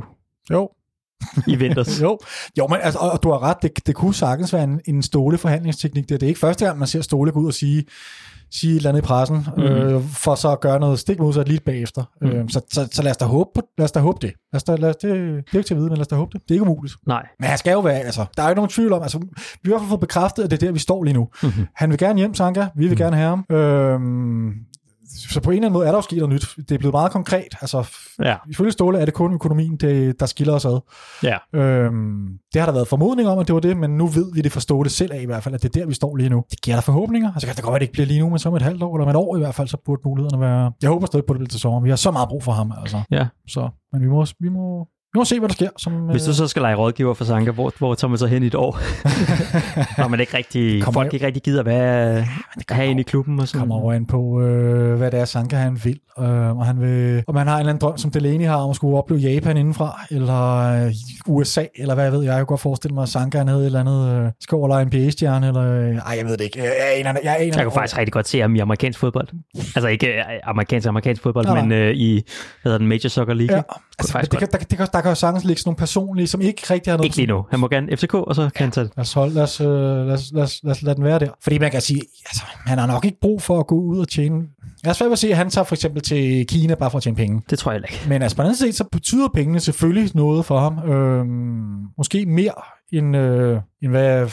jo, 0.52 0.70
i 1.48 1.56
vinters? 1.56 2.02
jo, 2.02 2.20
jo, 2.58 2.68
men 2.68 2.78
altså, 2.82 3.00
og, 3.00 3.24
du 3.24 3.32
har 3.32 3.44
ret, 3.44 3.58
det, 3.62 3.88
det 3.88 3.96
kunne 3.96 4.14
sagtens 4.14 4.54
være 4.54 4.64
en, 4.64 4.82
en 4.86 5.04
Ståle 5.04 5.38
forhandlingsteknik. 5.38 6.10
Det, 6.10 6.22
det 6.22 6.28
er 6.28 6.28
ikke 6.28 6.40
første 6.40 6.66
gang, 6.66 6.80
man 6.80 6.88
ser 6.88 7.02
Ståle 7.02 7.32
gå 7.32 7.40
ud 7.40 7.48
og 7.48 7.54
sige, 7.54 7.86
sige 8.52 8.72
et 8.72 8.78
eller 8.78 8.90
andet 8.90 9.02
i 9.02 9.06
pressen, 9.06 9.48
mm. 9.58 9.64
øh, 9.64 10.04
for 10.04 10.36
så 10.36 10.52
at 10.52 10.60
gøre 10.60 10.80
noget 10.80 11.00
stik 11.00 11.20
modsat 11.20 11.48
lige 11.48 11.60
bagefter. 11.60 12.04
Mm. 12.22 12.28
Øh, 12.28 12.50
så, 12.50 12.62
så, 12.72 12.88
så 12.92 13.04
lad 13.04 13.12
os 13.12 13.18
da 13.18 13.26
håbe, 13.26 13.50
på, 13.56 13.62
lad 13.78 13.86
os 13.86 13.92
da 13.92 14.00
håbe 14.00 14.18
det. 14.22 14.34
Lad 14.54 14.58
os 14.58 14.64
da, 14.64 14.76
lad 14.76 14.90
os, 14.90 14.96
det. 14.96 15.12
Det 15.12 15.54
er 15.54 15.58
ikke 15.58 15.68
til 15.68 15.74
at 15.74 15.78
vide, 15.78 15.90
men 15.90 15.98
lad 15.98 16.02
os 16.02 16.08
da 16.08 16.16
håbe 16.16 16.32
det. 16.34 16.42
Det 16.42 16.52
er 16.52 16.56
ikke 16.56 16.70
umuligt. 16.70 16.96
Nej. 17.08 17.28
Men 17.40 17.50
han 17.50 17.58
skal 17.58 17.72
jo 17.72 17.80
være, 17.80 18.00
altså, 18.00 18.26
der 18.38 18.44
er 18.44 18.48
jo 18.48 18.50
ikke 18.50 18.60
nogen 18.60 18.70
tvivl 18.70 18.94
om, 18.94 19.02
altså, 19.02 19.18
vi 19.18 19.26
har 19.64 19.70
i 19.70 19.70
hvert 19.70 19.82
fald 19.82 19.90
fået 19.90 20.00
bekræftet, 20.00 20.44
at 20.44 20.52
det 20.52 20.64
er 20.64 20.66
der, 20.66 20.74
vi 20.74 20.80
står 20.80 21.04
lige 21.04 21.14
nu. 21.14 21.28
Mm-hmm. 21.44 21.66
Han 21.76 21.90
vil 21.90 21.98
gerne 21.98 22.20
hjem, 22.20 22.34
Sanka. 22.34 22.68
Vi 22.76 22.84
vil 22.88 22.92
mm. 22.92 22.98
gerne 22.98 23.16
have 23.16 23.30
ham. 23.30 23.46
Øhm, 23.58 24.54
så 25.08 25.42
på 25.42 25.50
en 25.50 25.56
eller 25.56 25.66
anden 25.68 25.74
måde 25.74 25.88
er 25.88 25.92
der 25.92 25.98
jo 25.98 26.02
sket 26.02 26.18
noget 26.18 26.34
nyt. 26.34 26.56
Det 26.70 26.72
er 26.76 26.78
blevet 26.80 26.94
meget 26.94 27.12
konkret. 27.12 27.48
Altså, 27.62 27.88
Ja. 28.24 28.36
ifølge 28.50 28.72
Ståle 28.72 29.00
er 29.00 29.06
det 29.06 29.14
kun 29.14 29.34
økonomien, 29.34 29.78
det, 29.78 30.20
der 30.20 30.26
skiller 30.26 30.54
os 30.54 30.66
ad. 30.66 30.80
Ja. 31.24 31.38
Øhm, 31.60 32.28
det 32.54 32.62
har 32.62 32.66
der 32.66 32.74
været 32.74 32.88
formodning 32.88 33.30
om, 33.30 33.40
at 33.40 33.48
det 33.48 33.54
var 33.56 33.62
det, 33.62 33.78
men 33.78 33.98
nu 33.98 34.08
ved 34.08 34.34
vi 34.34 34.42
det 34.42 34.52
for 34.52 34.60
Ståle 34.60 34.90
selv 34.90 35.14
af 35.14 35.22
i 35.22 35.26
hvert 35.26 35.44
fald, 35.44 35.56
at 35.56 35.64
det 35.64 35.76
er 35.76 35.80
der, 35.80 35.88
vi 35.88 35.94
står 35.94 36.16
lige 36.16 36.30
nu. 36.30 36.44
Det 36.52 36.62
giver 36.62 36.78
der 36.78 36.82
forhåbninger. 36.82 37.32
Altså, 37.34 37.48
kan 37.48 37.56
det 37.56 37.64
godt 37.64 37.72
være, 37.72 37.76
at 37.76 37.80
det 37.82 37.86
ikke 37.86 37.94
bliver 37.94 38.06
lige 38.08 38.20
nu, 38.20 38.30
men 38.30 38.40
så 38.40 38.50
om 38.50 38.56
et 38.56 38.62
halvt 38.62 38.84
år 38.84 38.96
eller 38.98 39.06
om 39.06 39.10
et 39.10 39.16
år 39.16 39.36
i 39.36 39.40
hvert 39.40 39.56
fald, 39.56 39.68
så 39.68 39.78
burde 39.86 40.02
mulighederne 40.06 40.42
være... 40.42 40.72
Jeg 40.82 40.90
håber 40.90 41.06
stadig 41.08 41.26
på, 41.26 41.34
at 41.34 41.36
det 41.36 41.40
bliver 41.40 41.50
til 41.50 41.60
sommer. 41.60 41.80
Vi 41.80 41.90
har 41.90 41.96
så 41.96 42.12
meget 42.12 42.30
brug 42.30 42.44
for 42.44 42.52
ham, 42.52 42.74
altså. 42.82 43.02
Ja. 43.12 43.28
Så, 43.48 43.70
men 43.94 44.02
vi 44.02 44.08
må, 44.08 44.26
vi 44.40 44.50
må, 44.50 44.88
vi 45.18 45.20
må 45.20 45.26
se, 45.26 45.40
hvad 45.40 45.50
der 45.50 45.54
sker. 45.56 45.70
Som, 45.78 45.94
Hvis 45.94 46.24
du 46.24 46.30
øh, 46.30 46.36
så 46.36 46.48
skal 46.48 46.62
lege 46.62 46.76
rådgiver 46.76 47.14
for 47.14 47.26
Sanka, 47.26 47.52
hvor, 47.52 47.74
hvor 47.78 47.96
tager 47.96 48.10
man 48.10 48.18
så 48.18 48.26
hen 48.28 48.44
i 48.44 48.48
et 48.48 48.56
år? 48.56 48.80
Når 50.02 50.08
man 50.08 50.20
ikke 50.20 50.38
rigtig, 50.38 50.84
Kommer 50.84 51.00
folk 51.02 51.14
jo- 51.14 51.16
ikke 51.16 51.26
rigtig 51.26 51.44
gider 51.44 51.64
være, 51.64 52.26
have 52.70 52.88
ind 52.90 53.00
i 53.00 53.04
klubben 53.04 53.40
og 53.40 53.48
sådan. 53.48 53.60
kommer 53.60 53.76
over 53.76 53.94
ind 53.94 54.08
på, 54.08 54.42
øh, 54.42 54.96
hvad 54.98 55.12
det 55.12 55.20
er, 55.20 55.26
Sanka 55.26 55.56
han 55.56 55.80
vil. 55.84 56.00
Øh, 56.20 56.58
og 56.58 56.66
han 56.66 56.82
vil, 56.82 57.24
om 57.28 57.36
han 57.36 57.48
har 57.48 57.56
en 57.56 57.60
eller 57.60 57.70
anden 57.74 57.82
drøm, 57.82 57.98
som 57.98 58.12
Delaney 58.12 58.46
har, 58.48 58.56
om 58.56 58.70
at 58.70 58.76
skulle 58.76 58.98
opleve 58.98 59.20
Japan 59.22 59.58
indenfra, 59.58 60.02
eller 60.12 60.58
øh, 60.86 60.92
USA, 61.28 61.64
eller 61.76 61.94
hvad 61.94 62.04
jeg 62.04 62.14
ved. 62.14 62.24
Jeg 62.24 62.36
kan 62.36 62.46
godt 62.46 62.62
forestille 62.62 62.94
mig, 62.94 63.02
at 63.04 63.10
Sanka 63.10 63.38
han 63.38 63.48
havde 63.48 63.62
et 63.62 63.66
eller 63.66 63.80
andet, 63.80 64.26
øh, 64.26 64.32
skal 64.42 64.56
over 64.56 64.68
lege 64.68 64.82
en 64.82 64.88
NBA-stjerne, 64.88 65.48
eller... 65.48 65.62
Øh, 65.90 65.96
ej, 65.96 66.16
jeg 66.18 66.26
ved 66.26 66.38
det 66.38 66.44
ikke. 66.44 66.60
Jeg 66.64 66.72
aner, 66.98 67.14
jeg 67.24 67.36
aner, 67.40 67.54
Jeg 67.56 67.64
kunne 67.66 67.72
faktisk 67.74 67.98
rigtig 67.98 68.14
godt 68.14 68.28
se 68.28 68.40
ham 68.40 68.56
i 68.56 68.60
amerikansk 68.60 69.00
fodbold. 69.00 69.28
Altså 69.56 69.88
ikke 69.88 70.08
øh, 70.08 70.24
amerikansk 70.44 70.88
amerikansk 70.88 71.22
fodbold, 71.24 71.46
Nej, 71.46 71.54
nej. 71.56 71.64
men 71.64 71.72
øh, 71.72 71.94
i 71.96 72.14
hvad 72.14 72.24
hedder 72.64 72.78
den, 72.78 72.88
Major 72.88 73.10
Soccer 73.10 73.34
League. 73.34 73.56
Ja, 73.56 73.62
Ja. 74.00 74.00
altså, 74.00 74.18
det 74.32 74.40
kan, 74.40 74.48
der, 74.52 74.58
det 74.58 74.78
kan, 74.78 74.88
der 74.94 75.02
kan 75.08 75.12
jo 75.12 75.16
sagtens 75.16 75.44
ligge 75.44 75.62
sådan 75.62 75.70
nogle 75.70 75.78
personlige, 75.78 76.28
som 76.28 76.42
ikke 76.42 76.62
rigtig 76.70 76.94
har 76.94 76.98
noget... 76.98 77.06
Ikke 77.06 77.18
lige 77.18 77.28
nu. 77.28 77.46
Han 77.50 77.60
må 77.60 77.68
gerne 77.68 77.98
FCK, 77.98 78.14
og 78.14 78.36
så 78.36 78.50
kan 78.56 78.64
han 78.64 78.72
tage 78.72 78.84
det. 78.84 78.94
Lad 78.98 79.02
os, 79.02 79.14
holde, 79.14 79.34
lad, 79.34 79.44
os, 79.44 79.62
øh, 79.62 79.68
lad, 79.68 80.14
os, 80.14 80.32
lad, 80.34 80.44
os, 80.44 80.60
lad, 80.64 80.72
os 80.72 80.82
lade 80.82 80.96
den 80.96 81.04
være 81.04 81.20
der. 81.20 81.30
Fordi 81.44 81.58
man 81.58 81.72
kan 81.72 81.82
sige, 81.82 82.02
altså, 82.26 82.44
han 82.66 82.78
har 82.78 82.88
nok 82.88 83.06
ikke 83.06 83.18
brug 83.22 83.42
for 83.42 83.60
at 83.60 83.68
gå 83.68 83.76
ud 83.76 84.00
og 84.00 84.08
tjene... 84.08 84.44
Jeg 84.84 84.90
er 84.90 84.94
svært 84.94 85.08
ved 85.08 85.14
at 85.14 85.20
se, 85.20 85.30
at 85.30 85.38
han 85.38 85.50
tager 85.50 85.66
for 85.66 85.76
eksempel 85.76 86.02
til 86.02 86.48
Kina 86.48 86.76
bare 86.76 86.92
for 86.92 86.98
at 86.98 87.04
tjene 87.04 87.18
penge. 87.18 87.42
Det 87.50 87.60
tror 87.60 87.72
jeg 87.72 87.82
ikke. 87.92 88.06
Men 88.10 88.22
altså 88.22 88.36
på 88.36 88.42
den 88.42 88.48
anden 88.48 88.58
side, 88.58 88.74
så 88.74 88.84
betyder 88.92 89.28
pengene 89.34 89.60
selvfølgelig 89.60 90.12
noget 90.16 90.46
for 90.46 90.60
ham. 90.60 90.92
Øhm, 90.92 91.86
måske 91.98 92.26
mere 92.26 92.54
end, 92.94 93.18
øh, 93.18 93.60
end 93.84 93.92
hvad... 93.92 94.30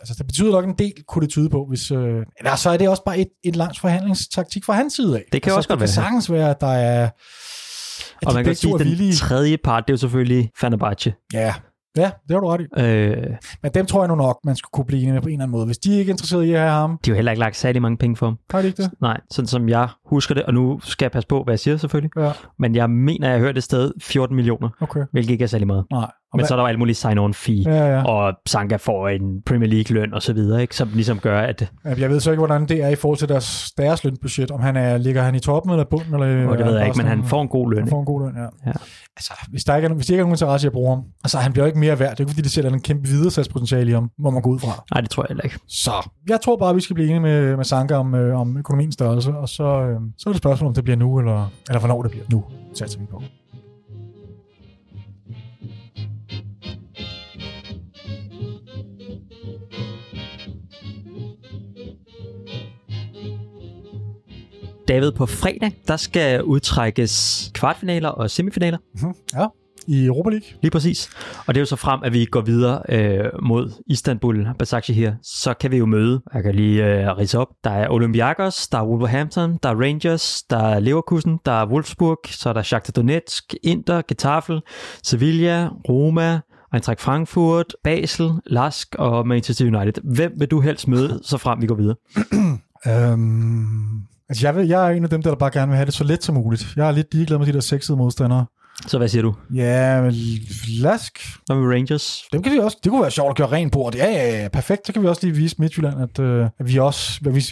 Altså 0.00 0.14
det 0.18 0.26
betyder 0.26 0.50
nok 0.50 0.64
en 0.64 0.74
del, 0.78 0.92
kunne 1.08 1.22
det 1.22 1.30
tyde 1.30 1.50
på, 1.50 1.66
hvis... 1.68 1.90
Øh, 1.90 2.26
eller 2.38 2.56
så 2.56 2.70
er 2.70 2.76
det 2.76 2.88
også 2.88 3.04
bare 3.04 3.18
et, 3.18 3.28
et 3.44 3.56
langt 3.56 3.80
forhandlingstaktik 3.80 4.64
fra 4.64 4.72
hans 4.72 4.94
side 4.94 5.16
af. 5.16 5.24
Det 5.32 5.42
kan 5.42 5.50
altså, 5.50 5.56
også 5.56 5.68
godt 5.68 5.80
det 5.80 5.88
kan 5.88 5.96
være. 5.96 6.04
sagtens 6.04 6.30
være, 6.30 6.50
at 6.50 6.60
der 6.60 6.72
er... 6.72 7.08
At 8.22 8.28
Og 8.28 8.34
man 8.34 8.44
kan 8.44 8.54
sige, 8.54 8.70
er 8.70 8.74
at 8.74 8.80
den 8.80 8.88
villige. 8.88 9.12
tredje 9.14 9.56
part, 9.56 9.84
det 9.88 9.92
er 9.92 9.94
jo 9.94 9.98
selvfølgelig 9.98 10.50
Fenerbahce. 10.60 11.14
Ja, 11.32 11.54
ja, 11.96 12.10
det 12.28 12.30
har 12.30 12.40
du 12.40 12.46
ret 12.48 12.60
i. 12.60 12.80
Øh, 12.80 13.26
Men 13.62 13.72
dem 13.74 13.86
tror 13.86 14.00
jeg 14.02 14.08
nu 14.08 14.14
nok, 14.14 14.38
man 14.44 14.56
skulle 14.56 14.70
kunne 14.72 14.84
blive 14.84 15.00
enige 15.02 15.12
med 15.12 15.22
på 15.22 15.28
en 15.28 15.32
eller 15.32 15.42
anden 15.42 15.52
måde. 15.52 15.66
Hvis 15.66 15.78
de 15.78 15.98
ikke 15.98 16.10
er 16.10 16.14
interesserede 16.14 16.46
i 16.48 16.52
at 16.52 16.60
have 16.60 16.70
ham, 16.72 16.90
de 17.04 17.10
har 17.10 17.14
jo 17.14 17.16
heller 17.16 17.32
ikke 17.32 17.40
lagt 17.40 17.56
særlig 17.56 17.82
mange 17.82 17.96
penge 17.98 18.16
for 18.16 18.26
ham. 18.26 18.38
har 18.50 18.60
de 18.60 18.66
ikke 18.66 18.82
det? 18.82 18.90
Nej, 19.00 19.20
sådan 19.30 19.46
som 19.46 19.68
jeg 19.68 19.88
husker 20.06 20.34
det, 20.34 20.42
og 20.44 20.54
nu 20.54 20.80
skal 20.82 21.04
jeg 21.04 21.12
passe 21.12 21.26
på, 21.28 21.44
hvad 21.44 21.52
jeg 21.52 21.58
siger 21.58 21.76
selvfølgelig, 21.76 22.10
Ja, 22.18 22.32
men 22.58 22.74
jeg 22.74 22.90
mener, 22.90 23.28
jeg 23.28 23.36
har 23.38 23.40
hørt 23.44 23.56
et 23.56 23.62
sted 23.64 23.92
14 24.02 24.36
millioner, 24.36 24.68
okay. 24.80 25.00
hvilket 25.12 25.30
ikke 25.32 25.42
er 25.42 25.48
særlig 25.48 25.66
meget. 25.66 25.84
Nej. 25.92 26.10
Og 26.32 26.36
Men 26.36 26.40
hvad- 26.40 26.48
så 26.48 26.54
er 26.54 26.56
der 26.56 26.62
jo 26.62 26.68
alt 26.68 26.78
muligt 26.78 26.98
sign-on 26.98 27.32
fee, 27.34 27.62
Ja, 27.66 27.86
ja. 27.96 28.04
og 28.04 28.32
Sanka 28.46 28.76
får 28.76 29.08
en 29.08 29.42
Premier 29.46 29.68
League-løn 29.70 30.14
og 30.14 30.22
så 30.22 30.32
videre, 30.32 30.62
ikke? 30.62 30.76
som 30.76 30.88
ligesom 30.94 31.18
gør, 31.18 31.40
at 31.40 31.70
Jeg 31.84 32.10
ved 32.10 32.20
så 32.20 32.30
ikke, 32.30 32.40
hvordan 32.40 32.66
det 32.66 32.82
er 32.82 32.88
i 32.88 32.94
forhold 32.94 33.18
til 33.18 33.28
deres, 33.28 33.72
deres 33.78 34.04
lønbudget. 34.04 34.50
Om 34.50 34.60
han 34.60 34.76
er, 34.76 34.98
ligger 34.98 35.22
han 35.22 35.34
i 35.34 35.38
toppen 35.40 35.72
eller 35.72 35.84
bunden? 35.90 36.14
Eller, 36.14 36.48
og 36.48 36.58
det 36.58 36.66
ved 36.66 36.76
jeg 36.76 36.86
ikke, 36.86 36.96
men 36.98 37.06
han 37.06 37.24
får 37.24 37.42
en 37.42 37.48
god 37.48 37.70
løn. 37.70 37.78
Han 37.78 37.84
Ikke? 37.86 37.90
får 37.90 38.00
en 38.00 38.06
god 38.06 38.20
løn, 38.24 38.34
ja. 38.36 38.42
Ja. 38.66 38.72
Altså, 39.16 39.32
hvis 39.50 39.64
der 39.64 39.76
ikke 39.76 39.88
er, 39.88 39.94
hvis 39.94 40.06
de 40.06 40.12
ikke 40.12 40.20
har 40.20 40.24
nogen 40.24 40.32
interesse 40.34 40.66
i 40.66 40.68
at 40.68 40.72
bruge 40.72 40.90
ham, 40.90 41.04
altså 41.24 41.38
han 41.38 41.52
bliver 41.52 41.64
jo 41.64 41.66
ikke 41.66 41.78
mere 41.78 41.98
værd. 41.98 42.10
Det 42.10 42.16
er 42.16 42.20
ikke, 42.24 42.30
fordi 42.30 42.42
de 42.42 42.48
ser 42.50 42.68
en 42.70 42.80
kæmpe 42.80 43.08
videresalgspotentiale 43.08 43.90
i 43.90 43.94
ham, 43.94 44.10
må 44.18 44.30
man 44.30 44.42
gå 44.42 44.50
ud 44.50 44.58
fra. 44.58 44.84
Nej, 44.94 45.00
det 45.00 45.10
tror 45.10 45.22
jeg 45.22 45.28
heller 45.28 45.44
ikke. 45.44 45.58
Så 45.68 46.08
jeg 46.28 46.40
tror 46.44 46.56
bare, 46.56 46.74
vi 46.74 46.80
skal 46.80 46.94
blive 46.94 47.06
enige 47.08 47.20
med, 47.20 47.56
med 47.56 47.64
Sanka 47.64 47.94
om, 47.94 48.14
øh, 48.14 48.40
om 48.40 48.56
økonomiens 48.58 48.94
størrelse, 48.94 49.30
og 49.34 49.48
så, 49.48 49.64
øh, 49.64 50.00
så 50.18 50.28
er 50.28 50.32
det 50.32 50.36
et 50.36 50.42
spørgsmål, 50.42 50.68
om 50.68 50.74
det 50.74 50.84
bliver 50.84 50.96
nu, 50.96 51.18
eller, 51.18 51.50
eller 51.68 51.78
hvornår 51.80 52.02
det 52.02 52.10
bliver. 52.10 52.24
Nu 52.32 52.44
satser 52.74 52.98
vi 53.00 53.06
på. 53.10 53.22
David, 64.90 65.12
på 65.12 65.26
fredag, 65.26 65.72
der 65.88 65.96
skal 65.96 66.42
udtrækkes 66.42 67.50
kvartfinaler 67.54 68.08
og 68.08 68.30
semifinaler. 68.30 68.78
Mm-hmm. 68.94 69.14
Ja, 69.34 69.46
i 69.86 70.04
Europa 70.04 70.30
League. 70.30 70.48
Lige 70.62 70.70
præcis. 70.70 71.10
Og 71.46 71.54
det 71.54 71.56
er 71.56 71.62
jo 71.62 71.66
så 71.66 71.76
frem, 71.76 72.00
at 72.04 72.12
vi 72.12 72.24
går 72.24 72.40
videre 72.40 72.82
øh, 72.88 73.24
mod 73.42 73.72
Istanbul, 73.86 74.48
Basakci 74.58 74.92
her. 74.92 75.14
Så 75.22 75.54
kan 75.54 75.70
vi 75.70 75.76
jo 75.76 75.86
møde, 75.86 76.22
jeg 76.34 76.42
kan 76.42 76.54
lige 76.54 76.86
øh, 76.86 77.16
rise 77.16 77.38
op, 77.38 77.48
der 77.64 77.70
er 77.70 77.90
Olympiakos, 77.90 78.68
der 78.68 78.78
er 78.78 78.86
Wolverhampton, 78.86 79.58
der 79.62 79.68
er 79.68 79.74
Rangers, 79.74 80.42
der 80.42 80.58
er 80.58 80.80
Leverkusen, 80.80 81.38
der 81.46 81.52
er 81.52 81.66
Wolfsburg, 81.66 82.18
så 82.26 82.48
er 82.48 82.52
der 82.52 82.62
Shakhtar 82.62 82.92
Donetsk, 82.92 83.54
Inter, 83.62 84.02
Getafe, 84.08 84.60
Sevilla, 85.02 85.68
Roma, 85.88 86.40
Eintracht 86.74 87.00
Frankfurt, 87.00 87.76
Basel, 87.84 88.30
Lask 88.46 88.94
og 88.98 89.26
Manchester 89.28 89.64
United. 89.64 90.02
Hvem 90.14 90.32
vil 90.38 90.48
du 90.48 90.60
helst 90.60 90.88
møde, 90.88 91.20
så 91.22 91.38
frem 91.38 91.62
vi 91.62 91.66
går 91.66 91.74
videre? 91.74 91.96
øhm, 93.12 94.09
altså 94.30 94.46
jeg, 94.46 94.56
vil, 94.56 94.68
jeg 94.68 94.86
er 94.86 94.90
en 94.90 95.04
af 95.04 95.10
dem, 95.10 95.22
der 95.22 95.34
bare 95.34 95.50
gerne 95.50 95.68
vil 95.68 95.76
have 95.76 95.86
det 95.86 95.94
så 95.94 96.04
let 96.04 96.24
som 96.24 96.34
muligt. 96.34 96.66
Jeg 96.76 96.88
er 96.88 96.92
lidt 96.92 97.14
ligeglad 97.14 97.38
med 97.38 97.46
de 97.46 97.52
der 97.52 97.60
sexede 97.60 97.96
modstandere. 97.96 98.46
Så 98.86 98.98
hvad 98.98 99.08
siger 99.08 99.22
du? 99.22 99.34
Ja, 99.54 100.00
men 100.02 100.14
Lask. 100.80 101.18
Hvad 101.46 101.56
med 101.56 101.74
Rangers? 101.74 102.24
Dem 102.32 102.42
kan 102.42 102.52
vi 102.52 102.58
også, 102.58 102.76
det 102.84 102.90
kunne 102.90 103.02
være 103.02 103.10
sjovt 103.10 103.30
at 103.30 103.36
gøre 103.36 103.46
rent 103.58 103.72
på. 103.72 103.90
Ja, 103.96 104.06
ja, 104.10 104.42
ja, 104.42 104.48
perfekt. 104.48 104.86
Så 104.86 104.92
kan 104.92 105.02
vi 105.02 105.06
også 105.06 105.26
lige 105.26 105.36
vise 105.36 105.56
Midtjylland, 105.58 106.02
at, 106.02 106.18
øh, 106.24 106.44
at 106.60 106.68
vi 106.68 106.78
også 106.78 107.20
at 107.26 107.34
vi 107.34 107.44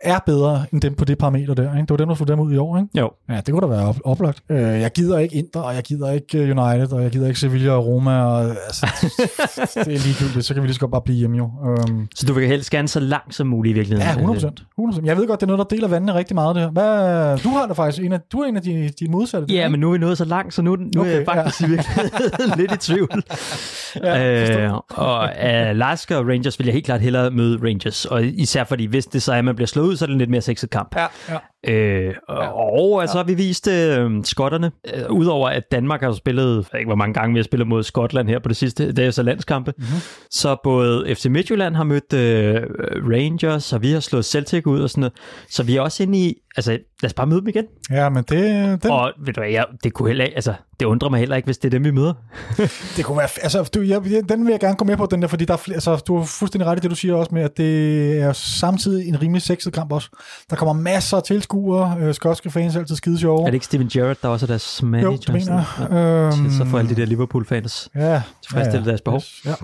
er 0.00 0.18
bedre 0.26 0.64
end 0.72 0.80
dem 0.80 0.94
på 0.94 1.04
det 1.04 1.18
parameter 1.18 1.54
der. 1.54 1.62
Ikke? 1.74 1.80
Det 1.80 1.90
var 1.90 1.96
dem, 1.96 2.08
der 2.08 2.14
slog 2.14 2.28
dem 2.28 2.40
ud 2.40 2.52
i 2.52 2.56
år. 2.56 2.76
Ikke? 2.78 2.88
Jo. 2.98 3.10
Ja, 3.28 3.36
det 3.36 3.48
kunne 3.48 3.60
da 3.60 3.66
være 3.66 3.86
op- 3.88 4.00
oplagt. 4.04 4.42
Øh, 4.50 4.58
jeg 4.58 4.90
gider 4.92 5.18
ikke 5.18 5.36
Inter, 5.36 5.60
og 5.60 5.74
jeg 5.74 5.82
gider 5.82 6.10
ikke 6.12 6.38
øh, 6.38 6.58
United, 6.58 6.92
og 6.92 7.02
jeg 7.02 7.10
gider 7.10 7.26
ikke 7.26 7.40
Sevilla 7.40 7.72
og 7.72 7.86
Roma. 7.86 8.22
Og, 8.24 8.44
altså, 8.66 8.86
det 9.84 9.94
er 9.94 9.98
ligegyldigt. 10.06 10.44
Så 10.44 10.54
kan 10.54 10.62
vi 10.62 10.66
lige 10.68 10.74
så 10.74 10.80
godt 10.80 10.90
bare 10.92 11.02
blive 11.04 11.18
hjemme 11.18 11.36
jo. 11.36 11.50
Um, 11.62 12.08
så 12.14 12.26
du 12.26 12.32
vil 12.32 12.46
helst 12.48 12.70
gerne 12.70 12.88
så 12.88 13.00
langt 13.00 13.34
som 13.34 13.46
muligt 13.46 13.72
i 13.72 13.74
virkeligheden? 13.78 14.26
Ja, 14.26 14.32
100%. 14.32 14.50
100%. 14.80 15.00
Jeg 15.04 15.16
ved 15.16 15.26
godt, 15.26 15.40
det 15.40 15.46
er 15.46 15.56
noget, 15.56 15.70
der 15.70 15.76
deler 15.76 15.88
vandene 15.88 16.14
rigtig 16.14 16.34
meget. 16.34 16.54
Det 16.56 16.62
her. 16.62 16.70
Hvad, 16.70 17.38
du 17.38 17.48
har 17.48 17.66
da 17.66 17.72
faktisk 17.72 18.04
en 18.04 18.12
af, 18.12 18.20
du 18.32 18.38
er 18.38 18.44
en 18.48 18.56
af 18.56 18.62
de, 18.62 18.90
de 19.00 19.10
modsatte. 19.10 19.54
Ja, 19.54 19.68
men 19.68 19.80
nu 19.80 19.88
er 19.88 19.92
vi 19.92 19.98
nået 19.98 20.18
så 20.18 20.24
langt, 20.24 20.53
så 20.54 20.62
nu, 20.62 20.76
nu 20.76 21.00
okay, 21.00 21.10
er 21.10 21.16
jeg 21.16 21.24
faktisk 21.26 21.60
ja. 21.60 21.66
i 21.66 21.70
virkeligheden 21.70 22.58
lidt 22.60 22.72
i 22.72 22.76
tvivl. 22.76 23.22
ja, 24.02 24.64
øh, 24.64 24.72
og 24.90 25.30
uh, 25.42 25.76
Lasker 25.76 26.16
og 26.16 26.26
Rangers 26.28 26.58
vil 26.58 26.64
jeg 26.64 26.72
helt 26.72 26.86
klart 26.86 27.00
hellere 27.00 27.30
møde 27.30 27.58
Rangers, 27.62 28.04
og 28.04 28.24
især 28.24 28.64
fordi, 28.64 28.84
hvis 28.86 29.06
det 29.06 29.22
så 29.22 29.32
er, 29.32 29.38
at 29.38 29.44
man 29.44 29.54
bliver 29.54 29.66
slået 29.66 29.86
ud, 29.86 29.96
så 29.96 30.04
er 30.04 30.06
det 30.06 30.12
en 30.12 30.18
lidt 30.18 30.30
mere 30.30 30.40
sexet 30.40 30.70
kamp. 30.70 30.96
Ja, 30.96 31.06
ja. 31.28 31.38
Øh, 31.68 32.14
og, 32.28 32.54
og 32.54 33.00
altså 33.00 33.16
har 33.16 33.24
vi 33.24 33.34
vist 33.34 33.68
øh, 33.68 34.10
skotterne, 34.24 34.72
øh, 34.94 35.10
udover 35.10 35.48
at 35.48 35.72
Danmark 35.72 36.00
har 36.00 36.12
spillet, 36.12 36.48
jeg 36.56 36.64
ved 36.72 36.80
ikke 36.80 36.88
hvor 36.88 36.94
mange 36.94 37.14
gange 37.14 37.32
vi 37.32 37.38
har 37.38 37.44
spillet 37.44 37.68
mod 37.68 37.82
Skotland 37.82 38.28
her 38.28 38.38
på 38.38 38.48
det 38.48 38.56
sidste, 38.56 38.92
det 38.92 39.06
er 39.06 39.10
så 39.10 39.22
landskampe, 39.22 39.72
mm-hmm. 39.76 40.00
så 40.30 40.56
både 40.64 41.14
FC 41.14 41.26
Midtjylland 41.26 41.74
har 41.74 41.84
mødt 41.84 42.12
øh, 42.12 42.62
Rangers, 43.12 43.72
og 43.72 43.82
vi 43.82 43.92
har 43.92 44.00
slået 44.00 44.24
Celtic 44.24 44.66
ud 44.66 44.80
og 44.80 44.90
sådan 44.90 45.00
noget, 45.00 45.12
så 45.48 45.62
vi 45.62 45.76
er 45.76 45.80
også 45.80 46.02
inde 46.02 46.18
i, 46.18 46.34
altså 46.56 46.70
lad 47.02 47.08
os 47.10 47.14
bare 47.14 47.26
møde 47.26 47.40
dem 47.40 47.48
igen. 47.48 47.64
Ja, 47.90 48.08
men 48.08 48.24
det... 48.28 48.82
Den... 48.82 48.90
Og 48.90 49.12
ved 49.18 49.32
du 49.32 49.40
hvad, 49.40 49.50
jeg, 49.50 49.66
det 49.84 49.92
kunne 49.92 50.08
heller 50.08 50.26
altså 50.36 50.54
det 50.80 50.86
undrer 50.86 51.08
mig 51.08 51.18
heller 51.18 51.36
ikke, 51.36 51.46
hvis 51.46 51.58
det 51.58 51.68
er 51.68 51.70
dem, 51.70 51.84
vi 51.84 51.90
møder. 51.90 52.14
det 52.96 53.04
kunne 53.04 53.18
være, 53.18 53.28
altså 53.42 53.70
du, 53.74 53.80
jeg, 53.80 54.04
den 54.28 54.44
vil 54.44 54.50
jeg 54.50 54.60
gerne 54.60 54.76
gå 54.76 54.84
med 54.84 54.96
på, 54.96 55.06
den 55.06 55.22
der, 55.22 55.28
fordi 55.28 55.44
der 55.44 55.54
er 55.54 55.72
altså, 55.72 55.96
du 55.96 56.18
har 56.18 56.24
fuldstændig 56.24 56.66
ret 56.66 56.78
i 56.78 56.80
det, 56.80 56.90
du 56.90 56.96
siger 56.96 57.14
også 57.14 57.34
med, 57.34 57.42
at 57.42 57.56
det 57.56 58.20
er 58.20 58.32
samtidig 58.32 59.08
en 59.08 59.22
rimelig 59.22 59.42
sexet 59.42 59.72
kamp 59.72 59.92
også. 59.92 60.08
Der 60.50 60.56
kommer 60.56 60.72
masser 60.72 61.16
af 61.16 61.22
tilskuere, 61.22 61.53
øh, 62.00 62.14
skotske 62.14 62.50
fans 62.50 62.76
er 62.76 62.80
altid 62.80 62.96
skide 62.96 63.18
sjove. 63.18 63.40
Er 63.40 63.46
det 63.46 63.54
ikke 63.54 63.66
Steven 63.66 63.88
Gerrard, 63.88 64.16
der 64.22 64.28
også 64.28 64.46
er 64.46 64.48
deres 64.48 64.82
manager? 64.82 65.10
Jo, 65.10 65.16
det 65.16 65.32
mener 65.32 65.64
jeg. 65.78 66.32
Øhm, 66.38 66.50
så 66.50 66.64
får 66.64 66.78
alle 66.78 66.94
de 66.94 67.00
der 67.00 67.06
Liverpool-fans 67.06 67.88
ja, 67.94 68.22
tilfredsstille 68.42 68.78
ja, 68.78 68.84
ja. 68.84 68.88
deres 68.88 69.00
behov. 69.00 69.18
Yes, 69.18 69.42
ja. 69.44 69.54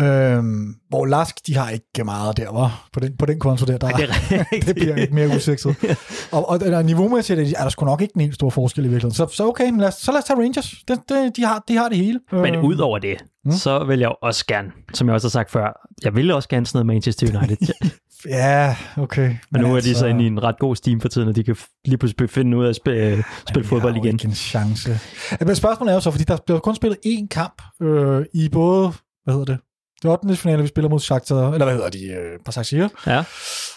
Øhm, 0.00 0.74
hvor 0.88 1.06
Lask, 1.06 1.46
de 1.46 1.56
har 1.56 1.70
ikke 1.70 2.04
meget 2.04 2.36
der, 2.36 2.52
var 2.52 2.88
på 2.92 3.00
den, 3.00 3.16
på 3.16 3.26
den 3.26 3.38
konto 3.38 3.66
der. 3.66 3.78
der 3.78 3.88
det, 3.88 4.10
er 4.30 4.44
det 4.66 4.74
bliver 4.74 4.96
ikke 4.96 5.14
mere 5.14 5.28
usekset. 5.36 5.76
og, 6.32 6.48
og 6.48 6.60
der, 6.60 6.82
niveaumæssigt 6.82 7.40
er 7.40 7.62
der 7.62 7.68
sgu 7.68 7.84
nok 7.84 8.00
ikke 8.00 8.12
en 8.14 8.20
helt 8.20 8.34
stor 8.34 8.50
forskel 8.50 8.84
i 8.84 8.88
virkeligheden. 8.88 9.14
Så, 9.14 9.26
så 9.32 9.48
okay, 9.48 9.78
lad 9.78 9.88
os, 9.88 9.94
så 9.94 10.12
lad 10.12 10.18
os 10.18 10.24
tage 10.24 10.40
Rangers. 10.40 10.74
Det, 10.88 11.00
det, 11.08 11.36
de, 11.36 11.44
har, 11.44 11.64
de 11.68 11.76
har 11.76 11.88
det 11.88 11.98
hele. 11.98 12.20
Men 12.32 12.54
øhm. 12.54 12.64
ud 12.64 12.78
over 12.78 12.98
det, 12.98 13.24
mm. 13.44 13.52
så 13.52 13.84
vil 13.84 13.98
jeg 13.98 14.12
også 14.22 14.46
gerne, 14.46 14.70
som 14.94 15.06
jeg 15.08 15.14
også 15.14 15.28
har 15.28 15.30
sagt 15.30 15.50
før, 15.50 15.88
jeg 16.04 16.14
vil 16.14 16.30
også 16.30 16.48
gerne 16.48 16.66
sådan 16.66 16.86
noget 16.86 16.86
Manchester 16.86 17.38
United. 17.38 17.56
ja, 18.26 18.76
okay. 18.96 19.28
Men, 19.28 19.38
Men 19.50 19.60
nu 19.60 19.74
altså, 19.74 19.90
er 19.90 19.94
de 19.94 19.98
så 19.98 20.06
inde 20.06 20.24
i 20.24 20.26
en 20.26 20.42
ret 20.42 20.58
god 20.58 20.76
steam 20.76 21.00
for 21.00 21.08
tiden, 21.08 21.28
og 21.28 21.36
de 21.36 21.44
kan 21.44 21.56
lige 21.84 21.98
pludselig 21.98 22.30
finde 22.30 22.56
ud 22.56 22.64
af 22.64 22.68
at 22.68 22.76
spille, 22.76 23.24
spille 23.48 23.68
fodbold 23.68 23.96
igen. 23.96 24.14
ikke 24.14 24.24
en 24.24 24.34
chance. 24.34 25.00
Men 25.40 25.56
spørgsmålet 25.56 25.90
er 25.90 25.94
jo 25.94 26.00
så, 26.00 26.10
fordi 26.10 26.24
der 26.24 26.36
bliver 26.46 26.60
kun 26.60 26.74
spillet 26.74 26.98
én 27.06 27.26
kamp 27.30 27.62
øh, 27.82 28.24
i 28.34 28.48
både, 28.48 28.92
hvad 29.24 29.34
hedder 29.34 29.44
det, 29.44 29.58
det 30.02 30.10
8. 30.10 30.36
finale, 30.36 30.62
vi 30.62 30.68
spiller 30.68 30.88
mod 30.88 31.00
Shakhtar, 31.00 31.52
eller 31.52 31.64
hvad 31.64 31.74
hedder 31.74 31.90
de, 31.90 32.06
øh, 32.06 32.38
på 32.44 32.52
Saxir. 32.52 32.88
Ja. 33.06 33.24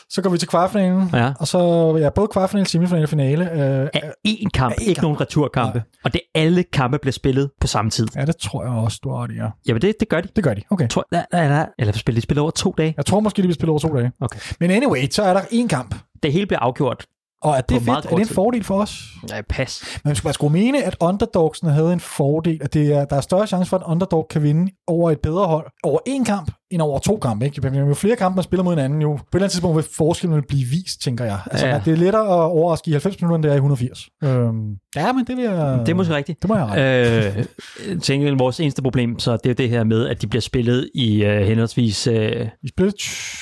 Så 0.10 0.22
går 0.22 0.30
vi 0.30 0.38
til 0.38 0.48
kvartfinalen, 0.48 1.10
ja. 1.14 1.34
og 1.40 1.48
så 1.48 1.60
ja, 2.00 2.10
både 2.10 2.28
kvartfinale, 2.28 2.68
semifinale 2.68 3.06
og 3.06 3.10
finale. 3.10 3.52
Øh, 3.52 3.90
er 3.94 4.12
én 4.28 4.50
kamp, 4.54 4.76
er 4.76 4.82
ikke 4.82 4.94
kamp. 4.94 5.04
nogen 5.04 5.22
returkampe. 5.22 5.78
Nej. 5.78 5.84
Og 6.04 6.14
det 6.14 6.22
alle 6.36 6.64
kampe 6.64 6.98
bliver 7.00 7.12
spillet 7.12 7.50
på 7.62 7.68
samme 7.68 7.92
tid. 7.92 8.08
Ja, 8.16 8.26
det 8.26 8.38
tror 8.38 8.64
jeg 8.64 8.72
også, 8.74 9.00
du 9.04 9.12
har 9.16 9.28
det, 9.28 9.36
ja. 9.36 9.48
Jamen, 9.68 9.82
det, 9.82 9.96
det 10.00 10.10
gør 10.10 10.22
de. 10.22 10.28
Det 10.36 10.44
gør 10.44 10.54
de, 10.54 10.62
okay. 10.70 10.88
Tror, 10.88 11.06
der, 11.12 11.24
der, 11.32 11.48
der, 11.48 11.66
eller 11.80 11.94
spiller 11.94 12.18
de 12.18 12.22
spiller 12.22 12.42
over 12.42 12.52
to 12.52 12.76
dage? 12.78 12.94
Jeg 12.98 13.06
tror 13.06 13.20
måske, 13.20 13.42
de 13.42 13.48
vil 13.48 13.56
spille 13.56 13.72
over 13.72 13.80
to 13.80 13.98
dage. 13.98 14.12
Okay. 14.22 14.40
Men 14.60 14.72
anyway, 14.72 15.08
så 15.12 15.24
er 15.24 15.34
der 15.34 15.42
én 15.42 15.68
kamp. 15.68 15.96
Det 16.24 16.34
hele 16.34 16.46
bliver 16.46 16.60
afgjort 16.60 17.06
og 17.42 17.58
er 17.58 17.62
det 17.62 17.82
fedt? 17.82 17.90
Er 17.90 18.02
det 18.02 18.20
en 18.20 18.28
fordel 18.28 18.64
for 18.64 18.82
os? 18.82 19.04
Nej, 19.30 19.42
pas. 19.50 19.84
Men 20.04 20.10
man 20.10 20.16
skulle, 20.16 20.28
man 20.28 20.34
skulle 20.34 20.54
mene, 20.54 20.84
at 20.84 20.96
underdogsene 21.00 21.72
havde 21.72 21.94
en 21.94 22.00
fordel, 22.00 22.60
at 22.62 22.74
det 22.74 22.94
er, 22.94 23.06
der 23.06 23.16
er 23.16 23.22
større 23.22 23.48
chance 23.48 23.70
for, 23.70 23.78
at 23.78 23.84
underdog 23.86 24.28
kan 24.30 24.44
vinde 24.44 24.72
over 24.88 25.12
et 25.12 25.20
bedre 25.20 25.48
hold 25.48 25.66
over 25.84 26.00
én 26.10 26.24
kamp, 26.24 26.52
end 26.72 26.82
over 26.82 27.00
to 27.00 27.18
kampe. 27.18 27.46
Ikke? 27.46 27.78
Jo 27.78 27.94
flere 27.94 28.16
kampe 28.16 28.36
man 28.36 28.44
spiller 28.44 28.64
mod 28.64 28.76
hinanden, 28.76 29.02
jo 29.02 29.08
på 29.08 29.14
et 29.14 29.26
eller 29.34 29.44
andet 29.44 29.52
tidspunkt 29.52 29.76
vil 29.76 29.86
forskellen 29.98 30.44
blive 30.48 30.66
vist, 30.66 31.02
tænker 31.02 31.26
jeg. 31.26 31.40
Altså, 31.52 31.68
ja. 31.68 31.82
det 31.86 31.94
er 31.94 31.98
lettere 31.98 32.22
at 32.22 32.52
overraske 32.52 32.90
i 32.90 32.92
90 32.92 33.22
minutter, 33.22 33.36
end 33.36 33.44
det 33.44 33.50
er 33.50 33.54
i 33.54 33.58
180. 33.58 34.10
Øhm, 34.24 34.76
ja, 34.96 35.12
men 35.14 35.26
det 35.26 35.38
vil 35.38 35.44
jeg... 35.44 35.80
Det 35.80 35.90
er 35.90 35.94
måske 35.94 36.16
rigtigt. 36.16 36.42
Det 36.42 36.50
må 36.50 36.56
jeg 36.56 37.46
øh, 37.88 38.00
tænker, 38.02 38.38
vores 38.38 38.60
eneste 38.60 38.82
problem, 38.82 39.20
så 39.20 39.38
det 39.38 39.50
er 39.50 39.54
det 39.54 39.70
her 39.70 39.84
med, 39.84 40.08
at 40.08 40.22
de 40.22 40.28
bliver 40.28 40.42
spillet 40.42 40.90
i 40.96 41.26
uh, 41.26 41.32
henholdsvis 41.32 42.08
uh, 42.08 42.16
I 42.64 42.68
spillet 42.68 42.96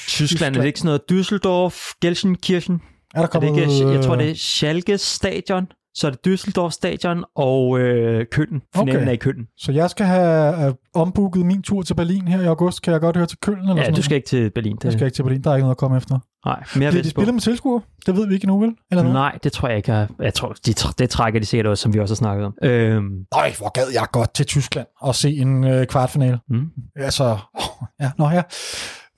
Tyskland. 0.08 0.56
Er 0.56 0.60
det 0.60 0.68
ikke 0.68 0.80
sådan 0.80 1.00
noget 1.10 1.22
Düsseldorf, 1.22 1.94
Gelsenkirchen? 2.02 2.82
Er 3.16 3.20
der 3.20 3.28
kommet... 3.28 3.50
Er 3.50 3.54
det 3.54 3.80
ikke, 3.80 3.92
jeg 3.92 4.04
tror, 4.04 4.16
det 4.16 4.30
er 4.30 4.36
Schalke 4.36 4.98
stadion, 4.98 5.68
så 5.96 6.08
er 6.08 6.12
det 6.12 6.20
Düsseldorf 6.28 6.70
stadion 6.70 7.24
og 7.36 7.80
øh, 7.80 8.26
Køln. 8.32 8.62
Finalen 8.76 8.96
okay. 8.96 9.08
er 9.08 9.12
i 9.12 9.16
Køln. 9.16 9.48
Så 9.58 9.72
jeg 9.72 9.90
skal 9.90 10.06
have 10.06 10.68
uh, 10.70 10.74
ombooket 10.94 11.46
min 11.46 11.62
tur 11.62 11.82
til 11.82 11.94
Berlin 11.94 12.28
her 12.28 12.42
i 12.42 12.46
august. 12.46 12.82
Kan 12.82 12.94
jeg 12.94 13.02
godt 13.02 13.16
høre 13.18 13.26
til 13.26 13.38
Køln? 13.38 13.60
Eller 13.60 13.76
ja, 13.76 13.84
sådan 13.84 13.96
du 13.96 14.02
skal 14.02 14.16
ikke 14.16 14.28
til 14.28 14.52
Berlin. 14.52 14.76
Det... 14.76 14.84
Jeg 14.84 14.94
skal 14.94 15.06
ikke 15.06 15.16
til 15.16 15.24
Berlin. 15.24 15.44
Der 15.44 15.52
er 15.52 15.56
ikke 15.56 15.64
noget 15.64 15.76
at 15.76 15.78
komme 15.78 15.98
efter. 15.98 16.20
Nej, 16.46 16.64
mere 16.76 16.92
Bliver 16.92 17.04
de 17.04 17.10
spiller 17.10 17.34
med 17.34 17.42
tilskuere? 17.42 17.82
Det 18.06 18.16
ved 18.16 18.28
vi 18.28 18.34
ikke 18.34 18.46
endnu, 18.46 18.60
vel? 18.60 18.76
Eller 18.92 19.04
noget? 19.04 19.16
Nej, 19.16 19.38
det 19.44 19.52
tror 19.52 19.68
jeg 19.68 19.78
ikke. 19.78 20.08
Jeg 20.20 20.34
tror, 20.34 20.56
de, 20.66 20.74
det 20.74 21.10
trækker 21.10 21.40
de 21.40 21.46
sikkert 21.46 21.68
også, 21.68 21.82
som 21.82 21.94
vi 21.94 22.00
også 22.00 22.12
har 22.12 22.16
snakket 22.16 22.46
om. 22.46 22.54
Øhm. 22.64 23.26
Nej, 23.36 23.54
hvor 23.58 23.72
gad 23.72 23.84
jeg 23.94 24.08
godt 24.12 24.34
til 24.34 24.46
Tyskland 24.46 24.88
og 25.02 25.16
se 25.16 25.30
en 25.30 25.64
øh, 25.64 25.86
kvartfinale. 25.86 26.40
Mm. 26.50 26.70
Altså, 26.96 27.38
ja, 28.02 28.12
nå 28.18 28.28
her. 28.28 28.44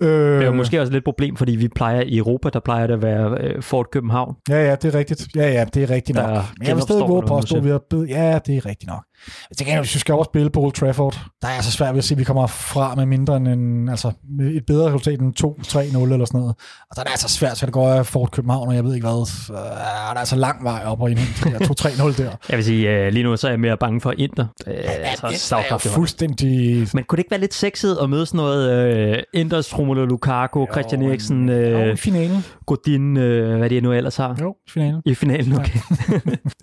Øh, 0.01 0.09
det 0.09 0.41
er 0.41 0.45
jo 0.45 0.51
måske 0.51 0.81
også 0.81 0.91
lidt 0.93 1.01
et 1.01 1.05
problem, 1.05 1.35
fordi 1.35 1.55
vi 1.55 1.67
plejer 1.67 2.01
i 2.01 2.17
Europa, 2.17 2.49
der 2.49 2.59
plejer 2.59 2.87
det 2.87 2.93
at 2.93 3.01
være 3.01 3.37
øh, 3.41 3.61
Fort 3.61 3.91
København. 3.91 4.35
Ja, 4.49 4.69
ja, 4.69 4.75
det 4.75 4.95
er 4.95 4.99
rigtigt. 4.99 5.27
Ja, 5.35 5.51
ja, 5.51 5.65
det 5.73 5.83
er 5.83 5.89
rigtigt 5.89 6.15
nok. 6.15 6.29
Men 6.59 6.67
jeg 6.67 6.75
vil 6.75 6.81
stadig 6.81 7.07
våge 7.07 7.23
på 7.27 7.37
at 7.37 7.43
stå, 7.43 7.59
vi 7.59 7.69
har 7.69 7.81
bedt. 7.89 8.09
Ja, 8.09 8.39
det 8.45 8.57
er 8.57 8.65
rigtigt 8.65 8.87
nok. 8.87 9.03
Jeg 9.49 9.57
tænker, 9.57 9.79
hvis 9.79 9.93
vi 9.95 9.99
skal 9.99 10.13
over 10.13 10.23
spille 10.23 10.49
på 10.49 10.59
Old 10.59 10.71
Trafford, 10.71 11.19
der 11.41 11.47
er 11.47 11.61
så 11.61 11.71
svært 11.71 11.93
ved 11.93 11.97
at 11.97 12.03
se, 12.03 12.13
at 12.13 12.19
vi 12.19 12.23
kommer 12.23 12.47
fra 12.47 12.95
med 12.95 13.05
mindre 13.05 13.37
end 13.37 13.47
en, 13.47 13.89
altså, 13.89 14.11
et 14.41 14.65
bedre 14.67 14.87
resultat 14.87 15.19
end 15.19 15.33
2-3-0 15.43 15.77
eller 15.77 16.25
sådan 16.25 16.39
noget. 16.39 16.55
Og 16.89 16.95
der 16.95 16.99
er 16.99 17.03
det 17.03 17.11
altså 17.11 17.27
svært, 17.27 17.57
så 17.57 17.65
det 17.65 17.73
går 17.73 17.89
af 17.89 18.05
Fort 18.05 18.31
København, 18.31 18.67
og 18.67 18.75
jeg 18.75 18.83
ved 18.83 18.93
ikke 18.95 19.07
hvad. 19.07 19.13
Uh, 19.49 19.55
der 19.55 20.15
er 20.15 20.19
altså 20.19 20.35
lang 20.35 20.63
vej 20.63 20.83
op 20.85 21.01
og 21.01 21.11
ind 21.11 21.19
til 21.19 21.49
2-3-0 21.49 22.23
der. 22.23 22.31
Jeg 22.49 22.57
vil 22.57 22.65
sige, 22.65 23.07
uh, 23.07 23.13
lige 23.13 23.23
nu 23.23 23.37
så 23.37 23.47
er 23.47 23.51
jeg 23.51 23.59
mere 23.59 23.77
bange 23.77 24.01
for 24.01 24.13
Inter. 24.17 24.45
Uh, 24.67 24.73
ja, 24.73 24.79
altså, 24.79 25.27
Inter 25.27 25.73
er 25.73 25.77
fuldstændig... 25.77 26.87
Men 26.93 27.03
kunne 27.03 27.17
det 27.17 27.19
ikke 27.19 27.31
være 27.31 27.39
lidt 27.39 27.53
sexet 27.53 27.97
at 28.01 28.09
møde 28.09 28.25
sådan 28.25 28.37
noget 28.37 29.17
uh, 29.17 29.23
Inters 29.33 29.77
Romelu 29.77 30.05
Lukaku, 30.05 30.59
jo, 30.59 30.67
Christian 30.71 31.01
Eriksen, 31.01 31.49
jo, 31.49 31.79
i 31.79 31.95
finalen. 31.95 32.45
Godin, 32.65 33.17
uh, 33.17 33.57
hvad 33.57 33.69
det 33.69 33.83
nu 33.83 33.93
ellers 33.93 34.17
har? 34.17 34.37
Jo, 34.41 34.55
i 34.67 34.71
finalen. 34.71 35.01
I 35.05 35.15
finalen, 35.15 35.53
okay. 35.53 35.79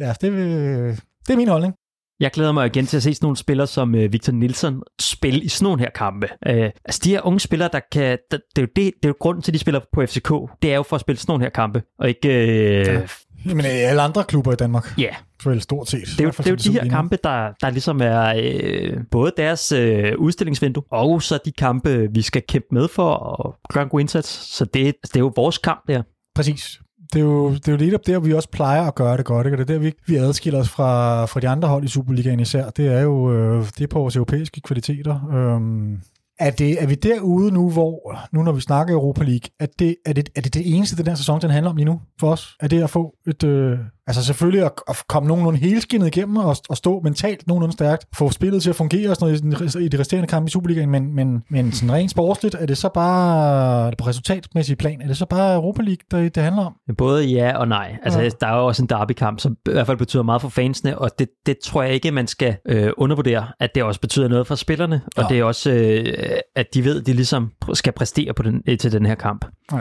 ja, 0.00 0.12
det, 0.20 0.32
vil, 0.32 0.46
det 1.26 1.32
er 1.32 1.36
min 1.36 1.48
holdning. 1.48 1.74
Jeg 2.20 2.30
glæder 2.30 2.52
mig 2.52 2.66
igen 2.66 2.86
til 2.86 2.96
at 2.96 3.02
se 3.02 3.14
sådan 3.14 3.24
nogle 3.24 3.36
spillere 3.36 3.66
som 3.66 3.94
øh, 3.94 4.12
Victor 4.12 4.32
Nielsen 4.32 4.82
spille 5.00 5.40
i 5.40 5.48
sådan 5.48 5.64
nogle 5.64 5.80
her 5.80 5.90
kampe. 5.90 6.28
Øh, 6.46 6.70
altså 6.84 7.00
de 7.04 7.10
her 7.10 7.26
unge 7.26 7.40
spillere, 7.40 7.70
der 7.72 7.80
kan... 7.92 8.18
Der, 8.30 8.36
det, 8.56 8.58
er 8.58 8.62
jo 8.62 8.68
det, 8.76 8.76
det 8.76 9.04
er 9.04 9.08
jo 9.08 9.14
grunden 9.20 9.42
til, 9.42 9.50
at 9.50 9.54
de 9.54 9.58
spiller 9.58 9.80
på 9.92 10.06
FCK. 10.06 10.32
Det 10.62 10.72
er 10.72 10.76
jo 10.76 10.82
for 10.82 10.96
at 10.96 11.00
spille 11.00 11.18
sådan 11.18 11.30
nogle 11.30 11.44
her 11.44 11.50
kampe, 11.50 11.82
og 11.98 12.08
ikke... 12.08 12.28
Øh, 12.28 12.86
ja. 12.86 13.00
Men 13.44 13.64
alle 13.64 14.02
andre 14.02 14.24
klubber 14.24 14.52
i 14.52 14.56
Danmark. 14.56 14.98
Ja. 14.98 15.10
Vel 15.44 15.60
stort 15.60 15.88
set. 15.88 16.00
Det 16.00 16.20
er 16.20 16.24
jo, 16.24 16.30
det 16.30 16.46
er 16.46 16.50
jo 16.50 16.56
de 16.56 16.72
her 16.72 16.88
kampe, 16.88 17.18
der, 17.24 17.52
der 17.60 17.70
ligesom 17.70 18.00
er 18.02 18.34
øh, 18.36 18.96
både 19.10 19.32
deres 19.36 19.72
øh, 19.72 20.12
udstillingsvindue, 20.18 20.82
og 20.90 21.22
så 21.22 21.38
de 21.44 21.52
kampe, 21.52 22.08
vi 22.12 22.22
skal 22.22 22.42
kæmpe 22.48 22.66
med 22.70 22.88
for 22.88 23.14
at 23.46 23.72
gøre 23.74 23.84
en 23.84 23.90
god 23.90 24.00
indsats. 24.00 24.28
Så 24.28 24.64
det, 24.64 24.94
det 25.02 25.16
er 25.16 25.20
jo 25.20 25.32
vores 25.36 25.58
kamp 25.58 25.88
der. 25.88 26.02
Præcis 26.34 26.80
det 27.12 27.18
er 27.20 27.24
jo, 27.24 27.54
det 27.54 27.82
er 27.82 27.86
jo 27.86 27.94
op 27.94 28.06
der, 28.06 28.20
vi 28.20 28.32
også 28.32 28.48
plejer 28.48 28.82
at 28.82 28.94
gøre 28.94 29.16
det 29.16 29.24
godt. 29.24 29.46
Ikke? 29.46 29.56
det 29.56 29.62
er 29.70 29.74
der, 29.74 29.78
vi, 29.78 29.92
vi 30.06 30.16
adskiller 30.16 30.60
os 30.60 30.68
fra, 30.68 31.24
fra 31.24 31.40
de 31.40 31.48
andre 31.48 31.68
hold 31.68 31.84
i 31.84 31.88
Superligaen 31.88 32.40
især. 32.40 32.70
Det 32.70 32.86
er 32.86 33.00
jo 33.00 33.32
øh, 33.32 33.64
det 33.64 33.80
er 33.80 33.86
på 33.86 33.98
vores 33.98 34.16
europæiske 34.16 34.60
kvaliteter. 34.60 35.28
Øhm, 35.34 35.98
er, 36.38 36.50
det, 36.50 36.82
er 36.82 36.86
vi 36.86 36.94
derude 36.94 37.50
nu, 37.50 37.70
hvor, 37.70 38.18
nu 38.32 38.42
når 38.42 38.52
vi 38.52 38.60
snakker 38.60 38.94
Europa 38.94 39.24
League, 39.24 39.50
er 39.60 39.66
det, 39.78 39.96
er 40.06 40.12
det, 40.12 40.28
er 40.36 40.40
det 40.40 40.54
det 40.54 40.76
eneste, 40.76 40.96
den 40.96 41.06
her 41.06 41.14
sæson, 41.14 41.40
den 41.40 41.50
handler 41.50 41.70
om 41.70 41.76
lige 41.76 41.86
nu 41.86 42.00
for 42.20 42.32
os? 42.32 42.56
Er 42.60 42.68
det 42.68 42.82
at 42.82 42.90
få 42.90 43.14
et, 43.26 43.44
øh, 43.44 43.78
altså 44.08 44.24
selvfølgelig 44.24 44.64
at, 44.64 44.72
at 44.88 45.02
komme 45.08 45.28
nogenlunde 45.28 45.58
helskinnet 45.58 46.06
igennem 46.06 46.36
og, 46.36 46.56
og 46.68 46.76
stå 46.76 47.00
mentalt 47.00 47.46
nogenlunde 47.46 47.72
stærkt, 47.72 48.06
få 48.14 48.30
spillet 48.30 48.62
til 48.62 48.70
at 48.70 48.76
fungere 48.76 49.10
og 49.10 49.16
sådan 49.16 49.44
noget 49.44 49.74
i, 49.74 49.84
i 49.84 49.88
de 49.88 49.98
resterende 49.98 50.28
kampe 50.28 50.48
i 50.48 50.50
Superligaen, 50.50 50.90
men, 50.90 51.14
men, 51.14 51.42
men 51.50 51.72
sådan 51.72 51.92
rent 51.92 52.10
sportsligt, 52.10 52.54
er 52.54 52.66
det 52.66 52.78
så 52.78 52.88
bare, 52.94 53.90
det 53.90 53.98
på 53.98 54.06
resultatmæssig 54.06 54.78
plan, 54.78 55.02
er 55.02 55.06
det 55.06 55.16
så 55.16 55.26
bare 55.26 55.54
Europa 55.54 55.82
League, 55.82 56.20
det, 56.22 56.34
det 56.34 56.42
handler 56.42 56.64
om? 56.64 56.74
Både 56.98 57.24
ja 57.24 57.56
og 57.56 57.68
nej. 57.68 57.96
Altså, 58.02 58.20
ja. 58.20 58.28
der 58.40 58.46
er 58.46 58.56
jo 58.56 58.66
også 58.66 58.82
en 58.82 58.88
derbykamp, 58.88 59.40
som 59.40 59.56
i 59.66 59.70
hvert 59.72 59.86
fald 59.86 59.98
betyder 59.98 60.22
meget 60.22 60.42
for 60.42 60.48
fansene, 60.48 60.98
og 60.98 61.10
det, 61.18 61.28
det 61.46 61.56
tror 61.64 61.82
jeg 61.82 61.94
ikke, 61.94 62.10
man 62.10 62.26
skal 62.26 62.56
øh, 62.68 62.90
undervurdere, 62.96 63.46
at 63.60 63.74
det 63.74 63.82
også 63.82 64.00
betyder 64.00 64.28
noget 64.28 64.46
for 64.46 64.54
spillerne, 64.54 65.00
og 65.16 65.22
ja. 65.22 65.28
det 65.28 65.38
er 65.38 65.44
også, 65.44 65.70
øh, 65.70 66.28
at 66.56 66.66
de 66.74 66.84
ved, 66.84 67.00
at 67.00 67.06
de 67.06 67.12
ligesom 67.12 67.50
skal 67.74 67.92
præstere 67.92 68.34
på 68.34 68.42
den, 68.42 68.62
til 68.78 68.92
den 68.92 69.06
her 69.06 69.14
kamp. 69.14 69.44
Ja. 69.72 69.80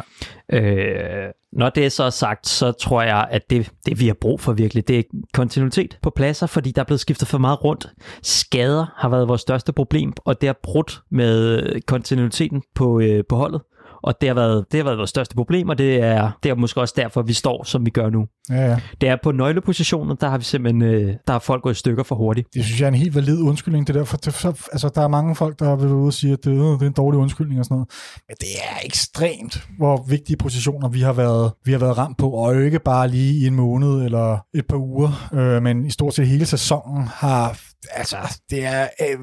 Øh, 0.54 1.30
når 1.54 1.70
det 1.70 1.86
er 1.86 1.89
så 1.89 2.10
sagt, 2.10 2.48
så 2.48 2.72
tror 2.72 3.02
jeg, 3.02 3.28
at 3.32 3.50
det, 3.50 3.72
det 3.86 4.00
vi 4.00 4.08
har 4.08 4.14
brug 4.14 4.39
for 4.39 4.54
virkelig, 4.54 4.88
det 4.88 5.00
er 5.00 5.04
kontinuitet 5.34 5.98
på 6.02 6.10
pladser, 6.10 6.48
fordi 6.48 6.72
der 6.72 6.82
er 6.82 6.86
blevet 6.86 7.00
skiftet 7.00 7.28
for 7.28 7.38
meget 7.38 7.64
rundt. 7.64 7.88
Skader 8.24 8.86
har 8.95 9.10
været 9.10 9.28
vores 9.28 9.41
største 9.41 9.74
problem, 9.74 10.14
og 10.26 10.41
det 10.41 10.48
har 10.48 10.60
brudt 10.64 11.02
med 11.12 11.82
kontinuiteten 11.82 12.64
på, 12.76 13.00
øh, 13.00 13.24
på 13.30 13.36
holdet 13.36 13.62
og 14.08 14.22
det 14.22 14.30
har 14.30 14.34
været, 14.34 14.66
det 14.72 14.78
har 14.78 14.84
været 14.84 14.97
vores 14.97 15.10
største 15.10 15.36
problem, 15.36 15.70
og 15.70 15.78
det 15.78 16.03
er, 16.03 16.32
det 16.43 16.49
er 16.49 16.55
måske 16.55 16.82
også 16.82 16.93
derfor, 16.97 17.22
vi 17.22 17.34
står, 17.34 17.64
som 17.64 17.86
vi 17.86 17.89
gør 17.89 18.10
nu. 18.10 18.28
Ja, 18.49 18.70
ja. 18.70 18.80
Det 19.01 19.10
er 19.10 19.18
på 19.24 19.32
nøglepositioner, 19.32 20.16
der 20.16 20.30
har 20.30 20.38
vi 20.38 20.43
simpelthen, 20.43 20.82
øh, 20.82 21.16
der 21.28 21.32
har 21.32 21.39
folk 21.39 21.64
gået 21.64 21.74
i 21.74 21.78
stykker 21.78 22.03
for 22.03 22.16
hurtigt. 22.16 22.47
Det 22.53 22.66
synes 22.66 22.80
jeg 22.80 22.86
er 22.86 22.91
en 22.91 22.95
helt 22.97 23.16
valid 23.16 23.41
undskyldning, 23.41 23.88
det 23.88 23.95
der, 23.95 24.03
for 24.03 24.18
det, 24.18 24.34
så, 24.34 24.68
altså, 24.72 24.89
der 24.95 25.01
er 25.01 25.08
mange 25.08 25.36
folk, 25.36 25.60
der 25.60 25.76
vil 25.76 25.88
ud 25.88 26.08
og 26.08 26.14
sige, 26.14 26.34
at 26.34 26.43
det, 26.43 26.51
øh, 26.51 26.58
det 26.58 26.82
er 26.82 26.88
en 26.88 26.91
dårlig 26.91 27.20
undskyldning 27.20 27.60
og 27.60 27.66
sådan 27.66 27.76
noget. 27.76 27.89
Men 28.28 28.36
det 28.39 28.49
er 28.64 28.86
ekstremt, 28.86 29.68
hvor 29.78 30.05
vigtige 30.10 30.38
positioner 30.38 30.89
vi 30.89 31.01
har 31.01 31.14
været, 31.14 31.51
vi 31.66 31.72
har 31.72 31.80
været 31.80 31.97
ramt 31.97 32.18
på, 32.18 32.30
og 32.30 32.64
ikke 32.66 32.80
bare 32.80 33.08
lige 33.08 33.43
i 33.43 33.47
en 33.47 33.55
måned 33.55 34.05
eller 34.05 34.38
et 34.55 34.68
par 34.68 34.78
uger, 34.78 35.30
øh, 35.34 35.64
men 35.64 35.86
i 35.86 35.91
stort 35.91 36.14
set 36.14 36.28
hele 36.28 36.45
sæsonen 36.45 37.08
har, 37.08 37.60
altså, 37.91 38.18
det 38.49 38.66
er 38.66 38.88
øh, 39.01 39.20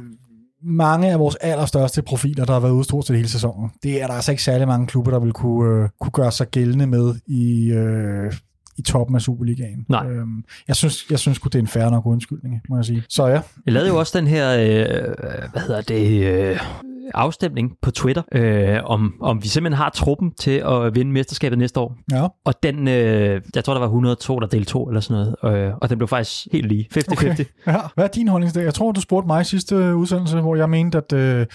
mange 0.65 1.11
af 1.11 1.19
vores 1.19 1.35
allerstørste 1.35 2.03
profiler, 2.03 2.45
der 2.45 2.53
har 2.53 2.61
været 2.61 2.73
ude 2.73 2.85
stort 2.85 3.07
set 3.07 3.17
hele 3.17 3.29
sæsonen. 3.29 3.71
Det 3.83 4.03
er 4.03 4.07
der 4.07 4.15
altså 4.15 4.31
ikke 4.31 4.43
særlig 4.43 4.69
mange 4.69 4.87
klubber, 4.87 5.11
der 5.11 5.19
vil 5.19 5.33
kunne, 5.33 5.83
øh, 5.83 5.89
kunne 6.01 6.11
gøre 6.13 6.33
sig 6.33 6.49
gældende 6.49 6.87
med 6.87 7.15
i, 7.27 7.71
øh, 7.73 8.33
i 8.77 8.83
toppen 8.83 9.17
af 9.17 9.23
Superligaen. 9.23 9.87
Nej. 9.89 10.07
Øhm, 10.07 10.45
jeg 10.69 10.77
synes, 10.77 11.11
jeg 11.11 11.19
synes 11.19 11.41
det 11.41 11.55
er 11.55 11.59
en 11.59 11.67
færre 11.67 11.91
nok 11.91 12.07
undskyldning, 12.07 12.61
må 12.69 12.77
jeg 12.77 12.85
sige. 12.85 13.03
Så 13.09 13.27
ja. 13.27 13.41
Jeg 13.67 13.73
lavede 13.73 13.89
jo 13.89 13.99
også 13.99 14.19
den 14.19 14.27
her, 14.27 14.51
øh, 14.53 15.15
hvad 15.53 15.63
hedder 15.63 15.81
det, 15.81 16.25
øh, 16.25 16.61
afstemning 17.15 17.73
på 17.83 17.91
Twitter, 17.91 18.23
øh, 18.33 18.81
om, 18.85 19.15
om 19.21 19.43
vi 19.43 19.49
simpelthen 19.49 19.77
har 19.77 19.91
truppen 19.91 20.33
til 20.35 20.51
at 20.51 20.95
vinde 20.95 21.13
mesterskabet 21.13 21.59
næste 21.59 21.81
år. 21.81 21.97
Ja. 22.13 22.27
Og 22.45 22.63
den, 22.63 22.89
øh, 22.89 23.43
jeg 23.55 23.65
tror, 23.65 23.73
der 23.73 23.81
var 23.81 23.87
102, 23.87 24.41
der 24.41 24.47
deltog 24.47 24.89
eller 24.89 25.01
sådan 25.01 25.35
noget, 25.43 25.57
øh, 25.59 25.73
og 25.81 25.91
den 25.91 25.99
blev 25.99 26.09
faktisk 26.09 26.49
helt 26.53 26.69
lige, 26.69 26.89
50-50. 26.95 27.13
Okay. 27.13 27.37
Ja. 27.67 27.77
Hvad 27.95 28.05
er 28.05 28.09
din 28.09 28.29
holdning 28.29 28.53
til 28.53 28.61
det? 28.61 28.67
Jeg 28.67 28.75
tror, 28.75 28.93
du 28.93 29.01
spurgte 29.01 29.27
mig 29.27 29.41
i 29.41 29.45
sidste 29.45 29.97
udsendelse, 29.97 30.41
hvor 30.41 30.57
jeg 30.57 30.71
mente, 30.71 30.99
at 30.99 31.13
øh, 31.13 31.47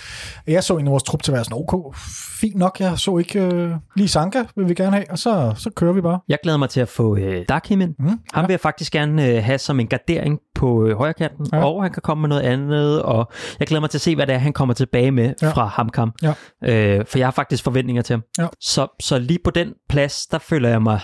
jeg 0.47 0.63
så 0.63 0.77
en 0.77 0.87
af 0.87 0.91
vores 0.91 1.03
trup 1.03 1.23
til 1.23 1.31
at 1.31 1.33
være 1.35 1.43
sådan, 1.43 1.57
okay, 1.57 1.97
fint 2.39 2.55
nok, 2.55 2.79
jeg 2.79 2.99
så 2.99 3.17
ikke 3.17 3.41
øh, 3.41 3.71
lige 3.95 4.07
Sanka, 4.07 4.43
vil 4.55 4.69
vi 4.69 4.73
gerne 4.73 4.91
have, 4.91 5.05
og 5.11 5.19
så, 5.19 5.53
så 5.57 5.69
kører 5.75 5.93
vi 5.93 6.01
bare. 6.01 6.19
Jeg 6.27 6.37
glæder 6.43 6.57
mig 6.57 6.69
til 6.69 6.79
at 6.79 6.87
få 6.87 7.08
øh, 7.15 7.45
Dakim 7.49 7.81
ind. 7.81 7.95
Mm, 7.99 8.07
ja. 8.07 8.13
Ham 8.33 8.47
vil 8.47 8.53
jeg 8.53 8.59
faktisk 8.59 8.93
gerne 8.93 9.27
øh, 9.27 9.43
have 9.43 9.57
som 9.57 9.79
en 9.79 9.87
gardering 9.87 10.39
på 10.55 10.85
øh, 10.85 10.97
højre 10.97 11.13
kanten, 11.13 11.47
ja. 11.53 11.65
og 11.65 11.83
han 11.83 11.91
kan 11.91 12.01
komme 12.01 12.21
med 12.21 12.29
noget 12.29 12.41
andet, 12.41 13.01
og 13.01 13.31
jeg 13.59 13.67
glæder 13.67 13.81
mig 13.81 13.89
til 13.89 13.97
at 13.97 14.01
se, 14.01 14.15
hvad 14.15 14.27
det 14.27 14.35
er, 14.35 14.39
han 14.39 14.53
kommer 14.53 14.73
tilbage 14.73 15.11
med 15.11 15.33
ja. 15.41 15.49
fra 15.49 15.65
HamKam. 15.65 16.13
Ja. 16.23 16.33
Øh, 16.63 17.05
for 17.05 17.17
jeg 17.17 17.27
har 17.27 17.31
faktisk 17.31 17.63
forventninger 17.63 18.01
til 18.01 18.13
ham. 18.13 18.23
Ja. 18.37 18.47
Så, 18.59 18.87
så 18.99 19.19
lige 19.19 19.39
på 19.43 19.51
den 19.51 19.73
plads, 19.89 20.27
der 20.27 20.37
føler 20.37 20.69
jeg 20.69 20.81
mig 20.81 20.99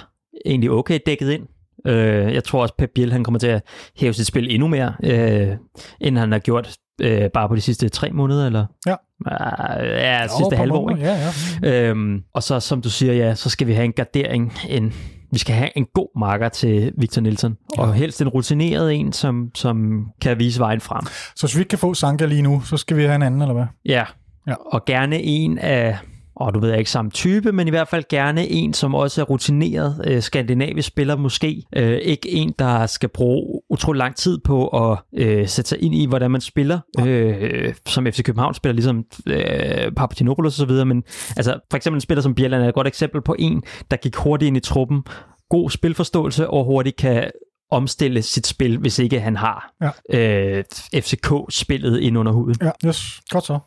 egentlig 0.45 0.72
okay 0.72 0.99
dækket 1.06 1.30
ind. 1.30 1.43
Øh, 1.88 2.34
jeg 2.34 2.43
tror 2.43 2.62
også, 2.62 2.74
Pep 2.78 2.89
Biel 2.95 3.12
han 3.12 3.24
kommer 3.24 3.39
til 3.39 3.47
at 3.47 3.62
hæve 3.97 4.14
sit 4.14 4.28
spil 4.28 4.53
endnu 4.53 4.68
mere, 4.68 4.93
øh, 5.03 5.56
end 6.01 6.18
han 6.18 6.32
har 6.32 6.39
gjort 6.39 6.78
øh, 7.01 7.30
bare 7.34 7.49
på 7.49 7.56
de 7.56 7.62
sidste 7.62 7.89
tre 7.89 8.12
måneder, 8.12 8.45
eller? 8.45 8.66
Ja. 8.88 8.95
Uh, 9.26 9.88
ja, 9.88 10.24
jo, 10.24 10.30
sidste 10.38 10.56
halve 10.56 10.74
år. 10.74 10.97
Ja, 10.97 11.32
ja. 11.64 11.89
Øhm, 11.89 12.22
og 12.34 12.43
så, 12.43 12.60
som 12.60 12.82
du 12.82 12.89
siger, 12.89 13.14
ja, 13.14 13.36
så 13.36 13.49
skal 13.49 13.68
vi 13.68 13.74
have 13.74 13.86
en 13.86 13.93
gardering, 13.93 14.53
en, 14.70 14.93
vi 15.32 15.39
skal 15.39 15.55
have 15.55 15.69
en 15.78 15.86
god 15.93 16.19
marker 16.19 16.49
til 16.49 16.93
Victor 16.97 17.21
Nielsen, 17.21 17.57
ja. 17.78 17.82
og 17.82 17.93
helst 17.93 18.21
en 18.21 18.30
rutineret 18.30 18.93
en, 18.93 19.13
som, 19.13 19.51
som 19.55 20.05
kan 20.21 20.39
vise 20.39 20.59
vejen 20.59 20.82
frem. 20.82 21.05
Så 21.36 21.47
hvis 21.47 21.55
vi 21.55 21.59
ikke 21.59 21.69
kan 21.69 21.80
få 21.80 21.93
Sanka 21.93 22.26
lige 22.26 22.41
nu, 22.41 22.61
så 22.61 22.78
skal 22.78 22.97
vi 22.97 23.03
have 23.03 23.15
en 23.15 23.21
anden, 23.21 23.41
eller 23.41 23.53
hvad? 23.53 23.65
Ja, 23.86 24.03
ja. 24.47 24.53
og 24.65 24.86
gerne 24.86 25.21
en 25.21 25.57
af 25.57 25.97
og 26.36 26.53
du 26.53 26.59
ved 26.59 26.69
jeg 26.69 26.79
ikke 26.79 26.91
samme 26.91 27.11
type, 27.11 27.51
men 27.51 27.67
i 27.67 27.69
hvert 27.69 27.88
fald 27.88 28.03
gerne 28.09 28.47
en, 28.47 28.73
som 28.73 28.95
også 28.95 29.21
er 29.21 29.25
rutineret 29.25 30.01
øh, 30.07 30.21
skandinavisk 30.21 30.88
spiller 30.88 31.15
måske. 31.15 31.63
Øh, 31.75 31.97
ikke 31.97 32.31
en, 32.31 32.53
der 32.59 32.86
skal 32.86 33.09
bruge 33.09 33.61
utrolig 33.69 33.97
lang 33.97 34.15
tid 34.15 34.39
på 34.45 34.67
at 34.67 34.97
øh, 35.17 35.47
sætte 35.47 35.69
sig 35.69 35.83
ind 35.83 35.95
i, 35.95 36.05
hvordan 36.05 36.31
man 36.31 36.41
spiller, 36.41 36.79
øh, 36.99 37.73
som 37.88 38.05
FC 38.05 38.23
København 38.23 38.53
spiller, 38.53 38.73
ligesom 38.73 39.05
øh, 39.27 40.51
så 40.51 40.65
videre, 40.67 40.86
men 40.86 41.03
altså 41.38 41.59
for 41.69 41.77
eksempel 41.77 41.97
en 41.97 42.01
spiller 42.01 42.21
som 42.21 42.36
Bjelland 42.36 42.63
er 42.63 42.67
et 42.67 42.73
godt 42.73 42.88
eksempel 42.88 43.21
på 43.21 43.36
en, 43.39 43.63
der 43.91 43.97
gik 43.97 44.15
hurtigt 44.15 44.47
ind 44.47 44.57
i 44.57 44.59
truppen, 44.59 45.03
god 45.49 45.69
spilforståelse 45.69 46.49
og 46.49 46.65
hurtigt 46.65 46.95
kan 46.95 47.31
omstille 47.71 48.21
sit 48.21 48.47
spil, 48.47 48.77
hvis 48.77 48.99
ikke 48.99 49.19
han 49.19 49.36
har 49.36 49.73
ja. 49.81 50.19
øh, 50.19 50.63
FCK-spillet 50.95 51.99
ind 51.99 52.17
under 52.17 52.31
huden. 52.31 52.55
Ja, 52.61 52.71
yes. 52.88 53.21
godt 53.29 53.45
så. 53.45 53.59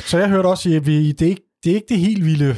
Så 0.00 0.18
jeg 0.18 0.28
hørte 0.28 0.46
også, 0.46 0.70
at 0.70 0.86
vi, 0.86 1.12
det, 1.12 1.22
er 1.22 1.30
ikke, 1.30 1.42
det 1.64 1.70
er 1.70 1.74
ikke 1.74 1.86
det 1.88 1.98
helt 1.98 2.24
vilde 2.24 2.54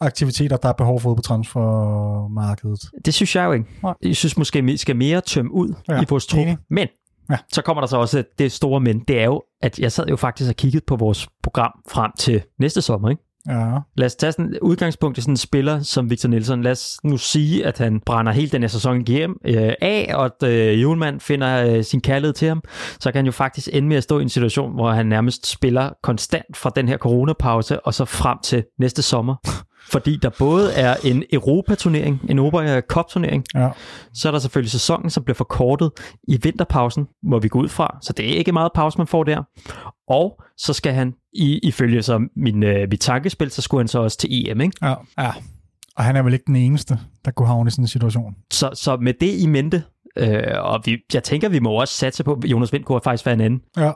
aktiviteter, 0.00 0.56
der 0.56 0.68
er 0.68 0.72
behov 0.72 1.00
for 1.00 1.14
på 1.14 1.22
transfermarkedet. 1.22 2.80
Det 3.04 3.14
synes 3.14 3.36
jeg 3.36 3.44
jo 3.44 3.52
ikke. 3.52 3.66
Nej. 3.82 3.94
Jeg 4.02 4.16
synes 4.16 4.36
måske, 4.36 4.64
vi 4.64 4.76
skal 4.76 4.96
mere 4.96 5.20
tømme 5.20 5.52
ud 5.52 5.74
ja, 5.88 6.02
i 6.02 6.04
vores 6.08 6.26
trup. 6.26 6.46
Men 6.70 6.88
ja. 7.30 7.36
så 7.52 7.62
kommer 7.62 7.80
der 7.80 7.86
så 7.86 7.96
også 7.96 8.24
det 8.38 8.52
store 8.52 8.80
men. 8.80 9.00
Det 9.00 9.20
er 9.20 9.24
jo, 9.24 9.42
at 9.62 9.78
jeg 9.78 9.92
sad 9.92 10.06
jo 10.06 10.16
faktisk 10.16 10.50
og 10.50 10.56
kiggede 10.56 10.84
på 10.86 10.96
vores 10.96 11.28
program 11.42 11.72
frem 11.90 12.10
til 12.18 12.42
næste 12.60 12.82
sommer. 12.82 13.10
Ikke? 13.10 13.22
Ja. 13.48 13.78
Lad 13.96 14.06
os 14.06 14.14
tage 14.14 14.32
sådan 14.32 14.58
udgangspunkt 14.62 15.18
i 15.18 15.20
sådan 15.20 15.32
en 15.32 15.36
spiller 15.36 15.82
som 15.82 16.10
Victor 16.10 16.28
Nielsen. 16.28 16.62
Lad 16.62 16.72
os 16.72 16.98
nu 17.04 17.16
sige, 17.16 17.66
at 17.66 17.78
han 17.78 18.00
brænder 18.06 18.32
hele 18.32 18.50
den 18.50 18.62
her 18.62 18.68
sæson 18.68 19.06
hjem 19.06 19.36
øh, 19.44 19.72
af, 19.80 20.10
og 20.14 20.24
at 20.24 20.48
øh, 20.48 20.82
Julemand 20.82 21.20
finder 21.20 21.66
øh, 21.66 21.84
sin 21.84 22.00
kærlighed 22.00 22.32
til 22.32 22.48
ham. 22.48 22.62
Så 23.00 23.12
kan 23.12 23.18
han 23.18 23.26
jo 23.26 23.32
faktisk 23.32 23.68
ende 23.72 23.88
med 23.88 23.96
at 23.96 24.02
stå 24.02 24.18
i 24.18 24.22
en 24.22 24.28
situation, 24.28 24.74
hvor 24.74 24.90
han 24.90 25.06
nærmest 25.06 25.46
spiller 25.46 25.90
konstant 26.02 26.56
fra 26.56 26.70
den 26.76 26.88
her 26.88 26.96
coronapause, 26.96 27.86
og 27.86 27.94
så 27.94 28.04
frem 28.04 28.38
til 28.44 28.64
næste 28.78 29.02
sommer. 29.02 29.36
fordi 29.92 30.16
der 30.22 30.30
både 30.38 30.72
er 30.72 30.96
en 31.04 31.24
Europa-turnering, 31.32 32.20
en 32.28 32.38
Europa 32.38 32.80
Cup-turnering, 32.80 33.44
ja. 33.54 33.68
så 34.14 34.28
er 34.28 34.32
der 34.32 34.38
selvfølgelig 34.38 34.70
sæsonen, 34.70 35.10
som 35.10 35.24
bliver 35.24 35.34
forkortet 35.34 35.90
i 36.28 36.38
vinterpausen, 36.42 37.06
hvor 37.22 37.38
vi 37.38 37.48
går 37.48 37.60
ud 37.60 37.68
fra, 37.68 37.98
så 38.02 38.12
det 38.12 38.32
er 38.32 38.38
ikke 38.38 38.52
meget 38.52 38.70
pause, 38.74 38.98
man 38.98 39.06
får 39.06 39.24
der. 39.24 39.42
Og 40.08 40.42
så 40.56 40.72
skal 40.72 40.92
han, 40.92 41.14
i, 41.32 41.58
ifølge 41.58 42.02
så 42.02 42.28
min, 42.36 42.62
øh, 42.62 42.88
mit 42.90 43.00
tankespil, 43.00 43.50
så 43.50 43.62
skulle 43.62 43.80
han 43.80 43.88
så 43.88 43.98
også 43.98 44.18
til 44.18 44.50
EM, 44.50 44.60
ikke? 44.60 44.76
Ja, 44.82 44.94
ja. 45.18 45.32
Og 45.96 46.04
han 46.04 46.16
er 46.16 46.22
vel 46.22 46.32
ikke 46.32 46.44
den 46.46 46.56
eneste, 46.56 46.98
der 47.24 47.30
kunne 47.30 47.48
havne 47.48 47.68
i 47.68 47.70
sådan 47.70 47.84
en 47.84 47.88
situation. 47.88 48.34
Så, 48.50 48.70
så 48.74 48.96
med 48.96 49.14
det 49.20 49.40
i 49.40 49.46
mente, 49.46 49.82
øh, 50.16 50.42
og 50.58 50.82
vi, 50.84 50.98
jeg 51.14 51.22
tænker, 51.22 51.48
vi 51.48 51.58
må 51.58 51.80
også 51.80 51.94
satse 51.94 52.24
på, 52.24 52.40
Jonas 52.44 52.72
Vind 52.72 52.84
kunne 52.84 53.00
faktisk 53.04 53.26
være 53.26 53.34
en 53.34 53.40
anden. 53.40 53.60
Ja 53.76 53.92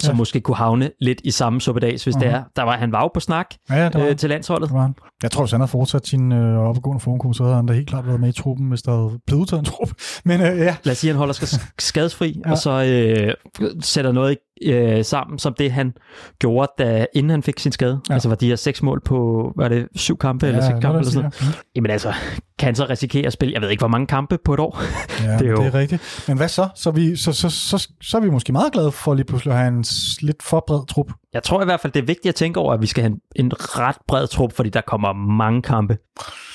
som 0.00 0.12
ja. 0.12 0.16
måske 0.16 0.40
kunne 0.40 0.56
havne 0.56 0.90
lidt 1.00 1.20
i 1.24 1.30
samme 1.30 1.60
suppedags, 1.60 2.04
hvis 2.04 2.16
uh-huh. 2.16 2.20
det 2.20 2.28
mhm. 2.28 2.36
er. 2.36 2.42
Der 2.56 2.62
var, 2.62 2.76
han 2.76 2.92
var 2.92 3.02
jo 3.02 3.10
på 3.14 3.20
snak 3.20 3.46
ja, 3.70 3.90
ja, 3.94 4.08
øh, 4.08 4.16
til 4.16 4.28
landsholdet. 4.28 4.68
Det 4.68 4.74
var 4.74 4.82
han. 4.82 4.94
Jeg 5.22 5.30
tror, 5.30 5.42
hvis 5.44 5.50
han 5.50 5.60
havde 5.60 5.70
fortsat 5.70 6.06
sin 6.06 6.32
øh, 6.32 6.58
oppegående 6.58 7.00
formkurve, 7.00 7.34
så 7.34 7.42
havde 7.42 7.56
han 7.56 7.66
da 7.66 7.72
helt 7.72 7.88
klart 7.88 8.06
været 8.06 8.20
med 8.20 8.28
i 8.28 8.32
truppen, 8.32 8.68
hvis 8.68 8.82
der 8.82 8.92
havde 8.92 9.18
blevet 9.26 9.40
udtaget 9.40 9.58
en 9.60 9.64
trup. 9.64 9.88
Men 10.24 10.40
øh, 10.40 10.58
ja. 10.58 10.76
Lad 10.84 10.92
os 10.92 10.98
sige, 10.98 11.10
at 11.10 11.14
han 11.14 11.18
holder 11.18 11.34
sig 11.34 11.60
skadesfri, 11.78 12.40
ja. 12.46 12.50
og 12.50 12.58
så 12.58 12.70
øh, 12.84 13.34
sætter 13.80 14.12
noget 14.12 14.38
øh, 14.62 15.04
sammen, 15.04 15.38
som 15.38 15.54
det 15.54 15.72
han 15.72 15.92
gjorde, 16.38 16.72
da, 16.78 17.06
inden 17.14 17.30
han 17.30 17.42
fik 17.42 17.58
sin 17.58 17.72
skade. 17.72 18.00
Ja. 18.08 18.14
Altså 18.14 18.28
var 18.28 18.36
de 18.36 18.48
her 18.48 18.56
seks 18.56 18.82
mål 18.82 19.00
på, 19.04 19.52
var 19.56 19.68
det 19.68 19.88
syv 19.94 20.18
kampe 20.18 20.46
ja, 20.46 20.52
eller 20.52 20.62
seks 20.62 20.78
kampe 20.80 20.98
eller 20.98 21.10
sådan 21.10 21.22
noget. 21.22 21.42
Ja. 21.42 21.58
Jamen 21.76 21.90
altså, 21.90 22.12
kan 22.58 22.66
han 22.66 22.74
så 22.74 22.86
risikere 22.90 23.26
at 23.26 23.32
spille, 23.32 23.54
jeg 23.54 23.62
ved 23.62 23.70
ikke, 23.70 23.80
hvor 23.80 23.88
mange 23.88 24.06
kampe 24.06 24.38
på 24.44 24.54
et 24.54 24.60
år. 24.60 24.82
Ja, 25.24 25.32
det, 25.38 25.46
er 25.46 25.50
jo... 25.50 25.56
det 25.56 25.66
er 25.66 25.74
rigtigt. 25.74 26.24
Men 26.28 26.36
hvad 26.36 26.48
så? 26.48 26.68
Så, 26.74 26.90
vi, 26.90 27.16
så, 27.16 27.32
så, 27.32 27.50
så, 27.50 27.88
så, 28.02 28.16
er 28.16 28.20
vi 28.20 28.30
måske 28.30 28.52
meget 28.52 28.72
glade 28.72 28.92
for 28.92 29.14
lige 29.14 29.24
pludselig 29.24 29.52
at 29.52 29.58
have 29.58 29.68
en 29.68 29.84
lidt 30.20 30.42
for 30.42 30.64
bred 30.66 30.86
trup. 30.86 31.12
Jeg 31.32 31.42
tror 31.42 31.62
i 31.62 31.64
hvert 31.64 31.80
fald, 31.80 31.92
det 31.92 32.00
er 32.00 32.06
vigtigt 32.06 32.28
at 32.28 32.34
tænke 32.34 32.60
over, 32.60 32.74
at 32.74 32.80
vi 32.80 32.86
skal 32.86 33.02
have 33.02 33.12
en, 33.12 33.44
en 33.44 33.52
ret 33.54 33.96
bred 34.08 34.26
trup, 34.26 34.52
fordi 34.52 34.70
der 34.70 34.80
kommer 34.80 35.12
mange 35.12 35.62
kampe. 35.62 35.98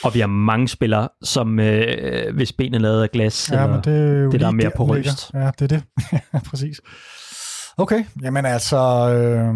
Og 0.04 0.14
vi 0.14 0.20
har 0.20 0.28
mange 0.28 0.68
spillere, 0.68 1.10
som 1.24 1.60
øh, 1.60 2.36
hvis 2.36 2.54
benene 2.54 2.78
er 2.78 2.82
lavet 2.82 3.04
af 3.04 3.12
glas, 3.12 3.49
ja, 3.52 3.64
eller 3.64 3.74
men 3.74 3.84
det, 3.84 4.24
er 4.26 4.30
det 4.30 4.39
der 4.39 4.47
er 4.47 4.52
mere 4.52 4.72
på 4.78 4.84
ryst. 4.84 5.32
Ja, 5.34 5.52
det 5.60 5.72
er 5.72 5.80
det. 5.80 5.84
Præcis. 6.49 6.82
Okay, 7.78 8.04
jamen 8.22 8.45
altså, 8.45 8.78
øh, 9.14 9.56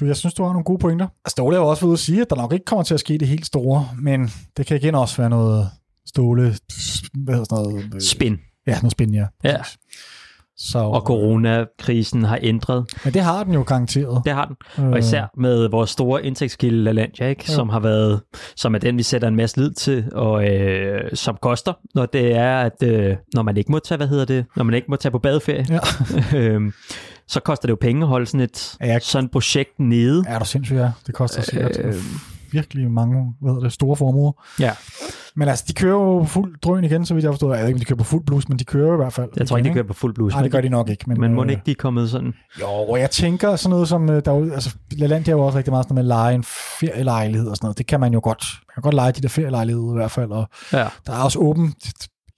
du, 0.00 0.04
jeg 0.04 0.16
synes, 0.16 0.34
du 0.34 0.42
har 0.44 0.52
nogle 0.52 0.64
gode 0.64 0.78
pointer. 0.78 1.06
Ståle 1.28 1.56
har 1.56 1.62
jo 1.62 1.68
også 1.68 1.80
været 1.80 1.88
ude 1.88 1.92
at 1.94 1.98
sige, 1.98 2.20
at 2.22 2.30
der 2.30 2.36
nok 2.36 2.52
ikke 2.52 2.64
kommer 2.64 2.82
til 2.82 2.94
at 2.94 3.00
ske 3.00 3.18
det 3.18 3.28
helt 3.28 3.46
store, 3.46 3.88
men 3.98 4.30
det 4.56 4.66
kan 4.66 4.76
igen 4.76 4.94
også 4.94 5.16
være 5.16 5.30
noget 5.30 5.70
Ståle, 6.08 6.54
hvad 7.14 7.34
hedder 7.34 7.56
sådan 7.56 7.64
noget? 7.90 8.02
Spin. 8.02 8.38
Ja, 8.66 8.74
noget 8.74 8.92
spin, 8.92 9.14
ja. 9.14 9.26
ja. 9.44 9.56
Så, 10.58 10.78
Og 10.78 11.00
coronakrisen 11.00 12.24
har 12.24 12.38
ændret. 12.42 12.86
Men 13.04 13.14
det 13.14 13.22
har 13.22 13.44
den 13.44 13.54
jo 13.54 13.62
garanteret. 13.66 14.22
Det 14.24 14.32
har 14.32 14.44
den. 14.76 14.92
Og 14.92 14.98
især 14.98 15.30
med 15.36 15.68
vores 15.68 15.90
store 15.90 16.24
indtægtskilde 16.24 16.82
LaLandia, 16.84 17.28
ikke? 17.28 17.44
Jo. 17.48 17.54
som 17.54 17.68
har 17.68 17.80
været, 17.80 18.20
som 18.56 18.74
er 18.74 18.78
den, 18.78 18.98
vi 18.98 19.02
sætter 19.02 19.28
en 19.28 19.36
masse 19.36 19.56
lid 19.60 19.70
til, 19.72 20.04
og 20.12 20.48
øh, 20.48 21.10
som 21.14 21.36
koster, 21.42 21.72
når 21.94 22.06
det 22.06 22.34
er, 22.36 22.58
at 22.58 22.82
øh, 22.82 23.16
når 23.34 23.42
man 23.42 23.56
ikke 23.56 23.72
må 23.72 23.78
tage, 23.78 23.96
hvad 23.96 24.08
hedder 24.08 24.24
det, 24.24 24.44
når 24.56 24.64
man 24.64 24.74
ikke 24.74 24.86
må 24.88 24.96
tage 24.96 25.12
på 25.12 25.18
badeferie, 25.18 25.66
Ja. 25.70 25.78
øhm, 26.38 26.72
så 27.28 27.40
koster 27.40 27.66
det 27.66 27.70
jo 27.70 27.78
penge 27.80 28.02
at 28.02 28.08
holde 28.08 28.26
sådan 28.26 28.40
et 28.40 28.76
Ja, 28.80 28.86
jeg- 28.86 29.02
sådan 29.02 29.28
projekt 29.28 29.70
nede. 29.78 30.24
Er 30.26 30.38
du 30.38 30.44
sindssygt, 30.44 30.78
ja. 30.78 30.90
Det 31.06 31.14
koster 31.14 31.42
sikkert 31.42 31.78
Øh. 31.78 31.94
virkelig 32.52 32.90
mange 32.90 33.34
hvad 33.40 33.52
hedder 33.52 33.62
det, 33.62 33.72
store 33.72 33.96
formuer. 33.96 34.32
Ja, 34.60 34.72
Men 35.38 35.48
altså, 35.48 35.64
de 35.68 35.72
kører 35.74 35.92
jo 35.94 36.24
fuld 36.24 36.60
drøn 36.60 36.84
igen, 36.84 37.06
så 37.06 37.14
vidt 37.14 37.24
jeg 37.24 37.32
forstår. 37.32 37.54
Jeg 37.54 37.60
ved 37.62 37.68
ikke, 37.68 37.76
om 37.76 37.80
de 37.80 37.84
kører 37.84 37.96
på 37.98 38.04
fuld 38.04 38.24
blus, 38.26 38.48
men 38.48 38.58
de 38.58 38.64
kører 38.64 38.92
i 38.94 38.96
hvert 38.96 39.12
fald. 39.12 39.28
jeg 39.36 39.48
tror 39.48 39.56
ikke, 39.56 39.68
de 39.68 39.74
kører 39.74 39.86
på 39.86 39.92
fuld 39.92 40.14
blus. 40.14 40.32
Nej, 40.32 40.42
det 40.42 40.52
gør 40.52 40.60
de 40.60 40.68
nok 40.68 40.88
ikke. 40.90 41.04
Men, 41.06 41.20
Men 41.20 41.34
må 41.34 41.44
øh, 41.44 41.50
ikke 41.50 41.62
de 41.66 41.70
er 41.70 41.74
kommet 41.78 42.10
sådan? 42.10 42.34
Jo, 42.60 42.66
og 42.66 43.00
jeg 43.00 43.10
tænker 43.10 43.56
sådan 43.56 43.70
noget 43.70 43.88
som, 43.88 44.10
øh, 44.10 44.22
der 44.24 44.32
er 44.32 44.54
altså, 44.54 44.74
LaLandia 44.92 45.32
er 45.32 45.36
jo 45.36 45.42
også 45.42 45.58
rigtig 45.58 45.72
meget 45.72 45.84
sådan 45.84 45.94
noget 45.94 46.06
med 46.06 46.14
at 46.14 46.18
lege 46.18 46.34
en 46.34 46.44
ferielejlighed 46.80 47.48
og 47.48 47.56
sådan 47.56 47.66
noget. 47.66 47.78
Det 47.78 47.86
kan 47.86 48.00
man 48.00 48.12
jo 48.12 48.20
godt. 48.22 48.44
Man 48.68 48.72
kan 48.74 48.82
godt 48.82 48.94
lege 48.94 49.12
de 49.12 49.20
der 49.20 49.28
ferielejligheder 49.28 49.90
i 49.92 49.96
hvert 49.96 50.10
fald, 50.10 50.30
og 50.30 50.48
Ja. 50.72 50.86
der 51.06 51.12
er 51.12 51.22
også 51.22 51.38
åbent 51.38 51.76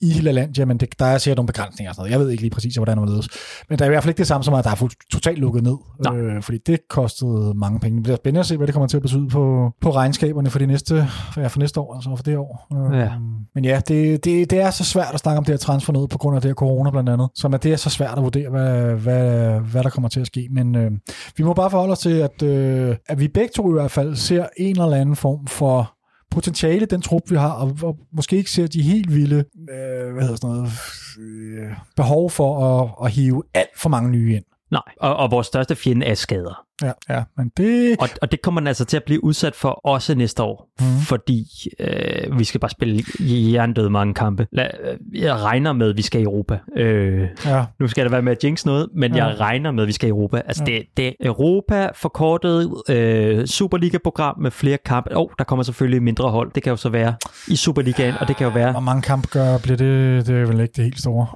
i 0.01 0.13
LaLandia, 0.21 0.65
men 0.65 0.77
det, 0.79 0.99
der 0.99 1.05
er 1.05 1.19
sikkert 1.19 1.37
nogle 1.37 1.47
begrænsninger 1.47 1.91
og 1.91 1.95
sådan 1.95 2.03
noget. 2.03 2.13
Jeg 2.13 2.21
ved 2.21 2.31
ikke 2.31 2.43
lige 2.43 2.51
præcis, 2.51 2.75
hvordan 2.77 2.99
det 2.99 3.09
ledes. 3.09 3.29
Men 3.69 3.79
der 3.79 3.85
er 3.85 3.89
i 3.89 3.93
hvert 3.93 4.03
fald 4.03 4.11
ikke 4.11 4.19
det 4.19 4.27
samme 4.27 4.45
som, 4.45 4.55
at 4.55 4.65
der 4.65 4.71
er 4.71 4.75
fuldt, 4.75 4.95
totalt 5.13 5.39
lukket 5.39 5.63
ned. 5.63 5.77
Nej. 6.05 6.17
Øh, 6.17 6.43
fordi 6.43 6.59
det 6.67 6.79
kostede 6.91 7.53
mange 7.57 7.81
penge. 7.81 7.97
Det 7.97 8.03
bliver 8.03 8.17
spændende 8.17 8.41
at 8.41 8.47
se, 8.47 8.57
hvad 8.57 8.67
det 8.67 8.73
kommer 8.75 8.87
til 8.87 8.97
at 8.97 9.03
betyde 9.03 9.29
på, 9.29 9.73
på 9.81 9.91
regnskaberne 9.91 10.51
for, 10.51 10.59
de 10.59 10.67
næste, 10.67 11.07
ja, 11.37 11.47
for 11.47 11.59
næste 11.59 11.81
år, 11.81 11.95
altså 11.95 12.17
for 12.17 12.23
det 12.23 12.37
år. 12.37 12.67
Øh, 12.93 12.99
Ja. 12.99 13.11
Men 13.55 13.65
ja, 13.65 13.81
det, 13.89 14.25
det, 14.25 14.51
det 14.51 14.61
er 14.61 14.71
så 14.71 14.85
svært 14.85 15.15
at 15.15 15.21
snakke 15.21 15.39
om 15.39 15.45
det 15.45 15.53
her 15.53 15.59
transfer 15.59 15.93
noget 15.93 16.11
på 16.11 16.19
grund 16.19 16.37
af 16.37 16.43
det 16.43 16.49
her 16.49 16.55
corona 16.55 16.91
blandt 16.91 17.09
andet. 17.09 17.29
Så 17.35 17.49
at 17.55 17.63
det 17.63 17.73
er 17.73 17.77
så 17.77 17.91
svært 17.91 18.19
at 18.19 18.23
vurdere, 18.25 18.51
hvad, 18.51 18.95
hvad, 18.95 19.61
hvad 19.61 19.83
der 19.83 19.91
kommer 19.91 20.09
til 20.09 20.21
at 20.21 20.27
ske. 20.27 20.49
Men 20.51 20.75
øh, 20.77 20.91
vi 21.37 21.45
må 21.45 21.55
bare 21.55 21.71
forholde 21.71 21.93
os 21.93 21.99
til, 21.99 22.11
at, 22.11 22.43
øh, 22.43 22.97
at 23.09 23.21
vi 23.21 23.29
begge 23.29 23.51
to 23.57 23.71
i 23.71 23.73
hvert 23.73 23.91
fald 23.91 24.17
ser 24.17 24.47
en 24.57 24.81
eller 24.81 24.97
anden 24.97 25.17
form 25.17 25.47
for 25.47 25.93
potentiale, 26.31 26.87
den 26.87 27.03
trup, 27.03 27.23
vi 27.31 27.37
har, 27.37 27.51
og, 27.51 27.77
og 27.83 27.99
måske 28.13 28.37
ikke 28.37 28.51
ser 28.51 28.67
de 28.67 28.83
helt 28.83 29.15
vilde 29.15 29.45
øh, 29.71 30.13
hvad 30.13 30.23
hedder 30.23 30.37
sådan 30.37 30.57
noget, 30.57 30.71
øh, 31.19 31.73
behov 31.97 32.31
for 32.31 32.81
at, 32.81 33.07
at 33.07 33.13
hive 33.13 33.43
alt 33.55 33.79
for 33.79 33.89
mange 33.89 34.11
nye 34.11 34.35
ind. 34.37 34.45
Nej, 34.71 34.83
og, 35.01 35.17
og 35.17 35.31
vores 35.31 35.47
største 35.47 35.77
fjende 35.77 36.07
er 36.07 36.15
skader. 36.15 36.65
Ja, 36.83 36.93
ja 37.09 37.23
men 37.37 37.53
det... 37.57 37.97
Og, 38.01 38.09
og 38.23 38.33
det 38.33 38.43
kommer 38.43 38.61
man 38.61 38.69
altså 38.69 38.85
til 38.85 38.97
at 38.97 39.05
blive 39.05 39.25
udsat 39.25 39.55
for 39.55 39.69
også 39.69 40.15
næste 40.15 40.43
år, 40.43 40.69
mm. 40.81 40.87
fordi 41.01 41.47
øh, 41.81 42.39
vi 42.39 42.45
skal 42.45 42.61
bare 42.61 42.71
spille 42.71 43.05
jerndøde 43.21 43.91
mange 43.91 44.15
kampe. 44.15 44.47
La, 44.53 44.63
øh, 44.65 45.23
jeg 45.23 45.35
regner 45.37 45.73
med, 45.73 45.91
at 45.91 45.97
vi 45.97 46.03
skal 46.03 46.21
i 46.21 46.25
Europa. 46.25 46.59
Øh, 46.77 47.29
Ja, 47.47 47.65
nu 47.81 47.89
skal 47.89 48.05
der 48.05 48.11
være 48.11 48.23
med 48.23 48.33
at 48.33 48.45
jinx 48.45 48.65
noget, 48.65 48.89
men 48.95 49.15
Ja. 49.15 49.19
ja. 49.25 49.27
jeg 49.31 49.41
regner 49.41 49.71
med, 49.71 49.83
at 49.83 49.87
vi 49.87 49.93
skal 49.93 50.07
i 50.07 50.11
Europa. 50.11 50.43
Altså 50.47 50.65
Ja. 50.67 50.73
ja. 50.73 50.79
det, 50.79 50.87
det 50.97 51.07
er 51.07 51.13
Europa 51.21 51.89
forkortet 51.95 52.73
øh, 52.91 53.47
Superliga-program 53.47 54.39
med 54.41 54.51
flere 54.51 54.79
kampe. 54.85 55.17
Åh, 55.17 55.23
oh, 55.23 55.29
der 55.39 55.45
kommer 55.45 55.63
selvfølgelig 55.63 56.03
mindre 56.03 56.31
hold. 56.31 56.53
Det 56.55 56.63
kan 56.63 56.71
jo 56.71 56.77
så 56.77 56.89
være 56.89 57.15
i 57.49 57.57
Superligaen, 57.57 58.15
og 58.21 58.29
det 58.29 58.37
kan 58.37 58.47
jo 58.47 58.53
være... 58.53 58.71
hvor 58.73 58.81
mange 58.81 59.03
kampe 59.03 59.29
gør, 59.29 59.59
bliver 59.59 59.77
det, 59.77 60.27
det 60.27 60.37
er 60.43 60.47
vel 60.47 60.61
ikke 60.61 60.73
det 60.77 60.85
helt 60.85 61.01
store. 61.01 61.27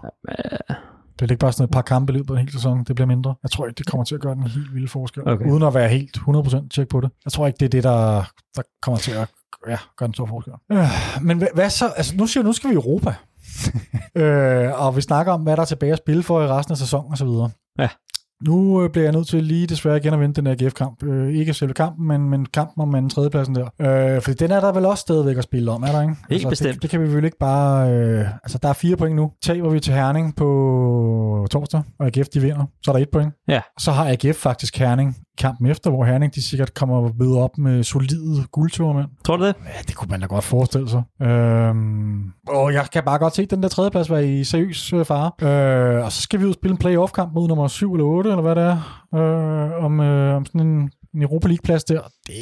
Det 1.23 1.31
er 1.31 1.35
ikke 1.35 1.41
bare 1.41 1.53
sådan 1.53 1.65
et 1.65 1.71
par 1.71 1.83
kampe 1.83 2.13
i 2.13 2.17
løbet 2.17 2.35
af 2.35 2.41
en 2.41 2.47
hel 2.47 2.53
sæson, 2.53 2.85
det 2.85 2.95
bliver 2.95 3.07
mindre. 3.07 3.35
Jeg 3.43 3.51
tror 3.51 3.67
ikke, 3.67 3.79
det 3.79 3.87
kommer 3.87 4.05
til 4.05 4.15
at 4.15 4.21
gøre 4.21 4.35
den 4.35 4.43
helt 4.47 4.75
vilde 4.75 4.89
forskel, 4.89 5.29
Okay. 5.29 5.47
uden 5.51 5.63
at 5.63 5.75
være 5.75 5.89
helt 5.89 6.17
100% 6.17 6.69
tjek 6.69 6.89
på 6.89 7.01
det. 7.01 7.11
Jeg 7.25 7.33
tror 7.33 7.47
ikke, 7.47 7.57
det 7.61 7.65
er 7.67 7.69
det, 7.71 7.85
der, 7.85 8.25
der 8.57 8.63
kommer 8.83 8.99
til 8.99 9.11
at 9.13 9.29
ja, 9.69 9.77
gøre 9.97 10.07
en 10.07 10.15
stor 10.15 10.27
forskel. 10.27 10.53
Øh, 10.73 10.89
men 11.23 11.39
hvad, 11.39 11.49
hvad 11.55 11.71
så? 11.71 11.89
Altså, 11.97 12.17
nu 12.17 12.27
siger 12.27 12.43
jeg, 12.43 12.47
nu 12.47 12.53
skal 12.53 12.71
vi 12.71 12.75
i 12.75 12.77
Europa. 12.77 13.15
øh, 14.23 14.81
og 14.87 14.97
vi 14.97 15.01
snakker 15.01 15.33
om, 15.33 15.43
hvad 15.43 15.57
der 15.57 15.63
er 15.63 15.67
tilbage 15.67 15.93
at 15.93 15.99
spille 15.99 16.23
for 16.23 16.43
i 16.43 16.47
resten 16.47 16.73
af 16.73 16.79
sæsonen 16.79 17.11
og 17.13 17.19
så 17.19 17.25
videre. 17.25 17.51
Ja. 17.79 17.89
Nu 18.47 18.83
øh, 18.83 18.91
bliver 18.91 19.05
jeg 19.05 19.13
nødt 19.13 19.29
til 19.29 19.45
lige 19.45 19.67
desværre 19.67 19.97
igen 19.97 20.15
at 20.15 20.21
vente 20.21 20.41
den 20.41 20.47
her 20.47 20.67
AGF-kamp. 20.67 21.03
Øh, 21.03 21.35
ikke 21.35 21.55
selve 21.55 21.75
kampen, 21.75 22.09
men, 22.09 22.31
men 22.31 22.47
kampen 22.47 22.83
om 22.83 22.95
anden 22.95 23.11
tredjepladsen 23.11 23.55
der. 23.55 23.69
Øh, 23.81 24.23
fordi 24.23 24.37
den 24.37 24.51
er 24.51 24.61
der 24.61 24.73
vel 24.73 24.85
også 24.85 25.01
stadigvæk 25.01 25.37
at 25.37 25.45
spille 25.45 25.71
om, 25.71 25.83
er 25.83 25.87
der 25.87 26.03
ikke? 26.03 26.15
Helt 26.31 26.49
bestemt. 26.49 26.75
Det, 26.75 26.83
det 26.83 26.91
kan 26.91 27.01
vi 27.01 27.15
vel 27.15 27.25
ikke 27.25 27.39
bare... 27.41 27.93
Øh, 27.93 28.27
altså, 28.43 28.59
der 28.63 28.69
er 28.69 28.73
fire 28.73 28.97
point 28.97 29.17
nu. 29.17 29.33
Taber 29.43 29.71
vi 29.71 29.81
til 29.81 29.95
Herning 29.95 30.37
på 30.37 31.47
torsdag, 31.51 31.83
og 31.99 32.07
AGF 32.07 32.29
de 32.29 32.41
vinder, 32.41 32.65
så 32.83 32.91
er 32.91 32.93
der 32.93 33.03
et 33.03 33.11
point. 33.13 33.33
Ja. 33.49 33.61
Så 33.79 33.93
har 33.93 34.09
AGF 34.09 34.37
faktisk 34.37 34.79
Herning 34.79 35.17
kampen 35.39 35.67
efter, 35.67 35.91
hvor 35.91 36.05
Herning 36.05 36.35
de 36.35 36.43
sikkert 36.43 36.75
kommer 36.75 37.11
ved 37.19 37.37
op 37.37 37.59
med 37.59 37.83
solide 37.83 38.45
guldturmænd. 38.53 39.09
Tror 39.25 39.37
du 39.37 39.45
det? 39.45 39.55
Ja, 39.67 39.83
det 39.87 39.97
kunne 39.97 40.09
man 40.11 40.21
da 40.21 40.27
godt 40.27 40.45
forestille 40.45 40.89
sig. 40.89 41.03
Øhm, 41.23 42.23
og 42.49 42.73
jeg 42.73 42.87
kan 42.93 43.03
bare 43.05 43.19
godt 43.19 43.35
se 43.35 43.47
den 43.47 43.63
der 43.63 43.69
tredjeplads 43.69 44.11
være 44.11 44.29
i 44.29 44.45
seriøs 44.45 44.93
øh, 44.93 45.05
fare. 45.05 45.31
Øh, 45.49 46.05
og 46.05 46.13
så 46.13 46.23
skal 46.23 46.41
vi 46.41 46.45
ud 46.45 46.51
og 46.51 46.55
spille 46.55 46.73
en 46.73 46.79
playoff-kamp 46.79 47.35
mod 47.35 47.49
nummer 47.49 47.69
7 47.69 47.93
eller 47.93 48.07
8, 48.07 48.31
eller 48.31 48.43
hvad 48.43 48.55
det 48.55 48.65
er, 48.65 49.07
øh, 49.15 49.85
om, 49.85 50.01
øh, 50.01 50.37
om 50.37 50.47
sådan 50.47 50.61
en, 50.61 50.91
en 51.15 51.23
Europa 51.23 51.49
League-plads 51.49 51.85
der. 51.85 52.01
Det, 52.27 52.35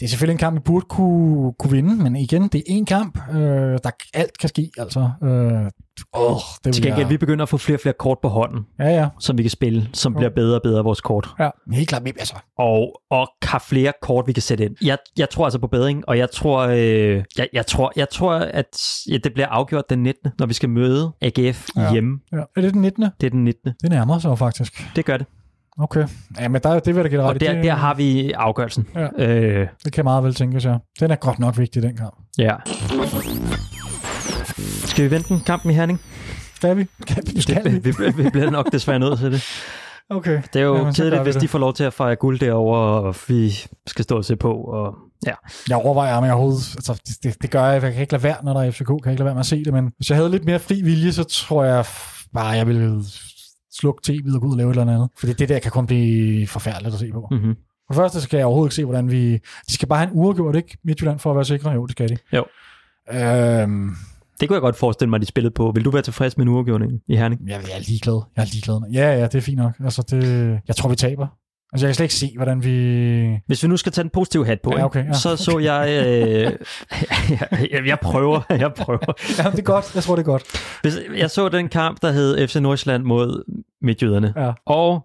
det 0.00 0.04
er 0.04 0.08
selvfølgelig 0.08 0.32
en 0.34 0.38
kamp, 0.38 0.56
vi 0.56 0.60
burde 0.64 0.86
kunne, 0.88 1.52
kunne 1.58 1.70
vinde, 1.72 2.02
men 2.02 2.16
igen, 2.16 2.48
det 2.48 2.62
er 2.68 2.80
én 2.80 2.84
kamp. 2.84 3.18
Øh, 3.30 3.36
der 3.84 3.90
alt 4.14 4.38
kan 4.38 4.48
ske, 4.48 4.70
altså. 4.78 5.10
Øh, 5.22 5.70
åh, 6.14 6.36
det 6.64 6.74
Til 6.74 6.82
gengæld, 6.82 7.00
jeg... 7.00 7.10
vi 7.10 7.16
begynder 7.16 7.42
at 7.42 7.48
få 7.48 7.56
flere 7.58 7.76
og 7.76 7.80
flere 7.80 7.94
kort 7.98 8.18
på 8.22 8.28
hånden, 8.28 8.60
Ja, 8.78 8.88
ja. 8.88 9.08
som 9.20 9.38
vi 9.38 9.42
kan 9.42 9.50
spille, 9.50 9.88
som 9.92 10.12
Jo. 10.12 10.18
bliver 10.18 10.30
bedre 10.30 10.54
og 10.56 10.62
bedre 10.62 10.78
af 10.78 10.84
vores 10.84 11.00
kort. 11.00 11.28
Ja, 11.40 11.50
helt 11.72 11.88
klart. 11.88 12.02
Altså, 12.06 12.34
og, 12.58 13.00
og 13.10 13.28
har 13.42 13.64
flere 13.68 13.92
kort, 14.02 14.26
vi 14.26 14.32
kan 14.32 14.42
sætte 14.42 14.64
ind. 14.64 14.76
Jeg, 14.82 14.98
jeg 15.18 15.30
tror 15.30 15.44
altså 15.44 15.58
på 15.58 15.66
bedring, 15.66 16.08
og 16.08 16.18
jeg 16.18 16.30
tror, 16.30 16.58
øh, 16.60 17.24
jeg, 17.38 17.48
jeg 17.52 17.66
tror, 17.66 17.92
jeg 17.96 18.08
tror 18.08 18.32
at 18.34 18.78
ja, 19.10 19.16
det 19.16 19.34
bliver 19.34 19.46
afgjort 19.48 19.84
den 19.90 20.02
19., 20.02 20.30
når 20.38 20.46
vi 20.46 20.54
skal 20.54 20.68
møde 20.68 21.12
AGF 21.22 21.68
Ja. 21.76 21.92
hjemme. 21.92 22.18
ja. 22.32 22.36
Er 22.56 22.60
det 22.60 22.72
den 22.74 22.82
19. 22.82 23.02
Det 23.20 23.26
er 23.26 23.30
den 23.30 23.44
19. 23.44 23.72
Det 23.82 23.90
nærmer 23.90 24.18
sig 24.18 24.38
faktisk. 24.38 24.88
Det 24.96 25.04
gør 25.04 25.16
det. 25.16 25.26
Okay. 25.78 26.06
Ja, 26.40 26.48
men 26.48 26.60
der, 26.62 26.78
det 26.78 26.86
vil 26.86 26.94
jeg 26.94 27.04
da 27.04 27.08
give 27.08 27.18
dig 27.20 27.28
ret 27.28 27.34
Og 27.34 27.40
der, 27.40 27.52
det, 27.54 27.64
der 27.64 27.74
har 27.74 27.94
vi 27.94 28.32
afgørelsen. 28.32 28.86
Ja. 28.94 29.08
Øh, 29.26 29.68
det 29.84 29.92
kan 29.92 30.04
meget 30.04 30.24
vel 30.24 30.34
tænkes, 30.34 30.64
ja. 30.64 30.76
Den 31.00 31.10
er 31.10 31.16
godt 31.16 31.38
nok 31.38 31.58
vigtig, 31.58 31.82
den 31.82 31.96
kamp. 31.96 32.14
ja. 32.38 32.54
Skal 34.84 35.04
vi 35.04 35.10
vente 35.10 35.28
den 35.28 35.40
kampen 35.40 35.70
i 35.70 35.74
Herning? 35.74 36.00
Skal 36.54 36.76
vi? 36.76 36.86
Skal 37.06 37.22
vi? 37.34 37.40
Skal 37.40 37.64
vi? 37.64 37.78
vi, 37.78 37.94
vi, 37.98 38.22
vi 38.22 38.30
bliver 38.30 38.50
nok 38.50 38.72
desværre 38.72 38.98
nødt 38.98 39.18
til 39.18 39.32
det. 39.32 39.42
Okay. 40.10 40.42
Det 40.52 40.60
er 40.60 40.64
jo 40.64 40.76
Jamen, 40.76 40.94
kedeligt, 40.94 41.20
vi 41.20 41.22
hvis 41.22 41.34
det. 41.34 41.42
de 41.42 41.48
får 41.48 41.58
lov 41.58 41.74
til 41.74 41.84
at 41.84 41.92
fejre 41.92 42.16
guld 42.16 42.38
derovre, 42.38 42.80
og 42.80 43.16
vi 43.28 43.50
skal 43.86 44.02
stå 44.04 44.16
og 44.16 44.24
se 44.24 44.36
på. 44.36 44.52
Og, 44.54 44.94
ja. 45.26 45.32
Jeg 45.68 45.76
overvejer, 45.76 46.16
om 46.16 46.24
jeg 46.24 46.32
overhovedet... 46.32 46.74
Altså, 46.76 47.00
det, 47.06 47.16
det, 47.22 47.42
det 47.42 47.50
gør 47.50 47.64
jeg. 47.64 47.82
Jeg 47.82 47.92
kan 47.92 48.00
ikke 48.00 48.12
lade 48.12 48.22
være, 48.22 48.36
når 48.42 48.52
der 48.52 48.60
er 48.62 48.70
FCK. 48.70 48.86
Kan 48.86 49.00
jeg 49.04 49.12
ikke 49.12 49.20
lade 49.20 49.24
være 49.24 49.34
med 49.34 49.40
at 49.40 49.46
se 49.46 49.64
det. 49.64 49.72
Men 49.72 49.90
hvis 49.96 50.10
jeg 50.10 50.16
havde 50.16 50.30
lidt 50.30 50.44
mere 50.44 50.58
fri 50.58 50.82
vilje, 50.82 51.12
så 51.12 51.24
tror 51.24 51.64
jeg 51.64 51.84
bare, 52.34 52.48
jeg 52.48 52.66
ville 52.66 53.02
slukke 53.80 54.00
tv'et 54.12 54.34
og 54.34 54.40
gå 54.40 54.46
ud 54.46 54.52
og 54.52 54.56
lave 54.58 54.70
et 54.70 54.78
eller 54.78 54.92
andet. 54.94 55.08
Fordi 55.18 55.32
det 55.32 55.48
der 55.48 55.58
kan 55.58 55.70
kun 55.70 55.86
blive 55.86 56.46
forfærdeligt 56.46 56.94
at 56.94 57.00
se 57.00 57.10
på. 57.12 57.28
Mm. 57.30 57.36
Mm-hmm. 57.36 57.54
For 57.86 57.94
det 57.94 57.96
første 57.96 58.20
så 58.20 58.28
kan 58.28 58.38
jeg 58.38 58.46
overhovedet 58.46 58.68
ikke 58.70 58.74
se, 58.76 58.84
hvordan 58.84 59.10
vi... 59.10 59.32
De 59.68 59.72
skal 59.74 59.88
bare 59.88 59.98
have 59.98 60.10
en 60.12 60.18
uafgjort, 60.18 60.56
ikke? 60.56 60.78
Midtjylland 60.84 61.18
for 61.18 61.30
at 61.30 61.36
være 61.36 61.44
sikre. 61.44 61.70
Jo, 61.70 61.86
det 61.86 61.92
skal 61.92 62.08
de. 62.08 62.16
Jo. 62.32 62.44
Øhm, 63.12 63.90
Det 64.40 64.48
kunne 64.48 64.54
jeg 64.54 64.60
godt 64.60 64.76
forestille 64.76 65.10
mig, 65.10 65.16
at 65.16 65.20
de 65.22 65.26
spillede 65.26 65.54
på. 65.54 65.72
Vil 65.74 65.84
du 65.84 65.90
være 65.90 66.02
tilfreds 66.02 66.36
med 66.36 66.46
en 66.46 66.52
uafgjorning 66.52 66.92
i 67.08 67.16
Herning? 67.16 67.40
jeg, 67.48 67.60
jeg 67.68 67.76
er 67.76 67.80
ligeglad. 67.88 68.22
Jeg 68.36 68.42
er 68.42 68.46
ligeglad. 68.52 68.80
Ja, 68.92 69.18
ja, 69.18 69.22
det 69.22 69.34
er 69.34 69.40
fint 69.40 69.56
nok. 69.58 69.72
Altså, 69.84 70.02
det, 70.10 70.60
jeg 70.68 70.76
tror, 70.76 70.88
vi 70.88 70.96
taber. 70.96 71.26
Altså, 71.72 71.86
jeg 71.86 71.88
kan 71.88 71.94
slet 71.94 72.04
ikke 72.04 72.14
se, 72.14 72.32
hvordan 72.36 72.64
vi... 72.64 73.40
Hvis 73.46 73.62
vi 73.62 73.68
nu 73.68 73.76
skal 73.76 73.92
tage 73.92 74.02
den 74.02 74.10
positive 74.10 74.46
hat 74.46 74.60
på, 74.60 74.72
Ja, 74.76 74.84
okay, 74.84 75.06
ja. 75.06 75.12
så 75.12 75.36
så 75.36 75.58
jeg... 75.58 75.88
Øh, 76.06 76.52
jeg, 77.72 77.86
jeg 77.92 77.98
prøver, 78.02 78.40
jeg 78.50 78.72
prøver. 78.74 79.12
Ja, 79.44 79.50
det 79.50 79.58
er 79.58 79.62
godt. 79.62 79.94
Jeg 79.94 80.02
tror, 80.02 80.16
det 80.16 80.22
er 80.22 80.26
godt. 80.26 80.42
Hvis, 80.82 80.94
jeg 81.16 81.30
så 81.30 81.48
den 81.48 81.68
kamp, 81.68 82.02
der 82.02 82.12
hed 82.12 82.48
FC 82.48 82.56
Nordsjælland 82.56 83.02
mod 83.04 83.44
Midtjyderne. 83.84 84.32
Ja. 84.36 84.52
Og 84.66 85.04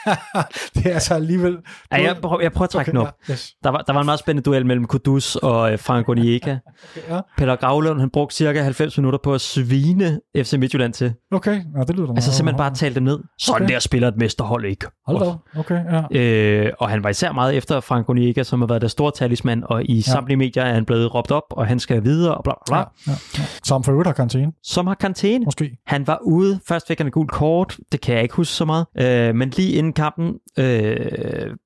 det 0.74 0.86
er 0.86 0.94
altså 0.94 1.14
alligevel... 1.14 1.56
ja, 1.92 2.02
jeg, 2.02 2.16
prøver, 2.22 2.40
jeg 2.42 2.52
prøver 2.52 2.64
at 2.64 2.70
trække 2.70 2.90
okay, 2.90 2.98
den 2.98 3.06
op. 3.06 3.14
Ja, 3.28 3.32
yes. 3.32 3.52
Der 3.64 3.70
var, 3.70 3.78
der 3.86 3.92
var 3.92 4.00
en 4.00 4.06
meget 4.06 4.18
spændende 4.20 4.50
duel 4.50 4.66
mellem 4.66 4.84
Kudus 4.86 5.36
og 5.36 5.72
øh, 5.72 5.78
Frank 5.78 6.08
Onieka. 6.08 6.50
ja. 7.10 7.20
Peter 7.38 7.56
Gravlund, 7.56 8.00
han 8.00 8.10
brugte 8.10 8.36
cirka 8.36 8.62
90 8.62 8.98
minutter 8.98 9.18
på 9.22 9.34
at 9.34 9.40
svine 9.40 10.20
FC 10.36 10.52
Midtjylland 10.52 10.92
til. 10.92 11.12
Okay, 11.32 11.60
Nå, 11.74 11.84
det 11.84 11.96
lyder 11.96 12.06
da 12.06 12.12
Altså 12.16 12.32
simpelthen 12.32 12.58
bare 12.58 12.74
tale 12.74 12.94
dem 12.94 13.02
ned. 13.02 13.18
Sådan 13.38 13.62
Okay. 13.62 13.74
der 13.74 13.78
spiller 13.80 14.08
et 14.08 14.16
mesterhold 14.16 14.64
ikke. 14.64 14.86
Hold 15.06 15.20
da. 15.54 15.60
Okay, 15.60 15.80
ja. 16.12 16.20
Øh, 16.20 16.72
og 16.78 16.88
han 16.88 17.02
var 17.04 17.08
især 17.10 17.32
meget 17.32 17.54
efter 17.56 17.80
Frank 17.80 18.08
Onieka, 18.08 18.42
som 18.42 18.60
har 18.60 18.66
været 18.66 18.82
der 18.82 18.88
store 18.88 19.12
talisman, 19.14 19.62
og 19.66 19.84
i 19.84 19.94
ja. 19.94 20.00
samtlige 20.00 20.36
medier 20.36 20.62
er 20.62 20.74
han 20.74 20.84
blevet 20.84 21.14
råbt 21.14 21.30
op, 21.30 21.42
og 21.50 21.66
han 21.66 21.78
skal 21.78 22.04
videre, 22.04 22.34
og 22.34 22.44
bla 22.44 22.52
bla 22.66 22.74
bla. 22.74 22.76
ja, 22.78 23.12
ja, 23.12 23.18
ja. 23.38 23.44
Som 23.64 23.84
for 23.84 23.92
øvrigt 23.92 24.06
har 24.06 24.14
karantæne, 24.14 24.52
Som 24.62 24.86
har 24.86 24.94
karantæne. 24.94 25.44
måske. 25.44 25.70
Han 25.86 26.06
var 26.06 26.18
ude. 26.22 26.60
Først 26.68 26.86
fik 26.88 26.98
han 26.98 27.06
et 27.06 27.12
gult 27.12 27.30
kort. 27.30 27.76
Det 27.92 28.00
kan 28.00 28.15
jeg 28.16 28.22
ikke 28.22 28.34
huske 28.34 28.54
så 28.54 28.64
meget. 28.64 28.86
Øh, 28.98 29.34
men 29.34 29.50
lige 29.50 29.72
inden 29.72 29.92
kampen 29.92 30.34
øh, 30.58 30.96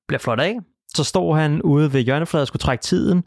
bliver 0.07 0.19
flot 0.19 0.39
af, 0.39 0.55
så 0.95 1.03
står 1.03 1.35
han 1.35 1.61
ude 1.61 1.93
ved 1.93 2.01
hjørnefladet 2.01 2.41
og 2.41 2.47
skulle 2.47 2.61
trække 2.61 2.81
tiden. 2.81 3.23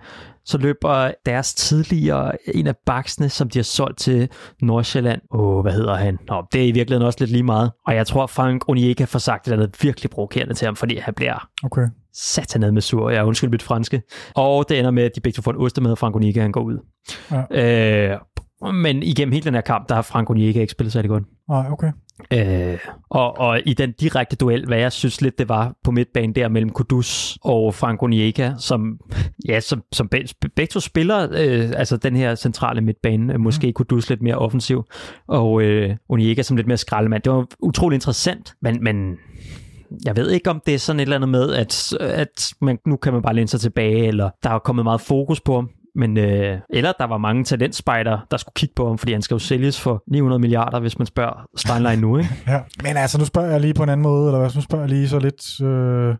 Så 0.46 0.58
løber 0.58 1.10
deres 1.26 1.54
tidligere 1.54 2.32
en 2.54 2.66
af 2.66 2.74
baksene, 2.86 3.28
som 3.28 3.50
de 3.50 3.58
har 3.58 3.64
solgt 3.64 3.98
til 3.98 4.28
Nordsjælland. 4.62 5.20
Åh, 5.34 5.60
hvad 5.62 5.72
hedder 5.72 5.94
han? 5.94 6.18
Nå, 6.28 6.44
det 6.52 6.62
er 6.62 6.66
i 6.66 6.70
virkeligheden 6.72 7.06
også 7.06 7.18
lidt 7.20 7.30
lige 7.30 7.42
meget. 7.42 7.70
Og 7.86 7.94
jeg 7.94 8.06
tror, 8.06 8.26
Frank 8.26 8.68
Onieka 8.68 9.04
får 9.04 9.18
sagt 9.18 9.48
et 9.48 9.52
eller 9.52 9.64
andet 9.64 9.82
virkelig 9.82 10.10
provokerende 10.10 10.54
til 10.54 10.64
ham, 10.66 10.76
fordi 10.76 10.98
han 10.98 11.14
bliver 11.14 11.48
Okay. 11.64 11.86
satanad 12.14 12.72
med 12.72 12.82
sur. 12.82 13.10
Jeg 13.10 13.24
undskyld 13.24 13.50
mit 13.50 13.62
franske. 13.62 14.02
Og 14.34 14.68
det 14.68 14.78
ender 14.78 14.90
med, 14.90 15.02
at 15.02 15.10
de 15.16 15.20
begge 15.20 15.36
to 15.36 15.42
får 15.42 15.50
en 15.50 15.56
ostemad, 15.58 15.90
og 15.90 15.98
Frank 15.98 16.16
Onieka 16.16 16.40
han 16.40 16.52
går 16.52 16.62
ud. 16.62 16.78
Ja. 17.52 18.12
Øh, 18.12 18.18
Men 18.72 19.02
igennem 19.02 19.32
hele 19.32 19.44
den 19.44 19.54
her 19.54 19.60
kamp, 19.60 19.88
der 19.88 19.94
har 19.94 20.02
Frank 20.02 20.30
Onyeka 20.30 20.60
ikke 20.60 20.70
spillet 20.70 20.92
særlig 20.92 21.08
godt. 21.08 21.24
Nej, 21.48 21.66
okay. 21.70 21.92
Øh, 22.32 22.78
og, 23.10 23.38
og 23.38 23.60
i 23.66 23.74
den 23.74 23.92
direkte 23.92 24.36
duel, 24.36 24.66
hvad 24.66 24.78
jeg 24.78 24.92
synes 24.92 25.20
lidt, 25.20 25.38
det 25.38 25.48
var 25.48 25.74
på 25.84 25.90
midtbanen 25.90 26.34
der 26.34 26.48
mellem 26.48 26.70
Kudus 26.70 27.38
og 27.42 27.74
Frank 27.74 28.02
Onyeka, 28.02 28.52
som, 28.58 29.00
ja, 29.48 29.60
som, 29.60 29.82
som 29.92 30.08
begge, 30.08 30.34
begge 30.56 30.70
to 30.70 30.80
spiller, 30.80 31.28
øh, 31.32 31.70
altså 31.76 31.96
den 31.96 32.16
her 32.16 32.34
centrale 32.34 32.80
midtbane, 32.80 33.38
måske 33.38 33.66
mm. 33.66 33.72
Kudus 33.72 34.10
lidt 34.10 34.22
mere 34.22 34.34
offensiv, 34.34 34.84
og 35.28 35.62
øh, 35.62 35.96
Onyeka 36.08 36.42
som 36.42 36.56
lidt 36.56 36.66
mere 36.66 36.76
skraldemand. 36.76 37.22
Det 37.22 37.32
var 37.32 37.46
utrolig 37.60 37.96
interessant, 37.96 38.54
men, 38.62 38.84
men 38.84 39.16
jeg 40.04 40.16
ved 40.16 40.30
ikke, 40.30 40.50
om 40.50 40.62
det 40.66 40.74
er 40.74 40.78
sådan 40.78 41.00
et 41.00 41.02
eller 41.02 41.16
andet 41.16 41.28
med, 41.28 41.52
at, 41.52 41.92
at 42.00 42.54
man, 42.60 42.78
nu 42.86 42.96
kan 42.96 43.12
man 43.12 43.22
bare 43.22 43.34
læne 43.34 43.48
sig 43.48 43.60
tilbage, 43.60 44.06
eller 44.06 44.30
der 44.42 44.50
er 44.50 44.58
kommet 44.58 44.84
meget 44.84 45.00
fokus 45.00 45.40
på 45.40 45.54
ham. 45.54 45.70
Men, 45.96 46.18
øh, 46.18 46.58
eller 46.70 46.92
der 46.98 47.04
var 47.04 47.18
mange 47.18 47.44
talentspejder, 47.44 48.18
der 48.30 48.36
skulle 48.36 48.54
kigge 48.54 48.72
på 48.76 48.88
ham, 48.88 48.98
fordi 48.98 49.12
han 49.12 49.22
skal 49.22 49.34
jo 49.34 49.38
sælges 49.38 49.80
for 49.80 50.02
900 50.10 50.40
milliarder, 50.40 50.80
hvis 50.80 50.98
man 50.98 51.06
spørger 51.06 51.46
Steinlein 51.56 51.98
nu. 51.98 52.18
Ikke? 52.18 52.30
ja. 52.46 52.60
Men 52.82 52.96
altså, 52.96 53.18
nu 53.18 53.24
spørger 53.24 53.50
jeg 53.50 53.60
lige 53.60 53.74
på 53.74 53.82
en 53.82 53.88
anden 53.88 54.02
måde, 54.02 54.26
eller 54.26 54.38
hvad, 54.38 54.50
nu 54.54 54.60
spørger 54.60 54.84
jeg 54.84 54.90
lige 54.90 55.08
så 55.08 55.18
lidt... 55.18 55.60
Øh 55.60 56.14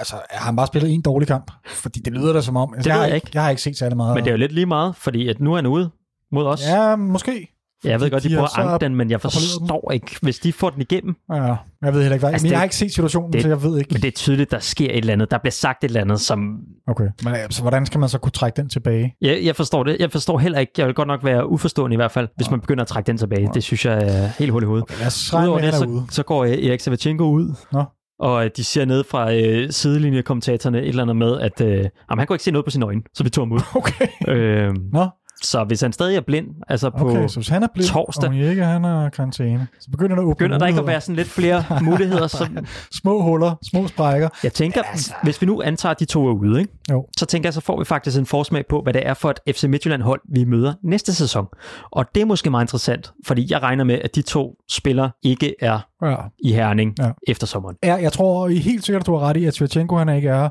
altså, 0.00 0.16
har 0.30 0.44
han 0.44 0.56
bare 0.56 0.66
spillet 0.66 0.94
en 0.94 1.02
dårlig 1.02 1.28
kamp? 1.28 1.50
Fordi 1.66 2.00
det 2.00 2.12
lyder 2.12 2.32
da 2.32 2.40
som 2.40 2.56
om... 2.56 2.74
Altså, 2.74 2.88
det 2.88 2.94
jeg, 2.94 3.00
har 3.00 3.06
jeg 3.06 3.14
ikke. 3.14 3.30
jeg 3.34 3.42
har 3.42 3.50
ikke 3.50 3.62
set 3.62 3.78
særlig 3.78 3.96
meget. 3.96 4.14
Men 4.14 4.24
det 4.24 4.30
er 4.30 4.34
jo 4.34 4.38
lidt 4.38 4.52
lige 4.52 4.66
meget, 4.66 4.96
fordi 4.96 5.28
at 5.28 5.40
nu 5.40 5.52
er 5.52 5.56
han 5.56 5.66
ude 5.66 5.90
mod 6.32 6.46
os. 6.46 6.62
Ja, 6.68 6.96
måske. 6.96 7.48
Ja, 7.84 7.90
jeg 7.90 8.00
ved 8.00 8.10
godt, 8.10 8.22
de, 8.22 8.28
de 8.28 8.42
at 8.42 8.50
så 8.50 8.60
anke 8.60 8.84
den, 8.84 8.94
men 8.96 9.10
jeg 9.10 9.20
forstår 9.20 9.90
ikke, 9.94 10.16
hvis 10.22 10.38
de 10.38 10.52
får 10.52 10.70
den 10.70 10.80
igennem. 10.82 11.14
Ja, 11.32 11.36
jeg 11.82 11.94
ved 11.94 12.00
heller 12.00 12.12
ikke, 12.14 12.18
hvad. 12.18 12.32
Altså, 12.32 12.44
men 12.44 12.48
det- 12.48 12.50
jeg 12.50 12.58
har 12.58 12.64
ikke 12.64 12.76
set 12.76 12.94
situationen, 12.94 13.32
det- 13.32 13.42
så 13.42 13.48
jeg 13.48 13.62
ved 13.62 13.78
ikke. 13.78 13.88
Men 13.92 14.02
det 14.02 14.08
er 14.08 14.12
tydeligt, 14.12 14.50
der 14.50 14.58
sker 14.58 14.90
et 14.90 14.96
eller 14.96 15.12
andet. 15.12 15.30
Der 15.30 15.38
bliver 15.38 15.50
sagt 15.52 15.84
et 15.84 15.88
eller 15.88 16.00
andet, 16.00 16.20
som... 16.20 16.58
Okay. 16.88 17.08
Men 17.24 17.34
altså, 17.34 17.62
hvordan 17.62 17.86
skal 17.86 18.00
man 18.00 18.08
så 18.08 18.18
kunne 18.18 18.32
trække 18.32 18.56
den 18.56 18.68
tilbage? 18.68 19.14
Jeg, 19.20 19.40
jeg 19.44 19.56
forstår 19.56 19.82
det. 19.84 19.96
Jeg 20.00 20.12
forstår 20.12 20.38
heller 20.38 20.58
ikke. 20.58 20.72
Jeg 20.78 20.86
vil 20.86 20.94
godt 20.94 21.08
nok 21.08 21.24
være 21.24 21.48
uforstående 21.50 21.94
i 21.94 21.96
hvert 21.96 22.12
fald, 22.12 22.28
hvis 22.36 22.50
man 22.50 22.60
begynder 22.60 22.82
at 22.82 22.88
trække 22.88 23.06
den 23.06 23.18
tilbage. 23.18 23.48
Det 23.54 23.62
synes 23.62 23.84
jeg 23.86 24.02
er 24.02 24.26
helt 24.38 24.50
hul 24.52 24.62
i 24.62 24.66
hovedet. 24.66 24.82
Okay, 24.82 24.98
lad 24.98 25.06
os 25.06 25.32
Udover 25.34 25.60
det, 25.60 25.74
så, 25.74 26.02
så 26.10 26.22
går 26.22 26.44
øh, 26.44 26.50
Erik 26.50 26.80
Savachenko 26.80 27.24
ud. 27.24 27.54
Nå. 27.72 27.84
Og 28.20 28.44
øh, 28.44 28.50
de 28.56 28.64
siger 28.64 28.84
ned 28.84 29.04
fra 29.04 29.34
øh, 29.34 29.70
sidelinjekommentatorerne 29.70 30.78
et 30.82 30.88
eller 30.88 31.02
andet 31.02 31.16
med, 31.16 31.40
at 31.40 31.60
øh, 31.60 31.68
jamen, 31.70 31.90
han 32.18 32.26
kunne 32.26 32.34
ikke 32.34 32.44
se 32.44 32.50
noget 32.50 32.64
på 32.64 32.70
sine 32.70 32.86
øjne, 32.86 33.02
så 33.14 33.24
vi 33.24 33.30
tog 33.30 33.42
ham 33.46 33.52
ud. 33.52 33.60
Okay. 33.74 34.06
øh, 34.28 34.74
Nå, 34.92 35.06
så 35.42 35.64
hvis 35.64 35.80
han 35.80 35.92
stadig 35.92 36.16
er 36.16 36.20
blind, 36.20 36.46
altså 36.68 36.90
på 36.90 37.10
okay. 37.10 37.28
Så 37.28 37.36
hvis 37.36 37.48
han 37.48 37.62
er 37.62 37.66
blind, 37.74 37.88
torsdag- 37.88 38.28
og 38.28 38.34
ikke 38.36 38.64
han 38.64 38.84
er 38.84 39.08
karantæne, 39.08 39.66
så 39.80 39.90
begynder 39.90 40.16
der 40.16 40.22
at 40.22 40.28
begynder 40.36 40.58
der 40.58 40.66
ikke 40.66 40.80
at 40.80 40.86
være 40.86 41.00
sådan 41.00 41.16
lidt 41.16 41.28
flere 41.28 41.64
muligheder. 41.82 42.26
Som, 42.26 42.58
Små 42.92 43.22
huller, 43.22 43.54
små 43.70 43.86
sprækker. 43.88 44.28
jeg 44.44 44.52
tænker, 44.52 44.82
Altså. 44.82 45.12
hvis 45.22 45.40
vi 45.40 45.46
nu 45.46 45.62
antager, 45.62 45.90
at 45.90 46.00
de 46.00 46.04
to 46.04 46.26
er 46.28 46.32
ude, 46.32 46.60
ikke? 46.60 46.72
Jo. 46.90 47.06
så 47.18 47.26
tænker 47.26 47.46
jeg, 47.48 47.54
så 47.54 47.60
får 47.60 47.78
vi 47.78 47.84
faktisk 47.84 48.18
en 48.18 48.26
forsmag 48.26 48.64
på, 48.66 48.80
hvad 48.82 48.92
det 48.92 49.06
er 49.06 49.14
for 49.14 49.30
et 49.46 49.56
FC 49.56 49.64
Midtjylland-hold, 49.64 50.20
vi 50.32 50.44
møder 50.44 50.74
næste 50.82 51.14
sæson. 51.14 51.46
Og 51.90 52.04
det 52.14 52.20
er 52.20 52.24
måske 52.26 52.50
meget 52.50 52.64
interessant, 52.64 53.12
fordi 53.26 53.46
jeg 53.50 53.62
regner 53.62 53.84
med, 53.84 53.98
at 54.04 54.14
de 54.14 54.22
to 54.22 54.54
spillere 54.72 55.10
ikke 55.22 55.54
er 55.60 55.78
Ja. 56.04 56.16
i 56.44 56.52
Herning 56.52 56.94
Ja. 56.98 57.10
efter 57.28 57.46
sommeren. 57.46 57.76
Ja, 57.84 57.94
jeg 57.94 58.12
tror 58.12 58.48
I 58.48 58.56
helt 58.56 58.84
sikkert, 58.86 59.02
at 59.02 59.06
du 59.06 59.16
har 59.16 59.28
ret 59.28 59.36
i, 59.36 59.44
at 59.44 59.54
Svirchenko 59.54 59.96
han 59.96 60.08
ikke 60.08 60.28
er. 60.28 60.48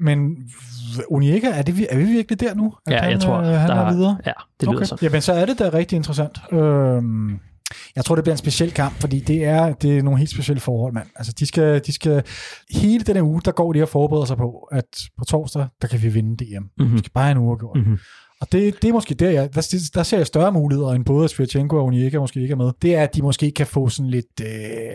Men 0.00 0.36
Unieka, 1.08 1.50
er, 1.50 1.62
det, 1.62 1.78
vi- 1.78 1.86
er 1.90 1.96
vi 1.98 2.04
virkelig 2.04 2.40
der 2.40 2.54
nu? 2.54 2.74
At 2.86 2.92
Ja, 2.92 2.98
han, 2.98 3.10
jeg 3.10 3.20
tror, 3.20 3.36
øh, 3.38 3.46
han 3.46 3.68
der 3.70 3.76
er 3.76 3.92
videre? 3.94 4.18
Ja, 4.26 4.32
det 4.60 4.68
lyder 4.68 4.76
okay. 4.78 4.86
sådan. 4.86 5.04
Jamen, 5.06 5.20
så 5.22 5.32
er 5.32 5.46
det 5.46 5.58
da 5.58 5.70
rigtig 5.72 5.96
interessant. 5.96 6.38
Øhm, 6.52 7.38
jeg 7.96 8.04
tror, 8.04 8.14
det 8.14 8.24
bliver 8.24 8.34
en 8.34 8.38
speciel 8.38 8.72
kamp, 8.72 8.94
fordi 9.00 9.20
det 9.20 9.44
er, 9.44 9.72
det 9.72 9.98
er 9.98 10.02
nogle 10.02 10.18
helt 10.18 10.30
specielle 10.30 10.60
forhold, 10.60 10.92
mand. 10.94 11.06
Altså, 11.16 11.32
de 11.38 11.46
skal, 11.46 11.82
de 11.86 11.92
skal, 11.92 12.22
hele 12.70 13.04
den 13.04 13.16
her 13.16 13.22
uge, 13.22 13.40
der 13.44 13.52
går 13.52 13.72
de 13.72 13.82
og 13.82 13.88
forbereder 13.88 14.26
sig 14.26 14.36
på, 14.36 14.50
at 14.72 14.84
på 15.18 15.24
torsdag, 15.24 15.66
der 15.82 15.88
kan 15.88 16.02
vi 16.02 16.08
vinde 16.08 16.44
DM. 16.44 16.64
Mhm. 16.78 16.92
Vi 16.92 16.98
skal 16.98 17.10
bare 17.14 17.24
have 17.24 17.32
en 17.32 17.38
uge 17.38 17.58
gjort. 17.58 17.76
Mhm. 17.76 17.98
Og 18.40 18.52
det, 18.52 18.82
det 18.82 18.88
er 18.88 18.92
måske 18.92 19.14
der, 19.14 19.30
jeg, 19.30 19.54
der, 19.54 19.90
der 19.94 20.02
ser 20.02 20.16
jeg 20.16 20.26
større 20.26 20.52
muligheder, 20.52 20.88
end 20.88 21.04
både 21.04 21.24
at 21.24 21.30
Svirchenko 21.30 21.76
og 21.76 21.84
Unieka 21.84 22.18
måske 22.18 22.40
ikke 22.40 22.52
er 22.52 22.56
med. 22.56 22.72
Det 22.82 22.96
er, 22.96 23.02
at 23.02 23.14
de 23.14 23.22
måske 23.22 23.50
kan 23.50 23.66
få 23.66 23.88
sådan 23.88 24.10
lidt, 24.10 24.40
øh, 24.40 24.46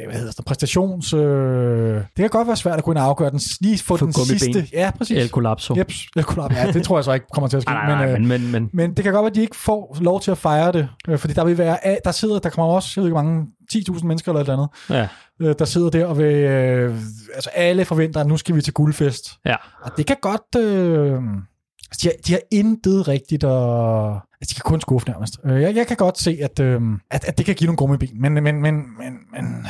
hvad 0.07 0.15
hedder 0.15 0.31
det, 0.31 0.45
præstations... 0.45 1.13
Øh, 1.13 1.95
det 1.95 2.05
kan 2.17 2.29
godt 2.29 2.47
være 2.47 2.55
svært 2.55 2.77
at 2.77 2.83
og 2.87 3.03
afgøre 3.03 3.29
den, 3.31 3.39
lige 3.61 3.77
få, 3.77 3.97
Få 3.97 4.05
den 4.05 4.13
sidste... 4.13 4.67
Ja, 4.73 4.91
præcis. 4.97 5.17
El 5.17 5.29
Collapso. 5.29 5.75
Yep, 5.77 5.91
El 6.15 6.23
Collab. 6.23 6.51
Ja, 6.51 6.71
det 6.71 6.83
tror 6.83 6.97
jeg 6.97 7.03
så 7.03 7.13
ikke 7.13 7.25
kommer 7.33 7.47
til 7.47 7.57
at 7.57 7.63
ske. 7.63 7.71
Nej, 7.73 7.87
nej, 7.87 8.05
nej, 8.05 8.13
øh, 8.13 8.21
men, 8.21 8.27
men, 8.27 8.51
men 8.51 8.69
men 8.73 8.93
det 8.93 9.03
kan 9.03 9.13
godt 9.13 9.23
være, 9.23 9.29
at 9.29 9.35
de 9.35 9.41
ikke 9.41 9.55
får 9.55 9.97
lov 10.01 10.21
til 10.21 10.31
at 10.31 10.37
fejre 10.37 10.71
det, 10.71 10.89
øh, 11.07 11.17
fordi 11.17 11.33
der 11.33 11.45
vil 11.45 11.57
være, 11.57 11.77
der 12.05 12.11
sidder, 12.11 12.39
der 12.39 12.49
kommer 12.49 12.73
også, 12.73 12.93
jeg 12.95 13.01
ved 13.01 13.09
ikke 13.09 13.15
mange, 13.15 13.45
10.000 13.73 14.05
mennesker 14.05 14.31
eller 14.31 14.41
et 14.41 14.49
eller 14.49 14.69
andet, 14.89 15.09
ja, 15.41 15.47
øh, 15.47 15.55
der 15.59 15.65
sidder 15.65 15.89
der 15.89 16.05
og 16.05 16.17
vil, 16.17 16.35
øh, 16.35 16.95
altså 17.35 17.49
alle 17.53 17.85
forventer, 17.85 18.19
at 18.19 18.27
nu 18.27 18.37
skal 18.37 18.55
vi 18.55 18.61
til 18.61 18.73
guldfest. 18.73 19.31
ja. 19.45 19.55
Og 19.81 19.91
det 19.97 20.05
kan 20.05 20.17
godt, 20.21 20.63
øh, 20.63 21.21
altså, 21.91 21.99
de, 22.03 22.07
har, 22.07 22.13
de 22.27 22.31
har 22.31 22.41
intet 22.51 23.07
rigtigt, 23.07 23.43
og 23.43 24.13
altså, 24.13 24.49
de 24.49 24.55
kan 24.55 24.63
kun 24.65 24.81
skuffe 24.81 25.09
nærmest. 25.09 25.39
Øh, 25.45 25.61
jeg, 25.61 25.75
jeg 25.75 25.87
kan 25.87 25.97
godt 25.97 26.19
se, 26.19 26.37
at, 26.41 26.59
øh, 26.59 26.81
at, 27.11 27.25
at 27.25 27.37
det 27.37 27.45
kan 27.45 27.55
give 27.55 27.65
nogle 27.65 27.77
gummibin, 27.77 28.21
men, 28.21 28.33
men, 28.33 28.43
men, 28.43 28.61
men, 28.61 29.13
men 29.33 29.67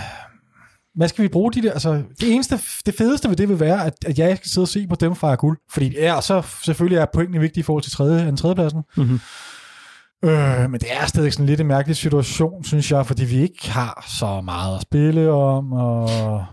hvad 0.96 1.08
skal 1.08 1.24
vi 1.24 1.28
bruge 1.28 1.52
de 1.52 1.62
der? 1.62 1.72
Altså, 1.72 2.04
det 2.20 2.34
eneste, 2.34 2.60
det 2.86 2.96
fedeste 2.96 3.30
ved 3.30 3.36
det 3.36 3.50
vil 3.50 3.60
være, 3.60 3.86
at, 3.86 3.94
at 4.06 4.20
jeg 4.20 4.38
skal 4.38 4.50
sidde 4.50 4.66
og 4.66 4.68
se 4.68 4.88
på 4.88 4.96
dem 4.96 5.16
fejre 5.16 5.38
guld. 5.38 5.58
Fordi 5.72 5.96
ja, 6.00 6.22
så 6.22 6.42
selvfølgelig 6.64 6.98
er 6.98 7.06
pointene 7.14 7.40
vigtige 7.40 7.62
i 7.62 7.64
forhold 7.64 7.84
til 7.84 7.92
tredje, 7.92 8.26
den 8.26 8.38
tredjepladsen. 8.38 8.82
Mm-hmm. 8.98 9.20
Øh, 10.24 10.70
men 10.70 10.80
det 10.80 10.88
er 10.92 11.06
stadig 11.06 11.34
sådan 11.34 11.46
lidt 11.46 11.62
en 11.62 11.68
mærkelig 11.68 11.96
situation, 11.96 12.64
synes 12.64 12.92
jeg, 12.92 13.06
fordi 13.06 13.26
vi 13.26 13.42
ikke 13.42 13.72
har 13.72 14.06
så 14.08 14.42
meget 14.42 14.76
at 14.76 14.82
spille 14.82 15.32
om, 15.32 15.74
og 15.74 16.46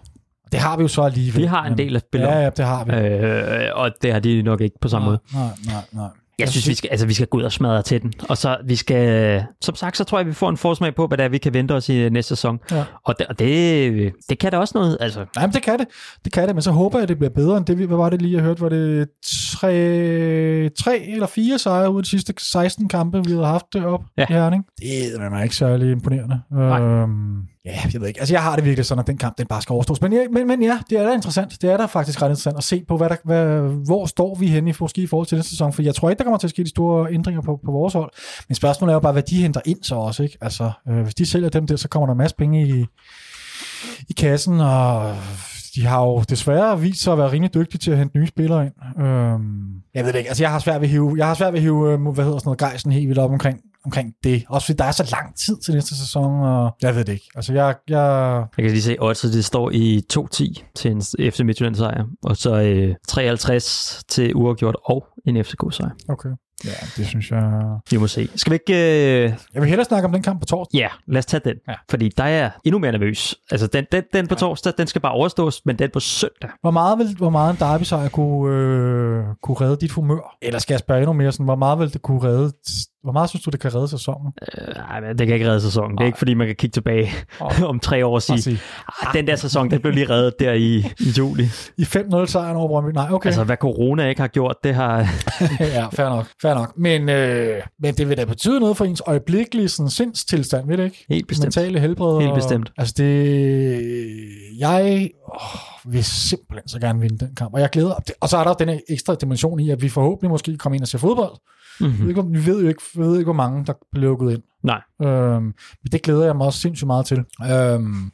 det 0.53 0.61
har 0.61 0.77
vi 0.77 0.83
jo 0.83 0.89
så 0.89 1.03
alligevel. 1.03 1.41
Vi 1.43 1.47
har 1.47 1.65
en 1.67 1.79
del 1.79 1.97
at 1.97 2.03
spille 2.03 2.29
Ja, 2.29 2.39
ja, 2.43 2.51
det 2.51 2.65
har 2.65 2.85
vi. 2.85 2.93
Øh, 2.93 3.71
og 3.75 3.91
det 4.03 4.13
har 4.13 4.21
de 4.21 4.43
nok 4.43 4.61
ikke 4.61 4.77
på 4.81 4.89
samme 4.89 5.07
måde. 5.07 5.19
Nej, 5.35 5.43
nej, 5.67 5.75
nej. 5.93 6.09
Jeg 6.39 6.49
synes, 6.49 6.69
vi 6.69 6.75
skal, 6.75 6.89
altså, 6.91 7.07
vi 7.07 7.15
skal 7.15 7.27
gå 7.27 7.39
ud 7.39 7.43
og 7.43 7.53
smadre 7.53 7.83
til 7.83 8.03
den. 8.03 8.13
Og 8.29 8.37
så 8.37 8.57
vi 8.65 8.77
skal, 8.77 9.45
som 9.61 9.75
sagt, 9.75 9.97
så 9.97 10.05
tror 10.05 10.19
jeg, 10.19 10.27
vi 10.27 10.33
får 10.33 10.49
en 10.51 10.57
forsmag 10.57 10.95
på, 10.95 11.07
hvad 11.07 11.19
det 11.19 11.25
er, 11.25 11.29
vi 11.29 11.39
kan 11.39 11.55
vente 11.55 11.73
os 11.73 11.89
i 11.89 12.09
næste 12.09 12.29
sæson. 12.29 12.59
Ja. 12.71 12.85
Og, 13.05 13.15
det, 13.19 13.27
og 13.27 13.39
det, 13.39 14.13
det 14.29 14.39
kan 14.39 14.51
da 14.53 14.59
også 14.59 14.73
noget. 14.79 14.97
Altså, 15.01 15.27
Nej, 15.37 15.47
men 15.47 15.53
det 15.55 15.63
kan 15.63 15.79
det. 15.79 15.87
Det 16.25 16.33
kan 16.33 16.47
det, 16.47 16.55
men 16.55 16.63
så 16.63 16.71
håber 16.71 16.99
jeg, 16.99 17.03
at 17.03 17.09
det 17.09 17.19
bliver 17.19 17.31
bedre 17.31 17.57
end 17.57 17.67
det. 17.67 17.77
Hvad 17.77 17.97
var 17.97 18.11
det 18.11 18.23
lige, 18.23 18.35
jeg 18.35 18.43
hørte? 18.43 18.61
Var 18.61 18.69
det 18.69 19.09
tre, 19.27 19.71
tre 20.79 20.99
eller 21.09 21.27
fire 21.27 21.59
sejre 21.59 21.91
ud 21.91 21.99
af 21.99 22.03
de 22.05 22.09
sidste 22.11 22.35
16 22.39 22.89
kampe, 22.89 23.25
vi 23.25 23.31
havde 23.33 23.47
haft 23.47 23.67
deroppe 23.73 24.07
Ja. 24.19 24.23
i 24.23 24.33
Herning? 24.33 24.65
Det 24.81 25.15
er 25.21 25.31
mig 25.31 25.43
ikke 25.43 25.57
særlig 25.57 25.91
imponerende. 25.91 26.41
Nej. 26.51 26.81
Øhm, 26.81 27.37
ja, 27.67 27.81
jeg 27.93 28.01
ved 28.01 28.09
ikke. 28.09 28.21
Altså, 28.21 28.35
jeg 28.35 28.43
har 28.43 28.57
det 28.57 28.65
virkelig 28.65 28.87
sådan, 28.87 29.01
at 29.01 29.07
den 29.07 29.19
kamp, 29.19 29.39
den 29.39 29.47
bare 29.47 29.63
skal 29.63 29.73
overstås. 29.73 30.01
Men, 30.01 30.13
ja, 30.13 30.29
men, 30.33 30.47
men 30.47 30.63
ja, 30.63 30.79
det 30.91 30.99
er 30.99 31.07
da 31.07 31.15
interessant. 31.15 31.63
Det 31.63 31.71
er 31.71 31.77
da 31.77 31.85
faktisk 31.85 32.23
ret 32.23 32.29
interessant 32.29 32.59
at 32.59 32.65
se 32.65 32.85
på, 32.89 32.97
hvad 32.97 33.09
der, 33.09 33.17
hvad, 33.25 33.47
hvor 33.87 34.07
står 34.07 34.35
vi 34.35 34.47
henne 34.47 34.71
i, 34.71 34.75
måske 34.81 35.03
i 35.03 35.07
forhold 35.07 35.27
til 35.27 35.37
den 35.37 35.45
sæson. 35.45 35.73
For 35.73 35.83
jeg 35.83 35.95
tror 35.95 36.11
ikke, 36.11 36.19
der 36.19 36.25
kommer 36.25 36.39
til 36.39 36.47
at 36.47 36.51
ske 36.51 36.65
de 36.65 36.69
store 36.69 37.13
ændringer 37.13 37.43
på, 37.43 37.61
på 37.65 37.73
vores 37.73 37.95
hold. 37.95 38.11
Men 38.49 38.55
spørgsmålet 38.55 38.93
er 38.93 38.95
jo 38.95 39.01
bare, 39.01 39.13
hvad 39.13 39.23
de 39.23 39.43
henter 39.43 39.61
ind 39.65 39.79
så 39.83 39.95
også. 39.95 40.23
Ikke? 40.23 40.39
Altså, 40.41 40.71
øh, 40.89 41.03
hvis 41.03 41.15
de 41.15 41.27
sælger 41.27 41.49
dem 41.49 41.67
der, 41.67 41.77
så 41.77 41.89
kommer 41.89 42.07
der 42.07 42.15
masser 42.15 42.37
penge 42.37 42.69
i, 42.69 42.87
i 44.09 44.13
kassen, 44.13 44.61
og 44.61 45.17
de 45.75 45.87
har 45.87 46.03
jo 46.03 46.23
desværre 46.29 46.81
vist 46.81 47.03
sig 47.03 47.13
at 47.13 47.19
være 47.19 47.33
rimelig 47.33 47.55
dygtige 47.55 47.79
til 47.79 47.91
at 47.91 47.99
hente 47.99 48.19
nye 48.19 48.27
spillere 48.27 48.65
ind. 48.67 49.05
Øhm, 49.05 49.83
jeg 49.95 50.05
ved 50.05 50.13
det 50.13 50.19
ikke, 50.19 50.29
altså 50.29 50.43
jeg 50.43 50.51
har 50.51 50.59
svært 50.59 50.81
ved 50.81 50.89
at 50.89 50.91
hive, 50.91 51.15
jeg 51.17 51.27
har 51.27 51.35
svært 51.35 51.53
ved 51.53 51.59
at 51.59 51.63
hive 51.63 51.93
øh, 51.93 52.01
hvad 52.01 52.25
hedder 52.25 52.39
sådan 52.39 52.43
noget, 52.45 52.59
gejsen 52.59 52.93
helt 52.93 53.09
vildt 53.09 53.19
op 53.19 53.31
omkring, 53.31 53.61
omkring 53.87 54.13
det. 54.25 54.45
Også 54.49 54.67
fordi 54.67 54.77
der 54.77 54.85
er 54.85 54.93
så 54.93 55.09
lang 55.13 55.37
tid 55.37 55.57
til 55.65 55.75
næste 55.75 55.97
sæson, 55.99 56.41
og 56.41 56.77
jeg 56.83 56.95
ved 56.95 57.05
det 57.05 57.13
ikke. 57.13 57.27
Altså 57.35 57.53
jeg, 57.53 57.75
jeg 57.89 58.37
jeg 58.57 58.63
kan 58.65 58.71
lige 58.71 58.83
se, 58.83 58.97
at 59.03 59.21
det 59.23 59.45
står 59.45 59.71
i 59.71 60.03
2-10 60.13 60.73
til 60.75 60.91
en 60.91 61.03
FC 61.33 61.41
Midtjylland 61.41 61.75
sejr, 61.75 62.05
og 62.25 62.37
så 62.37 62.55
øh, 62.63 62.95
53 63.09 64.03
til 64.09 64.35
uafgjort 64.35 64.77
og 64.85 65.07
en 65.27 65.45
FCK 65.45 65.63
sejr. 65.71 65.91
okay. 66.09 66.29
Ja, 66.65 66.71
det 66.97 67.07
synes 67.07 67.31
jeg... 67.31 67.63
Vi 67.91 67.97
må 67.97 68.07
se. 68.07 68.29
Skal 68.37 68.51
vi 68.51 68.55
ikke... 68.55 68.75
Øh, 69.25 69.33
Jeg 69.55 69.63
vil 69.63 69.69
hellere 69.69 69.85
snakke 69.85 70.07
om 70.07 70.13
den 70.13 70.23
kamp 70.23 70.41
på 70.41 70.47
torsdag. 70.47 70.79
ja, 70.79 70.89
lad 71.07 71.19
os 71.19 71.27
tage 71.27 71.41
den. 71.45 71.55
Ja. 71.69 71.75
Fordi 71.91 72.09
der 72.09 72.25
er 72.25 72.51
endnu 72.65 72.79
mere 72.79 72.93
nervøs. 72.93 73.35
Altså, 73.51 73.67
den, 73.67 73.85
den, 73.93 74.03
den 74.13 74.27
på 74.27 74.35
torsdag, 74.35 74.73
den 74.79 74.87
skal 74.87 75.01
bare 75.01 75.13
overstås, 75.13 75.63
men 75.67 75.79
den 75.79 75.91
på 75.93 76.01
søndag. 76.01 76.51
Hvor 76.61 76.71
meget 76.71 76.99
vil, 76.99 77.15
hvor 77.17 77.31
meget 77.31 77.51
en 77.53 77.59
derby 77.59 77.83
sejr 77.83 78.09
kunne, 78.09 78.55
øh, 78.57 79.25
kunne 79.43 79.57
redde 79.61 79.77
dit 79.77 79.91
humør? 79.91 80.37
Eller 80.43 80.59
skal 80.59 80.75
jeg 80.75 80.81
spørge 80.81 81.01
endnu 81.01 81.13
mere 81.13 81.33
sådan, 81.33 81.45
hvor 81.45 81.57
meget 81.57 81.79
vil 81.79 81.93
det 81.93 82.03
kunne 82.03 82.23
redde... 82.23 82.53
Hvor 83.07 83.13
meget 83.13 83.31
synes 83.31 83.43
du, 83.45 83.51
det 83.51 83.61
kan 83.61 83.75
redde 83.75 83.89
sæsonen? 83.89 84.33
Øh, 84.59 84.75
nej, 84.77 85.01
men 85.01 85.19
det 85.19 85.27
kan 85.27 85.35
ikke 85.35 85.49
redde 85.49 85.61
sæsonen. 85.61 85.97
Det 85.99 86.03
er 86.03 86.07
ikke, 86.07 86.19
fordi 86.19 86.35
man 86.35 86.47
kan 86.47 86.57
kigge 86.57 86.73
tilbage 86.73 87.11
om 87.71 87.81
tre 87.81 88.07
år 88.07 88.15
og 88.15 88.23
sige, 88.23 88.43
sige. 88.43 88.59
ah, 89.03 89.15
den 89.15 89.27
der 89.27 89.37
sæson, 89.37 89.71
den 89.71 89.81
blev 89.81 89.93
lige 89.93 90.11
reddet 90.11 90.35
der 90.41 90.53
i, 90.53 90.77
i 90.79 91.09
juli. 91.19 91.45
I 91.77 91.83
5-0 91.83 92.27
sejren 92.27 92.57
over 92.57 92.69
Brøndby? 92.69 92.91
Nej, 92.95 93.09
okay. 93.13 93.27
Altså, 93.27 93.45
hvad 93.45 93.57
corona 93.57 94.09
ikke 94.09 94.21
har 94.21 94.29
gjort, 94.29 94.57
det 94.65 94.75
har... 94.75 94.99
ja, 95.61 95.87
fair 95.93 96.09
nok. 96.09 96.27
Fair 96.43 96.55
nok. 96.55 96.73
Men, 96.79 97.09
øh, 97.09 97.63
men 97.81 97.95
det 97.95 98.09
vil 98.09 98.17
da 98.17 98.25
betyde 98.25 98.61
noget 98.61 98.77
for 98.77 98.85
ens 98.85 99.03
øjeblikkelige 99.07 99.69
sådan, 99.69 99.91
sindstilstand, 99.91 100.67
ved 100.69 100.77
det 100.77 100.85
ikke? 100.85 101.05
Helt 101.09 101.29
bestemt. 101.29 101.57
Mentale 101.57 101.81
helbred. 101.81 102.19
Helt 102.21 102.31
og- 102.31 102.37
bestemt. 102.37 102.73
Altså 102.79 102.95
det... 102.99 103.81
Jeg 104.59 105.11
åh, 105.35 105.93
vil 105.93 106.05
simpelthen 106.05 106.69
så 106.69 106.79
gerne 106.81 107.01
vinde 107.01 107.19
den 107.27 107.35
kamp. 107.37 107.55
Og 107.55 107.61
jeg 107.61 107.71
glæder 107.71 107.95
Og 108.21 108.29
så 108.29 108.37
er 108.37 108.45
der 108.45 108.55
den 108.55 108.69
her 108.69 108.79
ekstra 108.89 109.15
dimension 109.15 109.61
i, 109.61 109.71
at 109.71 109.83
vi 109.83 109.89
forhåbentlig 109.89 110.31
måske 110.31 110.57
kommer 110.57 110.75
ind 110.75 110.83
og 110.83 110.89
ser 110.89 110.99
fodbold. 110.99 111.33
Mm-hmm. 111.81 112.33
Vi 112.33 112.47
ved 112.47 112.63
jo 112.63 112.69
ikke, 112.69 112.83
vi 112.95 113.01
ved 113.01 113.15
ikke 113.15 113.25
hvor 113.25 113.33
mange, 113.33 113.65
der 113.67 113.73
blev 113.93 114.03
lukket 114.03 114.33
ind. 114.33 114.43
Nej. 114.67 114.81
Øhm, 115.03 115.43
men 115.43 115.93
det 115.93 116.03
glæder 116.03 116.25
jeg 116.25 116.37
mig 116.37 116.47
også 116.47 116.61
sindssygt 116.61 116.87
meget 116.87 117.07
til. 117.07 117.19
Øhm, 117.53 118.11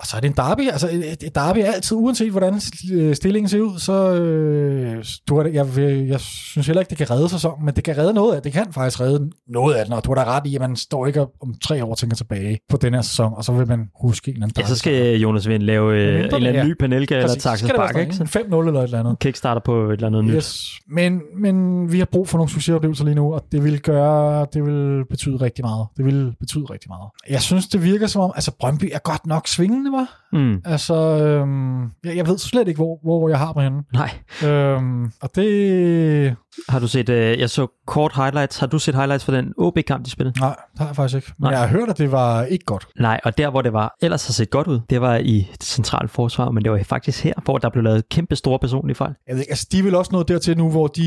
og 0.00 0.06
så 0.06 0.16
er 0.16 0.20
det 0.20 0.28
en 0.28 0.36
derby. 0.36 0.60
Altså, 0.70 0.88
et, 0.92 1.22
et 1.22 1.34
derby 1.34 1.58
er 1.58 1.72
altid, 1.72 1.96
uanset 1.96 2.30
hvordan 2.30 2.60
øh, 2.92 3.14
stillingen 3.14 3.48
ser 3.48 3.60
ud, 3.60 3.78
så 3.78 4.14
øh, 4.14 5.04
du 5.28 5.36
har, 5.36 5.44
jeg, 5.44 5.66
jeg, 5.76 6.08
jeg 6.08 6.20
synes 6.20 6.66
heller 6.66 6.80
ikke, 6.80 6.90
det 6.90 6.98
kan 6.98 7.10
redde 7.10 7.28
sæsonen, 7.28 7.64
men 7.64 7.74
det 7.74 7.84
kan 7.84 7.98
redde 7.98 8.14
noget 8.14 8.36
af 8.36 8.42
det. 8.42 8.52
kan 8.52 8.72
faktisk 8.72 9.00
redde 9.00 9.30
noget 9.48 9.74
af 9.74 9.84
den, 9.84 9.94
og 9.94 10.04
du 10.04 10.14
har 10.14 10.24
da 10.24 10.30
ret 10.30 10.46
i, 10.46 10.54
at 10.54 10.60
man 10.60 10.76
står 10.76 11.06
ikke 11.06 11.20
om 11.20 11.54
tre 11.64 11.84
år 11.84 11.94
tænker 11.94 12.16
tilbage 12.16 12.58
på 12.68 12.76
den 12.76 12.94
her 12.94 13.02
sæson, 13.02 13.32
og 13.36 13.44
så 13.44 13.52
vil 13.52 13.68
man 13.68 13.88
huske 14.00 14.28
en 14.28 14.34
eller 14.34 14.46
anden 14.46 14.62
Ja, 14.62 14.66
så 14.66 14.76
skal 14.76 15.16
Jonas 15.16 15.48
Vind 15.48 15.62
lave 15.62 15.94
øh, 15.94 16.08
en 16.08 16.24
eller 16.24 16.36
anden 16.36 16.54
ja. 16.54 16.64
ny 16.64 16.72
panelka 16.72 17.16
eller 17.16 17.28
Taxas 17.28 17.72
Bakke, 17.76 18.00
ikke? 18.00 18.16
sådan 18.16 18.26
Så 18.26 18.38
en 18.38 18.52
5-0 18.52 18.66
eller 18.66 18.80
et 18.80 18.84
eller 18.84 19.00
andet. 19.00 19.18
Kickstarter 19.18 19.60
på 19.64 19.90
et 19.90 19.92
eller 19.92 20.06
andet 20.06 20.24
nyt. 20.24 20.34
Yes. 20.34 20.70
Men, 20.88 21.20
men 21.36 21.92
vi 21.92 21.98
har 21.98 22.06
brug 22.06 22.28
for 22.28 22.38
nogle 22.38 22.50
succesoplevelser 22.50 23.04
lige 23.04 23.14
nu, 23.14 23.34
og 23.34 23.44
det 23.52 23.64
vil 23.64 23.80
gøre, 23.80 24.46
det 24.52 24.64
vil 24.66 25.04
betyde 25.10 25.36
rigtig 25.36 25.64
meget. 25.64 25.86
Det 25.96 26.04
vil 26.04 26.32
betyde 26.40 26.64
rigtig 26.64 26.88
meget. 26.90 27.10
Jeg 27.30 27.42
synes, 27.42 27.66
det 27.68 27.82
virker 27.82 28.06
som 28.06 28.22
om, 28.22 28.32
altså 28.34 28.52
Brøndby 28.60 28.84
er 28.92 28.98
godt 28.98 29.26
nok 29.26 29.48
svingende, 29.48 29.92
var. 29.92 30.22
Mm. 30.32 30.62
Altså, 30.64 30.94
øhm, 30.94 31.82
jeg, 31.82 32.16
jeg 32.16 32.26
ved 32.26 32.38
slet 32.38 32.68
ikke, 32.68 32.78
hvor, 32.78 32.98
hvor 33.02 33.28
jeg 33.28 33.38
har 33.38 33.52
dem 33.52 33.62
henne. 33.62 33.82
Nej. 33.92 34.10
Øhm, 34.50 35.12
og 35.22 35.30
det... 35.36 36.36
Har 36.68 36.78
du 36.78 36.88
set, 36.88 37.08
øh, 37.08 37.38
jeg 37.40 37.50
så 37.50 37.66
kort 37.86 38.12
highlights. 38.14 38.58
Har 38.58 38.66
du 38.66 38.78
set 38.78 38.94
highlights 38.94 39.24
for 39.24 39.32
den 39.32 39.52
OB-kamp, 39.58 40.04
de 40.04 40.10
spillede? 40.10 40.40
Nej, 40.40 40.56
det 40.72 40.78
har 40.78 40.86
jeg 40.86 40.96
faktisk 40.96 41.16
ikke. 41.16 41.32
Men 41.38 41.44
Nej. 41.44 41.50
jeg 41.50 41.60
har 41.60 41.66
hørt, 41.78 41.88
at 41.88 41.98
det 41.98 42.12
var 42.12 42.42
ikke 42.44 42.64
godt. 42.64 42.86
Nej, 43.00 43.20
og 43.24 43.38
der, 43.38 43.50
hvor 43.50 43.62
det 43.62 43.72
var 43.72 43.96
ellers 44.02 44.26
har 44.26 44.32
set 44.32 44.50
godt 44.50 44.66
ud, 44.66 44.80
det 44.90 45.00
var 45.00 45.14
i 45.16 45.48
det 45.52 45.62
centrale 45.62 46.08
forsvar, 46.08 46.50
men 46.50 46.64
det 46.64 46.72
var 46.72 46.82
faktisk 46.82 47.24
her, 47.24 47.32
hvor 47.44 47.58
der 47.58 47.68
blev 47.70 47.84
lavet 47.84 48.08
kæmpe 48.08 48.36
store 48.36 48.58
personlige 48.58 48.94
fejl. 48.94 49.12
Jeg 49.28 49.34
ved 49.34 49.42
ikke, 49.42 49.50
altså, 49.52 49.66
de 49.72 49.84
vel 49.84 49.94
også 49.94 50.10
nået 50.12 50.28
dertil 50.28 50.56
nu, 50.58 50.70
hvor 50.70 50.86
de 50.86 51.02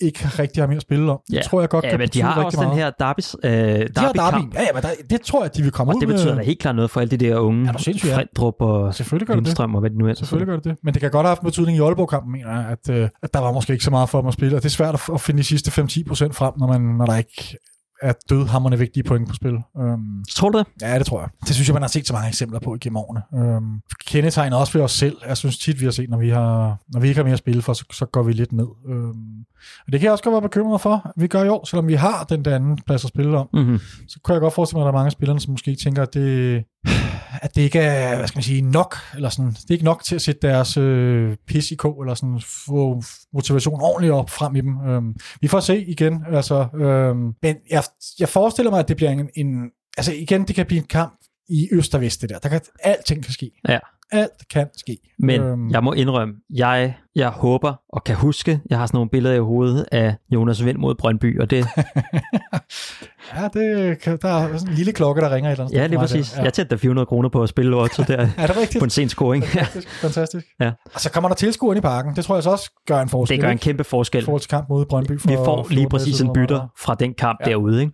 ikke 0.00 0.20
rigtig 0.38 0.62
har 0.62 0.66
mere 0.66 0.76
at 0.76 0.82
spille 0.82 1.12
om. 1.12 1.18
Ja. 1.32 1.36
Det 1.36 1.44
tror 1.44 1.60
jeg 1.60 1.68
godt 1.68 1.84
Ja, 1.84 1.90
kan 1.90 1.98
men 1.98 2.08
de 2.08 2.22
har 2.22 2.44
også 2.44 2.58
den 2.60 2.66
meget. 2.68 2.80
her 2.82 2.90
derbis, 2.98 3.36
øh, 3.44 3.50
De 3.50 3.56
har 3.56 3.82
derby-kamp, 3.86 4.15
derby. 4.16 4.54
Ja, 4.54 4.62
ja, 4.62 4.68
men 4.74 4.82
der, 4.82 4.88
det 5.10 5.20
tror 5.20 5.42
jeg, 5.44 5.56
de 5.56 5.62
vil 5.62 5.72
komme 5.72 5.92
og 5.92 5.96
ud 5.96 6.00
det 6.00 6.08
med. 6.08 6.16
betyder 6.16 6.34
da 6.34 6.42
helt 6.42 6.58
klart 6.58 6.76
noget 6.76 6.90
for 6.90 7.00
alle 7.00 7.10
de 7.10 7.16
der 7.16 7.36
unge 7.38 7.68
Er 7.68 7.72
du 7.72 7.82
sindssyg, 7.82 8.08
ja? 8.08 8.16
Frendrup 8.16 8.54
og 8.60 8.94
Selvfølgelig 8.94 9.26
gør 9.26 9.34
det 9.34 9.40
det. 9.40 9.46
Lindstrøm 9.46 9.74
og 9.74 9.80
hvad 9.80 9.90
det 9.90 9.98
nu 9.98 10.06
er. 10.08 10.14
Selvfølgelig 10.14 10.46
gør 10.46 10.56
det 10.56 10.64
det. 10.64 10.76
Men 10.82 10.94
det 10.94 11.00
kan 11.02 11.10
godt 11.10 11.26
have 11.26 11.30
haft 11.30 11.42
betydning 11.42 11.78
i 11.78 11.80
Aalborg-kampen, 11.80 12.32
mener 12.32 12.52
jeg, 12.60 12.66
at, 12.68 12.90
øh, 12.90 13.08
at 13.22 13.34
der 13.34 13.40
var 13.40 13.52
måske 13.52 13.72
ikke 13.72 13.84
så 13.84 13.90
meget 13.90 14.08
for 14.08 14.20
dem 14.20 14.28
at 14.28 14.34
spille. 14.34 14.56
Og 14.56 14.62
det 14.62 14.68
er 14.68 14.70
svært 14.70 14.94
at, 14.94 15.00
at 15.14 15.20
finde 15.20 15.38
de 15.38 15.44
sidste 15.44 15.82
5-10 15.82 16.04
procent 16.08 16.34
frem, 16.34 16.52
når, 16.58 16.66
man, 16.66 16.80
når 16.80 17.06
der 17.06 17.16
ikke 17.16 17.56
er 18.02 18.12
dødhammerne 18.30 18.78
vigtige 18.78 19.02
point 19.04 19.28
på 19.28 19.34
spil. 19.34 19.54
Um, 19.74 20.24
Tror 20.30 20.48
du 20.50 20.58
det? 20.58 20.66
ja, 20.82 20.98
det 20.98 21.06
tror 21.06 21.20
jeg. 21.20 21.28
Det 21.46 21.54
synes 21.54 21.68
jeg, 21.68 21.72
man 21.74 21.82
har 21.82 21.88
set 21.88 22.06
så 22.06 22.12
mange 22.12 22.28
eksempler 22.28 22.60
på 22.60 22.74
igennem 22.74 22.96
årene. 22.96 23.22
Um, 23.56 23.80
kendetegner 24.06 24.56
også 24.56 24.72
ved 24.72 24.82
os 24.82 24.92
selv. 24.92 25.16
Jeg 25.28 25.36
synes 25.36 25.58
tit, 25.58 25.80
vi 25.80 25.84
har 25.84 25.92
set, 25.92 26.10
når 26.10 26.18
vi, 26.18 26.28
har, 26.28 26.76
når 26.92 27.00
vi 27.00 27.08
ikke 27.08 27.18
har 27.18 27.24
mere 27.24 27.32
at 27.32 27.38
spille 27.38 27.62
for, 27.62 27.72
så, 27.72 27.84
så 27.92 28.06
går 28.06 28.22
vi 28.22 28.32
lidt 28.32 28.52
ned. 28.52 28.66
Um, 28.88 29.14
og 29.86 29.92
det 29.92 30.00
kan 30.00 30.04
jeg 30.04 30.12
også 30.12 30.24
godt 30.24 30.32
være 30.32 30.42
bekymret 30.42 30.80
for, 30.80 31.12
vi 31.16 31.26
gør 31.26 31.50
år, 31.50 31.64
selvom 31.66 31.88
vi 31.88 31.94
har 31.94 32.24
den 32.24 32.44
der 32.44 32.54
anden 32.54 32.78
plads 32.86 33.04
at 33.04 33.08
spille 33.08 33.38
om. 33.38 33.48
Mm-hmm. 33.52 33.78
Så 34.08 34.20
kunne 34.24 34.32
jeg 34.32 34.40
godt 34.40 34.54
forestille 34.54 34.78
mig, 34.78 34.82
at 34.82 34.86
der 34.86 34.92
er 34.92 34.96
mange 34.98 35.06
af 35.06 35.12
spillerne, 35.12 35.40
som 35.40 35.50
måske 35.52 35.74
tænker, 35.74 36.02
at 36.02 36.14
det, 36.14 36.64
at 37.42 37.54
det 37.56 37.62
ikke 37.62 37.78
er, 37.78 38.16
hvad 38.16 38.28
skal 38.28 38.36
man 38.38 38.42
sige, 38.42 38.62
nok, 38.62 38.96
eller 39.14 39.28
sådan, 39.28 39.50
det 39.50 39.64
er 39.70 39.72
ikke 39.74 39.84
nok 39.84 40.04
til 40.04 40.14
at 40.14 40.22
sætte 40.22 40.48
deres 40.48 40.76
øh, 40.76 41.36
pis 41.46 41.70
i 41.70 41.74
kog, 41.74 42.02
eller 42.02 42.14
sådan 42.14 42.40
få 42.66 43.02
motivation 43.32 43.80
ordentligt 43.80 44.12
op 44.12 44.30
frem 44.30 44.56
i 44.56 44.60
dem. 44.60 44.80
Øhm, 44.88 45.14
vi 45.40 45.48
får 45.48 45.60
se 45.60 45.84
igen, 45.84 46.24
altså, 46.32 46.66
øhm, 46.74 47.32
men 47.42 47.56
jeg, 47.70 47.82
jeg 48.18 48.28
forestiller 48.28 48.70
mig, 48.70 48.78
at 48.80 48.88
det 48.88 48.96
bliver 48.96 49.10
en, 49.10 49.28
en, 49.36 49.70
altså 49.96 50.12
igen, 50.12 50.44
det 50.44 50.54
kan 50.56 50.66
blive 50.66 50.80
en 50.80 50.86
kamp 50.86 51.12
i 51.48 51.68
øst 51.72 51.94
og 51.94 52.00
vest, 52.00 52.22
det 52.22 52.30
der. 52.30 52.38
der 52.38 52.48
kan, 52.48 52.60
alting 52.80 53.24
kan 53.24 53.32
ske. 53.32 53.50
Ja. 53.68 53.78
Alt 54.12 54.48
kan 54.50 54.66
ske. 54.76 54.98
Men 55.18 55.40
Øhm. 55.40 55.70
jeg 55.70 55.84
må 55.84 55.92
indrømme, 55.92 56.34
jeg, 56.54 56.96
jeg 57.16 57.28
håber 57.28 57.74
og 57.88 58.04
kan 58.04 58.16
huske, 58.16 58.60
jeg 58.70 58.78
har 58.78 58.86
sådan 58.86 58.96
nogle 58.96 59.10
billeder 59.10 59.34
i 59.34 59.38
hovedet 59.38 59.86
af 59.92 60.14
Jonas 60.30 60.64
Vind 60.64 60.78
mod 60.78 60.94
Brøndby, 60.94 61.40
og 61.40 61.50
det, 61.50 61.66
Ja, 63.36 63.48
det 63.60 64.00
kan, 64.00 64.18
der 64.22 64.28
er 64.28 64.56
sådan 64.58 64.68
en 64.72 64.74
lille 64.76 64.92
klokke, 64.92 65.20
der 65.20 65.34
ringer 65.34 65.50
et 65.50 65.52
eller 65.52 65.64
andet 65.64 65.76
ja, 65.78 65.86
lige 65.86 65.98
præcis. 65.98 66.30
Der. 66.30 66.36
Ja. 66.36 66.40
Ja. 66.40 66.44
Jeg 66.44 66.52
tætte 66.52 66.78
400 66.78 67.06
kroner 67.06 67.28
på 67.28 67.42
at 67.42 67.48
spille 67.48 67.70
Lotto 67.70 68.02
der 68.02 68.16
Er 68.38 68.46
det 68.46 68.56
rigtigt? 68.56 68.78
på 68.78 68.84
en 68.84 68.90
sen 68.90 69.08
scoring. 69.08 69.44
Fantastisk, 69.44 69.88
fantastisk. 70.06 70.46
Ja. 70.60 70.72
Og 70.94 71.00
så 71.00 71.10
kommer 71.10 71.28
der 71.28 71.34
tilskuere 71.36 71.78
i 71.78 71.80
parken. 71.80 72.16
Det 72.16 72.24
tror 72.24 72.36
jeg 72.36 72.42
så 72.42 72.50
også 72.50 72.70
gør 72.86 73.00
en 73.00 73.08
forskel. 73.08 73.36
Det 73.36 73.44
gør 73.44 73.50
en 73.50 73.58
kæmpe 73.58 73.84
forskel. 73.84 74.22
i 74.22 74.24
forhold 74.24 74.40
til 74.40 74.50
kamp 74.50 74.68
mod 74.68 74.84
Brøndby. 74.86 75.20
For 75.20 75.28
Vi 75.28 75.36
får 75.36 75.44
14 75.44 75.74
lige 75.74 75.88
præcis 75.88 76.20
en 76.20 76.32
bytter 76.32 76.66
fra 76.78 76.94
den 76.94 77.14
kamp 77.14 77.38
Ja. 77.46 77.50
derude, 77.50 77.80
ikke? 77.80 77.92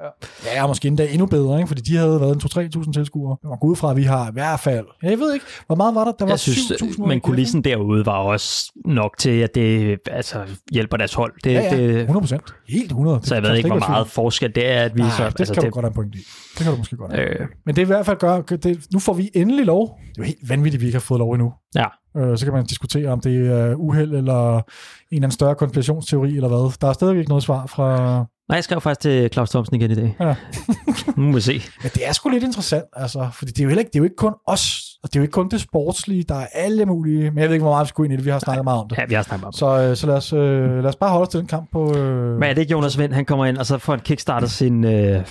Ja, 0.54 0.62
og 0.62 0.68
måske 0.68 0.88
endda 0.88 1.06
endnu 1.10 1.26
bedre, 1.26 1.56
ikke? 1.58 1.68
fordi 1.68 1.80
de 1.80 1.96
havde 1.96 2.20
været 2.20 2.34
en 2.34 2.40
2-3.000 2.84 2.92
tilskuere. 2.92 3.36
Jeg 3.42 3.50
går 3.60 3.68
ud 3.68 3.76
fra, 3.76 3.90
at 3.90 3.96
vi 3.96 4.02
har 4.02 4.28
i 4.28 4.32
hvert 4.32 4.60
fald... 4.60 4.86
Jeg 5.02 5.18
ved 5.18 5.34
ikke, 5.34 5.46
hvor 5.66 5.76
meget 5.76 5.94
var 5.94 6.04
der? 6.04 6.12
Der 6.12 6.24
var 6.24 6.32
Jeg 6.32 6.38
synes, 6.40 6.72
7.000 6.82 7.06
men 7.06 7.20
kulissen 7.20 7.64
derude 7.64 8.06
var 8.06 8.18
også 8.18 8.72
nok 8.84 9.11
til, 9.18 9.30
at 9.30 9.54
det 9.54 9.98
altså, 10.10 10.44
hjælper 10.72 10.96
deres 10.96 11.14
hold. 11.14 11.32
Det, 11.44 11.52
Ja, 11.52 11.60
ja, 11.62 11.76
det, 11.76 12.00
100 12.00 12.20
procent. 12.20 12.42
Helt 12.68 12.90
100. 12.90 13.20
så 13.22 13.34
jeg 13.34 13.42
kan 13.42 13.50
ved 13.50 13.56
ikke, 13.56 13.68
hvor 13.68 13.78
meget 13.88 14.06
forskel 14.08 14.54
det 14.54 14.70
er, 14.70 14.82
at 14.82 14.96
vi 14.96 15.00
Nej, 15.00 15.10
så... 15.10 15.24
det 15.24 15.40
altså, 15.40 15.54
skal 15.54 15.66
du 15.66 15.70
godt 15.70 15.84
have 15.84 15.88
en 15.90 15.94
point 15.94 16.14
i. 16.14 16.18
Det 16.18 16.62
kan 16.62 16.72
du 16.72 16.78
måske 16.78 16.96
godt 16.96 17.12
have. 17.12 17.40
øh, 17.40 17.46
Men 17.66 17.74
det 17.76 17.82
er 17.82 17.86
i 17.86 17.86
hvert 17.86 18.06
fald 18.06 18.16
gør, 18.18 18.40
det, 18.40 18.86
nu 18.92 18.98
får 18.98 19.12
vi 19.12 19.30
endelig 19.34 19.66
lov. 19.66 19.98
Det 19.98 20.08
er 20.08 20.12
jo 20.18 20.24
helt 20.24 20.48
vanvittigt, 20.48 20.78
at 20.78 20.80
vi 20.80 20.86
ikke 20.86 20.96
har 20.96 21.00
fået 21.00 21.18
lov 21.18 21.32
endnu. 21.32 21.52
Ja. 21.74 21.86
Øh, 22.16 22.38
så 22.38 22.46
kan 22.46 22.54
man 22.54 22.66
diskutere, 22.66 23.08
om 23.08 23.20
det 23.20 23.46
er 23.50 23.74
uheld 23.74 24.14
eller 24.14 24.56
en 24.56 24.62
eller 25.10 25.16
anden 25.16 25.30
større 25.30 25.54
konspirationsteori 25.54 26.36
eller 26.36 26.48
hvad. 26.48 26.78
Der 26.80 26.88
er 26.88 26.92
stadigvæk 26.92 27.18
ikke 27.20 27.28
noget 27.28 27.44
svar 27.44 27.66
fra... 27.66 28.16
nej, 28.48 28.56
jeg 28.56 28.64
skrev 28.64 28.80
faktisk 28.80 29.00
til 29.00 29.30
Claus 29.32 29.50
Thomsen 29.50 29.76
igen 29.76 29.90
i 29.90 29.94
dag. 29.94 30.16
Ja. 30.20 30.34
nu 31.16 31.22
må 31.22 31.32
vi 31.32 31.40
se. 31.40 31.62
Men 31.82 31.90
det 31.94 32.08
er 32.08 32.12
sgu 32.12 32.28
lidt 32.28 32.44
interessant, 32.44 32.84
altså, 32.92 33.28
fordi 33.32 33.52
det 33.52 33.58
er 33.60 33.64
jo, 33.64 33.68
heller 33.68 33.80
ikke, 33.80 33.88
det 33.90 33.96
er 33.96 34.00
jo 34.00 34.04
ikke 34.04 34.16
kun 34.16 34.34
os, 34.46 34.82
og 35.02 35.08
det 35.08 35.16
er 35.16 35.20
jo 35.20 35.22
ikke 35.22 35.32
kun 35.32 35.48
det 35.48 35.60
sportslige, 35.60 36.22
der 36.22 36.34
er 36.34 36.46
alle 36.52 36.86
mulige, 36.86 37.30
men 37.30 37.38
jeg 37.38 37.48
ved 37.48 37.54
ikke, 37.54 37.62
hvor 37.62 37.72
meget 37.72 37.84
vi 37.84 37.88
skulle 37.88 38.06
ind 38.06 38.12
i 38.12 38.16
det, 38.16 38.24
vi 38.24 38.30
har 38.30 38.38
snakket 38.38 38.64
meget 38.64 38.80
om 38.80 38.88
det. 38.88 38.98
Ja, 38.98 39.04
vi 39.08 39.14
har 39.14 39.22
snakket 39.22 39.46
om 39.46 39.52
det. 39.52 39.58
Så, 39.58 39.80
øh, 39.80 39.96
så 39.96 40.06
lad, 40.06 40.16
os, 40.16 40.32
øh, 40.32 40.76
lad 40.76 40.86
os 40.86 40.96
bare 40.96 41.10
holde 41.10 41.22
os 41.22 41.28
til 41.28 41.40
den 41.40 41.46
kamp 41.46 41.72
på... 41.72 41.96
Øh, 41.96 42.34
Men 42.34 42.42
er 42.42 42.54
det 42.54 42.60
ikke 42.60 42.72
Jonas 42.72 42.98
Vind, 42.98 43.12
han 43.12 43.24
kommer 43.24 43.46
ind, 43.46 43.58
og 43.58 43.66
så 43.66 43.78
får 43.78 43.92
han 43.92 44.00
kickstartet 44.00 44.50
sin... 44.50 44.84
Øh, 44.84 45.16
øh, 45.16 45.24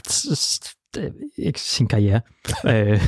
ikke 1.38 1.62
sin 1.62 1.88
karriere. 1.88 2.22
øh, 2.68 3.02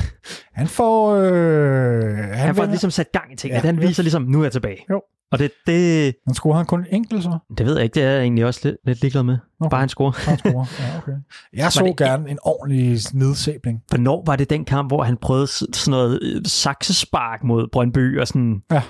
han 0.52 0.66
får... 0.68 1.14
Øh, 1.14 2.02
han, 2.16 2.24
han 2.34 2.54
får 2.54 2.62
vinder- 2.62 2.72
ligesom 2.72 2.90
sat 2.90 3.12
gang 3.12 3.32
i 3.32 3.36
ting. 3.36 3.50
Ja. 3.52 3.56
Ja. 3.56 3.66
Han 3.66 3.80
viser 3.80 4.02
ligesom, 4.02 4.22
nu 4.22 4.38
er 4.40 4.44
jeg 4.44 4.52
tilbage. 4.52 4.78
Jo. 4.90 5.02
Og 5.32 5.38
det, 5.38 5.50
det, 5.66 6.14
Han 6.26 6.34
scorer 6.34 6.56
han 6.56 6.66
kun 6.66 6.80
en 6.80 6.86
enkelt, 6.90 7.22
så? 7.22 7.38
det 7.58 7.66
ved 7.66 7.74
jeg 7.74 7.84
ikke, 7.84 7.94
det 7.94 8.02
er 8.02 8.10
jeg 8.10 8.20
egentlig 8.22 8.44
også 8.46 8.60
lidt, 8.64 8.76
lidt 8.84 9.00
ligeglad 9.00 9.22
med. 9.22 9.36
Okay. 9.60 9.70
Bare 9.70 9.80
han 9.80 9.88
scorer. 9.88 10.12
Han 10.28 10.38
scorer. 10.38 10.66
Ja, 10.80 10.98
okay. 10.98 11.12
Jeg 11.62 11.72
så 11.72 11.84
det- 11.84 11.96
gerne 11.96 12.30
en 12.30 12.38
ordentlig 12.42 12.98
nedsæbling. 13.12 13.82
Hvornår 13.88 14.22
var 14.26 14.36
det 14.36 14.50
den 14.50 14.64
kamp, 14.64 14.90
hvor 14.90 15.02
han 15.02 15.16
prøvede 15.16 15.46
sådan 15.46 15.70
noget 15.90 16.18
øh, 16.22 16.40
saksespark 16.44 17.44
mod 17.44 17.68
Brøndby 17.72 18.20
og 18.20 18.28
sådan... 18.28 18.62
Øh, 18.72 18.80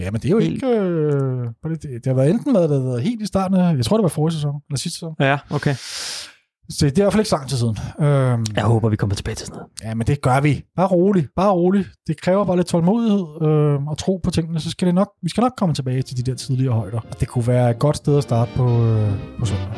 ja, 0.00 0.10
men 0.10 0.14
det 0.20 0.24
er 0.24 0.28
jo 0.30 0.38
Helt- 0.38 0.54
ikke... 0.54 0.66
Øh, 0.66 1.46
det, 1.64 1.82
det 1.82 2.06
har 2.06 2.14
været 2.14 2.30
enten 2.30 2.52
med, 2.52 2.62
at 2.62 2.70
det 2.70 2.82
har 2.82 2.88
været 2.88 3.02
helt 3.02 3.22
i 3.22 3.26
starten 3.26 3.56
af... 3.56 3.76
Jeg 3.76 3.84
tror, 3.84 3.96
det 3.96 4.02
var 4.02 4.08
forrige 4.08 4.34
sæson, 4.34 4.54
eller 4.68 4.78
sidste 4.78 4.96
sæson. 4.98 5.14
Ja, 5.20 5.38
okay. 5.50 5.74
Så 6.70 6.86
det 6.86 6.98
er 6.98 7.02
i 7.02 7.04
hvert 7.04 7.12
fald 7.12 7.20
ikke 7.20 7.28
så 7.30 7.36
lang 7.36 7.48
tid 7.48 7.56
siden. 7.58 7.76
Øh, 8.00 8.38
Jeg 8.56 8.64
håber, 8.64 8.88
vi 8.88 8.96
kommer 8.96 9.16
tilbage 9.16 9.34
til 9.34 9.46
sådan 9.46 9.56
noget. 9.56 9.70
Ja, 9.84 9.94
men 9.94 10.06
det 10.06 10.22
gør 10.22 10.40
vi. 10.40 10.62
Bare 10.76 10.86
roligt. 10.86 11.28
Bare 11.36 11.52
roligt. 11.52 11.88
Det 12.06 12.20
kræver 12.20 12.44
bare 12.44 12.56
lidt 12.56 12.66
tålmodighed 12.66 13.24
øh, 13.42 13.86
og 13.86 13.98
tro 13.98 14.20
på 14.24 14.30
tingene. 14.30 14.60
Så 14.60 14.70
skal 14.70 14.86
det 14.86 14.94
nok, 14.94 15.08
vi 15.22 15.28
skal 15.28 15.40
nok 15.40 15.52
komme 15.58 15.74
tilbage 15.74 16.02
til 16.02 16.16
de 16.16 16.22
der 16.30 16.34
tidligere 16.36 16.74
højder. 16.74 17.00
Og 17.10 17.20
det 17.20 17.28
kunne 17.28 17.46
være 17.46 17.70
et 17.70 17.78
godt 17.78 17.96
sted 17.96 18.16
at 18.16 18.22
starte 18.22 18.50
på, 18.56 18.84
øh, 18.86 19.12
på 19.38 19.44
søndag. 19.46 19.68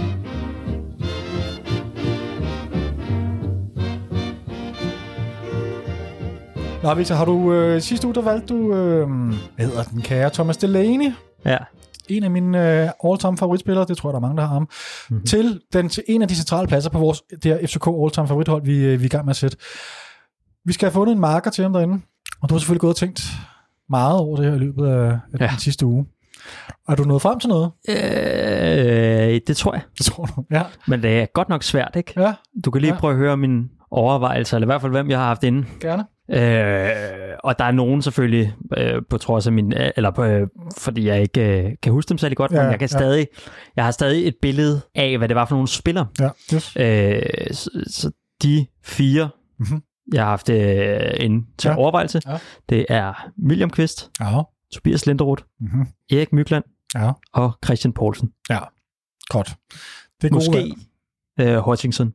Nå, 6.82 6.94
Victor, 6.94 7.14
har 7.14 7.24
du 7.24 7.52
øh, 7.52 7.80
sidste 7.80 8.06
uge, 8.06 8.14
der 8.14 8.22
valgte 8.22 8.54
du, 8.54 8.74
øh, 8.74 9.08
hvad 9.56 9.66
hedder 9.66 9.82
den 9.82 10.02
kære, 10.02 10.30
Thomas 10.30 10.56
Delaney, 10.56 11.12
Ja. 11.44 11.56
En 12.10 12.24
af 12.24 12.30
mine 12.30 12.82
øh, 12.82 12.88
all-time 13.04 13.36
favoritspillere, 13.36 13.84
det 13.88 13.96
tror 13.96 14.08
jeg, 14.08 14.12
der 14.12 14.18
er 14.18 14.20
mange, 14.22 14.36
der 14.36 14.42
har 14.46 14.54
ham, 14.54 14.62
mm-hmm. 15.10 15.26
til, 15.26 15.60
den, 15.72 15.88
til 15.88 16.02
en 16.08 16.22
af 16.22 16.28
de 16.28 16.34
centrale 16.36 16.68
pladser 16.68 16.90
på 16.90 16.98
vores 16.98 17.22
det 17.42 17.44
her 17.44 17.66
FCK 17.66 17.86
all-time 17.86 18.28
favorithold, 18.28 18.64
vi, 18.64 18.76
øh, 18.84 19.00
vi 19.00 19.04
er 19.04 19.06
i 19.06 19.08
gang 19.08 19.24
med 19.24 19.30
at 19.30 19.36
sætte. 19.36 19.56
Vi 20.64 20.72
skal 20.72 20.86
have 20.86 20.92
fundet 20.92 21.12
en 21.14 21.20
marker 21.20 21.50
til 21.50 21.62
ham 21.62 21.72
derinde, 21.72 22.00
og 22.42 22.48
du 22.48 22.54
har 22.54 22.58
selvfølgelig 22.58 22.80
gået 22.80 22.90
og 22.90 22.96
tænkt 22.96 23.22
meget 23.90 24.18
over 24.20 24.36
det 24.36 24.44
her 24.46 24.54
i 24.54 24.58
løbet 24.58 24.86
af, 24.86 25.06
af 25.08 25.40
ja. 25.40 25.46
Den 25.46 25.58
sidste 25.58 25.86
uge. 25.86 26.06
Er 26.88 26.94
du 26.94 27.02
nået 27.04 27.22
frem 27.22 27.38
til 27.40 27.48
noget? 27.48 27.70
Øh, 27.88 29.40
det 29.46 29.56
tror 29.56 29.72
jeg. 29.74 29.82
Det 29.98 30.06
tror 30.06 30.24
du. 30.24 30.44
Ja. 30.50 30.62
Men 30.88 31.02
det 31.02 31.20
er 31.20 31.26
godt 31.34 31.48
nok 31.48 31.62
svært, 31.62 31.92
ikke? 31.96 32.20
Ja, 32.20 32.34
Du 32.64 32.70
kan 32.70 32.80
lige 32.80 32.92
Ja. 32.94 32.98
prøve 33.00 33.12
at 33.12 33.18
høre 33.18 33.36
mine 33.36 33.64
overvejelser, 33.90 34.56
eller 34.56 34.66
i 34.66 34.70
hvert 34.70 34.80
fald, 34.80 34.92
hvem 34.92 35.10
jeg 35.10 35.18
har 35.18 35.26
haft 35.26 35.44
inde. 35.44 35.66
gerne. 35.80 36.04
Øh, 36.30 37.36
og 37.44 37.58
der 37.58 37.64
er 37.64 37.70
nogen 37.70 38.02
selvfølgelig, 38.02 38.54
øh, 38.76 39.02
på 39.10 39.18
trods 39.18 39.46
af 39.46 39.52
min, 39.52 39.72
eller 39.96 40.10
på, 40.10 40.24
øh, 40.24 40.46
fordi 40.78 41.06
jeg 41.06 41.22
ikke 41.22 41.64
øh, 41.64 41.72
kan 41.82 41.92
huske 41.92 42.08
dem 42.08 42.18
særlig 42.18 42.36
godt, 42.36 42.52
Ja, 42.52 42.56
ja, 42.56 42.62
men 42.62 42.70
jeg 42.70 42.78
kan 42.78 42.88
ja. 42.92 42.98
stadig, 42.98 43.26
jeg 43.76 43.84
har 43.84 43.90
stadig 43.90 44.28
et 44.28 44.34
billede 44.42 44.80
af, 44.94 45.18
hvad 45.18 45.28
det 45.28 45.34
var 45.34 45.44
for 45.44 45.54
nogle 45.54 45.68
spillere. 45.68 46.06
Ja, 46.20 46.28
yes. 46.54 46.76
Øh, 46.80 47.22
så, 47.54 47.84
så 47.86 48.10
de 48.42 48.66
fire, 48.84 49.28
Mhm. 49.58 49.68
mm-hmm. 49.68 49.82
jeg 50.12 50.22
har 50.22 50.30
haft 50.30 50.48
øh, 50.50 51.10
inde 51.20 51.46
til 51.58 51.68
Ja. 51.68 51.72
ja. 51.74 51.78
overvejelse, 51.80 52.20
Ja. 52.26 52.38
det 52.68 52.86
er 52.88 53.30
William 53.48 53.70
Kvist, 53.70 54.10
Ja. 54.20 54.42
Tobias 54.72 55.06
Linderoth, 55.06 55.42
Mm-hmm. 55.60 55.86
Erik 56.10 56.32
Mykland 56.32 56.64
Ja, 56.94 57.12
og 57.32 57.52
Christian 57.64 57.92
Poulsen. 57.92 58.32
godt. 59.28 59.54
Det 60.20 60.26
er 60.26 60.28
gode. 60.28 60.34
Måske 60.34 60.74
øh, 61.40 61.58
Hutchinson. 61.58 62.12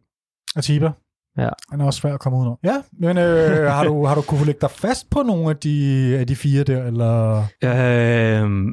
Atiba. 0.56 0.92
Ja. 1.38 1.50
Han 1.72 1.82
er 1.82 1.86
også 1.86 2.00
svær 2.00 2.14
at 2.14 2.20
komme 2.20 2.40
ud 2.40 2.46
af. 2.48 2.56
Ja, 2.64 2.76
men 3.00 3.18
øh, 3.18 3.72
har, 3.72 3.84
du, 3.84 4.06
har 4.06 4.16
du 4.16 4.22
kunne 4.22 4.46
lægge 4.46 4.62
dig 4.62 4.72
fast 4.72 5.10
på 5.10 5.24
nogle 5.24 5.50
af 5.50 5.58
de, 5.58 6.16
af 6.20 6.28
de 6.28 6.36
fire 6.36 6.64
der, 6.64 6.84
eller... 6.84 7.44
Øh, 7.64 8.46
mm, 8.48 8.72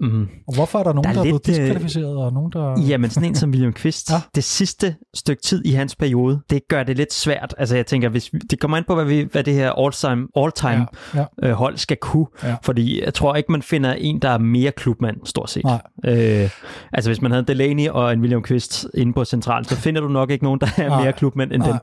mm. 0.00 0.28
Og 0.48 0.54
hvorfor 0.54 0.78
er 0.78 0.82
der 0.82 0.92
nogen, 0.92 1.04
Der 1.04 1.12
der 1.12 1.20
er 1.20 1.24
er, 1.24 1.32
lidt, 1.32 1.42
blevet 1.44 1.58
øh, 1.60 1.64
diskvalificeret, 1.64 2.16
og 2.16 2.32
nogen, 2.32 2.52
der... 2.52 2.80
Jamen, 2.88 3.10
sådan 3.10 3.28
en 3.28 3.34
som 3.34 3.50
William 3.50 3.72
Kvist. 3.72 4.10
Ja. 4.12 4.20
Det 4.34 4.44
sidste 4.44 4.96
stykke 5.14 5.42
tid 5.42 5.64
i 5.64 5.70
hans 5.72 5.96
periode, 5.96 6.40
det 6.50 6.68
gør 6.68 6.82
det 6.82 6.96
lidt 6.96 7.12
svært. 7.12 7.54
Altså, 7.58 7.76
jeg 7.76 7.86
tænker, 7.86 8.08
hvis 8.08 8.32
vi, 8.32 8.38
det 8.38 8.60
kommer 8.60 8.76
ind 8.76 8.84
på, 8.86 8.94
hvad, 8.94 9.04
vi, 9.04 9.28
hvad 9.32 9.44
det 9.44 9.54
her 9.54 9.72
all-time, 9.72 10.28
all-time 10.36 10.86
Ja, 11.14 11.24
ja. 11.42 11.48
øh, 11.48 11.52
hold 11.52 11.76
skal 11.76 11.96
kunne. 11.96 12.26
Ja. 12.42 12.56
Fordi 12.62 13.04
jeg 13.04 13.14
tror 13.14 13.34
ikke, 13.36 13.52
man 13.52 13.62
finder 13.62 13.92
en, 13.92 14.18
der 14.18 14.28
er 14.30 14.38
mere 14.38 14.70
klubmand, 14.72 15.16
stort 15.24 15.50
set. 15.50 15.64
Nej. 15.64 15.80
Øh, 16.04 16.50
altså, 16.92 17.10
hvis 17.10 17.22
man 17.22 17.30
havde 17.30 17.44
Delaney 17.44 17.88
og 17.88 18.12
en 18.12 18.20
William 18.20 18.42
Kvist 18.42 18.86
inde 18.94 19.12
på 19.12 19.24
centralen, 19.24 19.64
så 19.64 19.76
finder 19.76 20.00
du 20.00 20.08
nok 20.08 20.30
ikke 20.30 20.44
nogen, 20.44 20.60
der 20.60 20.66
er 20.76 20.88
Nej. 20.88 21.02
mere 21.02 21.12
klubmand 21.12 21.52
end 21.52 21.62
Nej. 21.62 21.70
dem. 21.70 21.78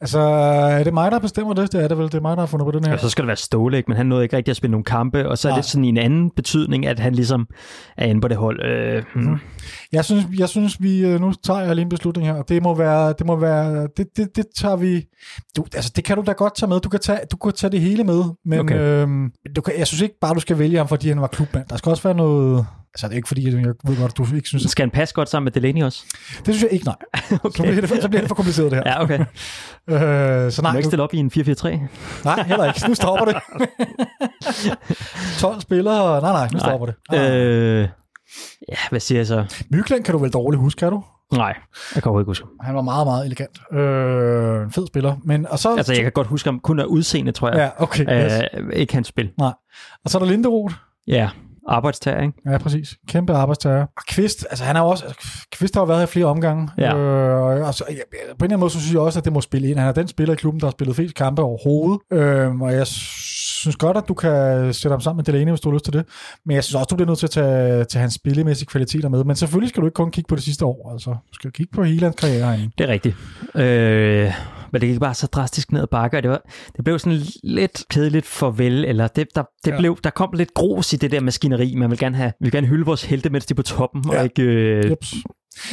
Altså, 0.00 0.18
er 0.18 0.84
det 0.84 0.94
mig, 0.94 1.10
der 1.10 1.18
bestemmer 1.18 1.54
det? 1.54 1.72
Det 1.72 1.84
er 1.84 1.88
det 1.88 1.98
vel. 1.98 2.06
Det 2.06 2.14
er 2.14 2.20
mig, 2.20 2.36
der 2.36 2.42
har 2.42 2.46
fundet 2.46 2.66
på 2.66 2.70
den 2.70 2.84
her. 2.84 2.92
Og 2.92 3.00
så 3.00 3.08
skal 3.08 3.26
det 3.26 3.52
være 3.52 3.76
ikke? 3.76 3.88
men 3.88 3.96
han 3.96 4.06
nåede 4.06 4.22
ikke 4.22 4.36
rigtig 4.36 4.50
at 4.52 4.56
spille 4.56 4.70
nogle 4.70 4.84
kampe, 4.84 5.28
og 5.28 5.38
så 5.38 5.50
er 5.50 5.54
det 5.54 5.64
sådan 5.64 5.84
i 5.84 5.88
en 5.88 5.96
anden 5.96 6.30
betydning, 6.36 6.86
at 6.86 6.98
han 6.98 7.14
ligesom 7.14 7.46
er 7.96 8.06
inde 8.06 8.20
på 8.20 8.28
det 8.28 8.36
hold. 8.36 8.64
Øh, 8.64 9.04
hmm. 9.14 9.38
Jeg 9.92 10.04
synes, 10.04 10.26
jeg 10.38 10.48
synes 10.48 10.82
vi 10.82 11.06
øh, 11.06 11.20
nu 11.20 11.32
tager 11.32 11.60
jeg 11.60 11.74
lige 11.74 11.82
en 11.82 11.88
beslutning 11.88 12.28
her, 12.28 12.34
og 12.34 12.48
det 12.48 12.62
må 12.62 12.74
være, 12.74 13.14
det 13.18 13.26
må 13.26 13.36
være, 13.36 13.88
det, 13.96 14.06
det, 14.16 14.36
det 14.36 14.46
tager 14.56 14.76
vi, 14.76 15.04
du, 15.56 15.64
altså 15.74 15.92
det 15.96 16.04
kan 16.04 16.16
du 16.16 16.22
da 16.26 16.32
godt 16.32 16.56
tage 16.56 16.68
med, 16.68 16.80
du 16.80 16.88
kan 16.88 17.00
tage, 17.00 17.18
du 17.32 17.36
kan 17.36 17.52
tage 17.52 17.70
det 17.70 17.80
hele 17.80 18.04
med, 18.04 18.24
men 18.44 18.58
Okay. 18.58 18.78
øhm, 18.78 19.30
du 19.56 19.60
kan, 19.60 19.78
jeg 19.78 19.86
synes 19.86 20.02
ikke 20.02 20.14
bare, 20.20 20.34
du 20.34 20.40
skal 20.40 20.58
vælge 20.58 20.76
ham, 20.76 20.88
fordi 20.88 21.08
han 21.08 21.20
var 21.20 21.26
klubmand. 21.26 21.64
Der 21.70 21.76
skal 21.76 21.90
også 21.90 22.02
være 22.02 22.14
noget, 22.14 22.66
altså 22.94 23.06
det 23.06 23.12
er 23.12 23.16
ikke 23.16 23.28
fordi, 23.28 23.44
jeg, 23.44 23.52
jeg 23.66 23.74
ved 23.84 23.96
godt, 24.00 24.16
du 24.18 24.26
ikke 24.34 24.48
synes, 24.48 24.70
Skal 24.70 24.82
han 24.82 24.90
passe 24.90 25.14
godt 25.14 25.28
sammen 25.28 25.44
med 25.44 25.52
Delaney 25.52 25.82
også? 25.82 26.04
det 26.46 26.54
synes 26.54 26.62
jeg 26.62 26.72
ikke, 26.72 26.84
nej. 26.84 26.94
okay. 27.44 27.56
så, 27.56 27.62
bliver 27.62 27.80
det, 27.80 27.88
for- 27.88 28.00
så 28.00 28.08
bliver 28.08 28.20
det 28.20 28.28
for 28.28 28.34
kompliceret 28.34 28.70
det 28.70 28.78
her. 28.84 28.92
Ja, 28.92 29.02
okay. 29.02 29.18
Øh, 29.90 29.94
så 30.52 30.62
Nej, 30.62 30.64
nej, 30.68 30.72
du 30.72 30.76
ikke 30.78 30.86
stille 30.86 31.02
op 31.02 31.14
i 31.14 31.18
en 31.18 31.30
4-4-3? 31.36 31.68
nej, 32.24 32.42
heller 32.42 32.64
ikke. 32.64 32.88
Nu 32.88 32.94
stopper 32.94 33.24
det. 33.24 33.36
12 35.38 35.60
spillere, 35.60 36.20
nej, 36.20 36.32
nej, 36.32 36.48
nu 36.52 36.58
stopper 36.58 36.86
det. 36.86 36.94
Nej, 37.10 37.28
nej. 37.28 37.36
Øh, 37.38 37.88
ja, 38.68 38.74
hvad 38.90 39.00
siger 39.00 39.18
jeg 39.18 39.26
så? 39.26 39.44
Mykland 39.70 40.04
kan 40.04 40.12
du 40.12 40.18
vel 40.18 40.30
dårligt 40.30 40.60
huske, 40.60 40.78
kan 40.78 40.90
du? 40.90 41.04
Nej, 41.32 41.54
jeg 41.94 42.02
kan 42.02 42.12
ikke 42.18 42.24
huske. 42.24 42.44
ham. 42.44 42.66
Han 42.66 42.74
var 42.74 42.82
meget, 42.82 43.06
meget 43.06 43.26
elegant. 43.26 43.58
Øh, 43.72 44.62
en 44.64 44.72
fed 44.72 44.86
spiller. 44.86 45.16
Men, 45.24 45.46
og 45.46 45.58
så, 45.58 45.76
Altså, 45.76 45.92
jeg 45.92 46.02
kan 46.02 46.12
godt 46.12 46.26
huske 46.26 46.48
ham 46.48 46.60
kun 46.60 46.80
af 46.80 46.84
udseende, 46.84 47.32
tror 47.32 47.48
jeg. 47.48 47.56
Ja, 47.58 47.82
okay. 47.82 48.24
Yes. 48.24 48.42
Øh, 48.54 48.72
ikke 48.72 48.94
hans 48.94 49.08
spil. 49.08 49.30
Nej. 49.38 49.52
Og 50.04 50.10
så 50.10 50.18
er 50.18 50.22
der 50.22 50.30
Linderoth. 50.30 50.74
Ja, 51.06 51.28
arbejdstager, 51.68 52.20
ikke? 52.20 52.50
Ja, 52.50 52.58
præcis. 52.58 52.96
Kæmpe 53.08 53.32
arbejdstager. 53.32 53.82
Og 53.82 54.02
Kvist, 54.08 54.46
altså 54.50 54.64
han 54.64 54.76
har 54.76 54.82
også, 54.82 55.04
Kvist 55.52 55.74
har 55.74 55.80
jo 55.80 55.86
været 55.86 56.00
her 56.00 56.06
i 56.06 56.10
flere 56.10 56.26
omgange. 56.26 56.68
Ja. 56.78 56.96
Øh, 56.96 57.66
og 57.66 57.74
så, 57.74 57.84
ja, 57.90 57.94
på 57.94 57.94
en 58.12 58.18
eller 58.20 58.44
anden 58.44 58.60
måde, 58.60 58.70
så 58.70 58.80
synes 58.80 58.92
jeg 58.92 59.00
også, 59.00 59.18
at 59.18 59.24
det 59.24 59.32
må 59.32 59.40
spille 59.40 59.68
ind. 59.68 59.78
Han 59.78 59.88
er 59.88 59.92
den 59.92 60.08
spiller 60.08 60.34
i 60.34 60.36
klubben, 60.36 60.60
der 60.60 60.66
har 60.66 60.70
spillet 60.70 60.96
flest 60.96 61.14
kampe 61.14 61.42
overhovedet. 61.42 62.00
Øh, 62.12 62.60
og 62.60 62.72
jeg 62.72 62.86
synes 62.86 63.76
godt, 63.76 63.96
at 63.96 64.04
du 64.08 64.14
kan 64.14 64.72
sætte 64.74 64.92
ham 64.92 65.00
sammen 65.00 65.18
med 65.18 65.24
Delaney, 65.24 65.50
hvis 65.50 65.60
du 65.60 65.68
har 65.68 65.74
lyst 65.74 65.84
til 65.84 65.92
det. 65.92 66.04
Men 66.46 66.54
jeg 66.54 66.64
synes 66.64 66.74
også, 66.74 66.86
du 66.86 66.96
bliver 66.96 67.08
nødt 67.08 67.18
til 67.18 67.26
at 67.26 67.30
tage, 67.30 67.84
tage 67.84 68.00
hans 68.00 68.14
spillemæssige 68.14 68.66
kvaliteter 68.66 69.08
med. 69.08 69.24
Men 69.24 69.36
selvfølgelig 69.36 69.68
skal 69.68 69.80
du 69.80 69.86
ikke 69.86 69.94
kun 69.94 70.10
kigge 70.10 70.28
på 70.28 70.36
det 70.36 70.44
sidste 70.44 70.64
år. 70.64 70.92
Altså, 70.92 71.10
du 71.10 71.34
skal 71.34 71.52
kigge 71.52 71.72
på 71.74 71.82
hele 71.82 72.02
hans 72.02 72.16
karriere. 72.16 72.58
Det 72.78 72.84
er 72.84 72.88
rigtigt. 72.88 73.16
Øh, 73.54 74.32
men 74.72 74.80
det 74.80 74.88
gik 74.88 75.00
bare 75.00 75.14
så 75.14 75.26
drastisk 75.26 75.72
ned 75.72 75.82
ad 75.82 75.86
bakke, 75.86 76.16
og 76.16 76.22
det, 76.22 76.30
var, 76.30 76.42
det 76.76 76.84
blev 76.84 76.98
sådan 76.98 77.20
lidt 77.44 77.84
kedeligt 77.90 78.26
farvel, 78.26 78.84
eller 78.84 79.08
det, 79.08 79.26
der, 79.34 79.42
det 79.64 79.70
Ja. 79.70 79.78
blev, 79.78 79.98
der 80.04 80.10
kom 80.10 80.32
lidt 80.34 80.54
grus 80.54 80.92
i 80.92 80.96
det 80.96 81.10
der 81.10 81.20
maskineri. 81.20 81.74
Man 81.74 81.90
vil 81.90 81.98
gerne 81.98 82.16
have, 82.16 82.32
vi 82.40 82.44
vil 82.44 82.52
gerne 82.52 82.66
hylde 82.66 82.84
vores 82.86 83.04
helte, 83.04 83.30
mens 83.30 83.46
de 83.46 83.52
er 83.52 83.56
på 83.56 83.62
toppen, 83.62 84.04
Ja. 84.12 84.18
og 84.18 84.24
ikke 84.24 84.42
øh. 84.42 84.96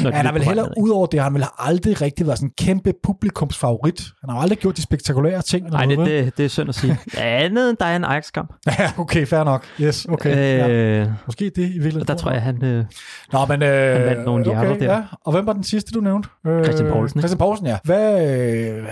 Når 0.03 0.09
de 0.09 0.15
Han 0.15 0.25
har 0.25 0.33
vel 0.33 0.43
heller, 0.43 0.63
nedad. 0.63 0.83
ud 0.83 0.89
over 0.89 1.05
det, 1.05 1.21
han 1.21 1.33
vil 1.33 1.43
aldrig 1.59 2.01
rigtig 2.01 2.25
været 2.27 2.37
sådan 2.39 2.49
en 2.59 2.65
kæmpe 2.65 2.93
publikumsfavorit. 3.03 4.01
Han 4.21 4.29
har 4.29 4.41
aldrig 4.41 4.57
gjort 4.57 4.77
de 4.77 4.81
spektakulære 4.81 5.41
ting. 5.41 5.69
Nej, 5.69 5.85
det, 5.85 5.97
det, 5.97 6.37
det 6.37 6.45
er 6.45 6.49
synd 6.49 6.69
at 6.69 6.75
sige. 6.75 6.97
Ja, 7.17 7.21
andet 7.23 7.69
end 7.69 7.77
der 7.77 7.85
er 7.85 7.95
en 7.95 8.03
Ajax-kamp. 8.03 8.53
Ja, 8.79 8.91
okay, 8.97 9.25
fair 9.27 9.43
nok. 9.43 9.65
Yes, 9.81 10.05
okay. 10.05 10.31
Øh, 10.31 10.37
ja. 10.37 10.69
Øh, 10.69 11.07
Måske 11.25 11.45
det 11.45 11.57
i 11.57 11.61
virkeligheden. 11.63 12.01
og 12.01 12.07
der 12.07 12.15
tror 12.15 12.31
jeg, 12.31 12.41
han... 12.41 12.63
Øh, 12.65 12.85
Nå, 13.33 13.45
men... 13.45 13.63
Øh, 13.63 13.95
Han 13.95 14.05
vandt 14.05 14.25
nogle 14.25 14.51
okay, 14.57 14.79
der. 14.79 14.93
Ja. 14.93 15.03
Og 15.25 15.31
hvem 15.31 15.45
var 15.47 15.53
den 15.53 15.63
sidste, 15.63 15.91
du 15.91 15.99
nævnte? 15.99 16.29
Øh, 16.47 16.63
Christian 16.63 16.91
Poulsen, 16.91 17.19
ikke? 17.19 17.27
Christian 17.27 17.37
Poulsen, 17.37 17.67
ja. 17.67 17.77
Hvad, 17.83 18.29
øh, 18.69 18.83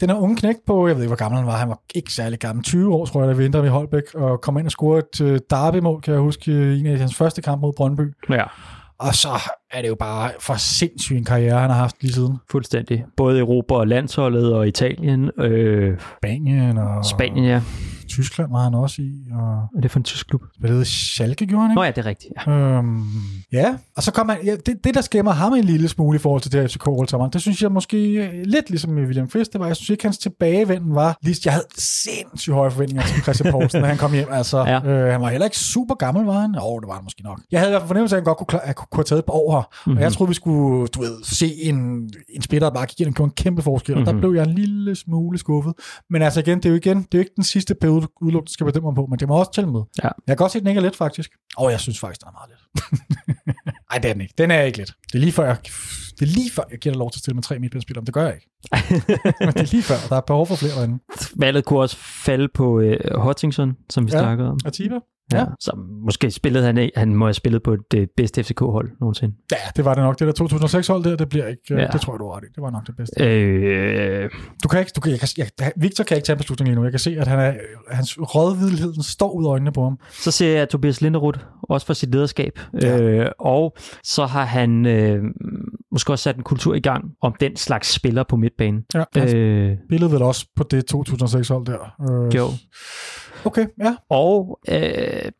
den 0.00 0.10
her 0.10 0.16
unge 0.16 0.36
knæk 0.36 0.54
på, 0.66 0.88
jeg 0.88 0.96
ved 0.96 1.02
ikke, 1.02 1.08
hvor 1.08 1.16
gammel 1.16 1.38
han 1.38 1.46
var. 1.46 1.56
Han 1.56 1.68
var 1.68 1.78
ikke 1.94 2.12
særlig 2.12 2.38
gammel. 2.38 2.64
20 2.64 2.94
år, 2.94 3.06
tror 3.06 3.20
jeg, 3.20 3.28
da 3.28 3.34
vi 3.34 3.44
endte 3.44 3.58
i 3.58 3.68
Holbæk, 3.68 4.02
og 4.14 4.40
kom 4.40 4.58
ind 4.58 4.66
og 4.66 4.70
scorede 4.72 5.02
et 5.14 5.20
øh, 5.20 5.40
derby-mål, 5.50 6.00
kan 6.00 6.12
jeg 6.14 6.20
huske, 6.20 6.50
i 6.52 6.80
en 6.80 6.86
af 6.86 6.98
hans 6.98 7.14
første 7.14 7.42
kamp 7.42 7.60
mod 7.62 7.72
Brøndby. 7.76 8.02
ja, 8.30 8.44
Og 9.00 9.14
så 9.14 9.28
er 9.70 9.82
det 9.82 9.88
jo 9.88 9.94
bare 9.94 10.30
for 10.40 10.54
sindssyg 10.54 11.16
en 11.16 11.24
karriere, 11.24 11.58
han 11.60 11.70
har 11.70 11.76
haft 11.76 11.96
lige 12.02 12.12
siden. 12.12 12.36
fuldstændig. 12.50 13.04
Både 13.16 13.38
Europa 13.38 13.74
og 13.74 13.86
landsholdet 13.88 14.54
og 14.54 14.68
Italien. 14.68 15.30
Øh, 15.38 15.98
Spanien 16.18 16.78
og 16.78 17.04
Spanien, 17.04 17.44
ja. 17.44 17.62
Tyskland 18.10 18.50
var 18.50 18.62
han 18.64 18.74
også 18.74 19.02
i, 19.02 19.12
og 19.32 19.68
er 19.76 19.80
det 19.80 19.90
for 19.90 19.98
en 19.98 20.02
tysk 20.04 20.26
klub? 20.28 20.40
spillede 20.56 20.84
Schalke, 20.84 21.46
gjorde 21.46 21.62
han 21.62 21.70
ikke? 21.70 21.76
Nå 21.78 21.82
ja, 21.84 21.90
det 21.90 21.98
er 21.98 22.06
rigtigt. 22.06 22.32
Ja. 22.46 22.52
Øhm, 22.52 23.04
ja, 23.52 23.76
og 23.96 24.02
så 24.02 24.12
kom 24.12 24.28
han, 24.28 24.38
ja, 24.44 24.56
det, 24.66 24.84
det, 24.84 24.94
der 24.94 25.00
skæmmer 25.00 25.32
ham 25.32 25.52
en 25.54 25.64
lille 25.64 25.88
smule 25.88 26.16
i 26.16 26.18
forhold 26.18 26.42
til 26.42 26.52
det 26.52 26.60
her 26.60 26.68
FCK 26.68 26.88
Old 26.88 27.30
det 27.32 27.40
synes 27.40 27.62
jeg 27.62 27.72
måske 27.72 27.96
lidt 28.44 28.70
ligesom 28.70 28.90
med 28.90 29.02
William 29.06 29.28
Kvist, 29.28 29.52
det 29.52 29.60
var, 29.60 29.66
jeg 29.66 29.76
synes 29.76 29.90
ikke, 29.90 30.04
hans 30.04 30.18
tilbagevenden 30.18 30.94
var, 30.94 31.18
lige, 31.22 31.36
jeg 31.44 31.52
havde 31.52 31.66
sindssygt 31.78 32.54
høje 32.54 32.70
forventninger 32.70 33.02
til 33.06 33.22
Christian 33.22 33.52
Poulsen, 33.52 33.80
da 33.82 33.86
han 33.86 33.96
kom 33.96 34.12
hjem, 34.12 34.28
altså, 34.30 34.58
Ja. 34.58 34.76
øh, 34.86 35.12
han 35.12 35.20
var 35.20 35.28
heller 35.28 35.44
ikke 35.44 35.58
super 35.58 35.94
gammel, 35.94 36.24
var 36.24 36.40
han? 36.40 36.54
Jo, 36.54 36.78
det 36.78 36.88
var 36.88 36.94
han 36.94 37.04
måske 37.04 37.22
nok. 37.22 37.40
Jeg 37.50 37.60
havde 37.60 37.70
i 37.70 37.72
hvert 37.72 37.82
fald 37.82 37.88
fornemmelse 37.88 38.16
af, 38.16 38.18
at 38.18 38.20
han 38.22 38.24
godt 38.24 38.38
kunne, 38.38 38.46
klar, 38.46 38.60
at 38.60 38.76
kunne, 38.76 38.86
have 38.92 39.04
taget 39.04 39.18
et 39.18 39.24
par 39.24 39.32
år 39.32 39.52
her, 39.52 39.62
mm-hmm. 39.86 39.96
og 39.96 40.02
jeg 40.02 40.12
troede, 40.12 40.28
vi 40.28 40.34
skulle, 40.34 40.86
du 40.88 41.00
ved, 41.00 41.24
se 41.24 41.54
en, 41.62 42.10
en 42.34 42.42
spiller, 42.42 42.68
der 42.68 42.74
bare 42.74 42.86
gik 42.86 43.00
ind 43.00 43.08
og 43.08 43.14
gjorde 43.14 43.28
en 43.28 43.34
kæmpe 43.44 43.62
forskel, 43.62 43.94
mm-hmm. 43.94 44.02
og 44.02 44.06
der 44.06 44.12
Mhm. 44.12 44.20
blev 44.20 44.32
jeg 44.34 44.48
en 44.48 44.54
lille 44.54 44.94
smule 44.96 45.38
skuffet. 45.38 45.72
Men 46.10 46.22
altså 46.22 46.40
igen, 46.40 46.58
det 46.58 46.64
er 46.66 46.70
jo 46.70 46.76
igen, 46.76 46.96
det 46.98 47.04
er 47.14 47.18
jo 47.18 47.20
ikke 47.20 47.32
den 47.36 47.44
sidste 47.44 47.74
periode, 47.74 47.99
udelukkende 48.20 48.52
skal 48.52 48.66
bedømme 48.66 48.86
ham 48.86 48.94
på, 48.94 49.06
men 49.06 49.18
det 49.18 49.28
må 49.28 49.38
også 49.38 49.52
tælle 49.52 49.70
med. 49.70 49.82
Ja. 50.02 50.08
Jeg 50.08 50.12
kan 50.26 50.36
godt 50.36 50.52
se, 50.52 50.58
at 50.58 50.62
den 50.62 50.68
ikke 50.68 50.78
er 50.78 50.82
let, 50.82 50.96
faktisk. 50.96 51.30
Og 51.56 51.70
jeg 51.70 51.80
synes 51.80 52.00
faktisk, 52.00 52.20
den 52.20 52.28
er 52.28 52.32
meget 52.32 52.50
let. 52.50 52.60
Nej, 53.90 53.98
det 53.98 54.08
er 54.08 54.12
den 54.12 54.20
ikke. 54.20 54.34
Den 54.38 54.50
er 54.50 54.62
ikke 54.62 54.78
let. 54.78 54.94
Det 55.12 55.14
er 55.14 55.18
lige 55.18 55.32
før, 55.32 55.44
jeg, 55.44 55.56
det 56.18 56.22
er 56.22 56.26
lige 56.26 56.50
før, 56.50 56.62
jeg 56.70 56.78
giver 56.78 56.92
dig 56.92 56.98
lov 56.98 57.10
til 57.10 57.18
at 57.18 57.20
stille 57.20 57.34
med 57.34 57.42
tre 57.42 57.58
midtbanespillere, 57.58 58.00
men 58.00 58.06
det 58.06 58.14
gør 58.14 58.24
jeg 58.24 58.34
ikke. 58.34 58.48
men 59.40 59.48
det 59.48 59.60
er 59.60 59.70
lige 59.72 59.82
før, 59.82 59.94
der 60.08 60.16
er 60.16 60.20
behov 60.20 60.46
for 60.46 60.56
flere 60.56 60.72
derinde. 60.72 60.98
Valget 61.36 61.64
kunne 61.64 61.80
også 61.80 61.96
falde 61.96 62.48
på 62.54 62.80
øh, 62.80 63.20
Hutchinson, 63.20 63.76
som 63.90 64.06
vi 64.06 64.12
ja. 64.12 64.18
snakkede 64.18 64.48
om. 64.48 64.58
Atiba? 64.64 64.98
Ja. 65.32 65.44
Så 65.60 65.72
måske 66.04 66.30
spillede 66.30 66.64
han, 66.64 66.90
han 66.96 67.14
må 67.14 67.26
have 67.26 67.34
spillet 67.34 67.62
på 67.62 67.76
det 67.90 68.08
bedste 68.16 68.42
FCK-hold 68.44 68.90
nogensinde. 69.00 69.34
Ja, 69.52 69.56
det 69.76 69.84
var 69.84 69.94
det 69.94 70.02
nok. 70.04 70.18
Det 70.18 70.26
der 70.38 70.44
2006-hold 70.44 71.04
der, 71.04 71.16
det 71.16 71.28
bliver 71.28 71.46
ikke, 71.46 71.62
ja. 71.70 71.86
Det 71.92 72.00
tror 72.00 72.12
jeg, 72.12 72.18
du 72.20 72.24
har 72.30 72.36
ret 72.36 72.44
i. 72.44 72.46
Det 72.54 72.62
var 72.62 72.70
nok 72.70 72.86
det 72.86 72.96
bedste. 72.96 73.24
Øh, 73.24 74.30
Du 74.62 74.68
kan 74.68 74.80
ikke, 74.80 74.92
du 74.96 75.00
kan, 75.00 75.10
jeg, 75.12 75.20
kan- 75.20 75.28
jeg, 75.60 75.72
Victor 75.76 76.04
kan 76.04 76.16
ikke 76.16 76.26
tage 76.26 76.34
en 76.34 76.38
beslutning 76.38 76.68
lige 76.68 76.76
nu. 76.76 76.82
Jeg 76.82 76.92
kan 76.92 76.98
se, 76.98 77.16
at 77.20 77.26
han 77.26 77.38
er, 77.38 77.52
hans 77.90 78.18
rådvideligheden 78.34 79.02
står 79.02 79.30
ud 79.32 79.44
af 79.44 79.48
øjnene 79.48 79.72
på 79.72 79.82
ham. 79.82 79.98
så 80.10 80.30
ser 80.30 80.56
jeg 80.58 80.68
Tobias 80.68 81.00
Linderoth, 81.00 81.40
også 81.62 81.86
for 81.86 81.94
sit 81.94 82.10
lederskab. 82.12 82.52
Ja. 82.82 83.00
Øh, 83.00 83.26
og 83.38 83.76
så 84.04 84.26
har 84.26 84.44
han 84.44 84.86
øh, 84.86 85.22
måske 85.92 86.12
også 86.12 86.22
sat 86.22 86.36
en 86.36 86.42
kultur 86.42 86.74
i 86.74 86.80
gang 86.80 87.04
om 87.22 87.34
den 87.40 87.56
slags 87.56 87.92
spiller 87.94 88.24
på 88.28 88.36
midtbanen. 88.36 88.82
Ja, 88.94 89.04
han 89.16 89.36
Øh, 89.36 89.76
spillede 89.88 90.12
vel 90.12 90.22
også 90.22 90.46
på 90.56 90.64
det 90.70 90.94
2006-hold 90.94 91.66
der. 91.66 91.94
Øh, 92.26 92.34
jo. 92.36 92.46
Okay, 93.44 93.66
ja. 93.80 93.96
Og 94.10 94.58
øh, 94.68 94.82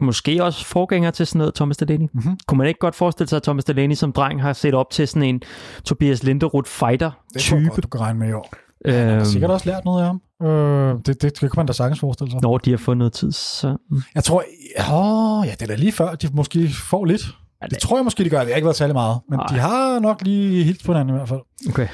måske 0.00 0.44
også 0.44 0.64
forgænger 0.66 1.10
til 1.10 1.26
sådan 1.26 1.38
noget 1.38 1.54
Thomas 1.54 1.76
Delaney. 1.76 1.98
Mhm. 2.00 2.10
Mm-hmm. 2.14 2.38
Kunne 2.46 2.58
man 2.58 2.66
ikke 2.66 2.80
godt 2.80 2.94
forestille 2.94 3.28
sig, 3.28 3.36
at 3.36 3.42
Thomas 3.42 3.64
Delaney 3.64 3.94
som 3.94 4.12
dreng 4.12 4.42
har 4.42 4.52
set 4.52 4.74
op 4.74 4.90
til 4.90 5.08
sådan 5.08 5.22
en 5.22 5.42
Tobias 5.84 6.22
Linderoth 6.22 6.64
Det 6.64 6.72
tror 6.78 6.88
jeg 6.88 6.98
fighter-type? 6.98 7.68
godt, 7.68 7.82
du 7.82 7.88
kan 7.88 8.00
regne 8.00 8.18
med 8.18 8.28
i 8.28 8.32
år. 8.32 8.48
Han 8.86 9.18
har 9.18 9.24
sikkert 9.24 9.50
også 9.50 9.68
lært 9.68 9.84
noget 9.84 10.00
af 10.02 10.06
ham. 10.06 10.20
Øh, 10.48 10.94
det, 11.06 11.06
det, 11.06 11.22
det 11.22 11.40
kan 11.40 11.50
man 11.56 11.66
da 11.66 11.72
sagtens 11.72 12.00
forestille 12.00 12.30
sig. 12.30 12.40
når 12.42 12.58
de 12.58 12.70
har 12.70 12.78
fået 12.78 12.96
noget 12.98 13.12
tid, 13.12 13.32
så... 13.32 13.76
Jeg 14.14 14.24
tror, 14.24 14.44
åh, 14.92 15.46
ja, 15.46 15.52
det 15.52 15.62
er 15.62 15.66
da 15.66 15.74
lige 15.74 15.92
før, 15.92 16.14
de 16.14 16.28
måske 16.32 16.68
får 16.68 17.04
lidt. 17.04 17.22
Ja, 17.62 17.66
Det 17.66 17.78
tror 17.78 17.96
jeg 17.96 18.04
måske, 18.04 18.24
de 18.24 18.28
gør. 18.30 18.38
Det 18.38 18.48
har 18.48 18.54
ikke 18.54 18.66
været 18.66 18.76
særlig 18.76 18.94
meget. 18.94 19.18
Men 19.28 19.38
Nej. 19.38 19.46
de 19.46 19.54
har 19.54 19.98
nok 19.98 20.22
lige 20.22 20.64
helt 20.64 20.84
på 20.84 20.92
hinanden 20.92 21.14
i 21.14 21.18
hvert 21.18 21.28
fald. 21.28 21.40
Okay. 21.68 21.88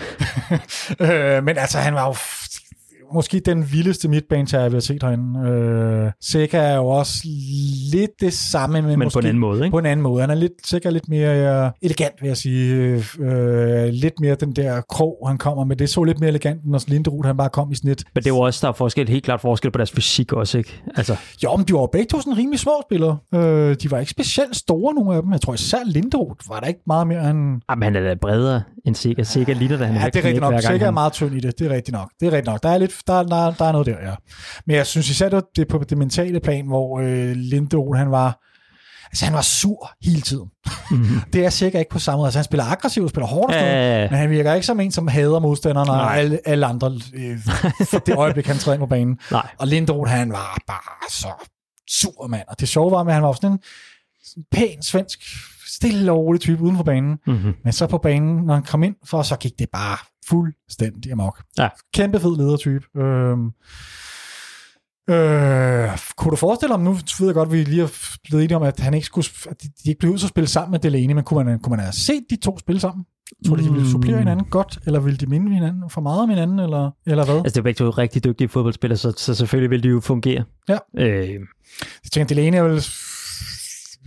øh, 1.36 1.44
men 1.44 1.58
altså, 1.58 1.78
han 1.78 1.94
var 1.94 2.06
jo 2.06 2.14
måske 3.14 3.40
den 3.40 3.72
vildeste 3.72 4.08
midtbanetager, 4.08 4.68
vi 4.68 4.74
har 4.74 4.80
set 4.80 5.02
herinde. 5.02 5.48
Øh, 5.48 6.10
Seca 6.20 6.58
er 6.58 6.76
jo 6.76 6.86
også 6.86 7.14
lidt 7.92 8.10
det 8.20 8.32
samme, 8.32 8.82
men, 8.82 8.98
Men 8.98 9.06
måske 9.06 9.14
på 9.14 9.18
en 9.18 9.26
anden 9.26 9.40
måde, 9.40 9.64
ikke? 9.64 9.70
på 9.70 9.78
en 9.78 9.86
anden 9.86 10.02
måde. 10.02 10.20
Han 10.20 10.30
er 10.30 10.34
lidt, 10.34 10.52
sikkert 10.64 10.92
lidt 10.92 11.08
mere 11.08 11.64
øh, 11.64 11.70
elegant, 11.82 12.14
vil 12.20 12.28
jeg 12.28 12.36
sige. 12.36 12.74
Øh, 13.20 13.88
lidt 13.88 14.20
mere 14.20 14.34
den 14.34 14.52
der 14.52 14.80
krog, 14.80 15.24
han 15.28 15.38
kommer 15.38 15.64
med. 15.64 15.76
Det 15.76 15.90
så 15.90 16.04
lidt 16.04 16.20
mere 16.20 16.28
elegant, 16.28 16.60
når 16.66 16.82
Linderoth 16.86 17.26
han 17.26 17.36
bare 17.36 17.48
kom 17.48 17.72
i 17.72 17.74
snit. 17.74 18.04
Men 18.14 18.24
det 18.24 18.30
jo 18.30 18.38
også, 18.38 18.66
der 18.66 18.68
er 18.68 18.76
forskel, 18.76 19.08
helt 19.08 19.24
klart 19.24 19.40
forskel 19.40 19.70
på 19.70 19.78
deres 19.78 19.90
fysik 19.90 20.32
også, 20.32 20.58
ikke? 20.58 20.82
Altså, 20.96 21.16
Jo, 21.44 21.56
men 21.56 21.66
de 21.66 21.72
var 21.72 21.86
begge 21.92 22.06
to 22.06 22.20
sådan 22.20 22.36
rimelig 22.38 22.60
små 22.60 22.72
spillere. 22.88 23.18
Øh, 23.34 23.76
de 23.82 23.90
var 23.90 23.98
ikke 23.98 24.10
specielt 24.10 24.56
store, 24.56 24.94
nogle 24.94 25.14
af 25.14 25.22
dem. 25.22 25.32
Jeg 25.32 25.40
tror 25.40 25.54
især 25.54 25.78
Linderoth 25.86 26.48
var 26.48 26.60
der 26.60 26.66
ikke 26.66 26.80
meget 26.86 27.06
mere 27.06 27.30
end... 27.30 27.60
jamen, 27.70 27.82
han 27.82 27.96
er 27.96 28.00
da 28.00 28.14
bredere 28.14 28.62
end 28.86 28.94
Sikker. 28.94 29.22
Sikker 29.22 29.54
liter, 29.54 29.78
da 29.78 29.84
han 29.84 29.94
Ja, 29.96 30.06
det 30.06 30.16
er 30.16 30.24
rigtigt 30.24 30.40
nok. 30.40 30.60
Sikker 30.60 30.86
er 30.86 30.90
meget 30.90 31.12
tynd 31.12 31.34
i 31.34 31.40
det. 31.40 31.58
Det 31.58 31.66
er 31.66 31.74
rigtigt 31.74 31.92
nok. 31.92 32.10
Det 32.20 32.26
er 32.26 32.32
rigtigt 32.32 32.46
nok. 32.46 32.62
Der 32.62 32.68
er, 32.68 32.78
lidt, 32.78 32.92
der, 33.06 33.22
der, 33.22 33.50
der 33.50 33.64
er 33.64 33.72
noget 33.72 33.86
der, 33.86 34.08
ja. 34.08 34.14
Men 34.66 34.76
jeg 34.76 34.86
synes 34.86 35.10
især, 35.10 35.28
det 35.28 35.44
det 35.56 35.68
på 35.68 35.84
det 35.88 35.98
mentale 35.98 36.40
plan, 36.40 36.66
hvor 36.66 37.00
øh, 37.00 37.32
Linderoth, 37.32 37.98
han 37.98 38.10
var... 38.10 38.42
Altså, 39.06 39.24
han 39.24 39.34
var 39.34 39.42
sur 39.42 39.90
hele 40.02 40.20
tiden. 40.20 40.48
Mm-hmm. 40.90 41.20
Det 41.32 41.44
er 41.44 41.50
sikkert 41.50 41.80
ikke 41.80 41.90
på 41.90 41.98
samme 41.98 42.16
måde. 42.16 42.26
Altså, 42.26 42.38
han 42.38 42.44
spiller 42.44 42.64
aggressivt, 42.64 43.10
spiller 43.10 43.26
hårdt, 43.26 43.54
ja. 43.54 44.10
men 44.10 44.18
han 44.18 44.30
virker 44.30 44.54
ikke 44.54 44.66
som 44.66 44.80
en, 44.80 44.92
som 44.92 45.08
hader 45.08 45.38
modstanderne 45.38 45.92
og 45.92 46.16
alle, 46.16 46.40
alle 46.44 46.66
andre 46.66 46.92
øh, 47.14 47.38
for 47.90 47.98
det 47.98 48.14
øjeblik, 48.14 48.46
han 48.46 48.56
træder 48.56 48.74
ind 48.74 48.80
på 48.80 48.86
banen. 48.86 49.18
Nej. 49.30 49.48
Og 49.58 49.66
Linderoth, 49.66 50.10
han 50.10 50.32
var 50.32 50.58
bare 50.66 51.10
så 51.10 51.28
sur, 51.90 52.26
mand. 52.26 52.42
Og 52.48 52.60
det 52.60 52.68
sjove 52.68 52.90
var, 52.90 53.04
at 53.04 53.12
han 53.12 53.22
var 53.22 53.32
sådan 53.32 53.50
en 53.52 53.58
pæn, 54.52 54.82
svensk, 54.82 55.18
stille 55.76 56.12
og 56.12 56.18
rolig 56.18 56.40
type 56.40 56.62
uden 56.62 56.76
for 56.76 56.84
banen. 56.84 57.18
Mm-hmm. 57.26 57.54
Men 57.64 57.72
så 57.72 57.86
på 57.86 57.98
banen, 57.98 58.44
når 58.44 58.54
han 58.54 58.62
kom 58.62 58.82
ind, 58.82 58.94
for 59.04 59.22
så 59.22 59.36
gik 59.36 59.52
det 59.58 59.68
bare 59.72 59.98
fuldstændig 60.28 61.12
amok. 61.12 61.42
Ja. 61.58 61.68
Kæmpe 61.94 62.20
fed 62.20 62.36
ledertype. 62.36 62.84
Øhm, 63.02 63.46
øh, 65.10 65.98
kunne 66.16 66.30
du 66.30 66.36
forestille 66.36 66.74
dig, 66.74 66.82
nu 66.82 66.92
ved 66.92 67.26
jeg 67.26 67.34
godt, 67.34 67.46
at 67.48 67.52
vi 67.52 67.64
lige 67.64 67.80
har 67.80 67.92
blevet 68.24 68.44
enige 68.44 68.56
om, 68.56 68.62
at, 68.62 68.80
han 68.80 68.94
ikke 68.94 69.06
skulle, 69.06 69.26
at 69.50 69.62
de, 69.62 69.68
de 69.84 69.88
ikke 69.90 69.98
blev 69.98 70.10
ud 70.12 70.14
at 70.14 70.20
spille 70.28 70.48
sammen 70.48 70.70
med 70.70 70.78
Delaney, 70.78 71.14
men 71.14 71.24
kunne 71.24 71.44
man, 71.44 71.58
kunne 71.58 71.70
man 71.70 71.80
have 71.80 71.92
set 71.92 72.22
de 72.30 72.36
to 72.36 72.58
spille 72.58 72.80
sammen? 72.80 73.04
Tror 73.46 73.56
du, 73.56 73.62
de 73.62 73.68
ville 73.70 73.84
Mm. 73.84 73.90
supplere 73.90 74.18
hinanden 74.18 74.46
godt, 74.50 74.78
eller 74.86 75.00
ville 75.00 75.16
de 75.16 75.26
minde 75.26 75.54
hinanden 75.54 75.90
for 75.90 76.00
meget 76.00 76.20
om 76.20 76.28
hinanden, 76.28 76.58
eller, 76.58 76.90
eller 77.06 77.24
hvad? 77.24 77.34
Altså, 77.34 77.50
det 77.50 77.56
er 77.58 77.62
begge 77.62 77.78
to 77.78 77.90
rigtig 77.90 78.24
dygtige 78.24 78.48
fodboldspillere, 78.48 78.96
så, 78.96 79.12
så 79.16 79.34
selvfølgelig 79.34 79.70
vil 79.70 79.82
de 79.82 79.88
jo 79.88 80.00
fungere. 80.00 80.44
Ja. 80.68 80.78
Øh, 80.98 81.28
Jeg 82.04 82.10
tænker, 82.12 82.26
Delaney 82.34 82.58
er 82.58 82.62
vel... 82.62 82.84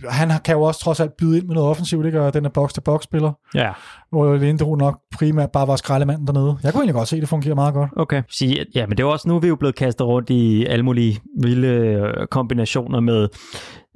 Han 0.08 0.30
kan 0.44 0.54
jo 0.54 0.62
også 0.62 0.80
trods 0.80 1.00
alt 1.00 1.16
byde 1.18 1.38
ind 1.38 1.46
med 1.46 1.54
noget 1.54 1.70
offensivt, 1.70 2.06
ikke? 2.06 2.20
Og 2.20 2.34
den 2.34 2.44
er 2.44 2.48
box-to-box-spiller, 2.48 3.32
ja, 3.54 3.72
hvor 4.10 4.36
Linderoth 4.36 4.78
nok 4.78 5.00
primært 5.14 5.50
bare 5.52 5.66
var 5.68 5.76
skraldemanden 5.76 6.26
dernede. 6.26 6.58
Jeg 6.62 6.72
kunne 6.72 6.80
egentlig 6.80 6.94
godt 6.94 7.08
se, 7.08 7.16
at 7.16 7.20
det 7.20 7.28
fungerer 7.28 7.54
meget 7.54 7.74
godt. 7.74 7.90
okay. 7.96 8.22
Sige, 8.30 8.66
ja, 8.74 8.86
men 8.86 8.96
det 8.96 9.02
er 9.02 9.08
også 9.08 9.28
nu, 9.28 9.38
vi 9.38 9.46
er 9.46 9.48
jo 9.48 9.56
blevet 9.56 9.74
kastet 9.74 10.06
rundt 10.06 10.30
i 10.30 10.64
alle 10.66 10.84
mulige 10.84 11.20
vilde 11.42 11.68
øh, 11.68 12.26
kombinationer 12.26 13.00
med 13.00 13.28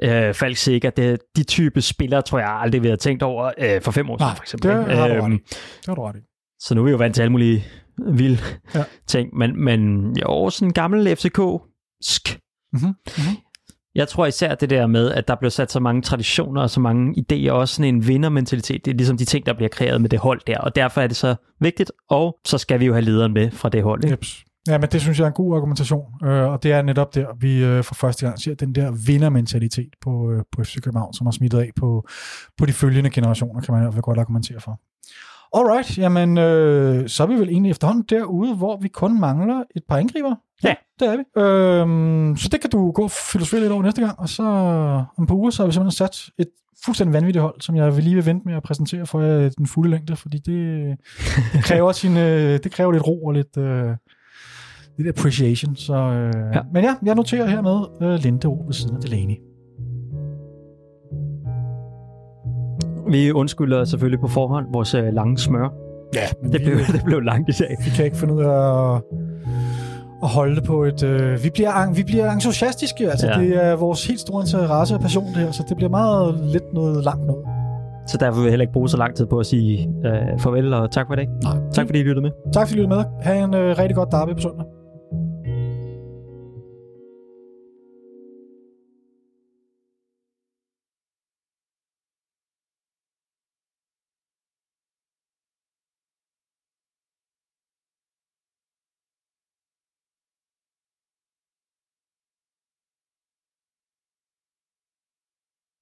øh, 0.02 0.34
Falk 0.34 0.56
Sikker. 0.56 0.90
Det, 0.90 1.18
de 1.36 1.42
type 1.44 1.82
spillere, 1.82 2.22
tror 2.22 2.38
jeg 2.38 2.48
aldrig, 2.50 2.82
vi 2.82 2.88
har 2.88 2.96
tænkt 2.96 3.22
over 3.22 3.50
øh, 3.58 3.80
for 3.82 3.90
fem 3.92 4.10
år 4.10 4.18
siden, 4.18 4.36
for 4.36 4.42
eksempel. 4.42 4.70
det 4.70 4.80
ikke? 4.80 4.94
har 4.94 5.08
du 5.08 5.14
ret 5.14 5.24
Øhm, 5.24 5.32
i. 5.32 5.36
Det 5.36 5.86
har 5.86 5.94
du 5.94 6.02
ret 6.02 6.16
i. 6.16 6.20
Så 6.60 6.74
nu 6.74 6.80
er 6.80 6.84
vi 6.84 6.90
jo 6.90 6.96
vant 6.96 7.14
til 7.14 7.22
alle 7.22 7.32
mulige 7.32 7.64
vilde 8.12 8.38
Ja. 8.74 8.84
ting. 9.06 9.28
Men, 9.36 9.64
men 9.64 10.10
jo, 10.16 10.50
sådan 10.50 10.68
en 10.68 10.72
gammel 10.72 11.16
FCK-sk. 11.16 12.38
Mhm, 12.72 12.82
mhm. 12.84 13.36
Jeg 13.94 14.08
tror 14.08 14.26
især 14.26 14.54
det 14.54 14.70
der 14.70 14.86
med, 14.86 15.10
at 15.10 15.28
der 15.28 15.34
blev 15.34 15.50
sat 15.50 15.72
så 15.72 15.80
mange 15.80 16.02
traditioner 16.02 16.62
og 16.62 16.70
så 16.70 16.80
mange 16.80 17.14
idéer, 17.18 17.50
og 17.50 17.58
også 17.58 17.74
sådan 17.74 17.94
en 17.94 18.08
vindermentalitet. 18.08 18.84
Det 18.84 18.90
er 18.90 18.96
ligesom 18.96 19.16
de 19.16 19.24
ting, 19.24 19.46
der 19.46 19.52
bliver 19.52 19.68
kreeret 19.68 20.00
med 20.00 20.08
det 20.08 20.18
hold 20.18 20.40
der, 20.46 20.58
og 20.58 20.76
derfor 20.76 21.00
er 21.00 21.06
det 21.06 21.16
så 21.16 21.34
vigtigt, 21.60 21.92
og 22.10 22.38
så 22.44 22.58
skal 22.58 22.80
vi 22.80 22.86
jo 22.86 22.92
have 22.92 23.04
lederen 23.04 23.32
med 23.32 23.50
fra 23.50 23.68
det 23.68 23.82
hold. 23.82 24.04
Ikke? 24.04 24.12
Jeps. 24.12 24.44
Ja, 24.68 24.78
men 24.78 24.88
det 24.88 25.00
synes 25.00 25.18
jeg 25.18 25.24
er 25.24 25.28
en 25.28 25.34
god 25.34 25.56
argumentation, 25.56 26.04
øh, 26.24 26.52
og 26.52 26.62
det 26.62 26.72
er 26.72 26.82
netop 26.82 27.14
der, 27.14 27.26
vi 27.40 27.64
øh, 27.64 27.84
for 27.84 27.94
første 27.94 28.26
gang 28.26 28.40
ser 28.40 28.54
den 28.54 28.74
der 28.74 28.92
vindermentalitet 29.06 29.90
på, 30.00 30.30
øh, 30.32 30.42
på 30.52 30.64
FC 30.64 30.80
København, 30.80 31.14
som 31.14 31.26
har 31.26 31.32
smittet 31.32 31.58
af 31.58 31.70
på, 31.76 32.08
på 32.58 32.66
de 32.66 32.72
følgende 32.72 33.10
generationer, 33.10 33.60
kan 33.60 33.74
man 33.74 33.82
i 33.82 33.84
hvert 33.84 33.94
fald 33.94 34.02
godt 34.02 34.18
argumentere 34.18 34.60
for. 34.60 34.80
Alright, 35.54 35.98
jamen 35.98 36.38
øh, 36.38 37.08
så 37.08 37.22
er 37.22 37.26
vi 37.26 37.34
vel 37.34 37.48
egentlig 37.48 37.70
efterhånden 37.70 38.04
derude, 38.10 38.54
hvor 38.54 38.78
vi 38.82 38.88
kun 38.88 39.20
mangler 39.20 39.62
et 39.76 39.82
par 39.88 39.96
angriber. 39.96 40.34
Ja. 40.64 40.74
det 41.00 41.08
er 41.08 41.16
vi. 41.16 41.40
Øhm, 41.42 42.36
så 42.36 42.48
det 42.48 42.60
kan 42.60 42.70
du 42.70 42.90
gå 42.90 43.02
og 43.02 43.10
filosofere 43.10 43.60
lidt 43.60 43.72
over 43.72 43.82
næste 43.82 44.00
gang, 44.00 44.18
og 44.18 44.28
så 44.28 44.42
om 45.18 45.26
på 45.26 45.34
uger, 45.34 45.50
så 45.50 45.62
har 45.62 45.66
vi 45.66 45.72
simpelthen 45.72 45.96
sat 45.96 46.30
et 46.38 46.48
fuldstændig 46.84 47.14
vanvittigt 47.14 47.42
hold, 47.42 47.60
som 47.60 47.76
jeg 47.76 47.96
vil 47.96 48.04
lige 48.04 48.16
vil 48.16 48.26
vente 48.26 48.48
med 48.48 48.54
at 48.54 48.62
præsentere 48.62 49.06
for 49.06 49.20
jer 49.20 49.46
i 49.46 49.48
den 49.48 49.66
fulde 49.66 49.90
længde, 49.90 50.16
fordi 50.16 50.38
det, 50.38 50.96
det 51.52 51.64
kræver, 51.68 51.92
sin, 51.92 52.16
øh, 52.16 52.58
det 52.64 52.72
kræver 52.72 52.92
lidt 52.92 53.06
ro 53.06 53.24
og 53.24 53.32
lidt, 53.32 53.56
øh, 53.56 53.90
lidt 54.98 55.08
appreciation. 55.08 55.76
Så, 55.76 55.94
øh, 55.94 56.54
ja. 56.54 56.60
Men 56.72 56.84
ja, 56.84 56.94
jeg 57.04 57.14
noterer 57.14 57.46
hermed 57.46 57.86
øh, 58.02 58.18
Lindero 58.20 58.64
ved 58.66 58.74
siden 58.74 58.96
af 58.96 59.02
Delaney. 59.02 59.53
Vi 63.08 63.32
undskylder 63.32 63.84
selvfølgelig 63.84 64.20
på 64.20 64.28
forhånd 64.28 64.66
vores 64.72 64.94
øh, 64.94 65.12
lange 65.12 65.38
smør. 65.38 65.68
Ja, 66.14 66.20
Det 66.42 66.52
vi, 66.60 66.64
blev, 66.64 66.76
det 66.78 67.02
blev 67.04 67.20
langt 67.20 67.48
i 67.48 67.52
dag. 67.62 67.76
vi 67.84 67.90
kan 67.90 68.04
ikke 68.04 68.16
finde 68.16 68.34
ud 68.34 68.42
af 68.42 68.94
at, 68.94 69.02
at 70.22 70.28
holde 70.28 70.56
det 70.56 70.64
på 70.64 70.84
et... 70.84 71.02
Øh, 71.02 71.44
vi, 71.44 71.50
bliver, 71.54 71.94
vi 71.94 72.02
bliver 72.02 72.30
entusiastiske, 72.32 73.10
altså. 73.10 73.26
Ja. 73.26 73.40
det 73.40 73.64
er 73.64 73.76
vores 73.76 74.06
helt 74.06 74.20
store 74.20 74.40
interesse 74.42 74.94
og 74.94 75.00
passion 75.00 75.26
det 75.26 75.36
her, 75.36 75.50
så 75.50 75.64
det 75.68 75.76
bliver 75.76 75.90
meget 75.90 76.40
lidt 76.52 76.72
noget 76.74 77.04
langt 77.04 77.26
noget. 77.26 77.44
Så 78.06 78.18
derfor 78.18 78.34
vil 78.38 78.44
jeg 78.44 78.52
heller 78.52 78.62
ikke 78.62 78.72
bruge 78.72 78.88
så 78.88 78.96
lang 78.96 79.14
tid 79.16 79.26
på 79.26 79.38
at 79.38 79.46
sige 79.46 79.90
øh, 80.04 80.38
farvel 80.38 80.74
og 80.74 80.90
tak 80.90 81.06
for 81.06 81.14
i 81.14 81.16
dag. 81.16 81.28
Nej. 81.42 81.56
Tak 81.72 81.86
fordi 81.86 81.98
I 82.00 82.02
lyttede 82.02 82.22
med. 82.22 82.30
Tak 82.52 82.68
fordi 82.68 82.80
I 82.80 82.82
lyttede 82.82 82.96
med. 82.96 83.04
Ha' 83.22 83.44
en 83.44 83.54
øh, 83.54 83.78
rigtig 83.78 83.96
godt 83.96 84.12
derby 84.12 84.34
på 84.34 84.40
søndag. 84.40 84.64